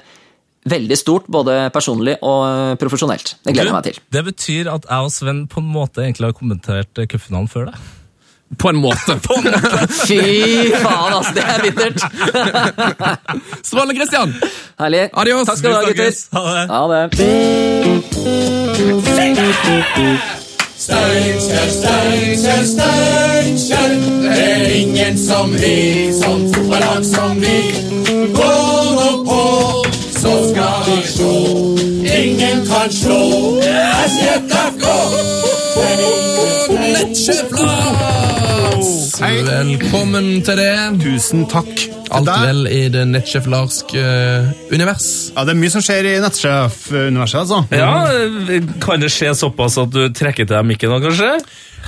veldig 0.72 0.98
stort, 0.98 1.26
både 1.28 1.70
personlig 1.74 2.18
og 2.22 2.78
profesjonelt. 2.82 3.36
Det 3.44 3.54
gleder 3.56 3.72
jeg 3.72 3.78
meg 3.80 3.88
til. 3.90 3.98
Det 4.14 4.24
betyr 4.30 4.70
at 4.76 4.86
jeg 4.90 5.08
og 5.08 5.12
Sven 5.14 5.48
på 5.50 5.58
en 5.62 5.72
måte 5.74 6.04
egentlig 6.06 6.30
har 6.32 6.38
kommentert 6.38 7.02
eh, 7.02 7.10
cupfinalen 7.10 7.50
før 7.50 7.72
deg. 7.72 7.90
På 8.58 8.70
en 8.70 8.76
måte. 8.76 9.20
Fy 10.08 10.20
faen, 10.84 11.14
altså! 11.14 11.32
Det 11.36 11.44
er 11.48 11.62
bittert. 11.64 12.02
Strålende, 13.68 13.96
Christian! 13.96 14.36
Herlig. 14.80 15.10
Adios. 15.14 15.48
Takk 15.48 15.58
skal 15.58 15.72
du 15.72 15.76
ha, 15.76 15.82
gutter. 15.88 16.12
Ha 16.36 16.42
det. 16.58 16.68
Ha 16.72 16.88
det. 16.92 17.02
Steinkjer, 20.82 21.68
Steinkjer, 21.78 22.64
Steinkjer. 22.74 23.90
Det 24.26 24.52
er 24.52 24.66
ingen 24.82 25.16
som 25.18 25.48
vi, 25.54 26.14
som 26.22 26.54
fotballag 26.54 27.06
som 27.06 27.42
vi. 27.42 27.58
Gå 28.36 28.52
nå 28.98 29.10
på, 29.30 29.42
så 30.18 30.32
skal 30.50 30.78
vi 30.90 30.98
slå. 31.08 31.36
Ingen 32.20 32.66
kan 32.68 32.92
slå 32.92 33.22
SJFK. 33.62 34.86
Velkommen 39.22 40.42
til 40.46 40.58
det. 40.60 40.74
Tusen 41.02 41.46
takk. 41.50 41.88
Alt 42.12 42.28
der- 42.28 42.46
vel 42.48 42.68
i 42.68 42.90
det 42.92 43.06
nettsjeflarske 43.08 43.96
eh, 43.96 44.50
univers. 44.74 45.32
Ja, 45.36 45.46
det 45.48 45.54
er 45.54 45.60
mye 45.62 45.72
som 45.72 45.84
skjer 45.86 46.10
i 46.10 46.20
nettsjef-universet, 46.20 47.40
altså. 47.40 47.62
Ja, 47.72 48.08
Kan 48.84 49.00
det 49.00 49.12
skje 49.14 49.32
såpass 49.38 49.78
at 49.80 49.94
du 49.94 50.10
trekker 50.12 50.44
til 50.44 50.56
deg 50.58 50.66
mikken 50.68 50.92
nå, 50.92 51.00
kanskje? 51.06 51.30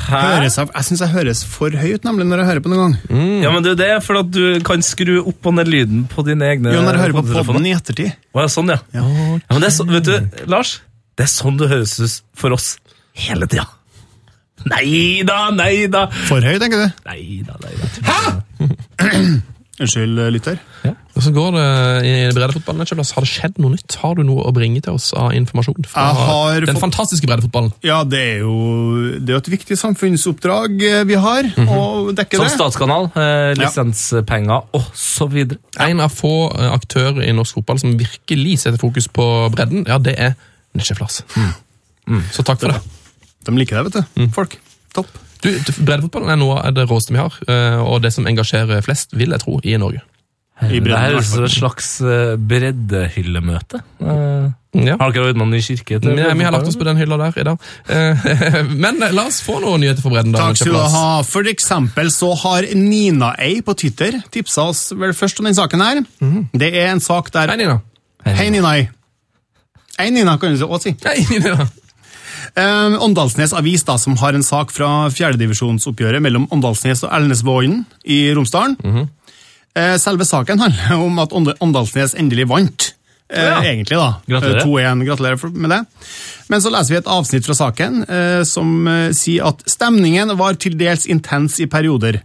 Høres 0.07 0.57
av, 0.57 0.71
jeg 0.73 0.87
syns 0.87 1.03
jeg 1.03 1.11
høres 1.13 1.43
for 1.45 1.69
høyt 1.77 2.03
nemlig 2.07 2.25
når 2.29 2.41
jeg 2.41 2.47
hører 2.49 2.63
på 2.63 2.71
den 2.71 2.79
gang. 2.81 2.95
Ja, 3.43 3.51
men 3.51 3.63
det 3.65 3.75
er 3.75 3.81
det, 3.83 3.91
for 4.05 4.21
at 4.23 4.31
du 4.31 4.59
kan 4.65 4.81
skru 4.81 5.19
opp 5.21 5.45
og 5.51 5.53
ned 5.59 5.67
lyden 5.69 6.07
på 6.09 6.23
dine 6.25 6.47
egne 6.49 6.73
Jo, 6.73 6.81
når 6.81 6.97
jeg 6.97 7.03
hører 7.03 7.19
på 7.19 7.43
podden 7.51 7.67
i 7.69 7.75
ettertid. 7.75 8.15
Å, 8.33 8.45
ja, 8.45 8.47
sånn, 8.49 8.71
ja. 8.73 8.79
ja. 8.95 9.03
men 9.03 9.59
det 9.61 9.69
er 9.69 9.75
så, 9.75 9.85
vet 9.91 10.07
du, 10.07 10.47
Lars, 10.49 10.77
det 11.19 11.27
er 11.27 11.31
sånn 11.35 11.59
du 11.59 11.67
høres 11.67 11.99
ut 11.99 12.23
for 12.39 12.55
oss 12.55 12.77
hele 13.13 13.47
tida. 13.47 13.67
Nei 14.69 15.23
da, 15.27 15.49
nei 15.51 15.87
da. 15.91 16.05
For 16.29 16.39
høy, 16.45 16.55
tenker 16.61 16.85
du? 16.85 17.01
Nei 17.09 17.41
da, 17.47 17.57
nei 17.63 17.73
da. 17.79 17.87
Unnskyld, 19.83 20.19
lytter. 20.31 20.59
Ja. 20.85 20.91
Hvordan 21.15 21.33
går 21.33 21.55
det 21.55 21.63
i 22.05 22.11
breddefotballen. 22.35 22.85
Har 22.93 23.25
det 23.25 23.29
skjedd 23.29 23.57
noe 23.61 23.73
nytt? 23.73 23.95
Har 24.03 24.13
du 24.15 24.21
noe 24.25 24.43
å 24.45 24.51
bringe 24.53 24.79
til 24.85 24.93
oss 24.95 25.07
av 25.17 25.33
informasjon 25.35 25.87
fra 25.89 26.03
har 26.13 26.59
den 26.61 26.75
fått- 26.77 26.83
fantastiske 26.85 27.27
breddefotballen? 27.27 27.71
Ja, 27.85 28.03
det 28.07 28.21
er 28.21 28.39
jo 28.45 28.53
det 29.17 29.33
er 29.33 29.41
et 29.41 29.49
viktig 29.51 29.77
samfunnsoppdrag 29.81 30.77
eh, 30.87 31.01
vi 31.09 31.17
har, 31.25 31.49
å 31.65 32.13
dekke 32.15 32.37
Som 32.39 32.45
det. 32.47 32.53
statskanal, 32.53 33.09
eh, 33.17 33.51
lisenspenger 33.59 34.69
osv. 34.77 35.37
En 35.89 36.05
av 36.05 36.13
få 36.21 36.33
eh, 36.53 36.69
aktører 36.77 37.25
i 37.25 37.33
norsk 37.35 37.57
fotball 37.59 37.81
som 37.81 37.97
virkelig 37.99 38.59
setter 38.63 38.79
fokus 38.81 39.09
på 39.09 39.27
bredden, 39.57 39.87
ja, 39.89 39.97
det 39.97 40.15
er 40.29 40.37
Nettsjeflars. 40.77 41.23
Så 42.33 42.45
takk 42.45 42.61
for 42.61 42.73
det. 42.77 42.81
De 43.45 43.55
liker 43.57 43.79
det, 43.83 43.91
vet 43.91 43.99
du. 44.17 44.27
Folk. 44.35 44.57
Topp. 44.93 45.07
Du, 45.43 45.49
breddefotballen 45.83 46.29
er 46.31 46.37
noe 46.39 46.61
av 46.63 46.73
det 46.77 46.85
råeste 46.87 47.11
vi 47.11 47.19
har, 47.19 47.33
eh, 47.51 47.79
og 47.83 48.01
det 48.05 48.13
som 48.15 48.25
engasjerer 48.29 48.79
flest, 48.85 49.11
vil 49.11 49.33
jeg 49.35 49.41
tro, 49.43 49.57
i 49.63 49.75
Norge. 49.77 49.99
I 50.63 50.67
Det 50.77 50.83
bredden, 50.85 51.17
er 51.17 51.45
et 51.47 51.51
slags 51.51 51.87
eh, 52.01 52.35
breddehyllemøte. 52.37 53.81
Eh, 53.99 54.51
Ja. 54.73 54.95
Har 54.97 55.11
dere 55.13 55.27
ordna 55.29 55.45
ny 55.45 55.59
kirke? 55.61 55.99
til 56.01 56.17
Ja, 56.17 56.31
vi 56.33 56.43
har 56.43 56.51
lagt 56.51 56.65
oss 56.65 56.75
på 56.79 56.83
den 56.87 56.97
hylla 56.97 57.13
der 57.17 57.35
i 57.37 57.43
dag. 57.45 57.59
Eh, 57.93 58.63
Men 58.83 58.97
la 59.13 59.27
oss 59.27 59.37
få 59.45 59.59
noen 59.61 59.83
nyheter 59.83 60.01
for 60.01 60.09
bredden. 60.09 60.31
da, 60.33 60.47
Takk 60.47 60.57
skal 60.57 60.73
du 60.73 60.79
ha. 60.95 61.21
For 61.29 61.43
eksempel 61.51 62.09
så 62.09 62.31
har 62.41 62.65
Nina 62.73 63.35
Ei 63.37 63.59
på 63.61 63.75
Twitter 63.77 64.17
tipsa 64.33 64.63
oss 64.71 64.87
vel 64.97 65.13
først 65.13 65.37
om 65.43 65.45
den 65.45 65.53
saken 65.53 65.83
her. 65.85 66.01
Det 66.57 66.71
er 66.73 66.89
en 66.89 66.99
sak 67.05 67.29
der 67.35 67.53
Hei, 67.53 67.57
Nina. 67.61 67.81
Hei, 68.25 68.49
Nina 68.49 68.71
Ei. 68.79 68.87
Hei, 69.99 70.09
Nina, 70.09 70.37
kan 70.41 70.55
du 70.57 70.65
også 70.65 70.87
si. 70.89 70.95
Hei, 71.05 71.19
Nina. 71.29 71.67
Um, 72.55 72.99
Åndalsnes 73.01 73.53
Avis, 73.57 73.81
da, 73.87 73.95
som 73.97 74.13
har 74.21 74.35
en 74.37 74.43
sak 74.45 74.69
fra 74.75 75.09
fjerdedivisjonsoppgjøret 75.09 76.21
mellom 76.21 76.45
Åndalsnes 76.53 77.01
og 77.07 77.13
Elnesvågen 77.17 77.79
i 78.05 78.27
Romsdalen. 78.37 78.75
Eh, 79.73 79.95
selve 79.97 80.25
saken 80.29 80.59
handler 80.61 80.99
om 81.01 81.17
at 81.23 81.33
Åndalsnes 81.33 82.13
endelig 82.19 82.45
vant. 82.51 82.91
Eh, 83.33 83.41
Ja. 83.41 83.55
Egentlig, 83.63 83.97
da. 83.97 84.19
Gratulerer. 84.29 84.59
Eh, 84.61 84.65
2-1. 84.67 85.05
Gratulerer 85.07 85.49
med 85.55 85.69
det. 85.73 85.79
Men 86.49 86.61
så 86.61 86.69
leser 86.69 86.93
vi 86.93 86.97
et 87.01 87.09
avsnitt 87.09 87.45
fra 87.47 87.55
saken 87.57 88.03
eh, 88.07 88.43
som 88.45 88.87
eh, 88.87 89.09
sier 89.17 89.47
at 89.49 89.63
stemningen 89.65 90.35
var 90.37 90.53
til 90.53 90.77
dels 90.77 91.07
intens 91.09 91.57
i 91.59 91.65
perioder. 91.65 92.21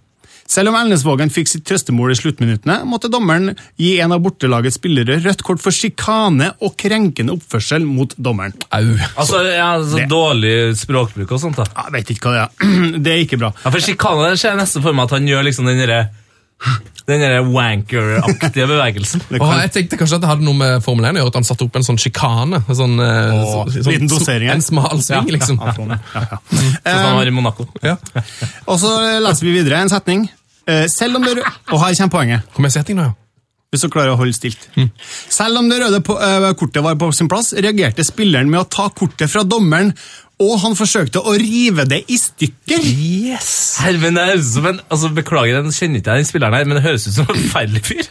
Selv 0.49 0.71
om 0.73 0.77
Elnesvågen 0.81 1.29
fikk 1.29 1.51
sitt 1.51 1.65
trøstemål 1.69 2.15
i 2.15 2.17
sluttminuttene, 2.17 2.79
måtte 2.89 3.11
dommeren 3.13 3.51
gi 3.77 3.99
en 4.01 4.15
av 4.17 4.23
bortelagets 4.25 4.79
spillere 4.81 5.19
rødt 5.21 5.43
kort 5.45 5.61
for 5.61 5.75
sjikane 5.77 6.55
og 6.65 6.73
krenkende 6.81 7.35
oppførsel 7.37 7.85
mot 7.85 8.15
dommeren. 8.17 8.55
Au. 8.73 8.87
Altså, 9.21 9.43
ja, 9.45 9.67
altså 9.77 10.07
Dårlig 10.09 10.55
språkbruk 10.81 11.35
og 11.37 11.43
sånt. 11.43 11.61
da. 11.61 11.69
Jeg 11.85 11.93
vet 11.99 12.15
ikke 12.17 12.31
hva 12.33 12.39
det 12.39 12.47
er. 12.47 12.97
Det 13.05 13.13
er 13.13 13.27
ikke 13.27 13.39
bra. 13.45 13.53
Ja, 13.61 13.69
for 13.75 13.85
Sjikane 13.85 14.33
ser 14.41 14.55
jeg 14.55 14.63
nesten 14.63 14.83
for 14.89 14.97
meg 14.97 15.11
at 15.11 15.19
han 15.19 15.29
gjør 15.29 15.45
liksom 15.51 15.69
den 15.69 15.85
derre 15.85 16.07
den 17.09 17.23
wanker-aktige 17.55 18.67
bevegelsen. 18.69 19.23
Og 19.31 19.39
kan- 19.41 19.61
jeg 19.63 19.71
tenkte 19.73 19.97
kanskje 20.01 20.17
at 20.19 20.25
det 20.25 20.29
hadde 20.29 20.45
noe 20.45 20.57
med 20.59 20.83
Formel 20.85 21.07
1 21.09 21.17
å 21.17 21.21
gjøre, 21.23 21.31
at 21.31 21.39
han 21.39 21.47
satte 21.47 21.65
opp 21.65 21.77
en 21.79 21.87
sånn 21.87 21.97
sjikane. 22.03 22.59
Sånn, 22.67 22.99
eh, 23.01 23.37
så- 23.47 23.85
sånn- 23.87 24.09
dosering. 24.11 24.51
En 24.51 24.61
smal 24.61 24.99
sving, 25.01 25.31
liksom. 25.33 25.57
Ja, 25.63 25.73
sånn, 25.73 25.89
ja, 25.95 26.01
ja. 26.33 26.39
Sånn 26.51 26.83
som 26.83 27.07
han 27.07 27.17
var 27.17 27.27
i 27.27 27.31
Monaco. 27.31 27.69
Ja. 27.83 27.97
Og 28.69 28.77
så 28.83 28.91
leser 29.23 29.47
vi 29.47 29.55
videre 29.63 29.81
en 29.81 29.89
setning. 29.89 30.29
Eh, 30.69 30.85
Selv 30.93 31.17
om 31.17 31.25
det 31.25 31.39
rø- 31.39 31.49
Og 31.73 31.81
her 31.81 31.95
kommer 31.97 32.13
poenget, 32.13 32.43
Kom 32.55 32.63
med 32.67 32.73
setning 32.75 32.99
nå, 33.01 33.07
ja. 33.09 33.15
hvis 33.73 33.83
du 33.85 33.89
klarer 33.93 34.13
å 34.15 34.19
holde 34.21 34.33
stilt. 34.37 34.69
Selv 35.33 35.59
om 35.61 35.69
det 35.71 35.79
røde 35.83 36.01
på, 36.05 36.15
eh, 36.21 36.49
kortet 36.61 36.83
var 36.85 36.95
på 37.01 37.09
sin 37.17 37.29
plass, 37.29 37.53
reagerte 37.57 38.05
spilleren 38.05 38.49
med 38.53 38.61
å 38.61 38.69
ta 38.69 38.89
kortet 38.91 39.29
fra 39.33 39.43
dommeren, 39.45 39.95
og 40.41 40.55
han 40.63 40.77
forsøkte 40.79 41.19
å 41.25 41.33
rive 41.41 41.85
det 41.89 42.05
i 42.09 42.17
stykker. 42.21 42.85
Yes! 42.85 43.79
Her, 43.83 43.97
men 43.99 44.17
altså 44.21 45.11
Beklager, 45.13 45.59
jeg 45.65 45.75
kjenner 45.75 45.99
ikke 46.03 46.15
jeg 46.15 46.23
den 46.23 46.29
spilleren 46.31 46.55
her, 46.55 46.65
men 46.69 46.79
det 46.79 46.85
høres 46.85 47.09
ut 47.09 47.15
som 47.17 47.27
en 47.29 47.35
forferdelig 47.43 47.83
fyr. 47.89 48.09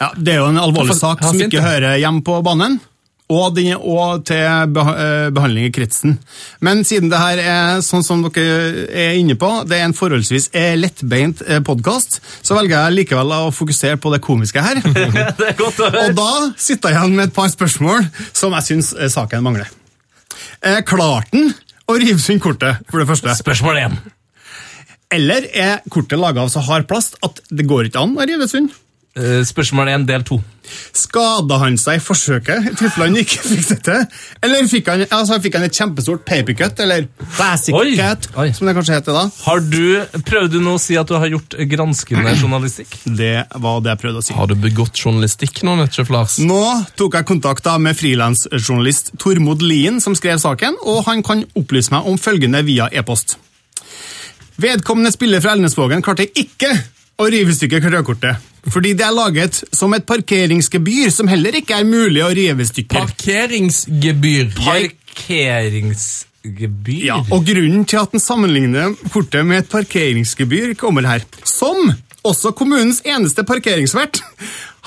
Ja, 0.00 0.12
Det 0.16 0.32
er 0.34 0.38
jo 0.38 0.46
en 0.52 0.56
alvorlig 0.62 0.94
sak 0.96 1.22
som 1.26 1.36
ikke 1.38 1.60
hører 1.62 1.98
hjemme 1.98 2.22
på 2.24 2.38
banen. 2.46 2.78
Og, 3.28 3.50
den 3.52 3.74
er 3.74 3.82
òg 3.84 4.22
til 4.28 4.40
eh, 4.40 5.28
behandling 5.36 5.68
i 5.68 5.72
kretsen. 5.74 6.14
Men 6.64 6.80
siden 6.88 7.10
det 7.12 7.20
her 7.20 7.42
er 7.42 7.82
sånn 7.84 8.06
som 8.06 8.22
dere 8.24 8.86
er 8.88 9.18
inne 9.20 9.36
på, 9.36 9.50
det 9.68 9.76
er 9.76 9.84
en 9.84 9.96
forholdsvis 9.96 10.48
eh, 10.56 10.72
lettbeint 10.80 11.42
podkast, 11.68 12.22
så 12.40 12.56
velger 12.56 12.78
jeg 12.78 12.96
likevel 13.02 13.34
å 13.36 13.50
fokusere 13.52 14.00
på 14.00 14.14
det 14.14 14.22
komiske 14.24 14.64
her. 14.64 14.80
det 15.38 15.50
er 15.52 15.58
godt 15.60 15.82
å 15.82 15.90
høre. 15.90 16.06
Og 16.08 16.16
da 16.16 16.30
sitter 16.56 16.94
jeg 16.94 17.02
igjen 17.02 17.18
med 17.20 17.28
et 17.28 17.36
par 17.36 17.52
spørsmål 17.52 18.08
som 18.32 18.56
jeg 18.56 18.70
syns 18.70 18.94
eh, 18.96 19.12
saken 19.12 19.44
mangler. 19.44 19.68
Eh, 20.64 20.80
Klarte 20.88 21.36
han 21.36 21.52
å 21.88 21.96
rive 22.00 22.20
sund 22.20 22.40
kortet, 22.44 22.80
for 22.88 23.00
det 23.00 23.08
første? 23.08 23.36
Spørsmål 23.38 23.82
én. 23.84 24.00
Eller 25.14 25.46
er 25.56 25.80
kortet 25.92 26.20
laga 26.20 26.44
av 26.44 26.52
så 26.52 26.60
hard 26.64 26.88
plast 26.88 27.16
at 27.24 27.40
det 27.48 27.68
går 27.68 27.88
ikke 27.88 28.02
an 28.04 28.16
å 28.18 28.26
rive 28.28 28.48
sund? 28.50 28.72
Eh, 29.16 29.40
Spørsmål 29.46 29.88
én, 29.88 30.04
del 30.06 30.22
to. 30.22 30.36
Skada 30.94 31.56
han 31.62 31.78
seg 31.80 31.96
i 31.96 32.02
forsøket 32.04 32.66
i 32.68 32.72
tilfelle 32.76 33.06
han 33.08 33.16
ikke 33.16 33.38
fikk 33.40 33.68
det 33.70 33.76
til? 33.86 34.02
Eller 34.44 34.66
fikk 34.68 34.90
han, 34.92 35.04
altså, 35.16 35.38
fikk 35.42 35.56
han 35.56 35.64
et 35.64 35.78
kjempestort 35.78 36.26
papercut, 36.28 36.82
eller 36.84 37.06
basic 37.38 37.74
Oi, 37.74 37.94
cut, 37.96 38.28
oi. 38.38 38.50
som 38.54 38.68
det 38.68 38.74
kanskje 38.76 38.98
heter 38.98 39.16
da? 39.16 39.22
Har 39.46 39.62
du, 39.64 39.80
Prøvde 40.28 40.52
du 40.58 40.60
nå 40.62 40.74
å 40.76 40.82
si 40.82 40.98
at 41.00 41.08
du 41.08 41.16
har 41.16 41.32
gjort 41.32 41.56
granskende 41.72 42.34
journalistikk? 42.36 42.98
Det 43.08 43.32
var 43.64 43.80
det 43.82 43.94
jeg 43.94 44.02
prøvde 44.04 44.20
å 44.22 44.26
si. 44.28 44.36
Har 44.36 44.52
du 44.52 44.54
begått 44.60 45.00
journalistikk 45.00 45.64
nå, 45.66 45.78
Netchef 45.80 46.12
Lars? 46.14 46.36
Nå 46.44 46.60
tok 47.00 47.16
jeg 47.18 47.28
kontakt 47.32 47.64
da 47.66 47.78
med 47.80 47.96
frilansjournalist 47.98 49.14
Tormod 49.18 49.64
Lien, 49.64 50.02
som 50.04 50.14
skrev 50.18 50.36
saken, 50.44 50.76
og 50.84 51.00
han 51.08 51.24
kan 51.26 51.46
opplyse 51.58 51.96
meg 51.96 52.06
om 52.06 52.20
følgende 52.20 52.60
via 52.68 52.90
e-post. 52.92 53.38
Vedkommende 54.60 55.14
spiller 55.16 55.40
fra 55.40 55.56
Elnesvågen 55.56 56.04
klarte 56.04 56.28
ikke 56.36 56.74
å 57.18 57.26
rive 57.32 57.54
i 57.54 57.56
stykker 57.56 57.88
rødkortet. 57.88 58.44
Fordi 58.66 58.92
det 58.98 59.04
er 59.06 59.14
laget 59.14 59.62
som 59.72 59.94
et 59.94 60.06
parkeringsgebyr 60.08 61.10
som 61.14 61.28
heller 61.30 61.54
ikke 61.60 61.74
er 61.78 61.84
mulig 61.88 62.24
å 62.24 62.32
rive 62.34 62.62
i 62.64 62.68
stykker. 62.68 62.98
Parkeringsgebyr. 62.98 64.46
Parkeringsgebyr? 64.58 67.04
Ja, 67.06 67.16
og 67.22 67.46
grunnen 67.46 67.84
til 67.88 67.98
at 68.02 68.12
den 68.14 68.22
sammenligner 68.22 68.94
kortet 69.12 69.46
med 69.46 69.56
et 69.62 69.70
parkeringsgebyr 69.72 70.74
kommer 70.80 71.02
her. 71.08 71.20
Som 71.46 71.92
også 72.26 72.48
kommunens 72.56 73.00
eneste 73.06 73.44
parkeringsvert 73.46 74.22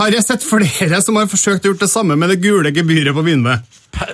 har 0.01 0.09
jeg 0.15 0.23
sett 0.25 0.43
flere 0.45 1.01
som 1.03 1.15
har 1.19 1.27
forsøkt 1.31 1.65
å 1.65 1.69
gjort 1.71 1.83
det 1.85 1.91
samme 1.91 2.15
med 2.19 2.27
det 2.33 2.41
gule 2.43 2.69
gebyret 2.75 3.13
på 3.15 3.23
Vinve. 3.25 3.53
Pa 3.95 4.05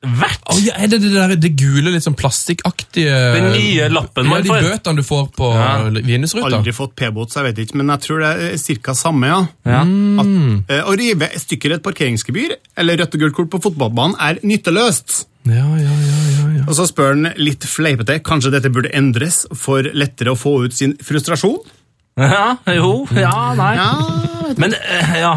parkeringsvert? 0.00 0.46
Oh, 0.50 0.58
ja, 0.64 0.74
er 0.80 0.88
det 0.88 0.98
det, 1.02 1.10
der, 1.14 1.34
det 1.36 1.50
gule, 1.60 1.90
litt 1.92 2.04
sånn 2.04 2.16
plastikkaktige 2.18 3.16
Den 3.36 3.50
nye 3.52 3.88
lappen 3.92 4.26
man 4.30 4.42
får. 4.46 4.56
ja. 4.56 4.62
De 4.62 4.70
bøtene 4.72 4.96
du 4.96 5.04
får 5.06 5.26
på 5.36 5.50
Ja. 5.54 5.72
Vinnesruta? 5.92 6.46
Aldri 6.56 6.72
fått 6.72 6.94
p-bot, 6.96 7.30
så 7.30 7.40
jeg 7.42 7.50
vet 7.50 7.58
ikke, 7.66 7.76
men 7.82 7.92
jeg 7.92 8.00
tror 8.06 8.20
det 8.24 8.30
er 8.48 8.56
cirka 8.60 8.94
samme, 8.96 9.28
ja. 9.28 9.40
Ja. 9.68 9.82
At, 9.84 10.70
eh, 10.72 10.82
å 10.88 10.96
rive 10.96 11.28
stykker 11.36 11.76
et 11.76 11.82
parkeringsgebyr 11.84 12.56
eller 12.80 12.96
rødt 13.02 13.14
og 13.14 13.20
gult 13.26 13.34
kort 13.36 13.50
på 13.50 13.60
fotballbanen 13.68 14.16
er 14.20 14.40
nytteløst. 14.42 15.26
Ja, 15.48 15.64
ja, 15.76 15.92
ja, 15.92 16.16
ja, 16.36 16.48
ja. 16.58 16.64
Og 16.68 16.74
så 16.76 16.84
spør 16.88 17.14
han 17.14 17.30
litt 17.40 17.64
fleipete 17.64 18.18
kanskje 18.24 18.50
dette 18.56 18.68
burde 18.72 18.90
endres 18.96 19.46
for 19.56 19.82
lettere 19.94 20.32
å 20.34 20.36
få 20.38 20.64
ut 20.66 20.72
sin 20.76 20.96
frustrasjon. 20.96 21.60
Ja, 22.20 22.56
jo, 22.74 23.06
ja, 23.16 23.30
nei. 23.56 23.74
Ja, 23.78 24.54
Men, 24.58 24.74
eh, 24.74 25.12
ja. 25.22 25.30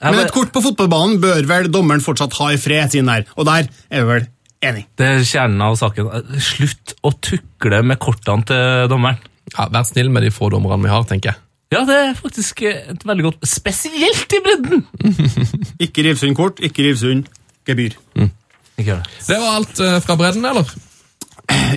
Men 0.00 0.20
et 0.22 0.32
kort 0.32 0.52
på 0.54 0.62
fotballbanen 0.64 1.18
bør 1.20 1.44
vel 1.48 1.68
dommeren 1.72 2.00
fortsatt 2.04 2.32
ha 2.38 2.50
i 2.54 2.60
fred, 2.60 2.88
siden 2.94 3.10
der. 3.10 3.26
Og 3.36 3.44
der 3.48 3.66
er 3.90 4.04
vi 4.04 4.08
vel 4.14 4.26
enig. 4.64 4.86
Det 4.96 5.06
er 5.06 5.26
kjernen 5.28 5.60
av 5.66 5.76
saken. 5.80 6.08
Slutt 6.40 6.94
å 7.04 7.12
tukle 7.20 7.82
med 7.84 8.00
kortene 8.00 8.46
til 8.48 8.88
dommeren. 8.92 9.20
ja, 9.56 9.68
Vær 9.72 9.84
snill 9.88 10.08
med 10.12 10.24
de 10.24 10.32
få 10.32 10.48
dommerne 10.52 10.86
vi 10.86 10.92
har, 10.92 11.04
tenker 11.08 11.34
jeg. 11.34 11.42
Ja, 11.70 11.84
det 11.86 11.96
er 12.02 12.16
faktisk 12.18 12.64
et 12.66 13.04
veldig 13.06 13.28
godt 13.28 13.44
Spesielt 13.46 14.32
i 14.34 14.40
bredden! 14.42 14.80
Ikke 15.84 16.02
Rivsund 16.02 16.34
kort, 16.34 16.58
ikke 16.66 16.82
Rivsund 16.88 17.28
gebyr. 17.68 17.94
Ikke 18.80 18.96
det. 18.96 19.04
Det 19.28 19.36
var 19.38 19.60
alt 19.60 19.82
eh, 19.84 20.00
fra 20.02 20.16
bredden, 20.18 20.48
eller? 20.50 20.66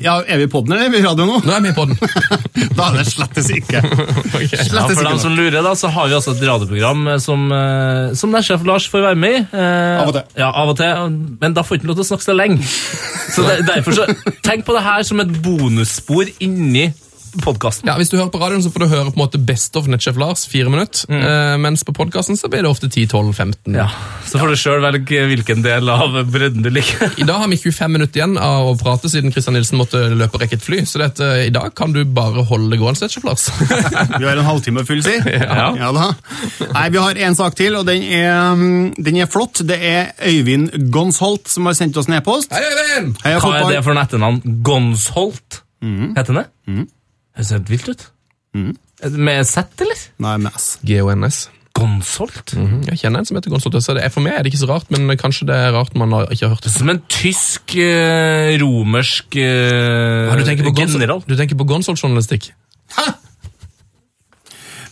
Ja, 0.03 0.17
Er 0.27 0.37
vi 0.41 0.47
på 0.51 0.61
den, 0.65 0.73
eller 0.75 0.87
er 0.87 0.93
vi 0.93 0.99
i 1.01 1.05
radio 1.05 1.25
nå? 1.27 1.39
Nå 1.45 1.53
er 1.55 1.61
vi 1.63 1.73
på 1.75 1.85
den. 1.89 1.97
Da 2.77 2.87
er 2.89 2.97
det 2.99 3.05
slettes 3.09 3.49
ikke. 3.53 3.81
okay. 4.35 4.47
Slettes 4.49 4.97
for 4.97 5.05
dem 5.05 5.19
som 5.21 5.35
lurer, 5.37 5.59
da, 5.65 5.73
så 5.77 5.91
har 5.93 6.09
vi 6.09 6.15
altså 6.17 6.33
et 6.33 6.43
radioprogram 6.47 7.07
eh, 7.13 7.19
som, 7.21 7.45
eh, 7.53 8.13
som 8.17 8.33
nærsjef 8.33 8.65
Lars 8.67 8.87
får 8.89 9.05
være 9.07 9.19
med 9.19 9.37
i. 9.37 9.43
Eh, 9.53 10.01
Av 10.01 10.09
og 10.09 10.17
til. 10.17 10.25
Ja, 10.41 10.49
av 10.49 10.73
og 10.73 10.77
til, 10.79 11.17
Men 11.41 11.57
da 11.57 11.63
får 11.65 11.79
ikke 11.79 11.91
lov 11.91 11.99
til 11.99 12.05
å 12.05 12.09
snakke 12.11 12.27
så 12.27 12.35
lenge. 12.37 12.65
Så 13.33 13.45
der, 13.45 13.63
derfor 13.67 13.97
så, 13.97 14.07
Tenk 14.45 14.65
på 14.67 14.75
det 14.75 14.83
her 14.85 15.05
som 15.07 15.21
et 15.23 15.31
bonusspor 15.45 16.29
inni 16.43 16.89
podkasten. 17.41 17.87
Ja, 17.89 17.95
Hvis 17.97 18.09
du 18.11 18.17
hører 18.17 18.29
på 18.33 18.39
radioen, 18.41 18.61
så 18.63 18.69
får 18.73 18.83
du 18.83 18.87
høre 18.91 19.11
på 19.11 19.17
en 19.17 19.21
måte 19.23 19.39
Best 19.41 19.75
of 19.79 19.87
Netchef 19.89 20.17
Lars, 20.19 20.45
fire 20.49 20.69
minutter. 20.69 21.05
Eh, 21.09 21.55
mens 21.61 21.83
på 21.87 21.93
podkasten 21.95 22.37
så 22.37 22.49
blir 22.51 22.61
det 22.65 22.69
ofte 22.69 22.87
10-12-15. 22.91 23.73
Ja, 23.77 23.87
Så 24.27 24.39
får 24.41 24.53
du 24.53 24.55
sjøl 24.59 24.81
velge 24.83 25.23
hvilken 25.31 25.63
del 25.65 25.89
av 25.89 26.15
bredden 26.31 26.63
du 26.65 26.69
liker. 26.73 27.13
I 27.21 27.27
dag 27.27 27.41
har 27.43 27.49
vi 27.51 27.57
25 27.57 27.91
minutter 27.97 28.21
igjen 28.21 28.37
av 28.37 28.69
å 28.71 28.75
prate, 28.79 29.09
siden 29.11 29.33
Christian 29.33 29.57
Nilsen 29.57 29.79
måtte 29.81 30.01
løpe 30.13 30.37
og 30.37 30.43
rekke 30.45 30.59
et 30.59 30.65
fly. 30.65 30.83
Så 30.89 31.01
dette, 31.01 31.29
i 31.47 31.51
dag 31.53 31.73
kan 31.77 31.93
du 31.95 32.03
bare 32.05 32.45
holde 32.49 32.71
det 32.73 32.81
gående, 32.81 33.01
Netchef 33.05 33.25
Lars. 33.27 33.47
Vi 34.19 34.25
har 34.27 34.37
en 34.37 34.47
halvtime 34.49 34.85
full, 34.87 35.03
si. 35.05 35.17
Ja. 35.33 35.89
da. 35.95 36.09
Nei, 36.73 36.87
Vi 36.93 37.01
har 37.01 37.17
en 37.27 37.35
sak 37.37 37.55
til, 37.57 37.75
og 37.79 37.85
den 37.89 38.03
er, 38.03 38.53
mm, 38.55 38.93
den 39.03 39.17
er 39.23 39.29
flott. 39.31 39.63
Det 39.67 39.77
er 39.79 40.11
Øyvind 40.29 40.69
Gonsholt 40.93 41.49
som 41.51 41.65
har 41.69 41.77
sendt 41.77 41.97
oss 41.99 42.09
en 42.09 42.17
e-post. 42.19 42.53
Hei, 42.53 42.63
Øyvind! 42.63 43.15
Hva 43.23 43.53
er 43.59 43.69
det 43.73 43.83
for 43.85 43.95
en 43.95 44.01
etternavn? 44.03 44.41
Gonsholt? 44.65 45.61
Heter 45.83 46.37
det? 46.43 46.45
Høres 47.37 47.51
helt 47.55 47.69
vilt 47.71 47.89
ut. 47.89 48.05
Mm. 48.53 48.71
Med 49.17 49.43
Z, 49.49 49.65
eller? 49.83 50.01
Nei, 50.23 50.37
med 50.45 50.55
S. 50.55 50.77
GONS. 50.85 51.47
Gonsolt? 51.73 52.53
Mm 52.53 52.67
-hmm. 52.67 52.85
Jeg 52.89 52.99
kjenner 52.99 53.19
en 53.19 53.25
som 53.25 53.35
heter 53.37 53.49
Gonsolt. 53.49 53.83
så 53.83 54.11
for 54.11 54.21
meg 54.21 54.33
er 54.33 54.43
det 54.43 54.53
ikke 54.53 54.59
så 54.65 54.69
rart, 54.69 54.91
men 54.91 55.17
kanskje 55.17 55.47
det 55.47 55.55
er 55.55 55.71
rart 55.71 55.95
man 55.95 56.11
har, 56.11 56.27
ikke 56.31 56.45
har 56.45 56.49
hørt 56.55 56.63
det. 56.63 56.71
Som 56.71 56.89
en 56.89 57.01
tysk, 57.09 57.75
eh, 57.75 58.59
romersk 58.61 59.35
eh, 59.35 60.29
Ja, 60.29 60.35
du 60.35 60.43
tenker 60.45 60.63
på 60.63 60.75
general. 60.77 61.19
Gonzalo- 61.19 61.27
Du 61.27 61.35
tenker 61.35 61.55
på 61.55 61.65
Gonsolt-journalistikk? 61.65 62.51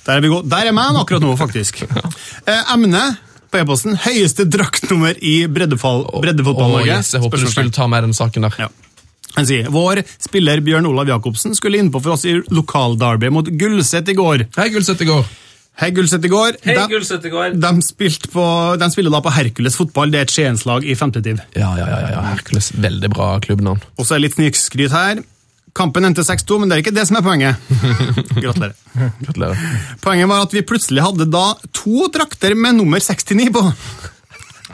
Der 0.06 0.14
er 0.18 0.22
vi 0.22 0.28
gå- 0.28 0.50
Der 0.50 0.68
er 0.68 0.72
man 0.72 0.96
akkurat 0.96 1.22
nå, 1.22 1.36
faktisk. 1.38 1.84
Eh, 2.48 2.74
Emne 2.74 3.18
på 3.52 3.58
e-posten 3.60 3.96
høyeste 3.96 4.50
draktnummer 4.50 5.14
i 5.22 5.46
breddefall, 5.46 6.06
breddefotball-Norge. 6.24 6.92
Åh, 6.92 6.98
yes, 6.98 7.14
jeg 7.14 7.22
håper 7.22 7.38
du 7.38 7.52
skulle 7.52 7.72
ta 7.72 7.86
med 7.88 8.04
den 8.04 8.14
saken 8.14 8.42
der. 8.42 8.56
Ja. 8.58 8.68
Sier, 9.48 9.70
Vår 9.72 10.02
spiller 10.22 10.60
Bjørn 10.66 10.86
Olav 10.90 11.08
Jacobsen 11.08 11.56
skulle 11.56 11.80
innpå 11.80 12.02
for 12.04 12.18
oss 12.18 12.26
i 12.28 12.34
lokalderby 12.52 13.30
mot 13.32 13.48
Gullset 13.48 14.10
i 14.12 14.16
går. 14.18 14.46
Hei, 14.58 14.68
Gullset 14.74 15.02
i 15.02 15.08
går. 15.08 15.24
Hei, 15.82 15.88
Gullset 15.96 16.26
i 16.28 16.30
går. 16.30 16.58
Hei, 16.68 16.76
De- 16.76 16.88
Gullset 16.92 17.26
i 17.26 17.32
går. 17.32 17.56
De, 17.64 17.70
spilte 17.88 18.28
på, 18.34 18.44
de 18.82 18.90
spiller 18.92 19.14
da 19.16 19.22
på 19.24 19.32
Hercules 19.34 19.78
fotball. 19.80 20.12
Det 20.12 20.20
er 20.20 20.28
et 20.28 20.34
Skienslag 20.36 20.84
i 20.86 20.98
femtetiv. 21.00 21.40
Ja, 21.56 21.72
ja, 21.80 21.88
ja, 21.88 22.02
ja. 22.18 22.24
Hercules. 22.34 22.74
Veldig 22.76 23.10
bra 23.16 23.30
klubbnavn. 23.46 23.80
Og 23.98 24.06
så 24.06 24.18
er 24.18 24.26
litt 24.26 24.36
snikskryt 24.36 24.92
her. 24.94 25.24
Kampen 25.74 26.04
endte 26.04 26.26
6-2, 26.28 26.60
men 26.60 26.68
det 26.68 26.76
er 26.76 26.84
ikke 26.84 26.92
det 26.98 27.08
som 27.08 27.16
er 27.22 27.24
poenget. 27.24 27.56
Gratulerer. 28.44 28.76
Gratulerer. 29.24 29.66
Poenget 30.04 30.28
var 30.34 30.44
at 30.44 30.54
vi 30.60 30.66
plutselig 30.68 31.06
hadde 31.08 31.30
da 31.32 31.46
to 31.72 32.10
drakter 32.12 32.58
med 32.60 32.76
nummer 32.82 33.00
69 33.00 33.48
på. 33.56 33.64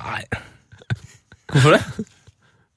Nei. 0.01 0.23
Hvorfor 1.53 1.77
det? 1.77 1.83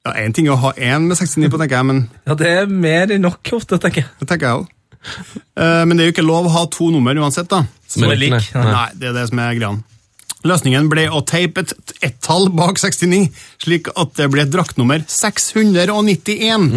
Ja, 0.05 0.11
Én 0.17 0.33
ting 0.33 0.47
er 0.49 0.55
å 0.55 0.61
ha 0.63 0.71
én 0.81 1.03
med 1.07 1.17
69 1.19 1.49
på, 1.53 1.59
tenker 1.61 1.77
jeg, 1.77 1.85
men 1.85 1.99
Ja, 2.27 2.33
Det 2.35 2.47
er 2.47 2.65
mer 2.67 3.11
enn 3.13 3.21
nok 3.21 3.51
ofte, 3.53 3.77
tenker 3.77 4.01
jeg. 4.01 4.09
det 4.19 4.27
tenker 4.31 4.47
jeg 4.47 4.55
også. 4.63 4.67
Eh, 5.57 5.85
Men 5.85 5.97
det 5.97 6.03
er 6.03 6.07
jo 6.11 6.15
ikke 6.15 6.25
lov 6.27 6.45
å 6.49 6.55
ha 6.55 6.65
to 6.73 6.89
nummer 6.93 7.13
uansett, 7.17 7.47
da. 7.49 7.63
Som 7.87 8.03
er 8.09 8.15
lik. 8.15 8.31
Nei. 8.31 8.41
Nei, 8.71 8.89
det 8.97 9.07
er 9.09 9.13
det 9.13 9.27
som 9.29 9.39
er 9.39 9.53
greia. 9.57 9.77
Løsningen 10.43 10.87
ble 10.89 11.03
å 11.13 11.21
teipe 11.25 11.59
et 11.61 11.73
ett-tall 12.01 12.47
bak 12.49 12.79
69, 12.81 13.27
slik 13.61 13.87
at 13.95 14.13
det 14.17 14.25
ble 14.33 14.41
et 14.41 14.49
draktnummer 14.49 15.03
691. 15.05 16.71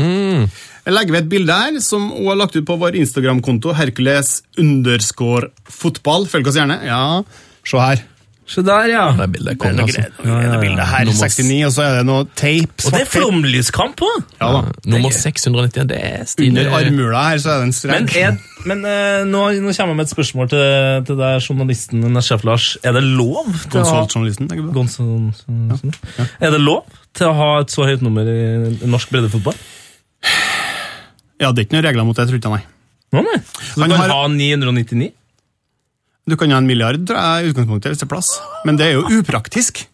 Jeg 0.85 0.93
legger 0.93 1.13
ved 1.15 1.23
et 1.23 1.31
bilde 1.33 1.55
her, 1.57 1.79
som 1.81 2.11
hun 2.13 2.27
har 2.29 2.37
lagt 2.43 2.57
ut 2.59 2.67
på 2.69 2.77
vår 2.77 2.93
Instagram-konto, 3.01 3.73
Hercules 3.73 4.43
underscore 4.61 5.49
fotball. 5.65 6.27
Følg 6.29 6.47
oss 6.51 6.59
gjerne. 6.61 6.77
Ja, 6.85 7.23
se 7.65 7.79
her. 7.81 8.03
Se 8.47 8.61
der, 8.61 8.87
ja. 8.93 9.05
Det 9.17 9.27
bildet 9.33 9.55
altså. 9.57 10.03
Det 10.21 10.29
er 10.29 10.51
det 10.53 10.59
bildet 10.61 10.85
her, 10.91 11.05
Nummer- 11.09 11.29
69, 11.33 11.65
og 11.65 11.73
så 11.73 11.83
er 11.85 11.95
det 11.97 12.03
noe 12.05 12.25
tape. 12.37 12.85
Og 12.85 12.93
det 12.93 13.01
er 13.01 13.09
flomlyskamp 13.09 14.03
òg! 14.05 14.19
Ja 14.41 14.51
da. 14.53 14.61
Nummer 14.93 15.15
691, 15.17 15.87
det 15.89 16.01
er 16.05 16.27
stilig. 16.29 16.51
Under 16.53 16.77
armhula 16.77 17.23
her 17.31 17.41
så 17.41 17.55
er 17.55 17.63
det 17.65 17.71
en 17.71 17.95
Men, 17.95 18.11
er, 18.21 18.37
men 18.69 18.85
uh, 18.85 19.25
nå, 19.31 19.45
nå 19.65 19.73
kommer 19.73 19.95
jeg 19.95 19.97
med 19.97 20.05
et 20.05 20.13
spørsmål 20.13 20.53
til, 20.53 20.67
til 21.09 21.19
deg, 21.23 21.41
journalisten 21.49 22.21
sjef 22.29 22.45
Lars. 22.45 22.69
Er 22.85 22.93
det 22.99 23.03
lov 23.07 23.49
til 23.49 23.81
å 23.81 23.87
ha 23.89 23.97
Konsultjournalisten, 24.05 24.53
tenker 24.53 24.69
du 24.69 24.77
på? 24.77 24.85
ja. 24.85 25.81
Ja. 26.19 26.29
Er 26.45 26.55
det 26.59 26.61
lov 26.61 26.85
til 27.17 27.31
å 27.31 27.35
ha 27.41 27.51
et 27.65 27.73
så 27.73 27.89
høyt 27.89 28.05
nummer 28.05 28.29
i 28.29 28.39
norsk 28.85 29.09
breddefotball? 29.15 29.57
Ja, 31.41 31.51
det 31.51 31.65
er 31.65 31.67
ikke 31.67 31.79
noen 31.79 31.89
regler 31.89 32.07
mot 32.07 32.17
det, 32.17 32.29
tror 32.29 32.37
jeg 32.39 32.45
ikke, 32.45 32.55
nei. 32.55 32.65
Nå, 33.15 33.23
nei. 33.25 33.41
Så 33.73 33.81
du 33.81 33.89
kan 33.89 34.01
har- 34.01 34.13
ha 34.13 34.27
999? 34.29 35.13
Du 36.25 36.37
kan 36.41 36.53
ha 36.55 36.61
en 36.61 36.69
milliard, 36.69 37.03
tror 37.07 37.19
jeg, 37.21 37.45
i 37.45 37.51
utgangspunktet, 37.53 37.93
hvis 37.93 38.01
det 38.01 38.07
er 38.07 38.15
plass. 38.15 38.31
Men 38.65 38.79
det 38.81 38.87
er 38.87 38.97
jo 38.97 39.21
upraktisk. 39.21 39.85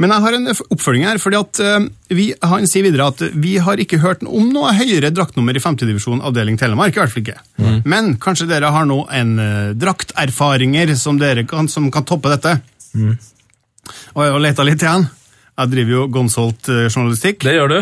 Men 0.00 0.12
jeg 0.12 0.24
har 0.24 0.36
en 0.36 0.48
oppfølging 0.48 1.04
her, 1.04 1.20
fordi 1.20 1.38
at 1.38 1.60
eh, 1.60 1.88
vi, 2.16 2.26
han 2.40 2.68
sier 2.68 2.86
videre 2.86 3.08
at 3.12 3.22
vi 3.36 3.56
har 3.60 3.80
ikke 3.80 4.00
hørt 4.00 4.24
om 4.24 4.48
noe 4.52 4.72
høyere 4.76 5.12
draktnummer 5.12 5.56
i 5.56 5.62
5. 5.62 5.76
divisjon 5.82 6.24
avdeling 6.24 6.56
Telemark, 6.60 6.96
i 6.96 7.02
hvert 7.02 7.12
fall 7.12 7.24
ikke. 7.24 7.36
Men 7.88 8.14
kanskje 8.20 8.48
dere 8.48 8.72
har 8.72 8.88
nå 8.88 9.02
en 9.12 9.34
uh, 9.40 9.74
drakterfaringer 9.76 10.94
som, 11.00 11.20
dere 11.20 11.44
kan, 11.48 11.68
som 11.68 11.90
kan 11.92 12.08
toppe 12.08 12.32
dette? 12.32 12.56
Og 14.16 14.24
jeg 14.24 14.34
har 14.34 14.44
leta 14.44 14.66
litt 14.66 14.84
igjen. 14.84 15.08
Jeg 15.58 15.72
driver 15.72 15.94
jo 15.96 16.06
Gonsolt-journalistikk. 16.14 17.42
Det 17.42 17.56
gjør 17.56 17.72
du. 17.72 17.78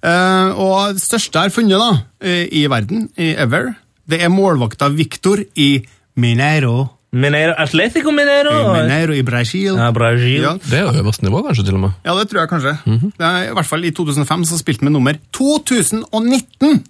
Eh, 0.00 0.60
og 0.64 0.96
det 0.96 1.02
største 1.02 1.36
jeg 1.36 1.50
har 1.50 1.52
funnet 1.52 1.82
da, 1.82 1.90
eh, 2.24 2.46
i 2.56 2.64
verden, 2.72 3.08
i 3.20 3.34
ever, 3.36 3.74
det 4.08 4.22
er 4.24 4.32
målvakta 4.32 4.88
Viktor 4.94 5.42
i 5.60 5.70
Mineiro. 6.20 6.74
Mineiro, 7.10 7.56
Atletico 7.58 8.12
Mineiro. 8.14 8.52
Mineiro 8.76 9.16
i 9.18 9.22
Brasil. 9.26 9.74
Ja, 9.74 9.88
Brasil. 9.94 10.44
Ja. 10.44 10.52
Det 10.62 10.78
er 10.78 11.00
øverste 11.00 11.26
nivå, 11.26 11.42
kanskje, 11.46 11.64
til 11.66 11.74
og 11.80 11.84
med. 11.88 11.96
Ja, 12.06 12.14
det 12.18 12.28
tror 12.30 12.44
jeg 12.44 12.50
kanskje. 12.52 12.74
det 12.86 13.26
er, 13.26 13.50
I 13.50 13.54
hvert 13.58 13.66
fall 13.66 13.84
i 13.88 13.90
2005 13.96 14.44
så 14.52 14.60
spilte 14.60 14.86
vi 14.86 14.92
nummer 14.94 15.18
2019! 15.34 16.82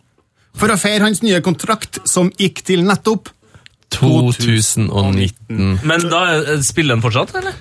For 0.61 0.72
å 0.72 0.76
feire 0.83 1.07
hans 1.07 1.22
nye 1.22 1.39
kontrakt, 1.47 2.03
som 2.11 2.28
gikk 2.37 2.64
til 2.66 2.83
nettopp 2.85 3.31
2019. 3.95 5.81
Men 5.87 6.09
da 6.11 6.22
eh, 6.37 6.57
spiller 6.66 6.99
han 6.99 7.05
fortsatt, 7.05 7.35
eller? 7.41 7.57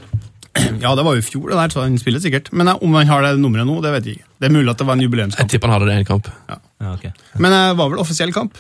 Ja, 0.82 0.92
det 0.98 1.06
var 1.06 1.16
jo 1.16 1.22
i 1.22 1.26
fjor, 1.26 1.52
det 1.52 1.60
der, 1.60 1.74
så 1.74 1.84
han 1.86 1.98
spiller 2.02 2.22
sikkert. 2.24 2.50
Men 2.52 2.72
eh, 2.72 2.82
om 2.84 2.98
han 2.98 3.10
har 3.10 3.24
det 3.26 3.36
nummeret 3.40 3.70
nå, 3.70 3.78
det 3.86 3.94
vet 3.96 4.10
jeg 4.10 4.20
ikke. 4.20 4.28
Det 4.42 4.50
er 4.50 4.56
mulig 4.56 4.74
at 4.74 4.82
det 4.82 4.88
var 4.90 4.98
en 4.98 5.06
jubileumskamp. 5.06 5.46
Jeg 5.46 5.54
tipper 5.54 5.72
han 5.72 5.78
hadde 5.78 5.90
det 5.92 5.96
i 5.96 6.04
en 6.04 6.10
kamp. 6.10 6.32
Ja, 6.50 6.60
ok. 6.96 7.06
Men 7.38 7.56
det 7.56 7.62
var 7.80 7.94
vel 7.94 8.02
offisiell 8.04 8.34
kamp. 8.36 8.58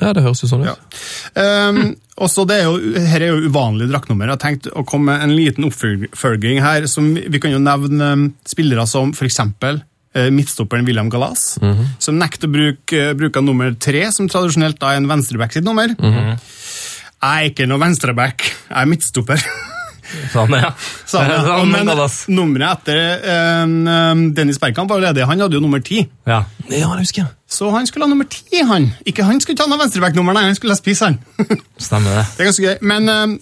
Ja, 0.00 0.10
det 0.10 0.24
høres 0.24 0.42
jo 0.42 0.48
sånn 0.50 0.64
ut. 0.64 0.70
Ja. 0.72 1.68
Um, 1.70 1.94
også 2.26 2.44
det 2.50 2.60
er 2.60 2.64
jo, 2.66 3.02
her 3.06 3.22
er 3.22 3.30
jo 3.30 3.50
uvanlig 3.50 3.86
draktnummer. 3.90 4.26
Jeg 4.26 4.34
har 4.34 4.42
tenkt 4.42 4.68
å 4.70 4.82
komme 4.86 5.12
med 5.12 5.26
en 5.26 5.34
liten 5.34 5.66
oppfølging 5.68 6.62
her. 6.64 6.88
Som 6.90 7.12
vi, 7.14 7.40
kan 7.42 7.54
jo 7.54 7.62
nevne 7.62 8.08
um, 8.14 8.24
spillere 8.48 8.86
som 8.90 9.12
for 9.14 9.28
eksempel 9.28 9.80
eh, 10.14 10.30
midtstopperen 10.34 10.86
William 10.88 11.10
Galas, 11.12 11.54
som 12.02 12.18
nekter 12.18 12.50
å 12.50 12.54
bruke, 12.56 13.04
uh, 13.10 13.12
bruke 13.18 13.42
nummer 13.44 13.74
tre, 13.78 14.06
som 14.14 14.30
tradisjonelt 14.30 14.80
da 14.82 14.94
er 14.94 15.02
en 15.02 15.10
venstreback 15.10 15.54
sitt 15.54 15.66
nummer. 15.66 15.94
Jeg 15.94 17.46
er 17.46 17.52
ikke 17.52 17.68
noe 17.70 17.82
venstreback, 17.82 18.48
jeg 18.66 18.80
er 18.82 18.90
midtstopper. 18.90 19.46
Sånn, 20.34 20.54
ja. 20.58 20.72
Sånn, 21.10 21.30
ja. 21.30 21.60
Men 21.70 21.90
nummeret 22.34 22.82
etter 22.82 23.64
um, 23.64 24.26
Dennis 24.36 24.60
Bergkamp 24.62 24.90
var 24.90 25.02
ledig. 25.02 25.24
Han 25.28 25.46
hadde 25.46 25.58
jo 25.58 25.62
nummer 25.64 25.82
ti. 25.84 26.02
Ja. 26.28 26.44
Ja, 26.68 26.90
det 26.94 27.06
husker 27.06 27.24
jeg. 27.24 27.32
Så 27.54 27.70
han 27.70 27.86
skulle 27.86 28.08
ha 28.08 28.10
nummer 28.10 28.26
ti, 28.30 28.60
han. 28.66 28.90
Ikke 29.06 29.24
han 29.28 29.38
skulle 29.42 29.60
ta 29.60 29.68
noe 29.70 29.78
venstreback-nummer, 29.84 30.34
nei, 30.34 30.48
han 30.50 30.56
skulle 30.58 30.74
ha 30.74 30.80
spiss, 30.80 31.04
han. 31.06 31.20
Stemmer 31.88 32.16
det. 32.18 32.24
Det 32.34 32.42
er 32.42 32.48
ganske 32.50 32.64
gøy. 32.66 32.78
Men 32.90 33.10
eh, 33.12 33.34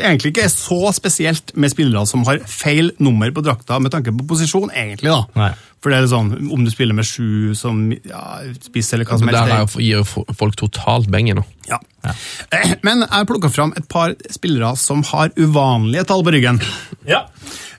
egentlig 0.00 0.30
ikke 0.32 0.46
er 0.46 0.52
så 0.54 0.78
spesielt 0.96 1.52
med 1.60 1.72
spillere 1.72 2.06
som 2.08 2.22
har 2.28 2.40
feil 2.48 2.92
nummer 3.02 3.32
på 3.36 3.42
drakta 3.44 3.76
med 3.82 3.92
tanke 3.92 4.14
på 4.16 4.24
posisjon, 4.32 4.72
egentlig. 4.72 5.10
da. 5.12 5.24
Nei. 5.36 5.50
For 5.80 5.88
det 5.92 5.96
er 6.02 6.08
sånn, 6.12 6.32
Om 6.52 6.64
du 6.66 6.68
spiller 6.72 6.92
med 6.96 7.06
sju 7.08 7.54
som 7.56 7.86
ja, 8.04 8.22
spiss 8.60 8.90
eller 8.92 9.08
hva 9.08 9.16
som 9.20 9.30
helst. 9.30 9.40
der 9.40 9.48
det- 9.48 9.76
er 9.76 9.84
gir 9.84 10.02
jo 10.02 10.24
folk 10.36 10.56
totalt 10.60 11.08
benge 11.12 11.36
nå. 11.38 11.44
Ja. 11.70 11.78
ja. 12.04 12.12
Men 12.86 13.04
jeg 13.06 13.28
plukka 13.30 13.48
fram 13.52 13.72
et 13.80 13.88
par 13.88 14.12
spillere 14.32 14.74
som 14.76 15.00
har 15.12 15.32
uvanlige 15.40 16.04
tall 16.10 16.24
på 16.26 16.34
ryggen. 16.36 16.60
Ja. 17.08 17.22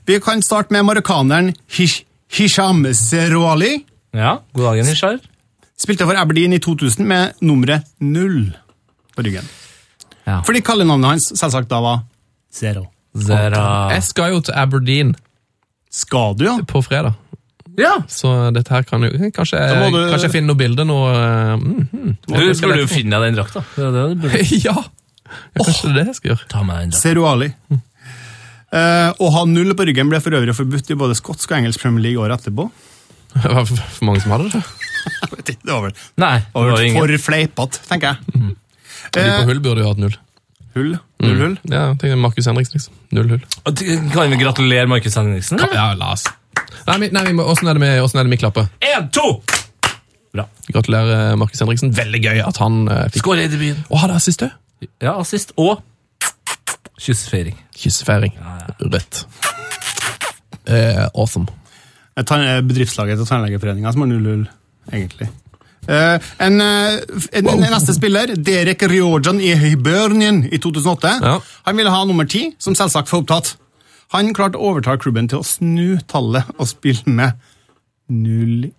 Vi 0.06 0.18
kan 0.18 0.42
starte 0.42 0.74
med 0.74 0.82
marokkaneren 0.88 1.52
Hish 1.78 2.02
Hisham 2.32 2.82
Zerouali. 2.94 3.84
ja. 4.14 4.38
God 4.54 4.64
dagen, 4.72 4.86
Hishar. 4.90 5.20
Spilte 5.82 6.06
for 6.06 6.18
Aberdeen 6.20 6.52
i 6.54 6.60
2000 6.62 7.06
med 7.08 7.40
nummeret 7.42 7.88
null 8.00 8.52
på 9.16 9.24
ryggen. 9.26 9.46
Ja. 10.28 10.38
Fordi 10.46 10.60
kallenavnet 10.62 11.10
hans 11.16 11.30
selvsagt 11.34 11.68
da 11.72 11.80
var 11.82 12.04
Zero. 12.54 12.86
Zero. 13.18 13.62
Jeg 13.92 14.04
skal 14.06 14.30
jo 14.36 14.40
til 14.46 14.54
Aberdeen 14.56 15.14
Skal 15.92 16.36
du, 16.38 16.44
ja? 16.46 16.54
på 16.68 16.80
fredag. 16.84 17.16
Ja. 17.80 17.94
Så 18.08 18.30
dette 18.52 18.72
her 18.72 18.84
kan 18.88 19.02
jo 19.04 19.10
Kanskje, 19.32 19.58
du- 19.58 19.96
kanskje 20.12 20.26
jeg 20.28 20.32
finner 20.34 20.52
noe 20.52 20.60
bilde 20.60 20.84
nå 20.84 20.96
eh, 21.08 21.54
mm, 21.56 21.88
mm. 21.92 22.16
Du 22.28 22.34
burde 22.36 22.80
jo 22.82 22.88
finne 22.90 23.16
deg 23.18 23.32
den 23.32 23.38
drakta. 23.40 23.62
Det 23.76 23.88
det 23.96 24.20
burde. 24.22 24.42
ja. 24.62 24.76
Jeg 25.56 25.64
Kanskje 25.64 25.88
det 25.88 25.92
er 25.92 25.98
det 25.98 26.06
jeg 26.12 26.18
skal 26.20 26.30
gjøre. 26.34 26.48
Ta 26.52 26.62
med 26.68 26.76
den 26.82 26.92
drakta. 26.92 27.02
Zerouali. 27.08 27.50
Eh, 28.72 29.10
å 29.20 29.30
ha 29.34 29.44
null 29.48 29.74
på 29.76 29.84
ryggen 29.88 30.08
ble 30.12 30.20
for 30.24 30.36
øvrig 30.36 30.54
forbudt 30.56 30.92
i 30.92 30.96
både 31.00 31.16
skotsk 31.18 31.50
og 31.52 31.58
engelsk 31.58 31.80
Premier 31.82 32.06
League 32.06 32.20
året 32.22 32.40
etterpå. 32.40 32.68
Det 33.34 33.48
var 33.52 33.64
for 33.68 34.04
mange 34.08 34.20
som 34.24 34.32
hadde 34.36 34.50
det. 34.52 34.62
Det 35.42 35.56
var 35.66 35.82
vel, 35.86 35.94
Nei, 36.20 36.36
det 36.40 36.52
var 36.54 36.82
ingen. 36.84 37.00
for 37.02 37.18
fleipete, 37.26 37.80
tenker 37.88 38.12
jeg. 38.14 38.52
De 39.12 39.24
på 39.24 39.46
hull 39.48 39.60
burde 39.64 39.82
jo 39.82 39.88
hatt 39.90 39.98
null. 40.02 40.14
Hull. 40.76 40.92
Null 41.22 41.40
hull. 41.42 41.56
Ja, 41.68 41.82
tenk 42.00 42.16
Markus 42.22 42.46
Henriksen, 42.48 42.78
liksom. 42.78 42.94
Null 43.12 43.28
hull. 43.34 43.42
Og 43.66 43.82
Kan 44.14 44.30
vi 44.32 44.38
gratulere 44.40 44.86
Markus 44.88 45.16
Henriksen? 45.18 45.58
eller? 45.60 45.74
Ja, 45.76 45.88
la 45.98 46.12
oss. 46.14 46.24
Nei, 46.86 46.98
vi- 47.02 47.10
nei, 47.12 47.24
vi 47.26 47.32
må- 47.36 47.44
Åssen 47.50 47.68
er 47.68 47.74
det 47.74 47.80
med, 47.80 47.98
er 47.98 48.22
det 48.22 48.30
med 48.30 48.38
klappe? 48.40 48.68
En, 48.80 49.08
to! 49.10 49.42
Bra. 50.32 50.46
Gratulerer, 50.72 51.36
Markus 51.36 51.60
Henriksen. 51.60 51.92
Veldig 51.94 52.22
gøy 52.24 52.40
at 52.46 52.56
han 52.62 52.88
uh, 52.88 53.02
fikk 53.12 53.20
Skål 53.26 53.42
i 53.44 53.48
debuten. 53.52 53.84
Å, 53.90 53.98
hadde 54.00 54.14
assist 54.16 54.42
òg! 54.46 54.54
Ja, 55.02 55.12
assist 55.20 55.52
og 55.60 55.82
kyssfeiring. 57.02 57.56
Kyssefeiring. 57.76 58.32
Rødt. 58.80 59.24
Eh, 60.66 61.04
awesome. 61.14 61.46
Eh, 62.16 62.60
Bedriftslaget 62.62 63.18
til 63.18 63.26
Tannlegeforeninga 63.28 63.92
som 63.92 64.04
har 64.04 64.10
null 64.10 64.26
hull, 64.30 64.44
egentlig. 64.90 65.28
Uh, 65.88 66.18
en, 66.38 66.60
en, 66.62 67.48
en 67.50 67.64
neste 67.66 67.94
spiller, 67.96 68.36
Derek 68.38 68.82
Riojan 68.86 69.40
i 69.42 69.50
Hibernian 69.58 70.44
i 70.46 70.58
2008. 70.62 71.16
Ja. 71.22 71.36
Han 71.66 71.76
ville 71.76 71.90
ha 71.90 72.04
nummer 72.06 72.24
ti, 72.30 72.52
som 72.62 72.74
selvsagt 72.78 73.10
var 73.12 73.22
opptatt. 73.24 73.56
Han 74.14 74.30
klarte 74.36 74.60
å 74.60 74.70
overtale 74.72 75.00
klubben 75.02 75.26
til 75.30 75.40
å 75.40 75.46
snu 75.46 75.96
tallet 76.10 76.44
og 76.58 76.68
spille 76.70 77.02
med 77.06 77.32
0-1 78.12 78.70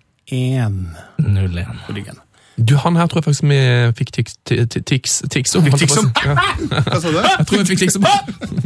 0-1. 1.20 1.66
på 1.88 1.94
ryggen. 1.98 2.20
Du, 2.56 2.76
han 2.78 2.96
her 2.96 3.08
tror 3.10 3.18
jeg 3.20 3.26
faktisk 3.26 3.48
vi 3.50 3.58
fikk 3.98 4.12
tics 4.14 4.36
ti- 4.46 4.60
ti- 4.70 4.82
tics 4.86 5.16
tics 5.34 5.56
om. 5.58 5.64
Fikk 5.66 5.80
tics 5.82 5.98
om? 5.98 6.12
Hva 6.70 7.00
sa 7.02 7.10
du? 7.10 7.18
Jeg 7.18 7.48
tror 7.50 7.64
vi 7.64 7.66
fikk 7.72 7.82
tics 7.88 7.98
om. 7.98 8.06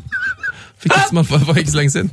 Fikk 0.84 0.92
tics 0.94 1.14
om 1.16 1.24
for, 1.26 1.40
for 1.48 1.58
ikke 1.58 1.72
så 1.72 1.80
lenge 1.80 1.94
siden. 1.96 2.12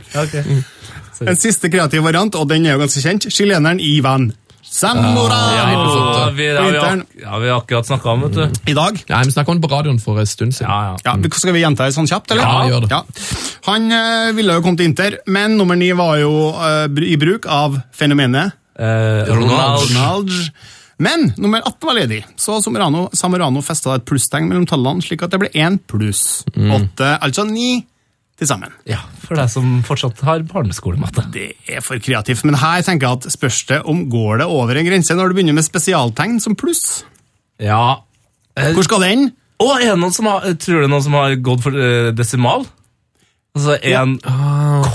En 1.29 1.37
siste 1.37 1.69
kreativ 1.69 2.01
variant, 2.07 2.35
og 2.39 2.47
den 2.49 2.65
er 2.65 2.79
jo 2.79 2.81
ganske 2.81 3.03
kjent. 3.05 3.27
Chileneren 3.35 3.83
Ivan 3.83 4.31
Zamorano. 4.65 5.57
Ja, 5.57 5.71
Ja, 5.73 6.31
vi, 6.35 6.49
På 6.57 6.63
har 6.63 7.03
ja, 7.23 7.39
vi 7.39 7.49
har 7.49 7.59
akkurat 7.61 7.87
snakka 7.87 8.11
om, 8.11 8.21
det. 8.33 8.51
I 8.67 8.75
dag. 8.75 9.03
Ja, 9.07 9.23
Vi 9.25 9.33
snakka 9.33 9.51
om 9.53 9.61
det 9.61 9.69
på 9.69 9.75
radioen 9.75 10.01
for 10.01 10.19
en 10.21 10.27
stund 10.27 10.55
siden. 10.55 10.71
Ja, 10.71 10.83
ja. 10.85 10.97
Ja, 11.05 11.15
vi- 11.19 11.31
Skal 11.31 11.53
vi 11.53 11.61
gjenta 11.61 11.85
det 11.85 11.95
sånn 11.95 12.07
kjapt, 12.09 12.31
eller? 12.31 12.43
Ja, 12.43 12.69
gjør 12.69 12.81
det. 12.81 12.91
Ja. 12.91 13.03
Han 13.67 13.93
eh, 13.93 14.33
ville 14.33 14.53
jo 14.55 14.63
komme 14.63 14.77
til 14.77 14.87
Inter, 14.91 15.19
men 15.27 15.57
nummer 15.59 15.77
ni 15.77 15.93
var 15.93 16.17
jo 16.19 16.33
eh, 16.55 16.89
i 17.13 17.17
bruk 17.17 17.47
av 17.47 17.81
fenomenet 17.93 18.53
Eh, 18.75 19.25
Ronald. 19.31 19.85
Ronald. 19.91 20.31
Men 20.99 21.33
nummer 21.39 21.61
18 21.63 21.87
var 21.87 21.95
ledig, 21.95 22.25
så 22.37 22.61
Samorano, 22.63 23.09
Samorano 23.15 23.63
festa 23.63 23.95
et 23.95 24.05
plusstegn 24.05 24.49
mellom 24.49 24.67
tallene, 24.67 25.03
slik 25.03 25.23
at 25.23 25.31
det 25.31 25.39
ble 25.39 25.49
én 25.55 25.79
pluss 25.79 26.43
åtte, 26.55 27.19
altså 27.23 27.45
ni 27.47 27.85
til 28.41 28.49
sammen. 28.51 28.73
Ja, 28.89 29.01
for 29.23 29.39
deg 29.39 29.51
som 29.53 29.79
fortsatt 29.87 30.21
har 30.27 30.43
barneskolematte. 30.49 31.27
Det 31.35 31.53
er 31.71 31.85
for 31.85 32.01
kreativt, 32.03 32.43
men 32.49 32.59
her 32.59 32.83
tenker 32.87 33.07
jeg 33.07 33.21
at 33.21 33.37
spørs 33.37 33.61
det 33.71 33.81
om 33.91 34.05
går 34.11 34.43
det 34.43 34.49
over 34.51 34.81
en 34.81 34.89
grense 34.89 35.15
når 35.15 35.31
du 35.31 35.39
begynner 35.39 35.59
med 35.59 35.67
spesialtegn 35.67 36.41
som 36.43 36.57
pluss. 36.59 37.05
Ja. 37.63 38.01
Hvor 38.55 38.87
skal 38.87 39.07
den? 39.07 39.29
Å, 39.63 39.69
er 39.79 39.93
det 39.93 40.01
noen 40.03 40.15
som 40.15 40.27
har, 40.31 40.49
tror 40.59 40.83
du 40.83 40.91
noen 40.91 41.05
som 41.05 41.15
har 41.19 41.37
gått 41.47 41.63
for 41.63 41.79
eh, 41.79 42.11
desimal? 42.17 42.67
Altså 43.55 43.77
1, 43.79 44.17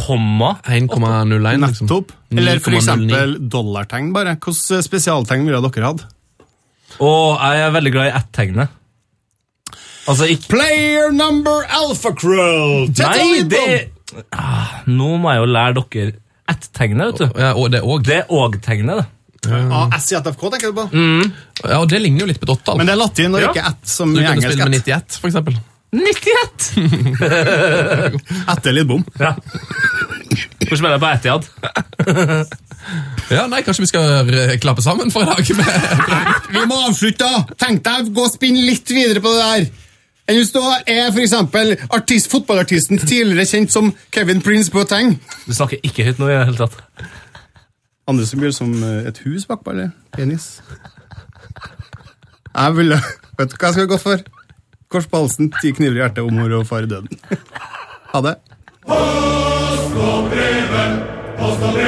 komma 0.04 0.50
1,01, 0.68 1.62
liksom. 1.64 1.86
Nettopp. 1.88 2.10
Eller 2.36 2.60
for 2.60 2.76
eksempel 2.76 3.38
dollartegn, 3.52 4.12
bare. 4.16 4.36
Hvilke 4.36 4.82
spesialtegn 4.84 5.48
ville 5.48 5.62
dere 5.64 5.94
hatt? 5.94 6.04
Å, 7.00 7.12
jeg 7.40 7.64
er 7.64 7.72
veldig 7.72 7.94
glad 7.96 8.10
i 8.10 8.14
ett-tegnet. 8.20 8.76
Altså 10.10 10.26
ikke 10.34 10.50
Player 10.56 11.12
number 11.14 11.64
alphacrull! 11.70 12.90
Nei, 12.98 13.44
det 13.50 13.66
ah, 14.34 14.80
Nå 14.90 15.12
må 15.22 15.30
jeg 15.36 15.44
jo 15.44 15.48
lære 15.54 15.74
dere 15.94 16.14
ett-tegnet, 16.50 17.12
vet 17.12 17.20
du. 17.22 17.28
Ja, 17.38 17.52
og 17.54 17.70
det 17.70 17.84
òg. 17.86 18.02
Det 18.08 18.16
er 18.24 18.32
òg-tegnet, 18.34 19.04
det. 19.04 19.06
Ah, 19.70 19.94
fk, 20.02 20.18
tenker 20.26 20.72
du 20.72 20.80
på? 20.80 20.86
Ja, 21.62 21.78
og 21.78 21.86
det 21.92 22.00
ligner 22.02 22.26
jo 22.26 22.30
litt 22.32 22.40
på 22.42 22.48
et 22.50 22.56
åttall. 22.56 22.80
Men 22.82 22.90
det 22.90 22.96
er 22.96 23.00
latin 23.04 23.36
og 23.38 23.44
Ja. 23.44 23.52
ikke 23.54 23.68
ett 23.70 23.86
som 23.88 24.10
Du 24.16 24.20
i 24.20 24.24
kunne 24.26 24.34
engelsk. 24.34 24.50
spille 24.50 24.66
med 24.66 24.82
91, 24.82 25.20
for 25.22 25.28
eksempel. 25.30 25.60
91! 25.94 26.74
Etter 28.54 28.74
litt 28.76 28.90
bom. 28.90 29.06
Ja. 29.22 29.36
Hvor 30.66 30.76
spiller 30.78 30.98
jeg 30.98 31.04
på 31.06 31.14
Etiad? 31.14 31.44
Ja, 33.30 33.44
nei, 33.52 33.60
Kanskje 33.62 33.84
vi 33.84 33.90
skal 33.92 34.30
klappe 34.64 34.82
sammen 34.82 35.12
for 35.14 35.22
i 35.22 35.30
dag? 35.30 35.46
Vi 36.50 36.62
må 36.66 36.78
avslutte! 36.88 37.28
Tenk 37.62 37.84
deg 37.86 38.08
å 38.08 38.14
gå 38.16 38.24
og 38.26 38.32
spinne 38.34 38.64
litt 38.66 38.90
videre 38.90 39.22
på 39.22 39.30
det 39.36 39.44
der. 39.46 39.68
Enn 40.30 40.38
hvis 40.38 40.52
du 40.54 40.60
er 40.62 41.08
for 41.10 41.24
eksempel 41.24 41.72
artist, 41.90 42.30
fotballartisten 42.30 43.00
tidligere 43.02 43.48
kjent 43.50 43.74
som 43.74 43.88
Kevin 44.14 44.44
Prince 44.46 44.70
Boateng. 44.72 45.16
Du 45.48 45.56
snakker 45.58 45.82
ikke 45.82 46.06
høyt 46.06 46.22
nå 46.22 46.28
i 46.30 46.36
det 46.36 46.44
hele 46.52 46.68
tatt. 46.68 46.76
Andre 48.10 48.28
som 48.30 48.42
blir 48.42 48.54
som 48.54 48.76
eh, 48.78 49.08
et 49.10 49.18
hus 49.26 49.48
bakpå, 49.50 49.74
eller 49.74 49.90
penis. 50.14 50.62
Jeg 52.54 52.78
ville 52.78 52.98
Vet 53.40 53.54
du 53.54 53.56
hva 53.56 53.70
jeg 53.70 53.74
skulle 53.78 53.90
gått 53.94 54.04
for? 54.04 54.24
Kors 54.92 55.06
på 55.08 55.22
halsen, 55.22 55.50
ti 55.62 55.72
kniver 55.72 55.96
i 55.96 56.02
hjertet 56.04 56.26
om 56.26 56.34
mor 56.36 56.52
og 56.60 56.66
far 56.68 56.84
i 56.84 56.90
døden. 56.92 57.10
Ha 58.12 58.22
det. 58.26 58.36
Post 58.90 59.96
og 59.96 60.30
brevet, 60.30 60.98
post 61.40 61.64
og 61.64 61.80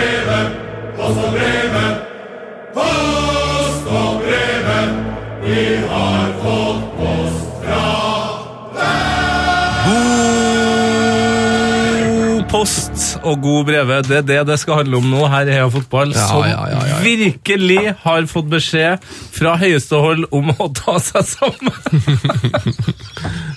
god 13.41 13.65
breve. 13.65 14.01
Det 14.07 14.17
er 14.17 14.25
det 14.27 14.39
det 14.49 14.57
skal 14.59 14.81
handle 14.81 14.99
om 14.99 15.07
nå 15.11 15.25
her 15.31 15.47
i 15.47 15.55
Heia 15.55 15.69
Fotball. 15.71 16.11
Ja, 16.15 16.27
som 16.27 16.43
ja, 16.43 16.49
ja, 16.51 16.67
ja, 16.71 16.81
ja. 16.89 16.99
virkelig 17.05 17.93
har 18.03 18.27
fått 18.27 18.49
beskjed 18.51 19.05
fra 19.37 19.55
høyeste 19.61 19.95
hold 20.03 20.27
om 20.35 20.51
å 20.57 20.67
ta 20.75 20.97
seg 20.99 21.25
sammen. 21.29 21.73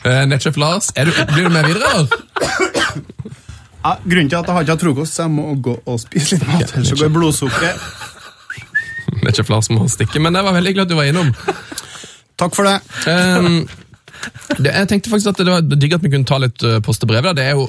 uh, 0.07 0.25
Netchef 0.31 0.59
Lars, 0.61 0.93
er 0.97 1.11
du, 1.11 1.13
blir 1.33 1.49
du 1.49 1.55
med 1.55 1.69
videre, 1.71 1.91
eller? 1.91 2.09
Ja, 3.85 3.99
grunnen 4.01 4.31
til 4.33 4.39
at 4.39 4.47
jeg 4.49 4.57
har 4.57 4.65
ikke 4.65 4.77
hatt 4.79 4.85
frokost, 4.87 5.19
så 5.19 5.27
jeg 5.27 5.35
må 5.35 5.51
gå 5.61 5.77
og 5.77 6.01
spise 6.01 6.39
litt 6.39 6.47
mat. 6.49 6.71
Ellers 6.73 6.93
så 6.95 7.01
går 7.03 7.11
blodsukkeret. 7.13 7.77
Nettsjef 9.25 9.51
Lars 9.53 9.69
må 9.75 9.89
stikke, 9.93 10.23
men 10.23 10.37
det 10.37 10.45
var 10.47 10.57
veldig 10.57 10.73
hyggelig 10.73 10.87
at 10.87 10.93
du 10.93 10.97
var 10.97 11.11
innom. 11.11 11.35
Takk 12.41 12.57
for 12.57 12.67
det. 12.67 12.79
Um, 13.11 13.65
det, 14.59 14.71
jeg 14.71 14.89
tenkte 14.91 15.13
faktisk 15.13 15.33
at 15.33 15.41
det 15.43 15.53
var 15.53 15.65
digg 15.65 15.97
at 15.97 16.05
vi 16.05 16.11
kunne 16.13 16.29
ta 16.29 16.39
litt 16.43 16.65
uh, 16.67 16.79
post 16.85 17.05
og 17.05 17.11
brev. 17.11 17.29
Det 17.37 17.45
er 17.45 17.59
jo 17.59 17.67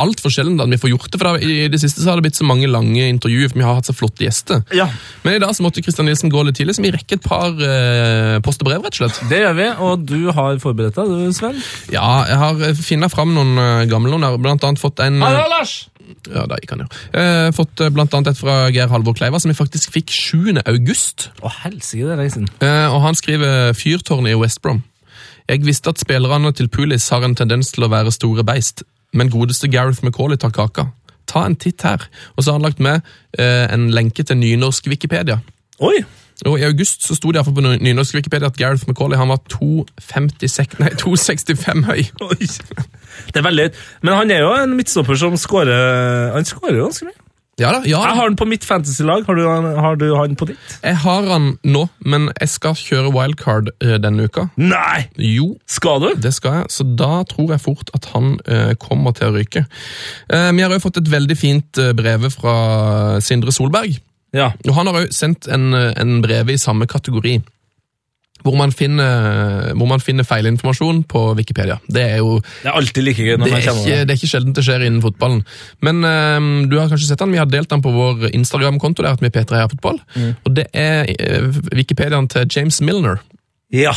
altfor 0.00 0.32
sjelden 0.32 0.60
at 0.62 0.70
vi 0.70 0.80
får 0.80 0.92
gjort 0.94 1.08
det, 1.10 1.20
for 1.20 1.30
da, 1.30 1.40
i 1.40 1.68
det 1.72 1.80
siste 1.82 2.02
så 2.02 2.12
har 2.12 2.20
det 2.20 2.26
blitt 2.28 2.38
så 2.38 2.46
mange 2.48 2.68
lange 2.70 3.08
intervjuer, 3.10 3.52
for 3.52 3.60
vi 3.60 3.66
har 3.66 3.78
hatt 3.78 3.90
så 3.90 3.96
flotte 3.96 4.26
gjester. 4.26 4.64
Ja, 4.74 4.88
Men 5.24 5.38
i 5.38 5.42
dag 5.42 5.54
så 5.56 5.66
måtte 5.66 5.82
Kristian 5.84 6.08
Nilsen 6.08 6.32
gå 6.32 6.44
litt 6.46 6.58
tidlig, 6.60 6.76
så 6.78 6.84
vi 6.84 6.92
rekker 6.94 7.20
et 7.20 7.26
par 7.26 7.50
uh, 7.54 8.36
post 8.44 8.62
og 8.64 8.70
brev, 8.70 8.84
rett 8.84 8.98
og 8.98 9.02
slett. 9.04 9.22
det 9.30 9.42
gjør 9.44 9.58
vi, 9.60 9.70
og 9.88 10.06
du 10.10 10.20
har 10.34 10.60
forberedt 10.62 11.00
deg, 11.00 11.10
du, 11.10 11.32
Sven. 11.36 11.58
Ja, 11.94 12.24
jeg 12.30 12.40
har 12.42 12.84
funnet 12.84 13.14
fram 13.14 13.34
noen 13.36 13.56
uh, 13.58 13.88
gamle 13.90 14.14
noen 14.14 14.28
her, 14.28 14.38
blant 14.42 14.64
annet 14.66 14.82
fått 14.82 15.02
en... 15.04 15.20
Hallo, 15.24 15.48
Lars! 15.52 15.84
Ja, 16.28 16.44
da 16.48 16.58
gikk 16.60 16.72
han 16.74 16.84
jo. 16.84 16.88
Eh, 17.16 17.50
fått 17.56 17.80
eh, 17.80 17.92
blant 17.92 18.14
annet 18.16 18.32
et 18.32 18.40
fra 18.40 18.68
Geir 18.72 18.90
Halvor 18.92 19.16
Kleiva, 19.16 19.40
som 19.40 19.52
vi 19.52 19.56
faktisk 19.56 19.92
fikk 19.94 20.12
7. 20.12 20.60
august. 20.64 21.28
Å, 21.40 21.52
helsike, 21.64 22.04
det 22.04 22.14
er 22.14 22.20
lenge 22.20 22.34
siden. 22.36 22.50
Eh, 22.64 22.88
og 22.92 23.00
han 23.04 23.18
skriver 23.18 23.76
Fyrtårnet 23.76 24.34
i 24.34 24.40
West 24.40 24.62
Brom. 24.64 24.82
Jeg 25.48 25.66
visste 25.66 25.92
at 25.92 26.00
spillerne 26.00 26.52
til 26.56 26.68
Pulis 26.72 27.08
har 27.12 27.24
en 27.24 27.36
tendens 27.36 27.72
til 27.74 27.84
å 27.84 27.90
være 27.92 28.12
store 28.14 28.44
beist, 28.46 28.82
men 29.12 29.30
godeste 29.32 29.68
Gareth 29.68 30.04
McCauley 30.04 30.40
tar 30.40 30.54
kaka. 30.56 30.88
Ta 31.28 31.44
en 31.44 31.56
titt 31.56 31.84
her. 31.84 32.06
Og 32.36 32.44
så 32.44 32.50
har 32.50 32.58
han 32.58 32.64
lagt 32.64 32.80
med 32.80 33.04
eh, 33.38 33.66
en 33.72 33.90
lenke 33.92 34.24
til 34.24 34.40
nynorsk 34.40 34.88
Wikipedia. 34.88 35.40
Oi! 35.84 35.98
Og 36.48 36.58
I 36.58 36.64
august 36.66 37.04
så 37.06 37.14
sto 37.14 37.30
det 37.30 37.44
på 37.46 37.62
nynorsk 37.62 38.16
Wikipedia 38.16 38.48
at 38.50 38.56
Gareth 38.58 38.88
McCauley 38.88 39.20
han 39.20 39.30
var 39.30 39.38
2,56 39.52 40.80
nei, 40.80 40.90
2,65 40.98 41.84
høy. 41.86 42.02
Oi. 42.26 42.48
Det 43.28 43.38
er 43.38 43.46
veldig 43.46 43.68
Men 44.02 44.16
han 44.18 44.32
er 44.34 44.42
jo 44.42 44.50
en 44.58 44.74
midtstopper 44.74 45.14
som 45.14 45.36
skårer 45.38 46.32
Han 46.34 46.48
skårer 46.48 46.80
ganske 46.80 47.06
mye. 47.06 47.23
Ja 47.60 47.70
da, 47.70 47.84
ja. 47.86 48.00
Jeg 48.02 48.16
har 48.18 48.26
han 48.26 48.36
på 48.38 48.46
mitt 48.50 48.64
fantasy-lag. 48.66 49.26
Har, 49.28 49.66
har 49.78 49.98
du 50.00 50.08
han 50.16 50.34
på 50.38 50.48
ditt? 50.50 50.78
Jeg 50.82 50.96
har 51.04 51.28
han 51.28 51.52
nå, 51.62 51.84
men 52.02 52.26
jeg 52.40 52.50
skal 52.50 52.74
kjøre 52.78 53.12
wildcard 53.14 53.70
eh, 53.78 53.94
denne 54.02 54.26
uka. 54.26 54.48
Nei! 54.58 55.04
Jo, 55.20 55.52
Skal 55.70 56.02
du? 56.02 56.08
det 56.18 56.34
skal 56.34 56.60
jeg, 56.60 56.72
så 56.74 56.86
da 56.98 57.22
tror 57.30 57.54
jeg 57.54 57.62
fort 57.62 57.92
at 57.94 58.08
han 58.14 58.34
uh, 58.48 58.72
kommer 58.82 59.14
til 59.14 59.30
å 59.30 59.36
ryke. 59.36 59.64
Uh, 60.32 60.50
vi 60.56 60.64
har 60.66 60.74
jo 60.74 60.82
fått 60.82 60.98
et 61.02 61.12
veldig 61.12 61.38
fint 61.38 61.78
eh, 61.82 61.92
brev 61.94 62.26
fra 62.34 62.56
Sindre 63.22 63.54
Solberg. 63.54 64.00
Ja. 64.34 64.50
Og 64.66 64.74
han 64.74 64.90
har 64.90 65.04
jo 65.04 65.14
sendt 65.14 65.46
en, 65.46 65.70
eh, 65.78 65.92
en 66.00 66.18
brev 66.24 66.50
i 66.50 66.58
samme 66.58 66.88
kategori. 66.90 67.36
Hvor 68.44 68.56
man, 68.60 68.72
finner, 68.76 69.70
hvor 69.72 69.88
man 69.88 70.02
finner 70.04 70.26
feilinformasjon 70.28 70.98
på 71.08 71.20
Wikipedia. 71.38 71.78
Det 71.88 72.02
er 72.02 72.18
jo 72.20 72.34
Det 72.44 72.68
er 72.68 72.76
alltid 72.76 73.06
like 73.06 73.24
gøy 73.24 73.38
når 73.38 73.46
det 73.46 73.52
man 73.54 73.60
er, 73.60 73.64
kjenner 73.64 73.80
ikke, 73.80 73.94
det. 73.94 74.08
det 74.08 74.12
er 74.12 74.18
ikke 74.20 74.28
sjelden 74.28 74.56
det 74.58 74.64
skjer 74.66 74.84
innen 74.84 75.00
fotballen. 75.00 75.38
Men 75.80 76.02
um, 76.04 76.50
du 76.68 76.76
har 76.76 76.90
kanskje 76.92 77.08
sett 77.08 77.22
den, 77.24 77.32
vi 77.32 77.40
har 77.40 77.48
delt 77.48 77.72
den 77.72 77.84
på 77.84 77.92
vår 77.94 78.26
Instagram-konto. 78.34 79.02
der 79.02 79.16
at 79.16 79.24
vi 79.24 79.30
er 79.30 79.34
P3 79.38 79.56
Heia 79.56 79.70
Fotball. 79.72 79.96
Mm. 80.12 80.34
Og 80.44 80.56
det 80.58 80.66
er 80.76 81.08
uh, 81.08 81.56
Wikipediaen 81.72 82.28
til 82.28 82.44
James 82.56 82.80
Milner. 82.84 83.22
Ja. 83.72 83.94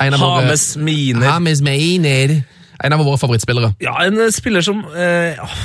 Hames 0.00 0.76
Miner. 0.76 1.26
James 1.26 1.60
Milner. 1.60 2.40
En 2.82 2.96
av 2.96 3.04
våre 3.04 3.18
favorittspillere. 3.20 3.74
Ja, 3.82 3.94
en 4.06 4.18
spiller 4.34 4.64
som 4.64 4.80
uh, 4.82 5.58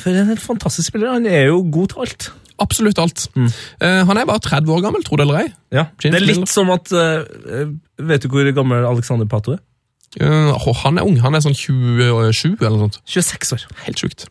For 0.00 0.14
en 0.14 0.30
helt 0.30 0.40
fantastisk 0.40 0.88
spiller. 0.88 1.12
Han 1.18 1.26
er 1.26 1.50
jo 1.50 1.64
god 1.72 1.92
til 1.92 2.06
alt. 2.06 2.30
Absolutt 2.60 2.98
alt. 2.98 3.26
Eh, 3.36 4.02
han 4.06 4.18
er 4.18 4.28
bare 4.28 4.42
30 4.44 4.72
år 4.72 4.84
gammel, 4.84 5.04
tro 5.06 5.16
det 5.16 5.26
eller 5.26 5.42
ei. 5.44 5.48
Ja. 5.72 5.86
Det 6.02 6.14
er 6.14 6.24
litt 6.24 6.48
som 6.50 6.70
at 6.74 6.92
uh, 6.92 7.22
Vet 8.02 8.24
du 8.24 8.32
hvor 8.32 8.48
gammel 8.52 8.84
Alexander 8.84 9.28
Pato 9.30 9.56
er? 9.56 9.62
Uh, 10.20 10.74
han 10.84 10.98
er 10.98 11.06
ung, 11.08 11.16
han 11.24 11.32
er 11.32 11.40
sånn 11.40 11.56
27 11.56 12.60
eller 12.60 12.76
noe 12.76 12.90
sånt. 12.90 12.98
26 13.08 13.54
år. 13.56 13.62
Helt 13.86 14.02
sjukt. 14.02 14.26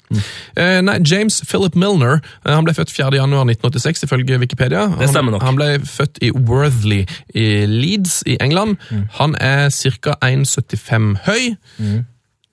Eh, 0.53 0.77
nei, 0.85 0.99
James 1.01 1.39
Philip 1.49 1.73
Milner 1.73 2.19
uh, 2.21 2.51
han 2.51 2.67
ble 2.67 2.75
født 2.77 2.93
4. 2.93 3.15
januar 3.17 3.47
1986, 3.49 4.05
ifølge 4.05 4.37
Wikipedia. 4.43 4.85
Det 4.99 5.09
stemmer 5.09 5.33
nok. 5.33 5.41
Han, 5.41 5.55
han 5.55 5.57
ble 5.57 5.89
født 5.89 6.21
i 6.21 6.29
Worthley 6.37 7.07
i 7.33 7.65
Leeds 7.65 8.21
i 8.29 8.37
England. 8.37 8.77
Han 9.17 9.33
er 9.41 9.73
ca. 9.73 10.19
1,75 10.21 11.15
høy. 11.25 11.57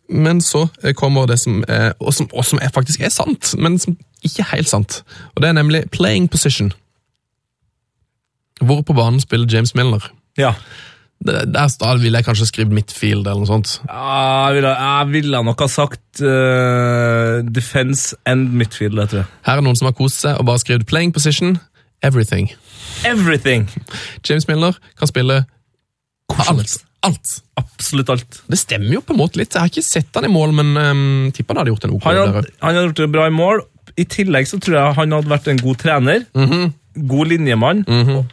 Men 0.08 0.40
så 0.40 0.64
kommer 0.96 1.26
det 1.28 1.36
som, 1.36 1.60
og 2.00 2.14
som, 2.16 2.30
og 2.32 2.46
som 2.48 2.60
er 2.64 2.72
faktisk 2.72 3.02
er 3.04 3.12
sant, 3.12 3.52
men 3.60 3.76
som 3.76 3.98
ikke 4.24 4.46
helt 4.52 4.68
sant. 4.68 5.02
Og 5.34 5.42
Det 5.42 5.48
er 5.48 5.56
nemlig 5.58 5.84
playing 5.94 6.30
position. 6.30 6.72
Hvor 8.60 8.82
på 8.82 8.92
banen 8.92 9.20
spiller 9.20 9.46
James 9.50 9.74
Milner? 9.74 10.10
Ja. 10.38 10.54
Der, 11.26 11.44
der 11.80 11.98
ville 11.98 12.18
jeg 12.18 12.24
kanskje 12.24 12.46
skrevet 12.46 12.72
midtfield 12.72 13.26
eller 13.26 13.42
noe 13.42 13.50
sånt. 13.50 13.72
Jeg 13.88 14.54
ville, 14.54 14.70
jeg 14.70 15.08
ville 15.10 15.42
nok 15.42 15.64
ha 15.64 15.66
sagt 15.70 16.22
uh, 16.22 17.42
defense 17.42 18.14
and 18.26 18.52
midfield, 18.54 18.98
jeg 19.02 19.08
tror. 19.14 19.24
Her 19.46 19.58
er 19.58 19.66
noen 19.66 19.78
som 19.78 19.90
har 19.90 19.96
kost 19.98 20.22
seg 20.22 20.38
og 20.38 20.46
bare 20.46 20.62
skrevet 20.62 20.86
'playing 20.86 21.14
position', 21.14 21.58
everything. 22.06 22.52
Everything! 23.06 23.66
James 24.28 24.46
Milner 24.48 24.78
kan 24.98 25.10
spille 25.10 25.44
alt. 26.46 26.78
alt. 27.02 27.34
Absolutt 27.56 28.10
alt. 28.14 28.42
Det 28.46 28.58
stemmer 28.58 28.94
jo 28.94 29.02
på 29.02 29.14
en 29.14 29.18
måte 29.18 29.40
litt. 29.40 29.54
Jeg 29.54 29.60
har 29.60 29.72
ikke 29.72 29.82
sett 29.86 30.14
han 30.14 30.26
i 30.28 30.32
mål, 30.32 30.54
men 30.54 30.76
um, 30.76 31.32
tipper 31.34 31.54
han 31.54 31.64
hadde 31.64 31.74
gjort 31.74 31.88
en 31.88 31.96
OK 31.98 32.06
Han 32.06 32.16
hadde, 32.20 32.46
han 32.62 32.74
hadde 32.74 32.86
gjort 32.90 33.02
det 33.02 33.10
bra 33.14 33.26
i 33.26 33.34
mål. 33.34 33.64
I 33.98 34.06
tillegg 34.06 34.46
så 34.50 34.60
tror 34.62 34.78
jeg 34.78 34.98
han 35.00 35.14
hadde 35.16 35.32
vært 35.32 35.48
en 35.52 35.62
god 35.62 35.80
trener. 35.82 36.26
Mhm. 36.38 36.68
God 37.08 37.30
linjemann. 37.30 37.84
Og 37.88 38.26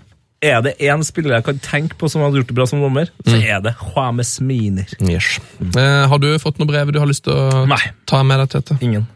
Er 0.45 0.61
det 0.61 0.75
én 0.83 1.01
spiller 1.07 1.33
jeg 1.37 1.45
kan 1.47 1.59
tenke 1.63 1.95
på 1.97 2.09
som 2.11 2.21
hadde 2.21 2.37
gjort 2.37 2.49
det 2.51 2.55
bra 2.57 2.65
som 2.69 2.81
dommer, 2.83 3.07
så 3.25 3.37
er 3.39 3.61
det 3.65 3.71
James 3.95 4.33
Miner. 4.41 4.85
Yes. 5.01 5.39
Eh, 5.61 6.07
har 6.11 6.21
du 6.21 6.27
fått 6.37 6.59
noe 6.59 6.69
brev 6.69 6.91
du 6.93 6.99
har 7.01 7.09
lyst 7.09 7.23
til 7.25 7.33
å 7.33 7.63
Nei. 7.69 7.79
ta 8.05 8.21
med 8.23 8.43
deg, 8.43 8.51
Tete? 8.53 8.77
Ingen. 8.85 9.07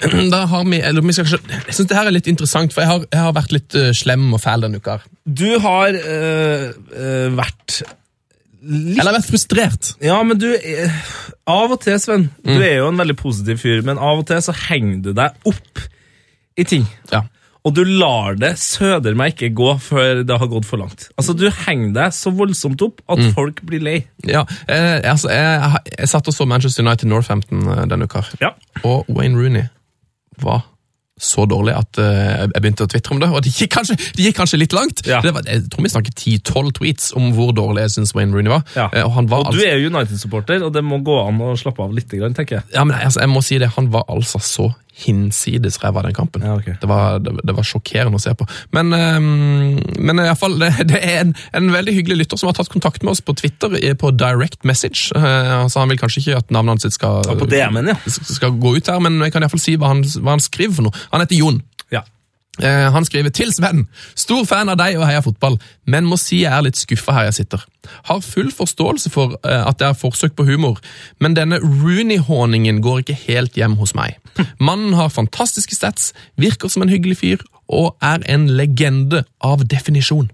Da 0.32 0.44
har 0.48 0.64
vi, 0.64 0.78
eller 0.80 1.02
vi 1.04 1.12
skal 1.12 1.26
jeg 1.26 1.74
synes 1.74 1.88
det 1.90 1.96
her 1.96 2.06
er 2.08 2.14
litt 2.14 2.28
interessant, 2.30 2.72
for 2.72 2.84
jeg 2.84 2.88
har, 2.88 3.02
jeg 3.10 3.20
har 3.20 3.34
vært 3.36 3.52
litt 3.56 3.74
eh, 3.76 3.90
slem 3.96 4.30
og 4.32 4.40
fæl 4.40 4.64
denne 4.64 4.80
uka. 4.80 5.00
Du 5.26 5.58
har 5.60 5.96
øh, 5.96 6.70
øh, 6.96 7.26
vært 7.36 7.82
litt 8.62 9.00
Eller 9.00 9.16
vært 9.18 9.28
frustrert. 9.30 9.92
Ja, 10.04 10.18
men 10.26 10.38
du 10.40 10.48
eh, 10.54 11.02
Av 11.50 11.72
og 11.72 11.80
til, 11.84 11.98
Sven, 12.02 12.28
du 12.44 12.56
er 12.58 12.80
jo 12.80 12.88
en 12.90 13.00
veldig 13.00 13.16
positiv 13.18 13.60
fyr, 13.62 13.82
men 13.86 13.98
av 13.98 14.22
og 14.22 14.26
til 14.28 14.40
så 14.44 14.54
henger 14.68 15.02
du 15.08 15.12
deg 15.16 15.50
opp 15.50 15.84
i 16.60 16.66
ting. 16.68 16.84
Ja. 17.12 17.24
Og 17.66 17.74
du 17.76 17.82
lar 17.84 18.38
det 18.40 18.54
søder 18.60 19.16
meg 19.18 19.34
ikke 19.34 19.50
gå 19.56 19.74
før 19.84 20.22
det 20.24 20.36
har 20.40 20.48
gått 20.48 20.64
for 20.68 20.80
langt. 20.80 21.10
Altså, 21.20 21.34
Du 21.36 21.44
henger 21.66 21.92
deg 21.98 22.14
så 22.16 22.32
voldsomt 22.32 22.80
opp 22.86 23.02
at 23.12 23.20
folk 23.36 23.60
blir 23.68 23.82
lei. 23.84 23.98
Ja, 24.24 24.46
eh, 24.64 25.00
altså, 25.04 25.28
jeg, 25.34 25.82
jeg 25.98 26.08
satt 26.08 26.30
og 26.30 26.36
så 26.36 26.46
Manchester 26.48 26.86
United 26.86 27.10
Northampton 27.10 27.66
eh, 27.68 27.84
denne 27.90 28.08
uka. 28.08 28.24
Ja. 28.40 28.54
og 28.84 29.08
Wayne 29.12 29.36
Rooney 29.36 29.66
var 30.40 30.62
så 31.20 31.44
dårlig 31.48 31.74
at 31.76 32.00
eh, 32.00 32.46
jeg 32.46 32.62
begynte 32.64 32.86
å 32.86 32.90
tvitre 32.90 33.14
om 33.14 33.20
det, 33.22 33.28
og 33.30 33.44
det 33.44 33.52
gikk 33.52 33.74
kanskje, 33.76 33.96
det 34.16 34.24
gikk 34.24 34.38
kanskje 34.40 34.60
litt 34.62 34.74
langt. 34.76 35.02
Ja. 35.08 35.20
Det 35.24 35.34
var, 35.36 35.44
jeg 35.46 35.66
tror 35.72 35.84
vi 35.84 35.92
snakket 35.92 36.22
10-12 36.24 36.72
tweets 36.80 37.10
om 37.18 37.30
hvor 37.36 37.52
dårlig 37.56 37.84
jeg 37.86 37.94
synes 37.98 38.14
Wayne 38.16 38.32
Rooney 38.36 38.52
var. 38.52 38.64
Ja. 38.76 38.88
Eh, 38.92 39.04
Og 39.04 39.12
han 39.18 39.28
var 39.30 39.44
Og 39.44 39.52
du 39.52 39.58
altså, 39.58 39.68
er 39.68 39.80
jo 39.82 39.92
United-supporter, 39.92 40.64
og 40.66 40.72
det 40.74 40.84
må 40.84 41.02
gå 41.04 41.16
an 41.26 41.40
å 41.44 41.52
slappe 41.60 41.84
av 41.84 41.92
litt, 41.96 42.08
tenker 42.10 42.60
jeg. 42.60 42.64
ja, 42.74 42.84
men 42.84 42.96
altså, 42.96 43.20
jeg 43.20 43.32
må 43.32 43.42
si 43.44 43.58
det, 43.60 43.68
han 43.76 43.92
var 43.92 44.08
altså 44.08 44.40
så 44.42 44.70
hinsides 45.04 45.78
ræva 45.82 46.02
den 46.06 46.14
kampen. 46.16 46.44
Ja, 46.46 46.56
okay. 46.58 46.76
det, 46.80 46.88
var, 46.90 47.18
det, 47.22 47.34
det 47.46 47.54
var 47.56 47.66
sjokkerende 47.66 48.20
å 48.20 48.22
se 48.22 48.34
på. 48.36 48.46
Men, 48.76 48.92
um, 48.92 49.78
men 49.98 50.20
i 50.20 50.26
alle 50.26 50.38
fall, 50.38 50.58
det, 50.60 50.72
det 50.90 51.00
er 51.00 51.24
en, 51.24 51.34
en 51.56 51.72
veldig 51.74 51.94
hyggelig 51.96 52.22
lytter 52.22 52.40
som 52.40 52.50
har 52.50 52.58
tatt 52.58 52.72
kontakt 52.72 53.04
med 53.04 53.14
oss 53.14 53.24
på 53.24 53.34
Twitter 53.38 53.76
eh, 53.80 53.96
på 53.98 54.12
direct 54.16 54.66
message. 54.68 55.10
Uh, 55.16 55.64
altså, 55.64 55.82
han 55.82 55.92
vil 55.92 56.00
kanskje 56.00 56.24
ikke 56.24 56.42
at 56.44 56.54
navnet 56.54 56.78
hans 56.78 56.98
skal, 56.98 57.24
Ja, 57.26 57.70
ja. 57.94 57.96
skal 58.36 58.56
gå 58.60 58.76
ut 58.76 58.92
her, 58.92 59.02
men 59.02 59.20
jeg 59.24 59.34
kan 59.34 59.42
i 59.42 59.48
hvert 59.48 59.56
fall 59.56 59.66
si 59.66 59.76
hva 59.80 59.94
han, 59.94 60.04
hva 60.20 60.36
han 60.36 60.44
skriver 60.44 60.78
for 60.78 60.88
noe. 60.88 61.04
Han 61.14 61.24
heter 61.24 61.40
Jon. 61.40 61.60
Eh, 62.62 62.92
han 62.92 63.04
skriver 63.04 63.32
til 63.34 63.52
Sven. 63.54 63.86
Stor 64.18 64.44
fan 64.48 64.70
av 64.72 64.78
deg 64.80 64.98
og 64.98 65.06
heia 65.08 65.22
fotball, 65.24 65.58
men 65.90 66.08
må 66.08 66.18
si 66.20 66.42
jeg 66.44 66.52
er 66.52 66.66
litt 66.66 66.80
skuffa 66.80 67.14
her 67.16 67.28
jeg 67.30 67.40
sitter. 67.40 67.64
Har 68.08 68.24
full 68.24 68.50
forståelse 68.54 69.12
for 69.12 69.38
eh, 69.40 69.62
at 69.64 69.80
det 69.80 69.88
er 69.88 69.98
forsøk 69.98 70.36
på 70.36 70.46
humor, 70.48 70.80
men 71.20 71.36
denne 71.38 71.60
Rooney-håningen 71.62 72.82
går 72.84 73.04
ikke 73.04 73.18
helt 73.26 73.56
hjem 73.56 73.78
hos 73.80 73.96
meg. 73.98 74.18
Mannen 74.60 74.94
har 74.98 75.12
fantastiske 75.12 75.76
stats, 75.76 76.12
virker 76.40 76.72
som 76.72 76.84
en 76.84 76.92
hyggelig 76.92 77.20
fyr 77.22 77.46
og 77.70 77.96
er 78.02 78.22
en 78.30 78.48
legende 78.58 79.24
av 79.40 79.64
definisjon. 79.68 80.30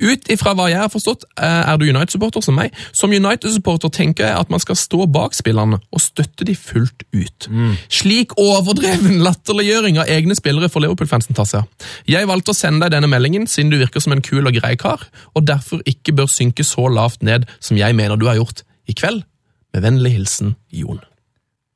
Ut 0.00 0.28
ifra 0.32 0.54
hva 0.56 0.68
jeg 0.70 0.80
har 0.80 0.90
forstått, 0.92 1.26
eh, 1.36 1.62
er 1.68 1.76
du 1.76 1.84
United-supporter 1.84 2.42
som 2.44 2.56
meg. 2.56 2.72
Som 2.96 3.12
United-supporter 3.12 3.92
tenker 3.92 4.26
jeg 4.26 4.38
at 4.38 4.52
man 4.52 4.62
skal 4.62 4.78
stå 4.78 5.06
bak 5.12 5.36
spillerne 5.36 5.80
og 5.92 6.00
støtte 6.00 6.46
de 6.48 6.54
fullt 6.56 7.04
ut. 7.12 7.48
Slik 7.92 8.32
overdreven 8.40 9.20
latterliggjøring 9.26 10.00
av 10.00 10.08
egne 10.08 10.36
spillere 10.38 10.70
for 10.72 10.84
Liverpool-fansen 10.84 11.36
tar 11.36 11.48
seg. 11.48 11.86
Jeg 12.08 12.28
valgte 12.30 12.54
å 12.54 12.56
sende 12.56 12.86
deg 12.86 12.96
denne 12.96 13.10
meldingen 13.12 13.46
siden 13.50 13.72
du 13.72 13.78
virker 13.80 14.00
som 14.00 14.16
en 14.16 14.24
kul 14.24 14.46
og 14.46 14.56
grei 14.56 14.76
kar, 14.80 15.04
og 15.34 15.46
derfor 15.48 15.84
ikke 15.88 16.16
bør 16.16 16.30
synke 16.32 16.64
så 16.66 16.88
lavt 16.88 17.22
ned 17.26 17.46
som 17.60 17.76
jeg 17.76 17.96
mener 17.96 18.16
du 18.16 18.26
har 18.30 18.40
gjort 18.40 18.64
i 18.88 18.96
kveld. 18.96 19.26
Med 19.74 19.84
vennlig 19.84 20.16
hilsen 20.16 20.56
Jon. 20.74 21.00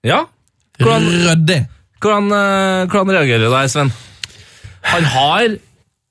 ja. 0.05 0.25
Hvordan, 0.75 1.05
hvordan, 2.03 2.25
eh, 2.35 2.87
hvordan 2.91 3.11
reagerer 3.15 3.47
du 3.47 3.53
der, 3.53 3.69
Sven? 3.71 3.93
Han 4.91 5.07
har 5.15 5.57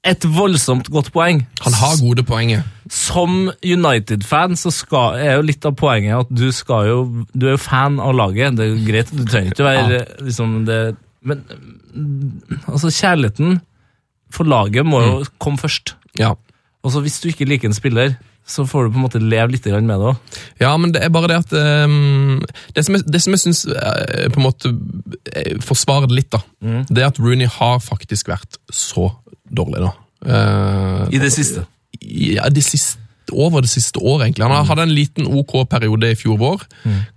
et 0.04 0.26
voldsomt 0.28 0.90
godt 0.92 1.12
poeng. 1.16 1.46
Han 1.64 1.76
har 1.80 2.00
gode 2.02 2.26
poenger. 2.28 2.64
Som 2.92 3.48
United-fan 3.64 4.58
så 4.60 4.72
skal, 4.76 5.20
er 5.24 5.38
jo 5.38 5.46
litt 5.48 5.64
av 5.66 5.78
poenget 5.80 6.26
at 6.26 6.34
du 6.34 6.50
skal 6.52 6.90
jo 6.90 6.98
Du 7.32 7.48
er 7.48 7.56
jo 7.56 7.62
fan 7.62 8.02
av 8.04 8.12
laget. 8.18 8.58
Det 8.58 8.66
er 8.66 8.74
jo 8.74 8.82
greit, 8.88 9.14
du 9.14 9.24
trenger 9.24 9.54
ikke 9.54 9.64
å 9.64 9.70
være 9.70 10.02
liksom 10.28 10.58
det 10.68 10.82
Men 11.24 11.46
mm, 11.48 12.66
altså, 12.68 12.92
kjærligheten 12.92 13.62
for 14.34 14.50
laget 14.50 14.86
må 14.86 15.00
jo 15.06 15.18
komme 15.40 15.62
først. 15.62 15.94
Ja. 16.20 16.34
Og 16.84 16.92
så 16.92 17.04
hvis 17.06 17.20
du 17.22 17.30
ikke 17.30 17.48
liker 17.48 17.70
en 17.70 17.78
spiller, 17.78 18.16
så 18.46 18.66
får 18.68 18.84
du 18.84 18.94
på 18.94 19.00
en 19.00 19.06
måte 19.06 19.22
leve 19.22 19.54
litt 19.54 19.68
med 19.72 20.00
det 20.00 20.10
òg. 20.12 20.40
Ja, 20.60 20.74
men 20.78 20.92
det 20.94 21.04
er 21.04 21.12
bare 21.14 21.30
det 21.32 21.38
at 21.46 21.54
um, 21.88 22.42
Det 22.76 22.84
som 22.86 22.98
jeg, 22.98 23.06
det 23.08 23.22
som 23.24 23.36
jeg 23.36 23.44
syns 23.44 23.66
eh, 23.66 24.28
på 24.34 24.42
en 24.42 24.48
måte 24.48 24.74
eh, 25.32 25.56
forsvarer 25.64 26.10
det 26.12 26.18
litt, 26.18 26.32
da, 26.34 26.42
det 26.90 27.04
er 27.04 27.12
at 27.12 27.22
Rooney 27.24 27.48
har 27.48 27.80
faktisk 27.84 28.34
vært 28.34 28.60
så 28.72 29.10
dårlig 29.48 29.86
nå. 29.86 29.94
Uh, 30.24 31.08
I 31.12 31.20
det 31.20 31.32
siste. 31.36 31.66
ja, 32.02 32.50
de 32.52 32.64
siste 32.64 33.04
over 33.32 33.62
det 33.64 33.70
siste 33.70 34.00
året, 34.00 34.26
egentlig. 34.26 34.46
Han 34.46 34.52
hadde 34.54 34.70
hatt 34.70 34.84
en 34.84 34.96
liten 34.96 35.28
OK 35.28 35.56
periode 35.70 36.12
i 36.12 36.18
fjor 36.18 36.38
vår. 36.42 36.66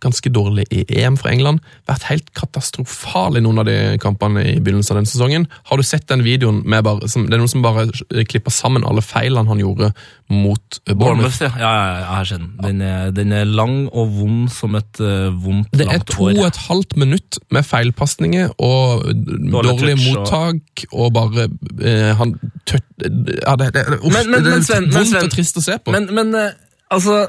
Ganske 0.03 0.31
dårlig 0.33 0.67
i 0.71 0.85
EM 1.01 1.17
for 1.19 1.31
England. 1.33 1.65
Vært 1.89 2.07
helt 2.11 2.31
katastrofal 2.37 3.39
i 3.39 3.43
noen 3.45 3.63
av 3.63 3.69
de 3.69 3.77
kampene 4.03 4.45
i 4.45 4.57
begynnelsen 4.61 4.97
av 4.97 5.03
den 5.03 5.11
sesongen. 5.11 5.49
Har 5.71 5.81
du 5.81 5.87
sett 5.87 6.07
den 6.09 6.25
videoen 6.27 6.63
med 6.65 6.85
bare, 6.87 7.09
som, 7.11 7.27
Det 7.27 7.37
er 7.37 7.43
noen 7.43 7.53
som 7.53 7.65
bare 7.65 7.89
klipper 8.29 8.55
sammen 8.55 8.87
alle 8.87 9.05
feilene 9.05 9.49
han 9.49 9.63
gjorde 9.63 9.93
mot 10.29 10.81
Bournemouth. 10.91 11.37
Ja. 11.41 11.51
Ja, 11.61 11.71
ja, 11.71 11.93
jeg 12.01 12.07
har 12.11 12.25
sett 12.31 12.47
den. 12.65 12.81
Er, 12.83 13.11
den 13.15 13.33
er 13.33 13.45
lang 13.47 13.77
og 13.93 14.09
vond 14.17 14.49
som 14.51 14.75
et 14.75 14.99
uh, 14.99 15.29
vondt, 15.45 15.69
Det 15.77 15.87
er 15.87 16.03
to 16.09 16.27
og 16.33 16.41
et 16.49 16.59
halvt 16.67 16.97
minutt 16.99 17.39
med 17.55 17.63
feilpasninger 17.69 18.51
og 18.59 19.05
dårlig, 19.07 19.95
touch 19.95 20.09
mottak 20.11 20.85
og 20.93 21.13
bare 21.15 21.47
uh, 21.47 22.13
han 22.19 22.35
tøtt, 22.67 22.87
ja, 23.07 23.55
det, 23.61 23.71
det, 23.77 23.87
uff, 24.01 24.13
Men- 24.13 24.31
men- 24.31 24.43
det 24.45 24.53
er 24.53 24.57
men 24.57 24.67
Sven- 24.67 24.89
men 24.89 24.93
vondt 24.99 25.13
Sven- 25.15 25.25
og 25.31 25.35
trist 25.37 25.57
å 25.63 25.65
se 25.69 25.79
på. 25.79 25.95
Men, 25.95 26.11
men 26.15 26.35
uh, 26.35 26.51
altså 26.91 27.27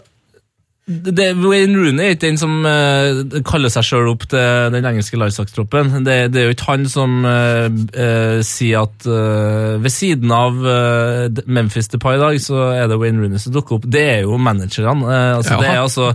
det, 0.88 1.34
Wayne 1.36 1.76
Rooney 1.76 2.06
er 2.06 2.14
ikke 2.16 2.30
den 2.30 2.38
som 2.40 2.62
uh, 2.64 3.42
kaller 3.48 3.72
seg 3.74 3.84
sjøl 3.84 4.08
opp 4.14 4.24
til 4.32 4.72
den 4.72 4.86
engelske 4.88 5.20
landslagstroppen. 5.20 5.92
Det, 6.06 6.16
det 6.32 6.40
er 6.40 6.48
jo 6.48 6.56
ikke 6.56 6.70
han 6.70 6.88
som 6.88 7.18
uh, 7.28 7.68
uh, 7.68 8.40
sier 8.48 8.86
at 8.88 9.08
ved 9.08 9.92
siden 9.92 10.32
av 10.32 10.56
Memphis 11.44 11.92
Depay 11.92 12.16
i 12.16 12.22
dag, 12.22 12.40
så 12.42 12.70
er 12.72 12.88
det 12.88 13.00
Wayne 13.02 13.20
Rooney 13.24 13.42
som 13.42 13.56
dukker 13.56 13.78
opp. 13.78 13.90
Det 13.92 14.06
er 14.14 14.24
jo 14.24 14.40
managerne. 14.40 15.20
altså, 15.38 15.60
det 15.60 15.70
er 15.74 15.82
altså 15.84 16.14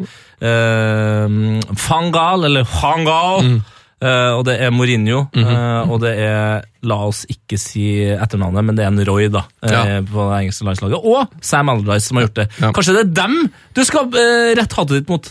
Fangal, 1.78 2.48
eller 2.48 2.64
Fangal. 2.66 3.44
Mm. 3.46 3.60
Eh, 4.02 4.30
og 4.36 4.44
det 4.48 4.58
er 4.60 4.70
Mourinho, 4.74 5.24
Mhm. 5.34 5.46
eh, 5.54 5.90
og 5.90 6.00
det 6.02 6.12
er 6.18 6.62
La 6.82 6.96
oss 7.06 7.24
ikke 7.30 7.58
si 7.58 7.84
etternavnet, 8.10 8.64
men 8.64 8.74
det 8.76 8.84
er 8.84 8.88
en 8.90 9.04
Roy 9.06 9.28
da, 9.30 9.44
eh, 9.62 9.70
Ja. 9.70 10.00
på 10.02 10.24
det 10.30 10.40
engelske 10.42 10.64
landslaget. 10.66 10.98
Og 11.04 11.28
Sam 11.40 11.68
Allardyce 11.70 12.08
som 12.08 12.16
har 12.18 12.26
gjort 12.26 12.34
det. 12.42 12.48
Ja. 12.60 12.72
Kanskje 12.72 12.96
det 12.98 13.06
er 13.06 13.14
dem 13.22 13.52
du 13.74 13.84
skal 13.84 14.10
rette 14.10 14.74
hatet 14.76 14.98
ditt 15.00 15.08
mot? 15.08 15.30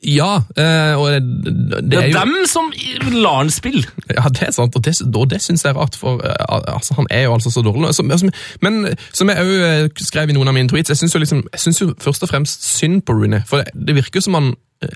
Ja, 0.00 0.36
og 0.36 1.08
det, 1.10 1.22
det, 1.44 1.90
Det 1.90 1.98
er 1.98 2.08
jo 2.12 2.18
dem 2.20 2.34
som 2.46 2.70
lar 3.18 3.38
han 3.42 3.50
spille. 3.50 3.82
Ja, 4.14 4.28
det 4.30 4.42
er 4.46 4.52
sant, 4.52 4.76
og 4.76 4.82
det, 4.86 4.94
og 5.14 5.28
det 5.28 5.40
syns 5.42 5.64
jeg 5.64 5.74
er 5.74 5.78
rart, 5.80 5.96
for 5.98 6.22
altså, 6.22 6.94
han 6.94 7.06
er 7.10 7.24
jo 7.24 7.32
altså 7.34 7.50
så 7.50 7.64
dårlig. 7.66 7.92
Som, 7.94 8.08
som, 8.16 8.30
men 8.62 8.94
som 9.12 9.28
jeg 9.28 9.36
òg 9.42 9.98
skrev 9.98 10.30
i 10.30 10.32
noen 10.38 10.46
av 10.48 10.54
mine 10.54 10.68
tweets, 10.70 10.88
jeg 10.94 10.96
syns 11.02 11.14
jo, 11.14 11.18
liksom, 11.18 11.42
jo 11.82 11.94
først 11.98 12.22
og 12.22 12.28
fremst 12.30 12.62
synd 12.78 13.02
på 13.02 13.12
Rooney. 13.12 13.40
For 13.44 13.64
det, 13.74 13.96
virker 13.98 14.22
som 14.22 14.34
han 14.38 14.54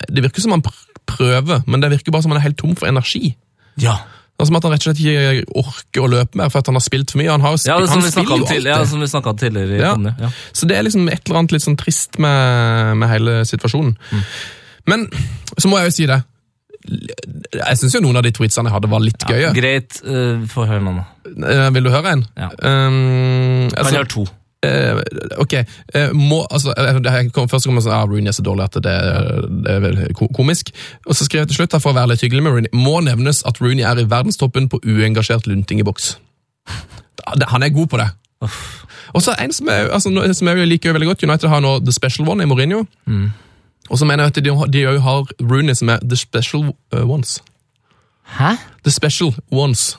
det 0.09 0.23
virker 0.23 0.41
som 0.41 0.53
han 0.55 0.63
prøver, 1.09 1.63
men 1.67 1.83
det 1.83 1.93
virker 1.93 2.15
bare 2.15 2.25
som 2.25 2.35
han 2.35 2.41
er 2.41 2.49
helt 2.49 2.59
tom 2.61 2.75
for 2.79 2.91
energi. 2.91 3.35
Ja, 3.81 3.99
Det 4.33 4.45
er 4.45 4.49
Som 4.49 4.57
at 4.57 4.65
han 4.65 4.73
rett 4.73 4.83
og 4.83 4.89
slett 4.89 5.01
ikke 5.05 5.59
orker 5.61 6.03
å 6.03 6.09
løpe 6.11 6.39
mer 6.41 6.49
for 6.51 6.59
at 6.63 6.67
han 6.67 6.75
har 6.75 6.83
spilt 6.83 7.13
for 7.13 7.21
mye. 7.21 7.31
Han, 7.31 7.45
har 7.45 7.53
ja 7.63 7.77
det 7.79 7.89
som 7.91 8.01
han 8.01 8.11
spiller 8.11 8.33
om, 8.35 8.41
jo 8.41 8.49
til, 8.49 8.67
ja, 8.67 8.81
som 8.89 9.05
vi 9.05 9.07
snakka 9.07 9.31
om 9.31 9.39
tidligere. 9.39 9.79
Ja. 9.79 9.93
ja. 10.19 10.31
Så 10.57 10.67
det 10.67 10.79
er 10.79 10.83
liksom 10.83 11.07
et 11.13 11.23
eller 11.29 11.39
annet 11.39 11.55
litt 11.55 11.63
sånn 11.63 11.79
trist 11.79 12.19
med, 12.19 12.97
med 12.99 13.13
hele 13.13 13.37
situasjonen. 13.47 13.95
Mm. 14.11 14.25
Men 14.91 15.07
så 15.57 15.71
må 15.71 15.79
jeg 15.79 15.93
jo 15.93 15.95
si 15.95 16.09
det. 16.11 16.19
Jeg 17.55 17.79
syns 17.79 17.95
jo 17.95 18.03
noen 18.03 18.19
av 18.19 18.27
de 18.27 18.33
tweetsene 18.35 18.67
jeg 18.67 18.75
hadde, 18.75 18.91
var 18.91 19.05
litt 19.05 19.27
gøye. 19.31 19.53
Greit, 19.55 20.01
uh, 20.03 20.43
få 20.51 20.67
høre 20.67 20.83
noen. 20.83 21.05
da. 21.05 21.53
Eh, 21.53 21.69
vil 21.77 21.87
du 21.87 21.93
høre 21.93 22.17
en? 22.17 22.25
Ja. 22.35 22.51
Um, 22.59 23.69
Kan 23.71 23.79
altså, 23.79 23.93
jeg 23.93 24.01
høre 24.01 24.11
to? 24.17 24.27
Eh, 24.65 25.01
ok, 25.43 25.55
uh, 25.97 26.13
må, 26.17 26.47
altså, 26.51 26.75
eh, 26.79 27.31
kom, 27.35 27.49
Først 27.49 27.67
kom 27.67 27.79
jeg 27.79 27.87
sånn, 27.87 27.95
ah, 27.97 28.07
Rooney 28.09 28.31
er 28.31 28.37
så 28.37 28.45
dårlig 28.47 28.69
at 28.69 28.79
det, 28.85 28.97
det 29.65 29.77
er 29.77 29.85
vel 29.85 30.01
komisk. 30.37 30.73
Og 31.07 31.17
så 31.19 31.27
skrev 31.27 31.45
jeg 31.45 31.53
til 31.53 31.61
slutt, 31.63 31.77
for 31.83 31.93
å 31.93 31.99
være 32.01 32.13
litt 32.15 32.25
hyggelig 32.25 32.45
med 32.47 32.57
Rooney, 32.57 32.73
må 32.77 33.01
nevnes 33.05 33.45
at 33.49 33.61
Rooney 33.63 33.87
er 33.87 34.01
i 34.01 34.09
verdenstoppen 34.09 34.69
på 34.73 34.83
uengasjert 34.85 35.49
lunting 35.51 35.83
i 35.83 35.87
boks. 35.87 36.17
Han 37.53 37.63
er 37.63 37.75
god 37.75 37.93
på 37.93 38.03
det. 38.03 38.11
Og 39.13 39.23
så 39.23 39.35
en 39.39 39.53
som 39.55 39.69
jeg, 39.71 39.89
altså, 39.93 40.11
som 40.35 40.49
jeg 40.49 40.69
liker 40.69 40.97
veldig 40.97 41.13
godt, 41.13 41.23
United 41.23 41.49
har 41.49 41.63
nå 41.63 41.79
The 41.85 41.95
Special 41.95 42.29
One 42.29 42.43
i 42.43 42.51
Mourinho. 42.51 42.85
Og 43.91 43.99
så 43.99 44.07
mener 44.09 44.25
jeg 44.25 44.37
at 44.37 44.45
de, 44.45 44.87
også 44.87 45.01
har 45.05 45.33
Rooney 45.43 45.75
som 45.75 45.91
er 45.93 46.03
The 46.03 46.17
Special 46.17 46.73
Ones. 46.93 47.43
Hæ? 48.39 48.57
The 48.85 48.91
Special 48.91 49.35
Ones. 49.53 49.99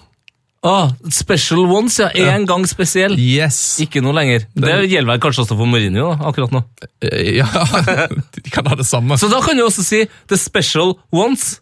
Ah, 0.64 0.92
special 1.12 1.66
ones, 1.68 1.98
ja. 2.00 2.08
En 2.16 2.46
gang 2.48 2.64
spesiell. 2.70 3.18
Yes! 3.20 3.58
Ikke 3.84 4.00
noe 4.02 4.14
lenger. 4.16 4.46
Det 4.56 4.78
gjelder 4.88 5.10
vel 5.12 5.20
kanskje 5.26 5.44
også 5.44 5.58
for 5.60 5.68
Mourinho 5.68 6.14
da, 6.14 6.30
akkurat 6.30 6.54
nå. 6.56 6.62
Eh, 7.04 7.34
Ja, 7.42 7.50
de 8.38 8.44
kan 8.54 8.70
ha 8.72 8.78
det 8.80 8.86
samme. 8.88 9.18
Så 9.20 9.28
da 9.32 9.42
kan 9.44 9.60
du 9.60 9.66
også 9.66 9.84
si 9.84 10.06
the 10.32 10.38
special 10.40 10.96
ones. 11.12 11.60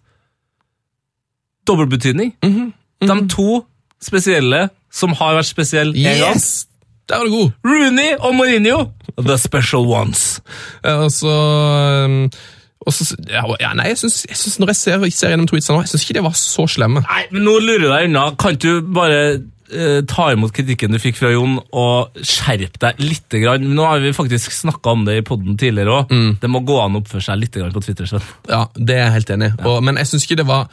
Dobbeltbetydning. 1.68 2.36
Mhm, 2.44 2.74
De 3.02 3.28
to 3.34 3.64
spesielle 4.02 4.68
som 4.94 5.14
har 5.18 5.36
vært 5.40 5.50
spesielle 5.50 5.94
gang. 5.98 6.36
Yes! 6.36 6.68
Der 7.10 7.18
var 7.18 7.26
du 7.26 7.32
god! 7.34 7.52
Rooney 7.66 8.14
og 8.20 8.36
Mourinho. 8.38 8.92
The 9.18 9.38
special 9.42 9.86
ones. 9.90 10.42
Ja, 10.86 11.00
Og 11.06 11.12
så 11.12 11.34
um, 12.06 12.30
og 12.82 12.94
så, 12.94 13.06
ja, 13.30 13.74
nei, 13.78 13.92
jeg 13.92 13.98
synes, 14.02 14.26
jeg 14.26 14.38
synes 14.38 14.60
Når 14.60 14.72
jeg 14.72 14.76
ser, 14.76 15.04
ser 15.14 15.30
gjennom 15.30 15.48
tweetsene 15.50 15.76
nå, 15.78 15.84
jeg 15.86 15.92
syns 15.92 16.06
ikke 16.06 16.18
de 16.18 16.24
var 16.26 16.38
så 16.38 16.66
slemme. 16.66 17.04
Nei, 17.06 17.24
men 17.34 17.46
nå 17.46 17.60
lurer 17.62 17.84
du 17.84 17.90
deg 17.92 18.08
unna. 18.10 18.24
Kan 18.42 18.58
du 18.58 18.72
bare 18.96 19.20
ta 20.10 20.28
imot 20.34 20.52
kritikken 20.56 20.92
du 20.92 21.00
fikk 21.02 21.20
fra 21.20 21.32
Jon, 21.32 21.58
og 21.72 22.18
skjerpe 22.28 22.82
deg 22.82 23.00
litt? 23.04 23.28
Grann? 23.32 23.68
Nå 23.76 23.86
har 23.88 24.02
vi 24.04 24.12
faktisk 24.16 24.52
snakka 24.52 24.96
om 24.96 25.06
det 25.08 25.18
i 25.22 25.26
poden 25.26 25.58
tidligere 25.60 26.02
òg. 26.02 26.12
Mm. 26.12 26.32
Det 26.42 26.50
må 26.52 26.64
gå 26.68 26.78
an 26.82 26.98
å 26.98 27.02
oppføre 27.04 27.24
seg 27.24 27.40
litt 27.40 27.56
på 27.56 27.84
Twitter. 27.84 28.10
Sven. 28.10 28.26
Ja, 28.50 28.66
Det 28.76 28.98
er 28.98 29.06
jeg 29.06 29.16
helt 29.20 29.34
enig 29.36 29.52
i. 29.52 29.54
Ja. 29.62 29.78
Men 29.86 30.00
jeg 30.02 30.10
synes 30.10 30.26
ikke 30.28 30.40
det 30.42 30.48
var 30.48 30.68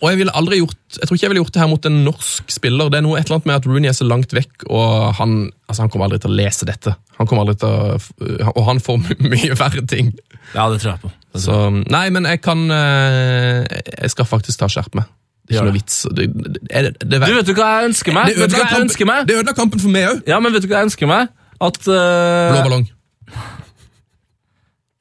Og 0.00 0.06
jeg 0.10 0.18
ville 0.20 0.34
aldri 0.36 0.60
gjort 0.60 0.98
Jeg 0.98 1.08
tror 1.08 1.16
ikke 1.16 1.26
jeg 1.26 1.32
ville 1.32 1.42
gjort 1.42 1.54
det 1.54 1.62
her 1.62 1.70
mot 1.70 1.88
en 1.90 1.98
norsk 2.06 2.52
spiller. 2.52 2.90
Det 2.90 2.98
er 3.00 3.04
noe 3.06 3.18
et 3.18 3.26
eller 3.26 3.38
annet 3.38 3.50
med 3.50 3.58
at 3.58 3.68
Rooney 3.68 3.90
er 3.90 3.96
så 3.96 4.06
langt 4.08 4.32
vekk, 4.34 4.66
og 4.72 5.14
han, 5.18 5.34
altså, 5.68 5.82
han 5.84 5.92
kommer 5.92 6.08
aldri 6.08 6.20
til 6.24 6.32
å 6.32 6.38
lese 6.38 6.68
dette. 6.68 6.94
Han 7.18 7.28
kommer 7.28 7.44
aldri 7.44 7.58
til 7.60 7.68
å, 7.68 8.50
Og 8.54 8.62
han 8.70 8.80
får 8.82 9.02
mye 9.34 9.58
verre 9.58 9.84
ting. 9.90 10.14
Ja, 10.54 10.68
det 10.72 10.80
tror 10.80 10.94
jeg 10.94 11.02
på. 11.04 11.12
Tror 11.12 11.38
jeg. 11.38 11.44
Så 11.44 11.58
Nei, 11.92 12.06
men 12.14 12.26
jeg 12.26 12.40
kan 12.42 12.64
eh, 12.72 13.66
Jeg 13.68 14.14
skal 14.14 14.28
faktisk 14.28 14.62
ta 14.62 14.70
skjerp 14.72 14.96
meg. 14.98 15.06
Det 15.48 15.56
er 15.56 15.62
ikke 15.62 15.68
noe 15.70 15.76
vits. 15.78 15.98
Det, 16.12 16.26
det, 16.28 16.60
det, 17.00 17.20
Du, 17.24 17.34
vet 17.34 17.46
du 17.48 17.54
hva 17.56 17.68
jeg 17.80 17.88
ønsker 17.88 18.12
meg? 18.12 18.26
det 18.28 18.36
ødela 18.44 18.58
kampen, 18.58 18.74
jeg 18.76 18.84
ønsker 18.84 19.04
kampen, 19.06 19.14
meg? 19.16 19.26
det 19.30 19.36
ødela 19.38 19.54
kampen 19.56 19.80
for 19.80 19.94
meg 19.94 20.08
òg. 20.10 20.18
Ja, 20.28 20.40
men 20.44 20.52
vet 20.52 20.62
du 20.62 20.68
hva 20.68 20.82
jeg 20.82 20.88
ønsker 20.90 21.08
meg? 21.08 21.30
At 21.58 21.78
uh, 21.88 22.52
Blå 22.52 22.60
ballong. 22.68 22.84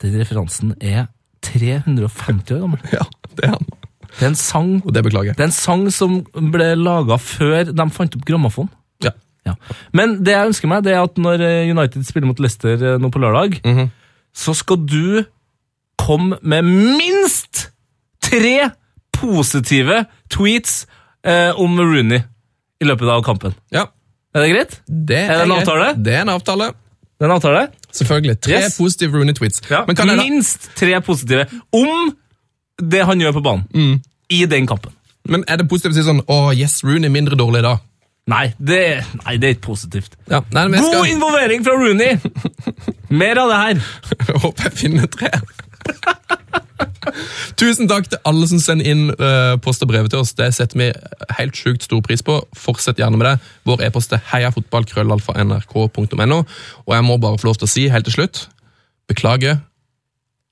den 0.01 0.15
referansen 0.21 0.73
er 0.81 1.07
350 1.45 2.55
år 2.55 2.63
gammel. 2.63 2.81
Ja, 2.93 3.05
det 3.37 3.45
er 3.47 3.53
han. 3.55 3.67
Det 4.17 4.23
er 4.25 4.31
en 4.31 4.39
sang, 4.39 4.69
det 4.93 5.03
beklager 5.05 5.35
det 5.37 5.43
er 5.43 5.49
en 5.51 5.53
sang 5.53 5.83
som 5.93 6.19
ble 6.53 6.71
laga 6.79 7.19
før 7.21 7.67
de 7.69 7.85
fant 7.93 8.15
opp 8.17 8.23
grammofon. 8.25 8.69
Ja. 9.05 9.11
Ja. 9.45 9.53
Men 9.95 10.17
det 10.25 10.33
jeg 10.33 10.49
ønsker 10.53 10.71
meg, 10.71 10.83
det 10.87 10.95
er 10.95 11.03
at 11.05 11.19
når 11.21 11.43
eh, 11.45 11.69
United 11.69 12.05
spiller 12.07 12.29
mot 12.31 12.39
Leicester 12.41 12.73
eh, 12.81 12.97
nå 13.01 13.11
på 13.13 13.21
lørdag, 13.21 13.59
Mhm. 13.67 13.89
så 14.37 14.53
skal 14.57 14.77
du 14.85 15.23
komme 15.97 16.37
med 16.41 16.65
minst 16.67 17.67
tre 18.21 18.69
positive 19.17 20.03
tweets 20.33 20.85
eh, 21.23 21.51
om 21.59 21.79
Rooney 21.79 22.21
i 22.81 22.85
løpet 22.85 23.09
av 23.09 23.23
kampen. 23.25 23.55
ja. 23.73 23.87
Er 24.35 24.43
det 24.43 24.49
greit? 24.51 24.73
Det 24.85 25.17
Er 25.17 25.37
det 25.39 25.45
en 25.47 25.51
avtale? 25.55 25.85
Det 26.05 26.13
er 26.13 26.21
en 26.21 26.29
avtale. 26.29 26.65
Det 27.17 27.25
er 27.25 27.29
en 27.31 27.35
avtale? 27.39 27.61
Selvfølgelig. 27.95 28.35
Tre 28.45 28.53
Yes. 28.59 28.75
positive 28.77 29.17
Rooney-tweets. 29.17 29.61
Ja. 29.71 29.79
Minst 30.19 30.67
tre 30.77 30.99
positive 31.01 31.47
om 31.73 32.11
det 32.77 33.01
han 33.07 33.17
gjør 33.23 33.33
på 33.39 33.41
banen. 33.41 33.63
Mm. 33.73 33.95
I 34.29 34.45
den 34.45 34.67
kampen. 34.67 34.91
Men 35.25 35.43
er 35.47 35.57
det 35.57 35.65
positivt 35.71 35.95
å 35.95 35.97
si 35.97 36.03
sånn 36.05 36.21
Å, 36.27 36.53
yes, 36.53 36.83
Rooney 36.83 37.07
er 37.09 37.15
mindre 37.15 37.35
dårlig 37.39 37.63
da? 37.65 37.77
Nei, 38.27 38.51
det, 38.59 39.03
nei, 39.23 39.37
det 39.39 39.47
er 39.49 39.55
ikke 39.55 39.69
positivt. 39.71 40.13
Ja, 40.29 40.41
nei, 40.51 40.67
skal... 40.77 40.99
God 40.99 41.07
involvering 41.15 41.63
fra 41.65 41.73
Rooney! 41.79 42.19
Mer 43.23 43.39
av 43.41 43.49
det 43.49 43.59
her. 43.63 43.81
Jeg 44.27 44.41
håper 44.43 44.67
jeg 44.69 44.77
finner 44.83 45.07
tre. 45.07 45.31
Tusen 47.61 47.88
takk 47.89 48.05
til 48.11 48.19
alle 48.27 48.45
som 48.49 48.59
sender 48.61 48.85
inn 48.91 49.03
uh, 49.15 49.55
post 49.64 49.81
og 49.81 49.89
brev 49.91 50.05
til 50.11 50.19
oss. 50.22 50.34
Det 50.38 50.49
setter 50.55 50.77
vi 50.77 50.88
helt 51.39 51.55
sjukt 51.57 51.84
stor 51.88 52.01
pris 52.05 52.22
på. 52.26 52.34
Fortsett 52.57 52.99
gjerne 53.01 53.18
med 53.18 53.26
det. 53.30 53.35
Vår 53.68 53.77
e-post 53.88 54.09
er 54.14 54.22
heiafotballkrøllalfa.nrk.no. 54.34 56.39
Og 56.85 56.91
jeg 56.93 57.03
må 57.07 57.14
bare 57.23 57.39
få 57.41 57.45
lov 57.49 57.57
til 57.61 57.69
å 57.69 57.76
si 57.77 57.84
helt 57.93 58.05
til 58.09 58.15
slutt 58.19 58.35
beklager. 59.07 59.55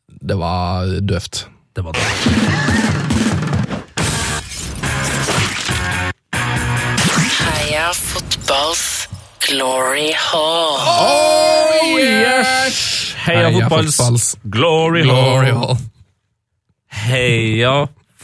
Det 0.07 0.38
var 0.40 0.88
døvt. 1.02 1.48
Det 1.76 1.84
var 1.84 1.91
det. 1.91 2.02
Heia 7.36 7.91
fotballs 7.94 9.10
glory 9.48 10.12
hall. 10.16 10.80
Oh, 10.80 11.99
yes! 11.99 12.94
Heia, 13.26 13.49
Heia 13.49 13.65
fotballs, 13.65 13.97
fotballs 13.97 14.30
glory, 14.53 15.03
Glory 15.07 15.53
hall. 15.57 15.77
Heia 17.06 17.76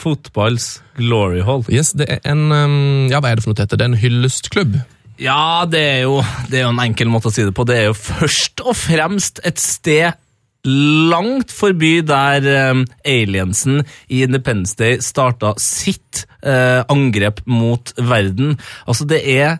fotballs 0.02 0.82
glory 0.98 1.44
hall. 1.46 1.66
Yes, 1.70 1.94
det 1.98 2.08
er 2.10 2.24
en 2.32 2.48
um, 2.52 3.08
Ja, 3.12 3.22
hva 3.22 3.32
er 3.32 3.40
det 3.40 3.46
for 3.46 3.54
noe 3.54 3.62
dette? 3.62 3.78
Det 3.78 3.86
er 3.86 3.94
en 3.94 4.02
hyllestklubb. 4.02 4.82
Ja, 5.22 5.68
det 5.70 5.82
er, 5.82 6.00
jo, 6.08 6.22
det 6.50 6.62
er 6.62 6.66
jo 6.66 6.74
en 6.74 6.82
enkel 6.82 7.12
måte 7.14 7.30
å 7.30 7.34
si 7.34 7.46
det 7.46 7.54
på. 7.58 7.66
Det 7.70 7.78
er 7.78 7.90
jo 7.92 7.98
først 7.98 8.64
og 8.66 8.78
fremst 8.78 9.42
et 9.46 9.62
sted 9.62 10.18
langt 10.66 11.50
forbi 11.54 12.04
der 12.06 12.46
um, 12.70 12.84
aliensen 13.08 13.82
i 14.14 14.22
Independence 14.26 14.78
Day 14.78 15.00
starta 15.02 15.56
sitt 15.62 16.26
uh, 16.46 16.86
angrep 16.92 17.42
mot 17.50 17.94
verden. 17.98 18.60
Altså, 18.86 19.08
det 19.10 19.24
er 19.26 19.58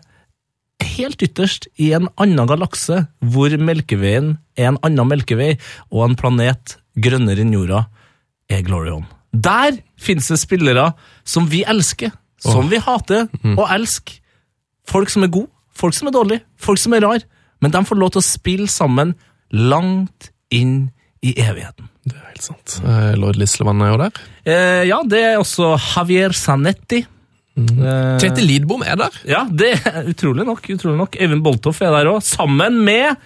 helt 0.86 1.22
ytterst 1.24 1.68
i 1.80 1.92
en 1.96 2.08
annen 2.20 2.48
galakse, 2.50 3.06
hvor 3.20 3.54
Melkeveien 3.58 4.36
er 4.58 4.72
en 4.72 4.80
annen 4.86 5.10
Melkevei, 5.10 5.56
og 5.90 6.06
en 6.06 6.16
planet 6.18 6.76
grønnere 7.02 7.44
enn 7.44 7.54
jorda 7.54 7.86
er 8.52 8.64
Glorion. 8.66 9.06
Der 9.32 9.78
finnes 9.96 10.28
det 10.28 10.40
spillere 10.42 10.90
som 11.24 11.48
vi 11.48 11.62
elsker, 11.68 12.12
som 12.42 12.68
vi 12.68 12.80
hater 12.82 13.28
og 13.54 13.64
elsker. 13.70 14.18
Folk 14.88 15.12
som 15.12 15.24
er 15.24 15.32
gode, 15.32 15.48
folk 15.72 15.94
som 15.96 16.10
er 16.10 16.16
dårlige, 16.16 16.44
folk 16.60 16.80
som 16.82 16.96
er 16.96 17.04
rar, 17.06 17.24
men 17.62 17.72
de 17.72 17.84
får 17.86 18.00
lov 18.00 18.12
til 18.12 18.20
å 18.20 18.26
spille 18.26 18.68
sammen 18.68 19.14
langt 19.54 20.32
inn 20.52 20.90
i 21.22 21.36
evigheten. 21.38 21.88
Det 22.02 22.18
er 22.18 22.30
helt 22.32 22.44
sant. 22.44 22.76
Lord 22.82 23.20
Lloyd 23.22 23.38
Lislevann 23.38 23.82
er 23.86 23.92
jo 23.92 23.98
der. 24.00 24.22
Eh, 24.42 24.82
ja, 24.90 24.98
det 25.06 25.20
er 25.22 25.38
også 25.38 25.76
Javier 25.78 26.34
Zanetti. 26.34 27.04
Eh, 27.56 28.16
Kjetil 28.22 28.46
Lidbom 28.48 28.82
er 28.86 28.96
der. 28.96 29.16
Ja, 29.28 29.42
det 29.50 29.74
er 29.86 30.06
utrolig 30.08 30.46
nok. 30.48 30.64
utrolig 30.72 30.96
nok. 30.98 31.16
Øyvind 31.20 31.42
Boltoff 31.44 31.82
er 31.84 31.90
der 31.92 32.08
òg, 32.14 32.22
sammen 32.24 32.78
med 32.86 33.16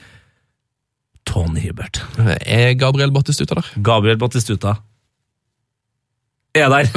Tony 1.27 1.61
Hubert. 1.67 2.01
Er 2.47 2.75
Gabriel 2.79 3.13
Battistuta 3.15 3.55
der? 3.61 3.71
Gabriel 3.83 4.19
Battistuta 4.19 4.75
er 6.57 6.71
der. 6.73 6.87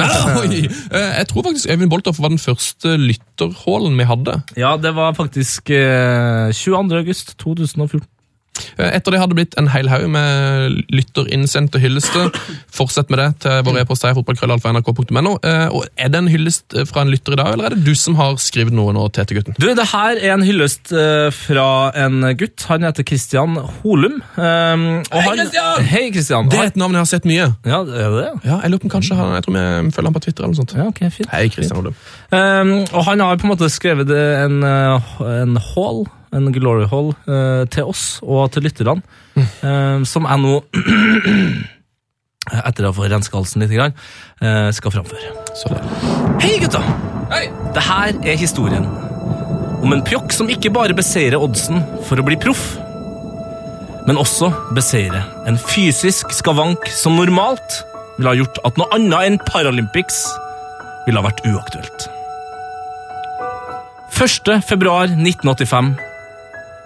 Eh, 0.90 1.18
Jeg 1.18 1.26
tror 1.28 1.42
faktisk 1.44 1.68
Øyvind 1.70 1.90
Boltoff 1.90 2.18
var 2.20 2.28
den 2.32 2.38
første 2.38 2.96
lytterhålen 2.96 3.98
vi 3.98 4.04
hadde. 4.08 4.40
Ja, 4.56 4.76
det 4.80 4.94
var 4.96 5.12
faktisk 5.14 5.70
eh, 5.70 6.50
22. 6.52 6.96
august 6.98 7.36
2014. 7.38 8.00
Eh, 8.76 8.90
Etter 8.96 9.14
det 9.14 9.20
hadde 9.22 9.36
blitt 9.38 9.54
en 9.60 9.68
hel 9.72 9.88
haug 9.88 10.04
med 10.12 10.80
lytterinnsendte 10.92 11.78
hyllester. 11.80 12.28
Fortsett 12.74 13.08
med 13.12 13.20
det 13.22 13.28
til 13.44 13.62
vår 13.66 13.78
e-post 13.82 14.04
her, 14.04 14.12
fotballkrøllalfa.nrk.no. 14.18 15.32
Eh, 15.46 15.68
Og 15.72 15.86
Er 15.96 16.10
det 16.12 16.18
en 16.18 16.28
hyllest 16.28 16.74
fra 16.90 17.04
en 17.06 17.10
lytter 17.12 17.36
i 17.36 17.38
dag, 17.40 17.52
eller 17.54 17.70
er 17.70 17.76
det 17.76 17.84
du 17.86 17.94
som 17.96 18.16
har 18.18 18.36
skrevet 18.42 18.74
noe 18.76 18.92
nå, 18.96 19.06
Tete-gutten? 19.16 19.56
Du, 19.60 19.68
det 19.74 19.86
her 19.92 20.18
er 20.20 20.34
en 20.34 20.44
hyllest 20.44 20.92
eh, 20.92 21.30
fra 21.34 21.68
en 22.04 22.20
gutt. 22.40 22.66
Han 22.68 22.84
heter 22.88 23.06
Christian 23.08 23.56
Holum. 23.80 24.18
Um, 24.36 24.84
Hei, 25.08 25.24
han- 25.24 25.40
Christian! 25.40 25.84
Hei, 25.94 26.04
Christian! 26.12 26.50
Det 26.52 26.58
er 26.60 26.70
et 26.74 26.76
navn 26.80 26.98
jeg 26.98 27.04
har 27.06 27.10
sett 27.14 27.28
mye. 27.30 27.48
Ja, 27.64 27.82
det 27.86 27.96
er 27.96 28.10
det 28.12 28.22
det? 28.26 28.30
Ja, 28.50 28.60
jeg 28.64 28.74
lurer 28.74 28.84
på 28.84 28.92
kanskje 28.98 29.16
han, 29.18 29.34
jeg 29.38 29.46
tror 29.46 29.56
vi 29.56 29.94
følger 29.96 30.10
han 30.10 30.18
på 30.18 30.24
Twitter 30.26 30.44
eller 30.44 30.54
noe 30.54 30.60
sånt. 30.64 30.76
Ja, 30.76 30.88
ok, 30.90 31.02
fint. 31.16 31.30
Hei, 31.32 31.46
Kristian 31.54 31.80
Holum. 31.80 31.96
Um, 32.34 32.74
og 32.92 33.04
han 33.08 33.24
har 33.24 33.40
på 33.40 33.46
en 33.48 33.54
måte 33.54 33.70
skrevet 33.72 34.10
en, 34.14 34.60
en 34.64 35.56
hall, 35.72 36.04
en 36.36 36.52
glory 36.54 36.86
hall, 36.90 37.12
uh, 37.26 37.66
til 37.70 37.90
oss 37.90 38.20
og 38.22 38.50
til 38.54 38.66
lytterne, 38.66 39.00
um, 39.36 40.06
som 40.08 40.26
jeg 40.28 40.42
nå, 40.42 40.56
etter 42.70 42.88
å 42.88 42.94
få 42.96 43.08
renska 43.10 43.38
halsen 43.38 43.64
litt, 43.64 43.74
grann, 43.74 43.96
uh, 44.42 44.70
skal 44.74 44.94
framføre. 44.94 45.34
Så 45.58 45.72
det. 45.72 45.82
Hei, 46.44 46.56
gutta! 46.62 46.82
Hei! 47.30 47.46
Det 47.74 47.86
her 47.86 48.14
er 48.26 48.38
historien 48.38 48.86
om 49.80 49.94
en 49.94 50.04
pjokk 50.04 50.34
som 50.34 50.50
ikke 50.52 50.72
bare 50.74 50.96
beseirer 50.96 51.40
oddsen 51.40 51.80
for 52.08 52.20
å 52.20 52.26
bli 52.26 52.36
proff, 52.40 52.74
men 54.08 54.18
også 54.20 54.50
beseirer 54.76 55.26
en 55.48 55.58
fysisk 55.60 56.32
skavank 56.34 56.88
som 56.92 57.18
normalt 57.18 57.82
ville 58.18 58.32
ha 58.32 58.38
gjort 58.38 58.60
at 58.68 58.78
noe 58.80 58.90
annet 58.96 59.28
enn 59.28 59.38
Paralympics 59.46 60.24
ville 61.06 61.20
ha 61.20 61.24
vært 61.24 61.44
uaktuelt. 61.48 62.08
1. 64.20 64.50
februar 64.68 65.08
1985 65.08 65.94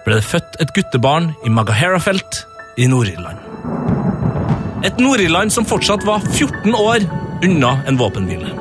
ble 0.05 0.19
det 0.19 0.27
født 0.27 0.59
et 0.61 0.71
guttebarn 0.75 1.31
i 1.45 1.51
Magaherafelt 1.53 2.43
i 2.77 2.87
Nord-Irland. 2.91 3.41
Et 4.85 5.01
Nord-Irland 5.01 5.53
som 5.53 5.65
fortsatt 5.65 6.05
var 6.05 6.23
14 6.35 6.75
år 6.77 7.05
unna 7.45 7.79
en 7.89 7.97
våpenhvile. 7.97 8.53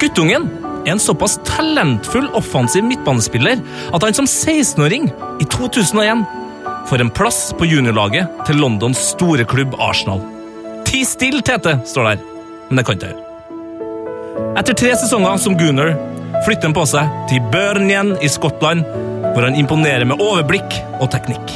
Guttungen 0.00 0.48
er 0.86 0.94
en 0.94 1.02
såpass 1.02 1.36
talentfull 1.44 2.30
offensiv 2.38 2.86
midtbanespiller 2.88 3.60
at 3.92 4.06
han 4.06 4.16
som 4.16 4.28
16-åring 4.28 5.10
i 5.40 5.48
2001 5.52 6.24
får 6.88 7.04
en 7.04 7.12
plass 7.14 7.42
på 7.58 7.68
juniorlaget 7.68 8.44
til 8.48 8.62
Londons 8.64 9.10
store 9.12 9.44
klubb 9.48 9.76
Arsenal. 9.78 10.24
Ti 10.88 11.04
still, 11.06 11.42
Tete, 11.44 11.78
står 11.86 12.14
der. 12.14 12.30
Men 12.70 12.80
det 12.80 12.86
kan 12.86 12.96
ikke 12.96 13.10
jeg 13.10 13.18
gjøre. 13.18 13.29
Etter 14.58 14.74
tre 14.74 14.92
sesonger 14.96 15.36
som 15.42 15.56
Gunner 15.58 15.94
flytter 16.44 16.68
han 16.68 16.76
på 16.76 16.84
seg 16.88 17.08
til 17.30 17.42
Burnien 17.52 18.14
i 18.22 18.28
Skottland, 18.30 18.84
hvor 19.32 19.46
han 19.46 19.58
imponerer 19.58 20.06
med 20.08 20.22
overblikk 20.22 20.76
og 21.00 21.10
teknikk. 21.14 21.54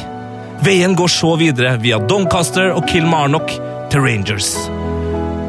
Veien 0.64 0.94
går 0.96 1.10
så 1.12 1.34
videre 1.40 1.74
via 1.82 1.98
Doncaster 2.00 2.72
og 2.74 2.86
Kilmarnock 2.90 3.52
til 3.92 4.04
Rangers, 4.04 4.54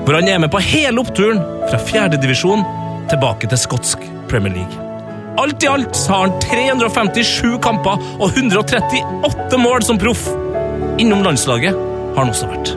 hvor 0.06 0.18
han 0.18 0.30
er 0.30 0.41
med 0.43 0.52
på 0.53 0.61
hele 0.64 1.02
oppturen 1.02 1.41
fra 1.69 1.80
fjerdedivisjon 1.81 2.65
tilbake 3.11 3.49
til 3.49 3.61
skotsk 3.61 4.03
Premier 4.30 4.53
League. 4.57 4.81
Alt 5.41 5.64
i 5.65 5.68
alt 5.68 5.99
har 6.10 6.27
han 6.27 6.35
357 6.43 7.57
kamper 7.64 8.03
og 8.19 8.30
138 8.30 9.60
mål 9.60 9.84
som 9.84 9.99
proff. 9.99 10.27
Innom 11.02 11.26
landslaget 11.26 11.76
har 11.76 12.22
han 12.22 12.31
også 12.31 12.47
vært. 12.53 12.76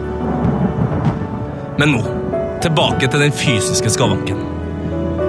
Men 1.79 1.95
nå, 1.95 2.03
tilbake 2.65 3.09
til 3.11 3.23
den 3.23 3.35
fysiske 3.35 3.91
skavanken. 3.95 4.41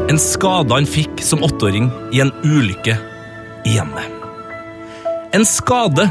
En 0.10 0.19
skade 0.22 0.73
han 0.73 0.88
fikk 0.89 1.22
som 1.23 1.43
åtteåring 1.45 1.91
i 2.15 2.23
en 2.23 2.31
ulykke 2.43 2.95
i 3.68 3.76
hjemmet. 3.76 4.15
En 5.35 5.45
skade 5.45 6.07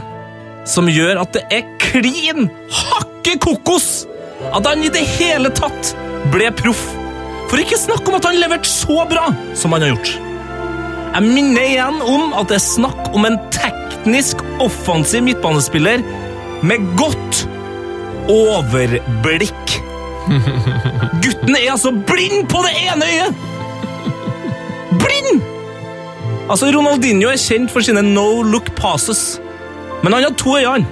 som 0.68 0.90
gjør 0.90 1.22
at 1.24 1.34
det 1.34 1.42
er 1.50 1.66
klin 1.82 2.46
hakke 2.70 3.34
kokos 3.42 4.06
at 4.54 4.66
han 4.68 4.84
i 4.84 4.92
det 4.94 5.02
hele 5.16 5.50
tatt 5.56 5.94
ble 6.32 6.50
proff. 6.54 6.84
For 7.48 7.60
ikke 7.60 7.80
snakk 7.80 8.06
om 8.08 8.18
at 8.18 8.28
han 8.28 8.38
leverte 8.38 8.68
så 8.70 9.02
bra 9.08 9.30
som 9.56 9.74
han 9.74 9.86
har 9.86 9.94
gjort. 9.96 10.14
Jeg 11.08 11.24
minner 11.24 11.64
igjen 11.64 12.02
om 12.04 12.34
at 12.36 12.50
det 12.50 12.58
er 12.58 12.66
snakk 12.66 13.10
om 13.16 13.26
en 13.26 13.38
teknisk 13.54 14.44
offensiv 14.62 15.24
midtbanespiller 15.26 16.04
med 16.62 16.84
godt 17.00 17.44
overblikk. 18.30 19.78
Gutten 20.28 21.56
er 21.56 21.70
altså 21.72 21.92
blind 21.92 22.48
på 22.50 22.62
det 22.66 22.74
ene 22.84 23.08
øyet! 23.08 23.46
Blind! 25.00 25.42
Altså, 26.48 26.70
Ronaldinho 26.72 27.30
er 27.32 27.40
kjent 27.40 27.72
for 27.72 27.84
sine 27.84 28.02
no 28.04 28.42
look 28.44 28.70
passes, 28.78 29.38
men 30.02 30.14
han 30.14 30.28
har 30.28 30.36
to 30.40 30.56
øyne. 30.56 30.86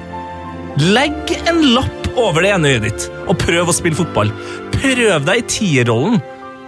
Legg 0.92 1.32
en 1.48 1.62
lapp 1.72 2.10
over 2.16 2.44
det 2.44 2.52
ene 2.52 2.74
øyet 2.74 2.84
ditt, 2.88 3.06
og 3.24 3.38
prøv 3.40 3.70
å 3.72 3.76
spille 3.76 3.96
fotball. 3.96 4.32
Prøv 4.76 5.24
deg 5.24 5.40
i 5.40 5.46
tierrollen, 5.48 6.20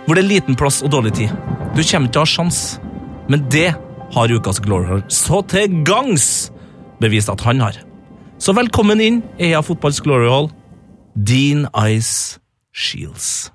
hvor 0.07 0.17
det 0.17 0.25
er 0.25 0.31
liten 0.31 0.57
plass 0.57 0.81
og 0.85 0.93
dårlig 0.95 1.13
tid. 1.19 1.35
Du 1.77 1.83
kommer 1.85 2.09
til 2.09 2.23
å 2.23 2.25
ha 2.25 2.33
sjans, 2.33 2.63
men 3.29 3.45
det 3.53 3.71
har 4.15 4.33
ukas 4.33 4.63
Glory 4.65 5.03
så 5.13 5.43
til 5.53 5.83
gangs 5.85 6.49
bevist 7.03 7.29
at 7.29 7.45
han 7.45 7.61
har. 7.61 7.77
Så 8.41 8.55
velkommen 8.57 9.01
inn 9.03 9.23
EA 9.37 9.61
Fotballs 9.67 10.01
Glory 10.01 10.31
Hall, 10.31 10.49
Dean 11.13 11.67
Ice 11.91 12.39
Shields. 12.79 13.51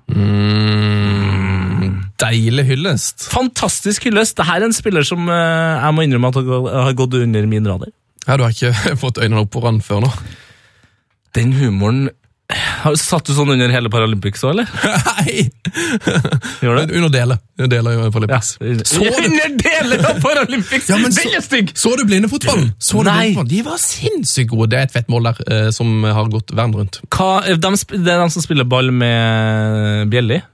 Deilig 2.24 2.64
hyllest. 2.68 3.26
Fantastisk 3.32 4.06
hyllest. 4.08 4.36
Dette 4.38 4.54
er 4.56 4.64
en 4.66 4.74
spiller 4.76 5.04
som 5.06 5.26
eh, 5.32 5.80
jeg 5.84 5.96
må 5.96 6.04
innrømme 6.06 6.30
at 6.30 6.38
har- 6.40 6.82
har 6.88 6.96
gått 6.98 7.16
under 7.18 7.46
min 7.50 7.66
radar. 7.68 7.90
Ja, 8.26 8.36
Du 8.36 8.44
har 8.44 8.52
ikke 8.54 8.96
fått 9.04 9.18
øynene 9.20 9.42
opp 9.44 9.50
på 9.56 9.64
han 9.64 9.80
før 9.84 10.04
nå? 10.06 10.12
Den 11.34 11.52
humoren 11.58 12.08
Satt 13.00 13.26
du 13.28 13.32
sånn 13.36 13.50
under 13.54 13.72
hele 13.72 13.90
Paralympics 13.92 14.44
òg, 14.44 14.54
eller? 14.54 14.68
Nei! 15.08 15.46
Gjør 16.62 16.78
det? 16.80 16.84
Under 16.98 17.10
deler. 17.14 17.40
Under 17.58 17.70
deler 17.76 18.00
av 18.06 18.12
Paralympics. 18.14 18.54
Så 18.90 19.02
du, 19.04 19.10
Under 19.24 19.54
deler 19.60 20.04
av 20.10 20.20
Paralympics! 20.22 20.88
Ja, 20.90 20.98
men 21.02 21.12
så- 21.14 21.24
Den 21.24 21.38
er 21.38 21.44
stygg! 21.44 21.72
så 21.78 21.94
du 21.98 22.04
blindefotballen? 22.08 22.72
Så 22.78 23.02
du 23.02 23.08
Nei. 23.10 23.16
blindefotballen? 23.34 23.50
De 23.54 23.62
var 23.68 23.78
sinnssykt 23.82 24.50
gode. 24.52 24.70
Det 24.74 24.80
er 24.80 24.88
et 24.88 24.94
fett 24.96 25.08
mål 25.12 25.30
der 25.30 25.42
eh, 25.50 25.68
som 25.74 26.04
har 26.06 26.30
gått 26.32 26.52
verden 26.54 26.74
rundt. 26.82 27.00
Hva, 27.14 27.30
de, 27.46 27.56
det 27.94 28.14
er 28.14 28.24
de 28.24 28.30
som 28.34 28.44
spiller 28.44 28.68
ball 28.68 28.90
med 28.94 30.10
bjelle 30.12 30.40
i? 30.40 30.44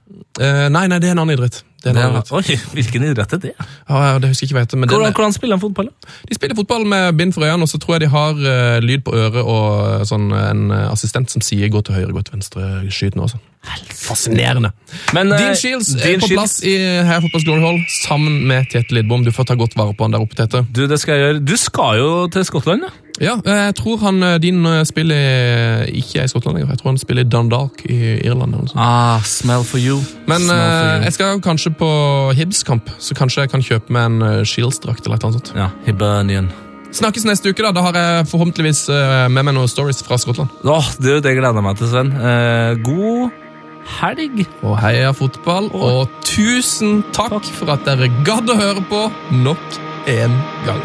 Eh, 0.41 0.69
nei, 0.73 0.87
nei, 0.91 0.99
det 1.03 1.11
er 1.11 1.15
en 1.15 1.23
annen 1.23 1.37
idrett. 1.37 1.61
Det 1.83 1.91
en 1.91 1.99
annen 1.99 2.19
idrett. 2.19 2.31
Oi, 2.37 2.57
hvilken 2.77 3.05
idrett 3.11 3.35
er 3.37 3.41
det? 3.43 3.53
Ja, 3.59 4.01
ja, 4.07 4.19
det 4.23 4.31
husker 4.31 4.47
jeg 4.47 4.51
ikke 4.51 4.61
vet, 4.61 4.75
Hvordan, 4.91 5.15
hvordan 5.17 5.35
spiller 5.37 5.57
de 5.59 5.65
fotball? 5.65 5.91
da? 5.91 6.15
De 6.29 6.37
spiller 6.39 6.57
fotball 6.59 6.87
med 6.89 7.17
bind 7.19 7.35
for 7.37 7.47
øynene, 7.47 7.67
og 7.67 7.71
så 7.73 7.81
tror 7.83 7.97
jeg 7.97 8.05
de 8.05 8.11
har 8.15 8.41
uh, 8.41 8.79
lyd 8.85 9.05
på 9.07 9.15
øret 9.17 9.41
og 9.43 9.69
eh, 10.01 10.05
sånn, 10.09 10.31
en 10.37 10.75
assistent 10.91 11.31
som 11.33 11.45
sier 11.45 11.69
'gå 11.69 11.83
til 11.87 11.99
høyre, 11.99 12.13
gå 12.17 12.25
til 12.27 12.37
venstre, 12.39 12.69
skyt 12.91 13.19
nå'. 13.19 13.29
Sånn. 13.33 13.45
Fascinerende. 13.93 14.73
Men, 15.13 15.33
uh, 15.33 15.39
Dean 15.39 15.57
Shields 15.57 15.95
er 15.95 16.19
på 16.23 16.31
plass 16.33 16.61
i 16.65 16.77
Heia 16.79 17.21
Fotballs 17.21 17.45
Glory 17.45 17.65
Hall 17.65 17.81
sammen 18.01 18.47
med 18.49 18.71
Tete 18.73 18.95
Lidbom. 18.97 19.25
Du 19.25 19.33
får 19.33 19.51
ta 19.51 19.59
godt 19.61 19.77
vare 19.77 19.95
på 19.95 20.09
han 20.09 20.17
der 20.17 20.25
oppe, 20.25 20.37
Tete. 20.39 20.65
Du, 20.73 20.87
det 20.89 21.01
skal 21.01 21.17
jeg 21.17 21.27
gjøre. 21.27 21.45
Du 21.45 21.57
skal 21.61 22.01
jo 22.01 22.11
til 22.33 22.45
Skottland, 22.49 22.89
da. 22.89 23.10
Ja, 23.21 23.37
jeg 23.45 23.75
tror 23.77 23.99
han, 24.05 24.23
eh, 24.23 24.39
din 24.41 24.65
eh, 24.67 24.85
spiller 24.89 25.85
ikke 25.89 26.25
i 26.25 26.29
Skottland 26.31 26.57
lenger. 26.57 26.73
Jeg 26.73 26.79
tror 26.81 26.91
han 26.93 26.99
spiller 26.99 27.25
i 27.25 27.29
Dundalk 27.29 27.85
i 27.85 27.99
Irland. 28.25 28.55
eller 28.55 28.71
sånt. 28.71 28.81
Ah, 28.81 29.21
smell 29.23 29.65
for 29.65 29.79
you. 29.79 29.99
Men 30.27 30.47
for 30.47 30.55
eh, 30.55 30.97
you. 30.97 31.05
jeg 31.05 31.13
skal 31.13 31.41
kanskje 31.41 31.75
på 31.75 31.91
Hibs-kamp, 32.37 32.91
så 32.99 33.15
kanskje 33.15 33.45
jeg 33.45 33.51
kan 33.51 33.63
kjøpe 33.63 33.93
meg 33.93 34.05
en 34.05 34.45
Shields-drakt 34.45 35.05
eller 35.07 35.21
noe 35.23 35.33
sånt. 35.33 35.53
Ja, 35.57 35.71
Hibernian. 35.87 36.51
Snakkes 36.93 37.25
neste 37.25 37.53
uke, 37.53 37.63
da. 37.63 37.71
Da 37.71 37.85
har 37.87 37.95
jeg 37.95 38.27
forhåpentligvis 38.33 38.89
med 39.31 39.45
meg 39.45 39.55
noen 39.55 39.69
stories 39.71 40.03
fra 40.03 40.19
Skottland. 40.19 40.51
Åh, 40.65 40.89
du, 40.99 41.21
det 41.23 41.37
gleder 41.37 41.55
jeg 41.55 41.67
meg 41.67 41.79
til, 41.79 41.93
Sven. 41.93 42.11
God 42.83 43.31
helg. 44.01 44.43
Og 44.63 44.75
heia 44.83 45.13
fotball, 45.17 45.71
og 45.75 46.11
tusen 46.27 47.05
takk 47.15 47.47
for 47.47 47.75
at 47.77 47.87
dere 47.87 48.11
gadd 48.27 48.51
å 48.51 48.59
høre 48.59 48.85
på 48.91 49.07
nok 49.45 49.81
en 50.11 50.37
gang. 50.67 50.85